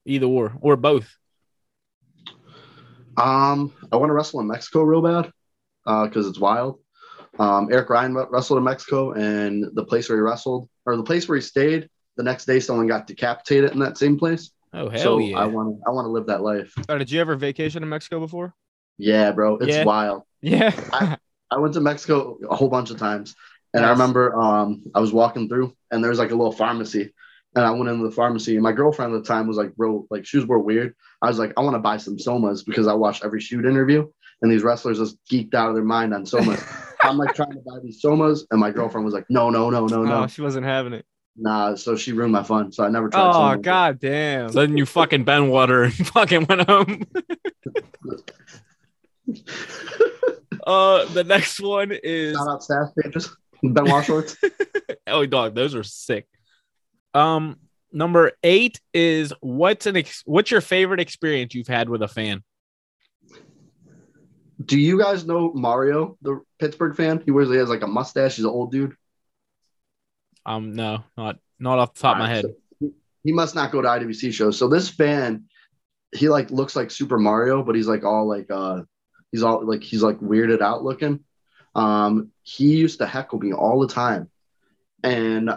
Either 0.05 0.27
or 0.27 0.53
or 0.61 0.75
both. 0.75 1.11
Um, 3.17 3.73
I 3.91 3.95
want 3.95 4.09
to 4.09 4.13
wrestle 4.13 4.41
in 4.41 4.47
Mexico 4.47 4.83
real 4.83 5.01
bad 5.01 5.31
uh, 5.85 6.05
because 6.05 6.27
it's 6.27 6.39
wild. 6.39 6.79
Um, 7.39 7.69
Eric 7.71 7.89
Ryan 7.89 8.15
wrestled 8.15 8.57
in 8.57 8.63
Mexico, 8.63 9.11
and 9.13 9.65
the 9.73 9.85
place 9.85 10.07
where 10.07 10.17
he 10.17 10.21
wrestled, 10.21 10.69
or 10.85 10.95
the 10.95 11.03
place 11.03 11.27
where 11.27 11.37
he 11.37 11.41
stayed, 11.41 11.89
the 12.17 12.23
next 12.23 12.45
day 12.45 12.59
someone 12.59 12.87
got 12.87 13.07
decapitated 13.07 13.71
in 13.71 13.79
that 13.79 13.97
same 13.97 14.17
place. 14.17 14.51
Oh 14.73 14.89
hell 14.89 15.01
so 15.01 15.17
yeah! 15.19 15.37
I 15.37 15.45
want 15.45 15.77
to, 15.77 15.83
I 15.87 15.91
want 15.91 16.05
to 16.05 16.09
live 16.09 16.27
that 16.27 16.41
life. 16.41 16.73
Oh, 16.89 16.97
did 16.97 17.09
you 17.11 17.21
ever 17.21 17.35
vacation 17.35 17.81
in 17.83 17.89
Mexico 17.89 18.19
before? 18.19 18.53
Yeah, 18.97 19.31
bro, 19.31 19.57
it's 19.57 19.75
Yeah. 19.75 19.83
wild. 19.83 20.23
Yeah. 20.41 20.71
I 21.51 21.57
went 21.57 21.73
to 21.75 21.81
Mexico 21.81 22.37
a 22.49 22.55
whole 22.55 22.69
bunch 22.69 22.91
of 22.91 22.97
times, 22.97 23.35
and 23.73 23.85
I 23.85 23.89
remember 23.91 24.35
um, 24.39 24.83
I 24.93 24.99
was 24.99 25.13
walking 25.13 25.47
through, 25.47 25.73
and 25.91 26.03
there 26.03 26.09
was 26.09 26.19
like 26.19 26.31
a 26.31 26.35
little 26.35 26.51
pharmacy, 26.51 27.13
and 27.55 27.65
I 27.65 27.71
went 27.71 27.87
into 27.89 28.03
the 28.03 28.11
pharmacy, 28.15 28.55
and 28.55 28.63
my 28.63 28.71
girlfriend 28.71 29.13
at 29.13 29.23
the 29.23 29.27
time 29.27 29.47
was 29.47 29.57
like, 29.57 29.75
"Bro, 29.75 30.07
like 30.09 30.25
shoes 30.25 30.45
were 30.45 30.59
weird." 30.59 30.93
I 31.21 31.27
was 31.27 31.39
like, 31.39 31.53
"I 31.55 31.61
want 31.61 31.75
to 31.75 31.79
buy 31.79 31.97
some 31.97 32.17
Somas 32.17 32.65
because 32.65 32.87
I 32.87 32.93
watched 32.93 33.23
every 33.23 33.39
shoot 33.41 33.65
interview, 33.65 34.07
and 34.41 34.51
these 34.51 34.63
wrestlers 34.63 34.97
just 34.99 35.17
geeked 35.31 35.53
out 35.53 35.69
of 35.69 35.75
their 35.75 35.83
mind 35.83 36.13
on 36.13 36.25
Somas." 36.25 36.61
I'm 37.09 37.17
like 37.17 37.33
trying 37.35 37.51
to 37.53 37.59
buy 37.65 37.79
these 37.83 38.01
Somas, 38.03 38.41
and 38.51 38.59
my 38.59 38.71
girlfriend 38.71 39.05
was 39.05 39.13
like, 39.13 39.25
"No, 39.29 39.49
no, 39.49 39.69
no, 39.69 39.85
no, 39.87 40.03
no, 40.03 40.23
Oh, 40.23 40.27
she 40.27 40.41
wasn't 40.41 40.65
having 40.65 40.93
it. 40.93 41.05
nah." 41.35 41.75
So 41.75 41.95
she 41.95 42.11
ruined 42.13 42.33
my 42.33 42.43
fun, 42.43 42.71
so 42.71 42.83
I 42.83 42.89
never 42.89 43.09
tried. 43.09 43.29
Oh 43.29 43.33
Somas. 43.57 43.61
god 43.61 43.99
damn. 43.99 44.49
So 44.51 44.59
then 44.61 44.77
you 44.77 44.85
fucking 44.85 45.23
Ben 45.23 45.49
Water 45.49 45.83
and 45.83 45.93
fucking 46.07 46.45
went 46.45 46.69
home. 46.69 47.03
uh, 50.65 51.05
the 51.13 51.23
next 51.23 51.59
one 51.59 51.91
is 52.03 52.35
Shout 52.35 52.47
out 52.47 52.63
staff 52.63 52.89
pages, 52.99 53.35
Ben 53.63 53.85
Washorts. 53.85 54.35
oh 55.07 55.25
dog, 55.25 55.55
those 55.55 55.75
are 55.75 55.83
sick. 55.83 56.27
Um, 57.13 57.57
number 57.91 58.31
eight 58.43 58.79
is 58.93 59.33
what's 59.41 59.85
an 59.85 59.97
ex- 59.97 60.23
what's 60.25 60.51
your 60.51 60.61
favorite 60.61 60.99
experience 60.99 61.53
you've 61.55 61.67
had 61.67 61.89
with 61.89 62.01
a 62.01 62.07
fan? 62.07 62.43
Do 64.63 64.79
you 64.79 64.97
guys 64.99 65.25
know 65.25 65.51
Mario, 65.53 66.17
the 66.21 66.41
Pittsburgh 66.59 66.95
fan? 66.95 67.21
He 67.25 67.31
wears 67.31 67.49
he 67.49 67.55
has 67.57 67.69
like 67.69 67.81
a 67.81 67.87
mustache. 67.87 68.35
He's 68.37 68.45
an 68.45 68.51
old 68.51 68.71
dude. 68.71 68.95
Um, 70.45 70.73
no, 70.73 71.03
not 71.17 71.37
not 71.59 71.79
off 71.79 71.93
the 71.93 72.01
top 72.01 72.15
of 72.15 72.19
my 72.19 72.29
head. 72.29 72.43
so 72.45 72.53
he- 72.79 72.91
he 73.23 73.31
must 73.31 73.55
not 73.55 73.71
go 73.71 73.81
to 73.81 73.87
IWC 73.87 74.31
shows. 74.33 74.57
So 74.57 74.67
this 74.67 74.87
fan, 74.87 75.45
he 76.15 76.29
like 76.29 76.51
looks 76.51 76.75
like 76.75 76.91
Super 76.91 77.17
Mario, 77.17 77.63
but 77.63 77.75
he's 77.75 77.87
like 77.87 78.03
all 78.03 78.27
like 78.27 78.51
uh 78.51 78.83
he's 79.31 79.41
all 79.43 79.65
like 79.65 79.81
he's 79.81 80.03
like 80.03 80.19
weirded 80.19 80.61
out 80.61 80.83
looking. 80.83 81.21
Um, 81.73 82.31
he 82.43 82.75
used 82.77 82.99
to 82.99 83.05
heckle 83.07 83.39
me 83.39 83.51
all 83.51 83.79
the 83.79 83.87
time. 83.93 84.29
And 85.03 85.49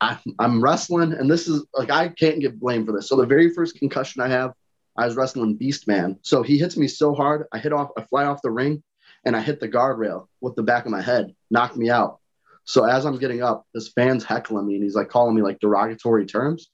I, 0.00 0.18
I'm 0.38 0.62
wrestling, 0.62 1.12
and 1.12 1.30
this 1.30 1.46
is 1.46 1.64
like 1.74 1.90
I 1.90 2.08
can't 2.08 2.40
get 2.40 2.58
blamed 2.58 2.86
for 2.86 2.92
this. 2.92 3.08
So 3.08 3.16
the 3.16 3.26
very 3.26 3.50
first 3.50 3.76
concussion 3.76 4.20
I 4.22 4.28
have 4.28 4.52
I 4.96 5.06
was 5.06 5.16
wrestling 5.16 5.56
Beast 5.56 5.86
Man. 5.86 6.18
So 6.22 6.42
he 6.42 6.58
hits 6.58 6.76
me 6.76 6.88
so 6.88 7.14
hard, 7.14 7.46
I 7.52 7.58
hit 7.58 7.72
off, 7.72 7.90
I 7.96 8.02
fly 8.02 8.24
off 8.24 8.42
the 8.42 8.50
ring, 8.50 8.82
and 9.24 9.36
I 9.36 9.40
hit 9.40 9.60
the 9.60 9.68
guardrail 9.68 10.28
with 10.40 10.54
the 10.54 10.62
back 10.62 10.84
of 10.84 10.92
my 10.92 11.00
head, 11.00 11.34
knocked 11.50 11.76
me 11.76 11.90
out. 11.90 12.20
So 12.64 12.84
as 12.84 13.04
I'm 13.04 13.18
getting 13.18 13.42
up, 13.42 13.66
this 13.74 13.88
fan's 13.88 14.24
heckling 14.24 14.66
me 14.66 14.74
and 14.74 14.82
he's 14.82 14.94
like 14.94 15.08
calling 15.08 15.34
me 15.34 15.42
like 15.42 15.60
derogatory 15.60 16.26
terms. 16.26 16.70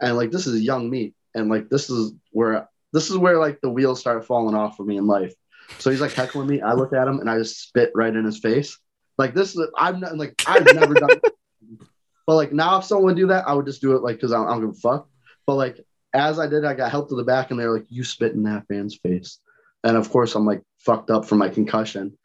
And 0.00 0.16
like 0.16 0.30
this 0.30 0.46
is 0.46 0.60
young 0.60 0.90
me. 0.90 1.14
And 1.34 1.48
like 1.48 1.68
this 1.68 1.90
is 1.90 2.12
where 2.32 2.68
this 2.92 3.10
is 3.10 3.16
where 3.16 3.38
like 3.38 3.60
the 3.60 3.70
wheels 3.70 4.00
start 4.00 4.24
falling 4.24 4.54
off 4.54 4.76
for 4.76 4.84
me 4.84 4.96
in 4.96 5.06
life. 5.06 5.34
So 5.78 5.90
he's 5.90 6.00
like 6.00 6.12
heckling 6.12 6.48
me. 6.48 6.60
I 6.60 6.72
look 6.72 6.92
at 6.92 7.06
him 7.06 7.20
and 7.20 7.30
I 7.30 7.38
just 7.38 7.68
spit 7.68 7.92
right 7.94 8.14
in 8.14 8.24
his 8.24 8.38
face. 8.38 8.78
Like 9.16 9.34
this 9.34 9.54
is 9.54 9.68
I'm 9.76 10.00
not 10.00 10.16
like 10.16 10.34
I've 10.46 10.64
never 10.74 10.94
done 10.94 11.10
but 12.26 12.34
like 12.34 12.52
now 12.52 12.78
if 12.78 12.84
someone 12.84 13.06
would 13.06 13.16
do 13.16 13.28
that, 13.28 13.46
I 13.46 13.54
would 13.54 13.66
just 13.66 13.80
do 13.80 13.94
it 13.94 14.02
like 14.02 14.16
because 14.16 14.32
I 14.32 14.44
don't 14.44 14.60
give 14.60 14.70
a 14.70 14.74
fuck. 14.74 15.08
But 15.46 15.54
like 15.54 15.80
as 16.14 16.38
I 16.38 16.46
did, 16.46 16.64
I 16.64 16.74
got 16.74 16.90
helped 16.90 17.10
to 17.10 17.16
the 17.16 17.24
back 17.24 17.50
and 17.50 17.58
they're 17.58 17.72
like, 17.72 17.86
you 17.88 18.04
spit 18.04 18.32
in 18.32 18.44
that 18.44 18.66
fan's 18.68 18.96
face. 18.96 19.38
And 19.84 19.96
of 19.96 20.10
course 20.10 20.34
I'm 20.34 20.46
like 20.46 20.62
fucked 20.78 21.10
up 21.10 21.24
from 21.24 21.38
my 21.38 21.48
concussion. 21.48 22.16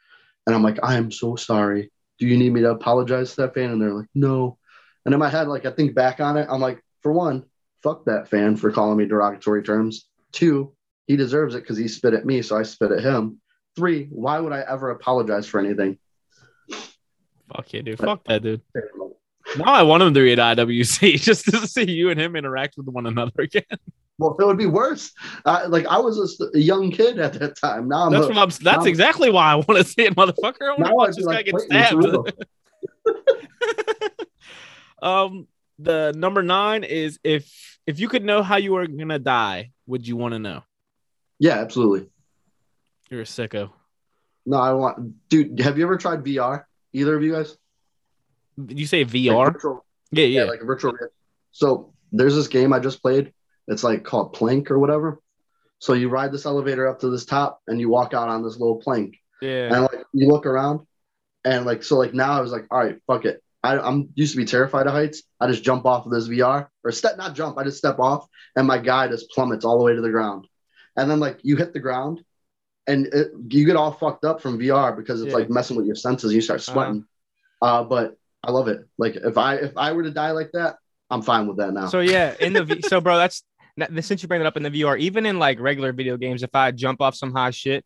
And 0.46 0.56
I'm 0.56 0.64
like, 0.64 0.80
I 0.84 0.96
am 0.96 1.12
so 1.12 1.36
sorry. 1.36 1.92
Do 2.20 2.28
you 2.28 2.38
need 2.38 2.54
me 2.54 2.62
to 2.62 2.72
apologize 2.72 3.32
to 3.32 3.42
that 3.42 3.54
fan? 3.54 3.72
And 3.72 3.82
they're 3.82 3.94
like, 3.94 4.10
no. 4.14 4.58
And 5.06 5.14
in 5.14 5.20
my 5.20 5.30
head, 5.30 5.48
like 5.48 5.66
I 5.66 5.72
think 5.72 5.96
back 5.96 6.20
on 6.20 6.38
it, 6.38 6.48
I'm 6.50 6.62
like, 6.62 6.82
for 7.02 7.12
one, 7.12 7.44
fuck 7.82 8.06
that 8.06 8.30
fan 8.30 8.56
for 8.56 8.72
calling 8.72 8.98
me 8.98 9.06
derogatory 9.06 9.64
terms. 9.64 10.08
Two, 10.32 10.74
he 11.08 11.16
deserves 11.16 11.56
it 11.56 11.60
because 11.60 11.78
he 11.78 11.88
spit 11.88 12.14
at 12.14 12.26
me, 12.26 12.42
so 12.42 12.58
I 12.58 12.64
spit 12.64 12.92
at 12.92 13.04
him. 13.04 13.42
Three, 13.76 14.08
why 14.10 14.40
would 14.40 14.54
I 14.54 14.62
ever 14.62 14.92
apologize 14.92 15.48
for 15.48 15.60
anything? 15.60 15.98
Fuck 17.54 17.74
yeah, 17.74 17.82
dude. 17.82 18.00
Fuck 18.00 18.24
that, 18.26 18.42
dude. 18.42 18.62
Now 19.58 19.74
I 19.74 19.84
want 19.84 20.04
him 20.04 20.14
to 20.14 20.20
be 20.22 20.32
at 20.34 20.40
IWC 20.40 21.22
just 21.22 21.46
to 21.46 21.68
see 21.68 21.90
you 21.92 22.10
and 22.10 22.20
him 22.20 22.36
interact 22.36 22.76
with 22.78 22.88
one 22.88 23.06
another 23.06 23.32
again. 23.40 23.64
Well, 24.20 24.36
it 24.40 24.46
would 24.46 24.58
be 24.58 24.68
worse. 24.68 25.12
Uh, 25.44 25.66
like 25.70 25.86
I 25.88 25.98
was 25.98 26.40
a, 26.40 26.58
a 26.58 26.60
young 26.62 26.92
kid 26.92 27.20
at 27.20 27.34
that 27.34 27.58
time. 27.58 27.88
Now 27.88 28.06
I'm 28.06 28.12
That's 28.12 28.26
a- 28.26 28.30
what 28.30 28.38
I'm. 28.38 28.50
That's 28.50 28.64
now- 28.64 28.84
exactly 28.84 29.30
why 29.30 29.52
I 29.52 29.56
want 29.56 29.78
to 29.78 29.84
see 29.84 30.04
it, 30.04 30.16
motherfucker. 30.16 30.62
I 30.62 30.76
want 30.78 30.86
to 30.86 30.94
watch 30.96 31.16
this 31.16 31.26
like, 31.26 31.38
guy 31.38 31.52
get 31.52 31.54
"Wait, 31.56 31.66
stabbed. 31.66 32.44
um, 35.02 35.48
the 35.80 36.14
number 36.16 36.44
nine 36.44 36.84
is 36.84 37.20
if 37.24 37.80
if 37.88 38.00
you 38.00 38.08
could 38.08 38.24
know 38.24 38.44
how 38.44 38.58
you 38.58 38.74
were 38.74 38.88
gonna 38.88 39.20
die, 39.20 39.72
would 39.88 40.08
you 40.08 40.16
want 40.16 40.34
to 40.34 40.40
know? 40.40 40.64
Yeah, 41.40 41.54
absolutely. 41.60 42.08
You're 43.10 43.22
a 43.22 43.26
sicko. 43.26 43.72
No, 44.46 44.58
I 44.58 44.74
want, 44.74 45.28
dude. 45.30 45.60
Have 45.60 45.78
you 45.78 45.86
ever 45.86 45.98
tried 45.98 46.24
VR? 46.24 46.66
Either 46.94 47.16
of 47.16 47.24
you 47.24 47.32
guys? 47.34 47.58
You 48.58 48.86
say 48.86 49.04
Like 49.04 49.14
VR? 49.14 49.54
virtual- 49.54 49.86
Yeah, 50.12 50.26
yeah. 50.26 50.44
yeah, 50.44 50.50
like 50.50 50.62
a 50.62 50.66
virtual. 50.66 50.94
So 51.52 51.94
there's 52.12 52.36
this 52.36 52.48
game 52.48 52.74
I 52.74 52.80
just 52.80 53.02
played. 53.02 53.34
It's 53.68 53.84
like 53.84 54.04
called 54.04 54.34
Plank 54.34 54.70
or 54.72 54.80
whatever. 54.80 55.20
So 55.80 55.94
you 55.94 56.10
ride 56.10 56.32
this 56.32 56.46
elevator 56.46 56.88
up 56.88 57.00
to 57.02 57.10
this 57.10 57.26
top 57.26 57.60
and 57.68 57.80
you 57.80 57.90
walk 57.90 58.14
out 58.14 58.30
on 58.30 58.44
this 58.44 58.58
little 58.58 58.78
plank. 58.78 59.16
Yeah. 59.42 59.74
And 59.74 59.82
like 59.84 60.06
you 60.14 60.28
look 60.28 60.46
around 60.46 60.82
and 61.44 61.66
like 61.66 61.84
so 61.84 61.98
like 61.98 62.14
now 62.14 62.32
I 62.34 62.42
was 62.42 62.52
like, 62.52 62.66
all 62.72 62.80
right, 62.80 62.98
fuck 63.08 63.26
it. 63.26 63.44
I, 63.64 63.78
I'm 63.80 64.10
used 64.16 64.32
to 64.34 64.38
be 64.38 64.46
terrified 64.46 64.88
of 64.88 64.94
heights. 64.94 65.24
I 65.40 65.48
just 65.48 65.64
jump 65.64 65.86
off 65.86 66.06
of 66.06 66.12
this 66.12 66.28
VR 66.30 66.68
or 66.84 66.92
step 66.92 67.18
not 67.18 67.36
jump, 67.36 67.58
I 67.58 67.64
just 67.64 67.78
step 67.78 68.00
off 68.00 68.28
and 68.56 68.66
my 68.68 68.78
guy 68.78 69.08
just 69.10 69.30
plummets 69.32 69.66
all 69.66 69.78
the 69.78 69.84
way 69.84 69.94
to 69.96 70.02
the 70.02 70.10
ground. 70.12 70.48
And 70.96 71.10
then 71.10 71.20
like 71.20 71.40
you 71.44 71.56
hit 71.58 71.74
the 71.74 71.80
ground 71.80 72.22
and 72.88 73.08
it, 73.08 73.32
you 73.50 73.66
get 73.66 73.76
all 73.76 73.92
fucked 73.92 74.24
up 74.26 74.42
from 74.42 74.60
VR 74.60 74.96
because 74.96 75.22
it's 75.22 75.32
Yeah. 75.32 75.38
like 75.40 75.50
messing 75.50 75.76
with 75.76 75.86
your 75.86 75.96
senses. 75.96 76.34
You 76.34 76.42
start 76.42 76.62
sweating. 76.62 77.06
uh 77.62 77.84
but 77.84 78.16
I 78.44 78.52
love 78.52 78.68
it. 78.68 78.82
Like 78.98 79.16
if 79.16 79.38
I 79.38 79.56
if 79.56 79.78
I 79.78 79.92
were 79.94 80.04
to 80.04 80.12
die 80.12 80.32
like 80.32 80.52
that, 80.54 80.76
I'm 81.10 81.22
fine 81.22 81.48
with 81.48 81.58
that 81.58 81.74
now. 81.74 81.88
So 81.88 82.00
yeah, 82.02 82.36
in 82.40 82.54
the 82.54 82.64
v- 82.64 82.82
so 82.88 83.00
bro, 83.02 83.18
that's 83.18 83.44
since 84.02 84.22
you 84.22 84.28
bring 84.28 84.42
it 84.42 84.48
up 84.48 84.58
in 84.58 84.64
the 84.64 84.70
VR, 84.70 85.00
even 85.00 85.26
in 85.26 85.40
like 85.40 85.60
regular 85.60 85.94
video 85.94 86.18
games, 86.18 86.44
if 86.44 86.54
I 86.54 86.72
jump 86.72 87.02
off 87.02 87.16
some 87.16 87.34
high 87.34 87.52
shit, 87.52 87.86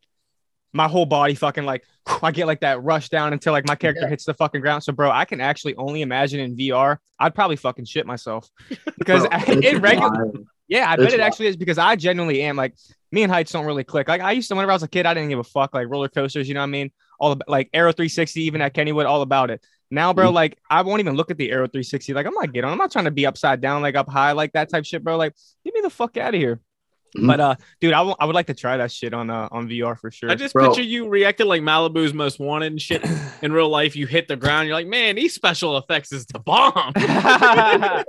my 0.73 0.87
whole 0.87 1.05
body 1.05 1.35
fucking 1.35 1.63
like 1.65 1.83
I 2.23 2.31
get 2.31 2.47
like 2.47 2.61
that 2.61 2.83
rush 2.83 3.09
down 3.09 3.33
until 3.33 3.53
like 3.53 3.67
my 3.67 3.75
character 3.75 4.03
Yeah. 4.03 4.09
hits 4.09 4.25
the 4.25 4.33
fucking 4.33 4.61
ground. 4.61 4.83
So 4.83 4.93
bro, 4.93 5.11
I 5.11 5.25
can 5.25 5.41
actually 5.41 5.75
only 5.75 6.01
imagine 6.01 6.39
in 6.39 6.55
VR, 6.57 6.97
I'd 7.19 7.35
probably 7.35 7.55
fucking 7.55 7.85
shit 7.85 8.05
myself 8.05 8.49
because 8.97 9.27
Bro, 9.27 9.39
it's 9.47 9.65
in 9.67 9.81
regular, 9.81 10.31
yeah, 10.67 10.89
I 10.91 10.95
bet 10.97 11.13
it 11.13 11.19
wild. 11.19 11.21
actually 11.21 11.47
is 11.47 11.55
because 11.55 11.77
I 11.77 11.95
genuinely 11.95 12.41
am 12.41 12.55
like 12.57 12.73
me 13.11 13.23
and 13.23 13.31
heights 13.31 13.51
don't 13.53 13.65
really 13.65 13.85
click. 13.85 14.07
Like 14.09 14.21
I 14.21 14.31
used 14.33 14.49
to 14.49 14.55
whenever 14.55 14.71
I 14.71 14.75
was 14.75 14.83
a 14.83 14.87
kid, 14.89 15.05
I 15.05 15.13
didn't 15.13 15.29
give 15.29 15.39
a 15.39 15.43
fuck 15.43 15.73
like 15.73 15.87
roller 15.87 16.09
coasters, 16.09 16.47
you 16.47 16.55
know 16.55 16.59
what 16.61 16.65
I 16.67 16.71
mean? 16.71 16.91
All 17.19 17.31
about 17.31 17.47
like 17.47 17.69
Aero 17.73 17.91
360, 17.93 18.41
even 18.41 18.61
at 18.61 18.73
Kennywood, 18.73 19.05
all 19.05 19.21
about 19.21 19.49
it. 19.51 19.63
Now, 19.89 20.13
bro, 20.13 20.29
Mhm. 20.31 20.33
like 20.33 20.57
I 20.69 20.81
won't 20.81 20.99
even 20.99 21.15
look 21.15 21.31
at 21.31 21.37
the 21.37 21.49
Aero 21.51 21.67
360. 21.67 22.13
Like 22.13 22.25
I'm 22.25 22.33
not 22.33 22.51
getting 22.53 22.65
on. 22.65 22.71
I'm 22.73 22.77
not 22.77 22.91
trying 22.91 23.05
to 23.05 23.11
be 23.11 23.25
upside 23.25 23.61
down, 23.61 23.81
like 23.81 23.95
up 23.95 24.09
high, 24.09 24.33
like 24.33 24.53
that 24.53 24.69
type 24.69 24.85
shit, 24.85 25.03
bro. 25.03 25.15
Like 25.17 25.33
get 25.63 25.73
me 25.73 25.81
the 25.81 25.89
fuck 25.89 26.17
out 26.17 26.33
of 26.33 26.39
here. 26.39 26.59
Mhm. 27.17 27.25
But 27.27 27.39
uh, 27.39 27.55
dude, 27.79 27.93
I 27.93 27.99
w- 27.99 28.15
I 28.19 28.25
would 28.25 28.35
like 28.35 28.47
to 28.47 28.53
try 28.53 28.75
that 28.77 28.91
shit 28.91 29.13
on 29.13 29.29
uh 29.29 29.47
on 29.49 29.69
VR 29.69 29.97
for 29.97 30.11
sure. 30.11 30.29
I 30.29 30.35
just 30.35 30.53
Bro. 30.53 30.67
picture 30.67 30.81
you 30.83 31.07
reacting 31.07 31.47
like 31.47 31.61
Malibu's 31.61 32.13
most 32.13 32.37
wanted 32.37 32.73
and 32.73 32.81
shit. 32.81 33.01
In 33.41 33.53
real 33.53 33.69
life, 33.69 33.95
you 33.95 34.07
hit 34.07 34.27
the 34.27 34.35
ground. 34.35 34.67
You're 34.67 34.75
like, 34.75 34.87
man, 34.87 35.15
these 35.15 35.33
special 35.33 35.77
effects 35.77 36.11
is 36.11 36.25
the 36.25 36.39
bomb. 36.39 36.91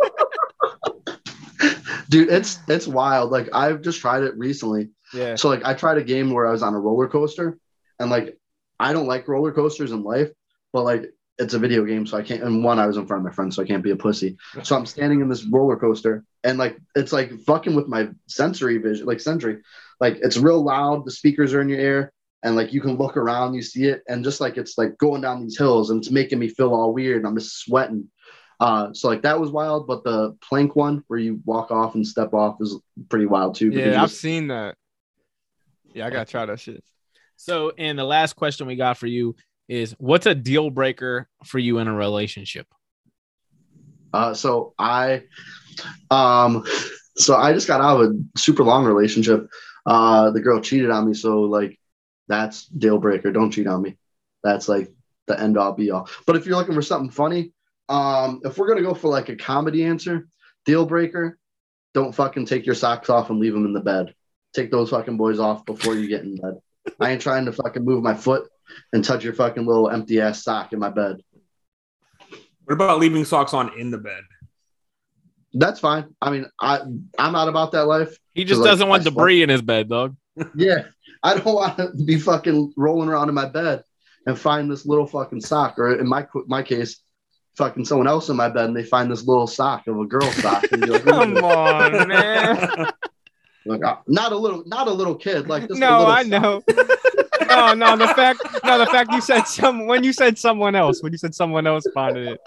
dude, 2.08 2.28
it's 2.30 2.58
it's 2.68 2.86
wild. 2.88 3.30
Like 3.30 3.48
I've 3.52 3.82
just 3.82 4.00
tried 4.00 4.22
it 4.24 4.36
recently. 4.36 4.90
yeah. 5.12 5.34
So 5.36 5.48
like 5.48 5.64
I 5.64 5.74
tried 5.74 5.98
a 5.98 6.02
game 6.04 6.30
where 6.32 6.46
I 6.46 6.50
was 6.50 6.62
on 6.62 6.74
a 6.74 6.80
roller 6.80 7.08
coaster 7.08 7.58
and 7.98 8.10
like 8.10 8.36
I 8.80 8.92
don't 8.92 9.06
like 9.06 9.28
roller 9.28 9.52
coasters 9.52 9.92
in 9.92 10.02
life, 10.02 10.30
but 10.72 10.82
like 10.84 11.12
it's 11.38 11.54
a 11.54 11.58
video 11.58 11.84
game, 11.84 12.06
so 12.06 12.16
I 12.16 12.22
can't 12.22 12.42
and 12.42 12.64
one 12.64 12.78
I 12.78 12.86
was 12.86 12.96
in 12.96 13.06
front 13.06 13.20
of 13.20 13.24
my 13.24 13.32
friends, 13.34 13.56
so 13.56 13.62
I 13.62 13.66
can't 13.66 13.82
be 13.82 13.92
a 13.92 13.96
pussy. 13.96 14.36
So 14.62 14.76
I'm 14.76 14.86
standing 14.86 15.20
in 15.20 15.28
this 15.28 15.44
roller 15.44 15.76
coaster 15.76 16.24
and 16.44 16.58
like 16.58 16.78
it's 16.96 17.12
like 17.12 17.38
fucking 17.40 17.74
with 17.74 17.86
my 17.88 18.08
sensory 18.26 18.78
vision, 18.78 19.06
like 19.06 19.20
sensory. 19.20 19.58
Like 20.00 20.18
it's 20.22 20.36
real 20.36 20.62
loud, 20.62 21.04
the 21.04 21.10
speakers 21.10 21.54
are 21.54 21.60
in 21.60 21.68
your 21.68 21.80
ear, 21.80 22.12
and 22.42 22.56
like 22.56 22.72
you 22.72 22.80
can 22.80 22.96
look 22.96 23.16
around, 23.16 23.54
you 23.54 23.62
see 23.62 23.84
it, 23.84 24.02
and 24.08 24.24
just 24.24 24.40
like 24.40 24.56
it's 24.56 24.76
like 24.78 24.98
going 24.98 25.20
down 25.20 25.42
these 25.42 25.56
hills 25.58 25.90
and 25.90 25.98
it's 26.00 26.10
making 26.10 26.38
me 26.38 26.48
feel 26.48 26.74
all 26.74 26.92
weird. 26.92 27.18
And 27.18 27.26
I'm 27.26 27.36
just 27.36 27.58
sweating. 27.64 28.08
Uh, 28.60 28.92
so 28.92 29.06
like 29.06 29.22
that 29.22 29.38
was 29.38 29.50
wild, 29.50 29.86
but 29.86 30.02
the 30.02 30.36
plank 30.42 30.74
one 30.74 31.04
where 31.06 31.20
you 31.20 31.40
walk 31.44 31.70
off 31.70 31.94
and 31.94 32.04
step 32.04 32.34
off 32.34 32.56
is 32.60 32.76
pretty 33.08 33.26
wild 33.26 33.54
too. 33.54 33.70
because 33.70 33.86
Yeah, 33.94 34.02
I've 34.02 34.08
just- 34.08 34.20
seen 34.20 34.48
that. 34.48 34.74
Yeah, 35.94 36.06
I 36.06 36.10
gotta 36.10 36.30
try 36.30 36.44
that 36.46 36.58
shit. 36.60 36.82
so, 37.36 37.72
and 37.78 37.96
the 37.98 38.04
last 38.04 38.34
question 38.34 38.66
we 38.66 38.74
got 38.76 38.98
for 38.98 39.06
you 39.06 39.36
is 39.68 39.94
what's 39.98 40.26
a 40.26 40.34
deal 40.34 40.70
breaker 40.70 41.28
for 41.44 41.58
you 41.58 41.78
in 41.78 41.88
a 41.88 41.94
relationship? 41.94 42.66
Uh, 44.12 44.32
so 44.34 44.74
I, 44.78 45.24
um, 46.10 46.64
so 47.16 47.36
I 47.36 47.52
just 47.52 47.68
got 47.68 47.80
out 47.80 48.00
of 48.00 48.10
a 48.10 48.38
super 48.38 48.64
long 48.64 48.84
relationship. 48.84 49.48
Uh, 49.84 50.30
the 50.30 50.40
girl 50.40 50.60
cheated 50.60 50.90
on 50.90 51.06
me, 51.06 51.14
so 51.14 51.42
like 51.42 51.78
that's 52.26 52.66
deal 52.66 52.98
breaker. 52.98 53.30
Don't 53.30 53.50
cheat 53.50 53.66
on 53.66 53.82
me. 53.82 53.96
That's 54.42 54.68
like 54.68 54.92
the 55.26 55.38
end 55.38 55.58
all 55.58 55.72
be 55.72 55.90
all. 55.90 56.08
But 56.26 56.36
if 56.36 56.46
you're 56.46 56.56
looking 56.56 56.74
for 56.74 56.82
something 56.82 57.10
funny, 57.10 57.52
um, 57.88 58.40
if 58.44 58.56
we're 58.56 58.68
gonna 58.68 58.82
go 58.82 58.94
for 58.94 59.08
like 59.08 59.28
a 59.28 59.36
comedy 59.36 59.84
answer, 59.84 60.28
deal 60.64 60.86
breaker, 60.86 61.38
don't 61.94 62.14
fucking 62.14 62.46
take 62.46 62.66
your 62.66 62.74
socks 62.74 63.10
off 63.10 63.30
and 63.30 63.38
leave 63.38 63.52
them 63.52 63.66
in 63.66 63.72
the 63.72 63.80
bed. 63.80 64.14
Take 64.54 64.70
those 64.70 64.90
fucking 64.90 65.18
boys 65.18 65.38
off 65.38 65.66
before 65.66 65.94
you 65.94 66.08
get 66.08 66.22
in 66.22 66.36
bed. 66.36 66.54
I 66.98 67.10
ain't 67.10 67.20
trying 67.20 67.44
to 67.44 67.52
fucking 67.52 67.84
move 67.84 68.02
my 68.02 68.14
foot 68.14 68.48
and 68.92 69.04
touch 69.04 69.24
your 69.24 69.32
fucking 69.32 69.66
little 69.66 69.88
empty 69.90 70.20
ass 70.20 70.42
sock 70.42 70.72
in 70.72 70.78
my 70.78 70.90
bed. 70.90 71.22
What 72.64 72.74
about 72.74 72.98
leaving 72.98 73.24
socks 73.24 73.54
on 73.54 73.78
in 73.78 73.90
the 73.90 73.98
bed? 73.98 74.22
That's 75.54 75.80
fine. 75.80 76.14
I 76.20 76.30
mean, 76.30 76.46
I 76.60 76.80
I'm 77.18 77.32
not 77.32 77.48
about 77.48 77.72
that 77.72 77.86
life. 77.86 78.16
He 78.34 78.44
just 78.44 78.62
doesn't 78.62 78.88
want 78.88 79.02
I 79.02 79.04
debris 79.04 79.42
in 79.42 79.48
his 79.48 79.62
bed, 79.62 79.88
dog. 79.88 80.16
Yeah, 80.54 80.84
I 81.22 81.34
don't 81.34 81.52
want 81.52 81.76
to 81.78 81.90
be 82.04 82.16
fucking 82.18 82.74
rolling 82.76 83.08
around 83.08 83.28
in 83.28 83.34
my 83.34 83.46
bed 83.46 83.82
and 84.26 84.38
find 84.38 84.70
this 84.70 84.86
little 84.86 85.06
fucking 85.06 85.40
sock, 85.40 85.78
or 85.78 85.98
in 85.98 86.06
my 86.06 86.26
my 86.46 86.62
case, 86.62 87.00
fucking 87.58 87.84
someone 87.84 88.06
else 88.06 88.28
in 88.28 88.36
my 88.36 88.48
bed 88.48 88.66
and 88.66 88.76
they 88.76 88.84
find 88.84 89.10
this 89.10 89.26
little 89.26 89.48
sock 89.48 89.86
of 89.88 89.98
a 89.98 90.06
girl 90.06 90.30
sock. 90.30 90.64
And 90.70 90.80
be 90.80 90.86
like, 90.88 91.04
Come 91.04 91.36
on, 91.38 92.08
man. 92.08 92.86
Like, 93.66 93.84
uh, 93.84 93.96
not 94.06 94.32
a 94.32 94.36
little, 94.36 94.62
not 94.66 94.88
a 94.88 94.90
little 94.90 95.14
kid. 95.14 95.46
Like 95.46 95.68
this. 95.68 95.76
no, 95.76 95.98
little 95.98 96.06
I 96.06 96.22
sock. 96.22 96.30
know. 96.30 96.62
No, 97.48 97.74
no, 97.74 97.96
the 97.96 98.08
fact, 98.08 98.40
no, 98.64 98.78
the 98.78 98.86
fact 98.86 99.12
you 99.12 99.20
said 99.20 99.42
some 99.42 99.86
when 99.86 100.04
you 100.04 100.12
said 100.12 100.38
someone 100.38 100.74
else, 100.74 101.02
when 101.02 101.12
you 101.12 101.18
said 101.18 101.34
someone 101.34 101.66
else 101.66 101.84
finding 101.94 102.28
it. 102.28 102.40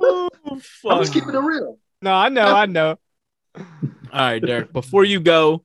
Oh, 0.00 0.28
I'm 0.48 1.02
just 1.02 1.12
keeping 1.12 1.34
it 1.34 1.38
real. 1.38 1.78
No, 2.02 2.12
I 2.12 2.28
know, 2.28 2.46
I 2.46 2.66
know. 2.66 2.98
All 3.56 3.64
right, 4.12 4.38
Derek. 4.40 4.72
Before 4.72 5.04
you 5.04 5.20
go, 5.20 5.64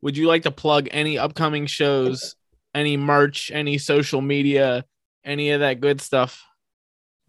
would 0.00 0.16
you 0.16 0.26
like 0.26 0.42
to 0.42 0.50
plug 0.50 0.88
any 0.90 1.18
upcoming 1.18 1.66
shows, 1.66 2.36
any 2.74 2.96
merch, 2.96 3.50
any 3.52 3.78
social 3.78 4.20
media, 4.20 4.84
any 5.24 5.50
of 5.50 5.60
that 5.60 5.80
good 5.80 6.00
stuff? 6.00 6.42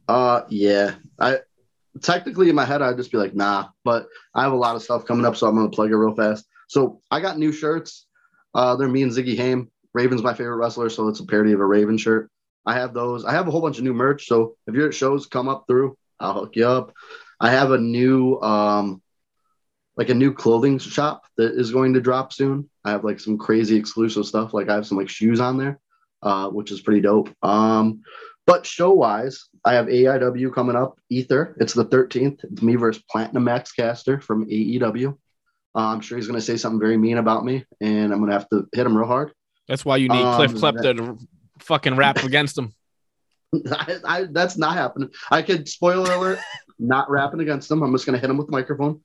Uh, 0.07 0.41
yeah. 0.49 0.95
I 1.19 1.40
technically 2.02 2.49
in 2.49 2.56
my 2.56 2.65
head 2.65 2.81
I'd 2.81 2.98
just 2.98 3.11
be 3.11 3.18
like, 3.18 3.35
nah, 3.35 3.68
but 3.84 4.07
I 4.34 4.44
have 4.44 4.53
a 4.53 4.57
lot 4.57 4.76
of 4.76 4.81
stuff 4.81 5.06
coming 5.06 5.26
up, 5.26 5.35
so 5.35 5.48
I'm 5.48 5.56
gonna 5.56 5.69
plug 5.69 5.91
it 5.91 5.95
real 5.95 6.15
fast. 6.15 6.45
So 6.68 7.02
I 7.11 7.19
got 7.19 7.38
new 7.38 7.52
shirts. 7.52 8.06
Uh, 8.56 8.76
they're 8.76 8.88
me 8.88 9.03
and 9.03 9.11
Ziggy 9.11 9.38
Haim. 9.38 9.69
Raven's 9.94 10.24
my 10.24 10.34
favorite 10.34 10.57
wrestler, 10.57 10.90
so 10.90 11.07
it's 11.07 11.20
a 11.20 11.26
parody 11.26 11.53
of 11.53 11.60
a 11.60 11.65
Raven 11.65 11.98
shirt. 11.98 12.30
I 12.65 12.76
have 12.76 12.94
those. 12.94 13.26
I 13.26 13.34
have 13.34 13.48
a 13.48 13.52
whole 13.52 13.61
bunch 13.61 13.78
of 13.78 13.84
new 13.84 13.94
merch. 13.94 14.28
So 14.28 14.56
if 14.68 14.74
you're 14.74 14.88
at 14.88 14.94
shows, 14.94 15.26
come 15.26 15.49
up 15.49 15.65
through. 15.68 15.98
I'll 16.20 16.34
hook 16.34 16.56
you 16.56 16.68
up. 16.68 16.94
I 17.40 17.52
have 17.52 17.72
a 17.72 17.78
new 17.78 18.40
um 18.40 19.02
like 19.95 20.10
a 20.10 20.14
new 20.14 20.34
clothing 20.34 20.80
shop 20.80 21.24
that 21.38 21.53
is 21.53 21.72
going 21.72 21.94
to 21.94 22.02
drop 22.02 22.34
soon. 22.34 22.70
I 22.84 22.91
have 22.91 23.03
like 23.03 23.20
some 23.20 23.38
crazy 23.38 23.76
exclusive 23.76 24.26
stuff. 24.26 24.53
Like 24.53 24.70
I 24.70 24.76
have 24.76 24.88
some 24.88 24.98
like 24.98 25.10
shoes 25.10 25.40
on 25.40 25.57
there, 25.57 25.80
uh, 26.24 26.49
which 26.49 26.72
is 26.72 26.82
pretty 26.82 27.02
dope. 27.02 27.30
Um, 27.44 28.02
but 28.45 28.65
show 28.65 28.91
wise, 28.91 29.49
I 29.64 29.74
have 29.76 29.86
AIW 29.86 30.53
coming 30.53 30.76
up, 30.76 30.99
Ether. 31.10 31.56
It's 31.60 31.74
the 31.74 31.86
13th. 31.86 32.44
It's 32.44 32.61
me 32.61 32.76
versus 32.76 33.03
Platinum 33.10 33.44
Max 33.44 33.72
Caster 33.72 34.20
from 34.20 34.48
AEW. 34.48 35.18
Uh, 35.76 35.80
I'm 35.80 36.02
sure 36.02 36.18
he's 36.18 36.28
going 36.28 36.40
to 36.40 36.45
say 36.45 36.57
something 36.57 36.80
very 36.80 36.98
mean 36.98 37.18
about 37.18 37.45
me, 37.45 37.65
and 37.80 38.11
I'm 38.11 38.20
going 38.20 38.30
to 38.30 38.38
have 38.38 38.49
to 38.49 38.68
hit 38.74 38.86
him 38.86 38.98
real 38.98 39.07
hard. 39.07 39.32
That's 39.68 39.85
why 39.85 39.98
you 39.98 40.10
need 40.10 40.22
Um, 40.22 40.35
Cliff 40.35 40.53
Klepto 40.53 40.98
to 40.98 41.18
fucking 41.60 41.95
rap 41.95 42.23
against 42.23 42.57
him. 42.57 42.73
I, 43.72 43.98
I, 44.06 44.23
that's 44.31 44.57
not 44.57 44.73
happening. 44.73 45.10
I 45.31 45.41
could 45.41 45.69
spoiler 45.69 46.11
alert, 46.14 46.40
not 46.80 47.10
rapping 47.10 47.40
against 47.40 47.69
him. 47.69 47.84
I'm 47.84 47.91
just 47.91 48.06
gonna 48.06 48.18
hit 48.18 48.30
him 48.30 48.38
with 48.38 48.48
the 48.48 48.52
microphone. 48.52 49.02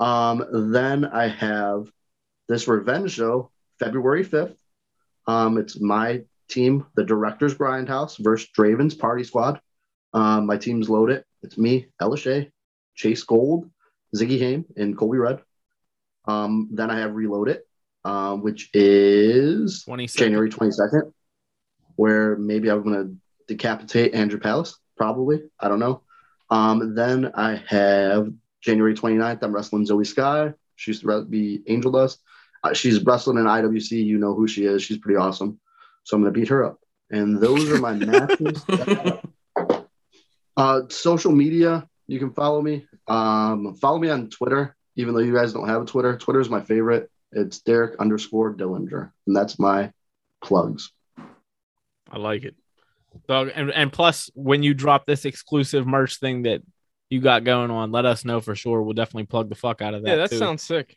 Um, 0.00 0.44
then 0.72 1.04
I 1.04 1.28
have 1.28 1.86
this 2.48 2.68
revenge 2.68 3.12
show, 3.12 3.50
February 3.78 4.24
5th. 4.24 4.56
Um, 5.26 5.56
it's 5.56 5.80
my 5.80 6.22
team, 6.48 6.86
the 6.96 7.04
Directors 7.04 7.54
Grindhouse 7.54 8.18
versus 8.18 8.48
Draven's 8.50 8.94
Party 8.94 9.24
Squad. 9.24 9.60
Um, 10.12 10.46
my 10.46 10.56
team's 10.56 10.90
loaded. 10.90 11.24
It's 11.42 11.56
me, 11.56 11.88
Ella 12.00 12.18
Shea, 12.18 12.50
Chase 12.94 13.22
Gold, 13.22 13.70
Ziggy 14.14 14.38
Haim, 14.38 14.64
and 14.76 14.96
Colby 14.96 15.18
Redd. 15.18 15.40
Um, 16.26 16.68
then 16.72 16.90
I 16.90 16.98
have 16.98 17.14
Reloaded, 17.14 17.60
um, 18.04 18.42
which 18.42 18.70
is 18.74 19.84
22nd. 19.88 20.16
January 20.16 20.50
22nd, 20.50 21.12
where 21.96 22.36
maybe 22.36 22.70
I'm 22.70 22.82
going 22.82 22.94
to 22.94 23.16
decapitate 23.46 24.14
Andrew 24.14 24.38
Palace, 24.38 24.78
probably. 24.96 25.42
I 25.58 25.68
don't 25.68 25.78
know. 25.80 26.02
Um, 26.50 26.94
then 26.94 27.32
I 27.34 27.62
have 27.68 28.32
January 28.60 28.94
29th, 28.94 29.42
I'm 29.42 29.54
wrestling 29.54 29.86
Zoe 29.86 30.04
Sky. 30.04 30.52
She 30.76 30.90
used 30.90 31.02
to 31.02 31.24
be 31.24 31.62
Angel 31.66 31.92
Dust. 31.92 32.20
Uh, 32.62 32.72
she's 32.72 33.02
wrestling 33.04 33.38
in 33.38 33.44
IWC. 33.44 33.92
You 33.92 34.18
know 34.18 34.34
who 34.34 34.48
she 34.48 34.64
is. 34.64 34.82
She's 34.82 34.98
pretty 34.98 35.16
awesome. 35.16 35.60
So 36.04 36.16
I'm 36.16 36.22
going 36.22 36.32
to 36.32 36.40
beat 36.40 36.48
her 36.48 36.64
up. 36.64 36.80
And 37.10 37.38
those 37.38 37.70
are 37.70 37.78
my 37.78 37.92
matches. 37.94 38.64
uh, 40.56 40.80
social 40.88 41.32
media, 41.32 41.86
you 42.06 42.18
can 42.18 42.32
follow 42.32 42.60
me. 42.62 42.86
Um, 43.06 43.74
follow 43.74 43.98
me 43.98 44.08
on 44.08 44.30
Twitter, 44.30 44.74
even 44.96 45.14
though 45.14 45.20
you 45.20 45.34
guys 45.34 45.52
don't 45.52 45.68
have 45.68 45.82
a 45.82 45.86
Twitter. 45.86 46.16
Twitter 46.16 46.40
is 46.40 46.48
my 46.48 46.62
favorite. 46.62 47.10
It's 47.34 47.60
Derek 47.60 48.00
underscore 48.00 48.54
Dillinger. 48.54 49.10
And 49.26 49.36
that's 49.36 49.58
my 49.58 49.92
plugs. 50.42 50.90
I 52.10 52.18
like 52.18 52.44
it. 52.44 52.54
Dog, 53.28 53.50
and, 53.54 53.70
and 53.70 53.92
plus, 53.92 54.30
when 54.34 54.62
you 54.62 54.74
drop 54.74 55.06
this 55.06 55.24
exclusive 55.24 55.86
merch 55.86 56.18
thing 56.18 56.42
that 56.42 56.62
you 57.10 57.20
got 57.20 57.44
going 57.44 57.70
on, 57.70 57.92
let 57.92 58.04
us 58.04 58.24
know 58.24 58.40
for 58.40 58.54
sure. 58.54 58.82
We'll 58.82 58.94
definitely 58.94 59.26
plug 59.26 59.48
the 59.48 59.54
fuck 59.54 59.82
out 59.82 59.94
of 59.94 60.02
that. 60.02 60.08
Yeah, 60.08 60.16
that 60.16 60.30
too. 60.30 60.38
sounds 60.38 60.62
sick. 60.62 60.96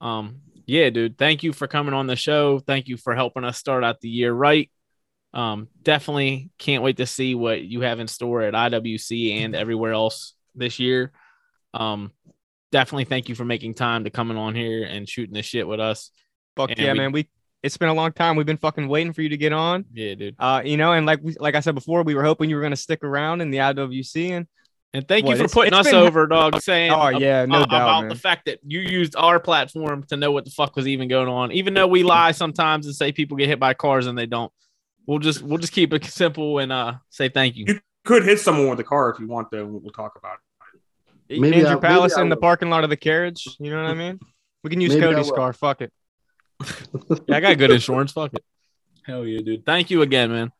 Um, 0.00 0.40
yeah, 0.66 0.90
dude. 0.90 1.18
Thank 1.18 1.42
you 1.42 1.52
for 1.52 1.66
coming 1.66 1.94
on 1.94 2.06
the 2.06 2.16
show. 2.16 2.58
Thank 2.60 2.88
you 2.88 2.96
for 2.96 3.14
helping 3.14 3.44
us 3.44 3.58
start 3.58 3.84
out 3.84 4.00
the 4.00 4.08
year 4.08 4.32
right. 4.32 4.70
Um, 5.32 5.68
definitely 5.82 6.50
can't 6.58 6.82
wait 6.82 6.96
to 6.98 7.06
see 7.06 7.34
what 7.34 7.62
you 7.62 7.82
have 7.82 8.00
in 8.00 8.08
store 8.08 8.42
at 8.42 8.54
IWC 8.54 9.44
and 9.44 9.54
everywhere 9.54 9.92
else 9.92 10.34
this 10.54 10.78
year. 10.78 11.12
Um, 11.74 12.12
definitely 12.72 13.04
thank 13.04 13.28
you 13.28 13.34
for 13.34 13.44
making 13.44 13.74
time 13.74 14.04
to 14.04 14.10
coming 14.10 14.36
on 14.36 14.54
here 14.54 14.84
and 14.84 15.08
shooting 15.08 15.34
this 15.34 15.46
shit 15.46 15.66
with 15.66 15.80
us. 15.80 16.10
Fuck 16.56 16.70
And 16.70 16.78
yeah, 16.78 16.92
we- 16.92 16.98
man. 16.98 17.12
We 17.12 17.28
it's 17.62 17.76
been 17.78 17.88
a 17.88 17.94
long 17.94 18.12
time. 18.12 18.36
We've 18.36 18.46
been 18.46 18.58
fucking 18.58 18.86
waiting 18.86 19.12
for 19.12 19.22
you 19.22 19.30
to 19.30 19.36
get 19.36 19.52
on. 19.52 19.86
Yeah, 19.92 20.14
dude. 20.14 20.36
Uh, 20.38 20.62
you 20.64 20.76
know, 20.76 20.92
and 20.92 21.04
like 21.04 21.20
we, 21.22 21.34
like 21.40 21.54
I 21.56 21.60
said 21.60 21.74
before, 21.74 22.02
we 22.04 22.14
were 22.14 22.22
hoping 22.22 22.48
you 22.48 22.56
were 22.56 22.62
gonna 22.62 22.76
stick 22.76 23.02
around 23.02 23.40
in 23.40 23.50
the 23.50 23.58
IWC, 23.58 24.30
and 24.36 24.46
And 24.92 25.06
thank 25.08 25.26
What, 25.26 25.36
you 25.36 25.48
for 25.48 25.52
putting 25.52 25.74
us 25.74 25.86
been- 25.86 25.94
over, 25.96 26.26
dog. 26.26 26.60
Saying 26.62 26.92
Oh, 26.92 27.08
yeah, 27.08 27.44
no 27.44 27.62
ab- 27.62 27.68
doubt, 27.70 27.82
about 27.82 28.00
man. 28.02 28.08
the 28.08 28.14
fact 28.14 28.44
that 28.46 28.60
you 28.64 28.80
used 28.80 29.16
our 29.16 29.40
platform 29.40 30.04
to 30.04 30.16
know 30.16 30.30
what 30.30 30.44
the 30.44 30.50
fuck 30.50 30.76
was 30.76 30.86
even 30.86 31.08
going 31.08 31.28
on. 31.28 31.50
Even 31.52 31.74
though 31.74 31.88
we 31.88 32.02
lie 32.02 32.30
sometimes 32.32 32.86
and 32.86 32.94
say 32.94 33.10
people 33.12 33.36
get 33.36 33.48
hit 33.48 33.58
by 33.58 33.74
cars 33.74 34.06
and 34.06 34.16
they 34.16 34.26
don't, 34.26 34.52
we'll 35.06 35.18
just 35.18 35.42
we'll 35.42 35.58
just 35.58 35.72
keep 35.72 35.92
it 35.92 36.04
simple 36.22 36.60
and 36.60 36.70
uh 36.72 36.94
say 37.10 37.28
thank 37.28 37.56
you. 37.56 37.64
You 37.66 37.80
could 38.04 38.24
hit 38.24 38.38
someone 38.38 38.68
with 38.70 38.78
a 38.80 38.84
car 38.84 39.10
if 39.10 39.18
you 39.18 39.26
want, 39.26 39.50
though. 39.50 39.66
We'll 39.66 39.90
talk 39.92 40.16
about 40.16 40.34
it. 40.34 40.40
Maybe 41.28 41.56
Andrew 41.56 41.76
I- 41.78 41.80
Palace 41.80 42.16
I 42.16 42.22
in 42.22 42.28
the 42.28 42.36
parking 42.36 42.70
lot 42.70 42.84
of 42.84 42.90
the 42.90 42.96
carriage. 42.96 43.46
You 43.58 43.70
know 43.70 43.82
what 43.82 43.90
I 43.90 43.94
mean? 44.04 44.20
We 44.64 44.70
can 44.70 44.80
use 44.80 44.94
Maybe 44.94 45.06
I 45.06 45.12
Cody's 45.12 45.30
car. 45.30 45.52
Fuck 45.52 45.82
it. 45.82 45.92
Yeah, 47.28 47.36
I 47.36 47.40
got 47.40 47.58
good 47.58 47.70
insurance. 47.70 48.12
Fuck 48.12 48.34
it. 48.34 48.44
Hell 49.04 49.24
yeah, 49.26 49.40
dude. 49.40 49.64
Thank 49.66 49.90
you 49.90 50.02
again, 50.02 50.30
man. 50.32 50.52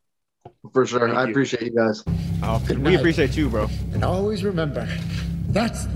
For 0.72 0.86
sure. 0.86 1.00
Thank 1.08 1.18
I 1.18 1.24
you. 1.24 1.30
appreciate 1.30 1.62
you 1.62 1.70
guys. 1.70 2.04
Oh, 2.42 2.62
we 2.78 2.94
appreciate 2.94 3.36
you, 3.36 3.48
bro. 3.48 3.68
And 3.92 4.04
always 4.04 4.44
remember, 4.44 4.86
that's 5.48 5.86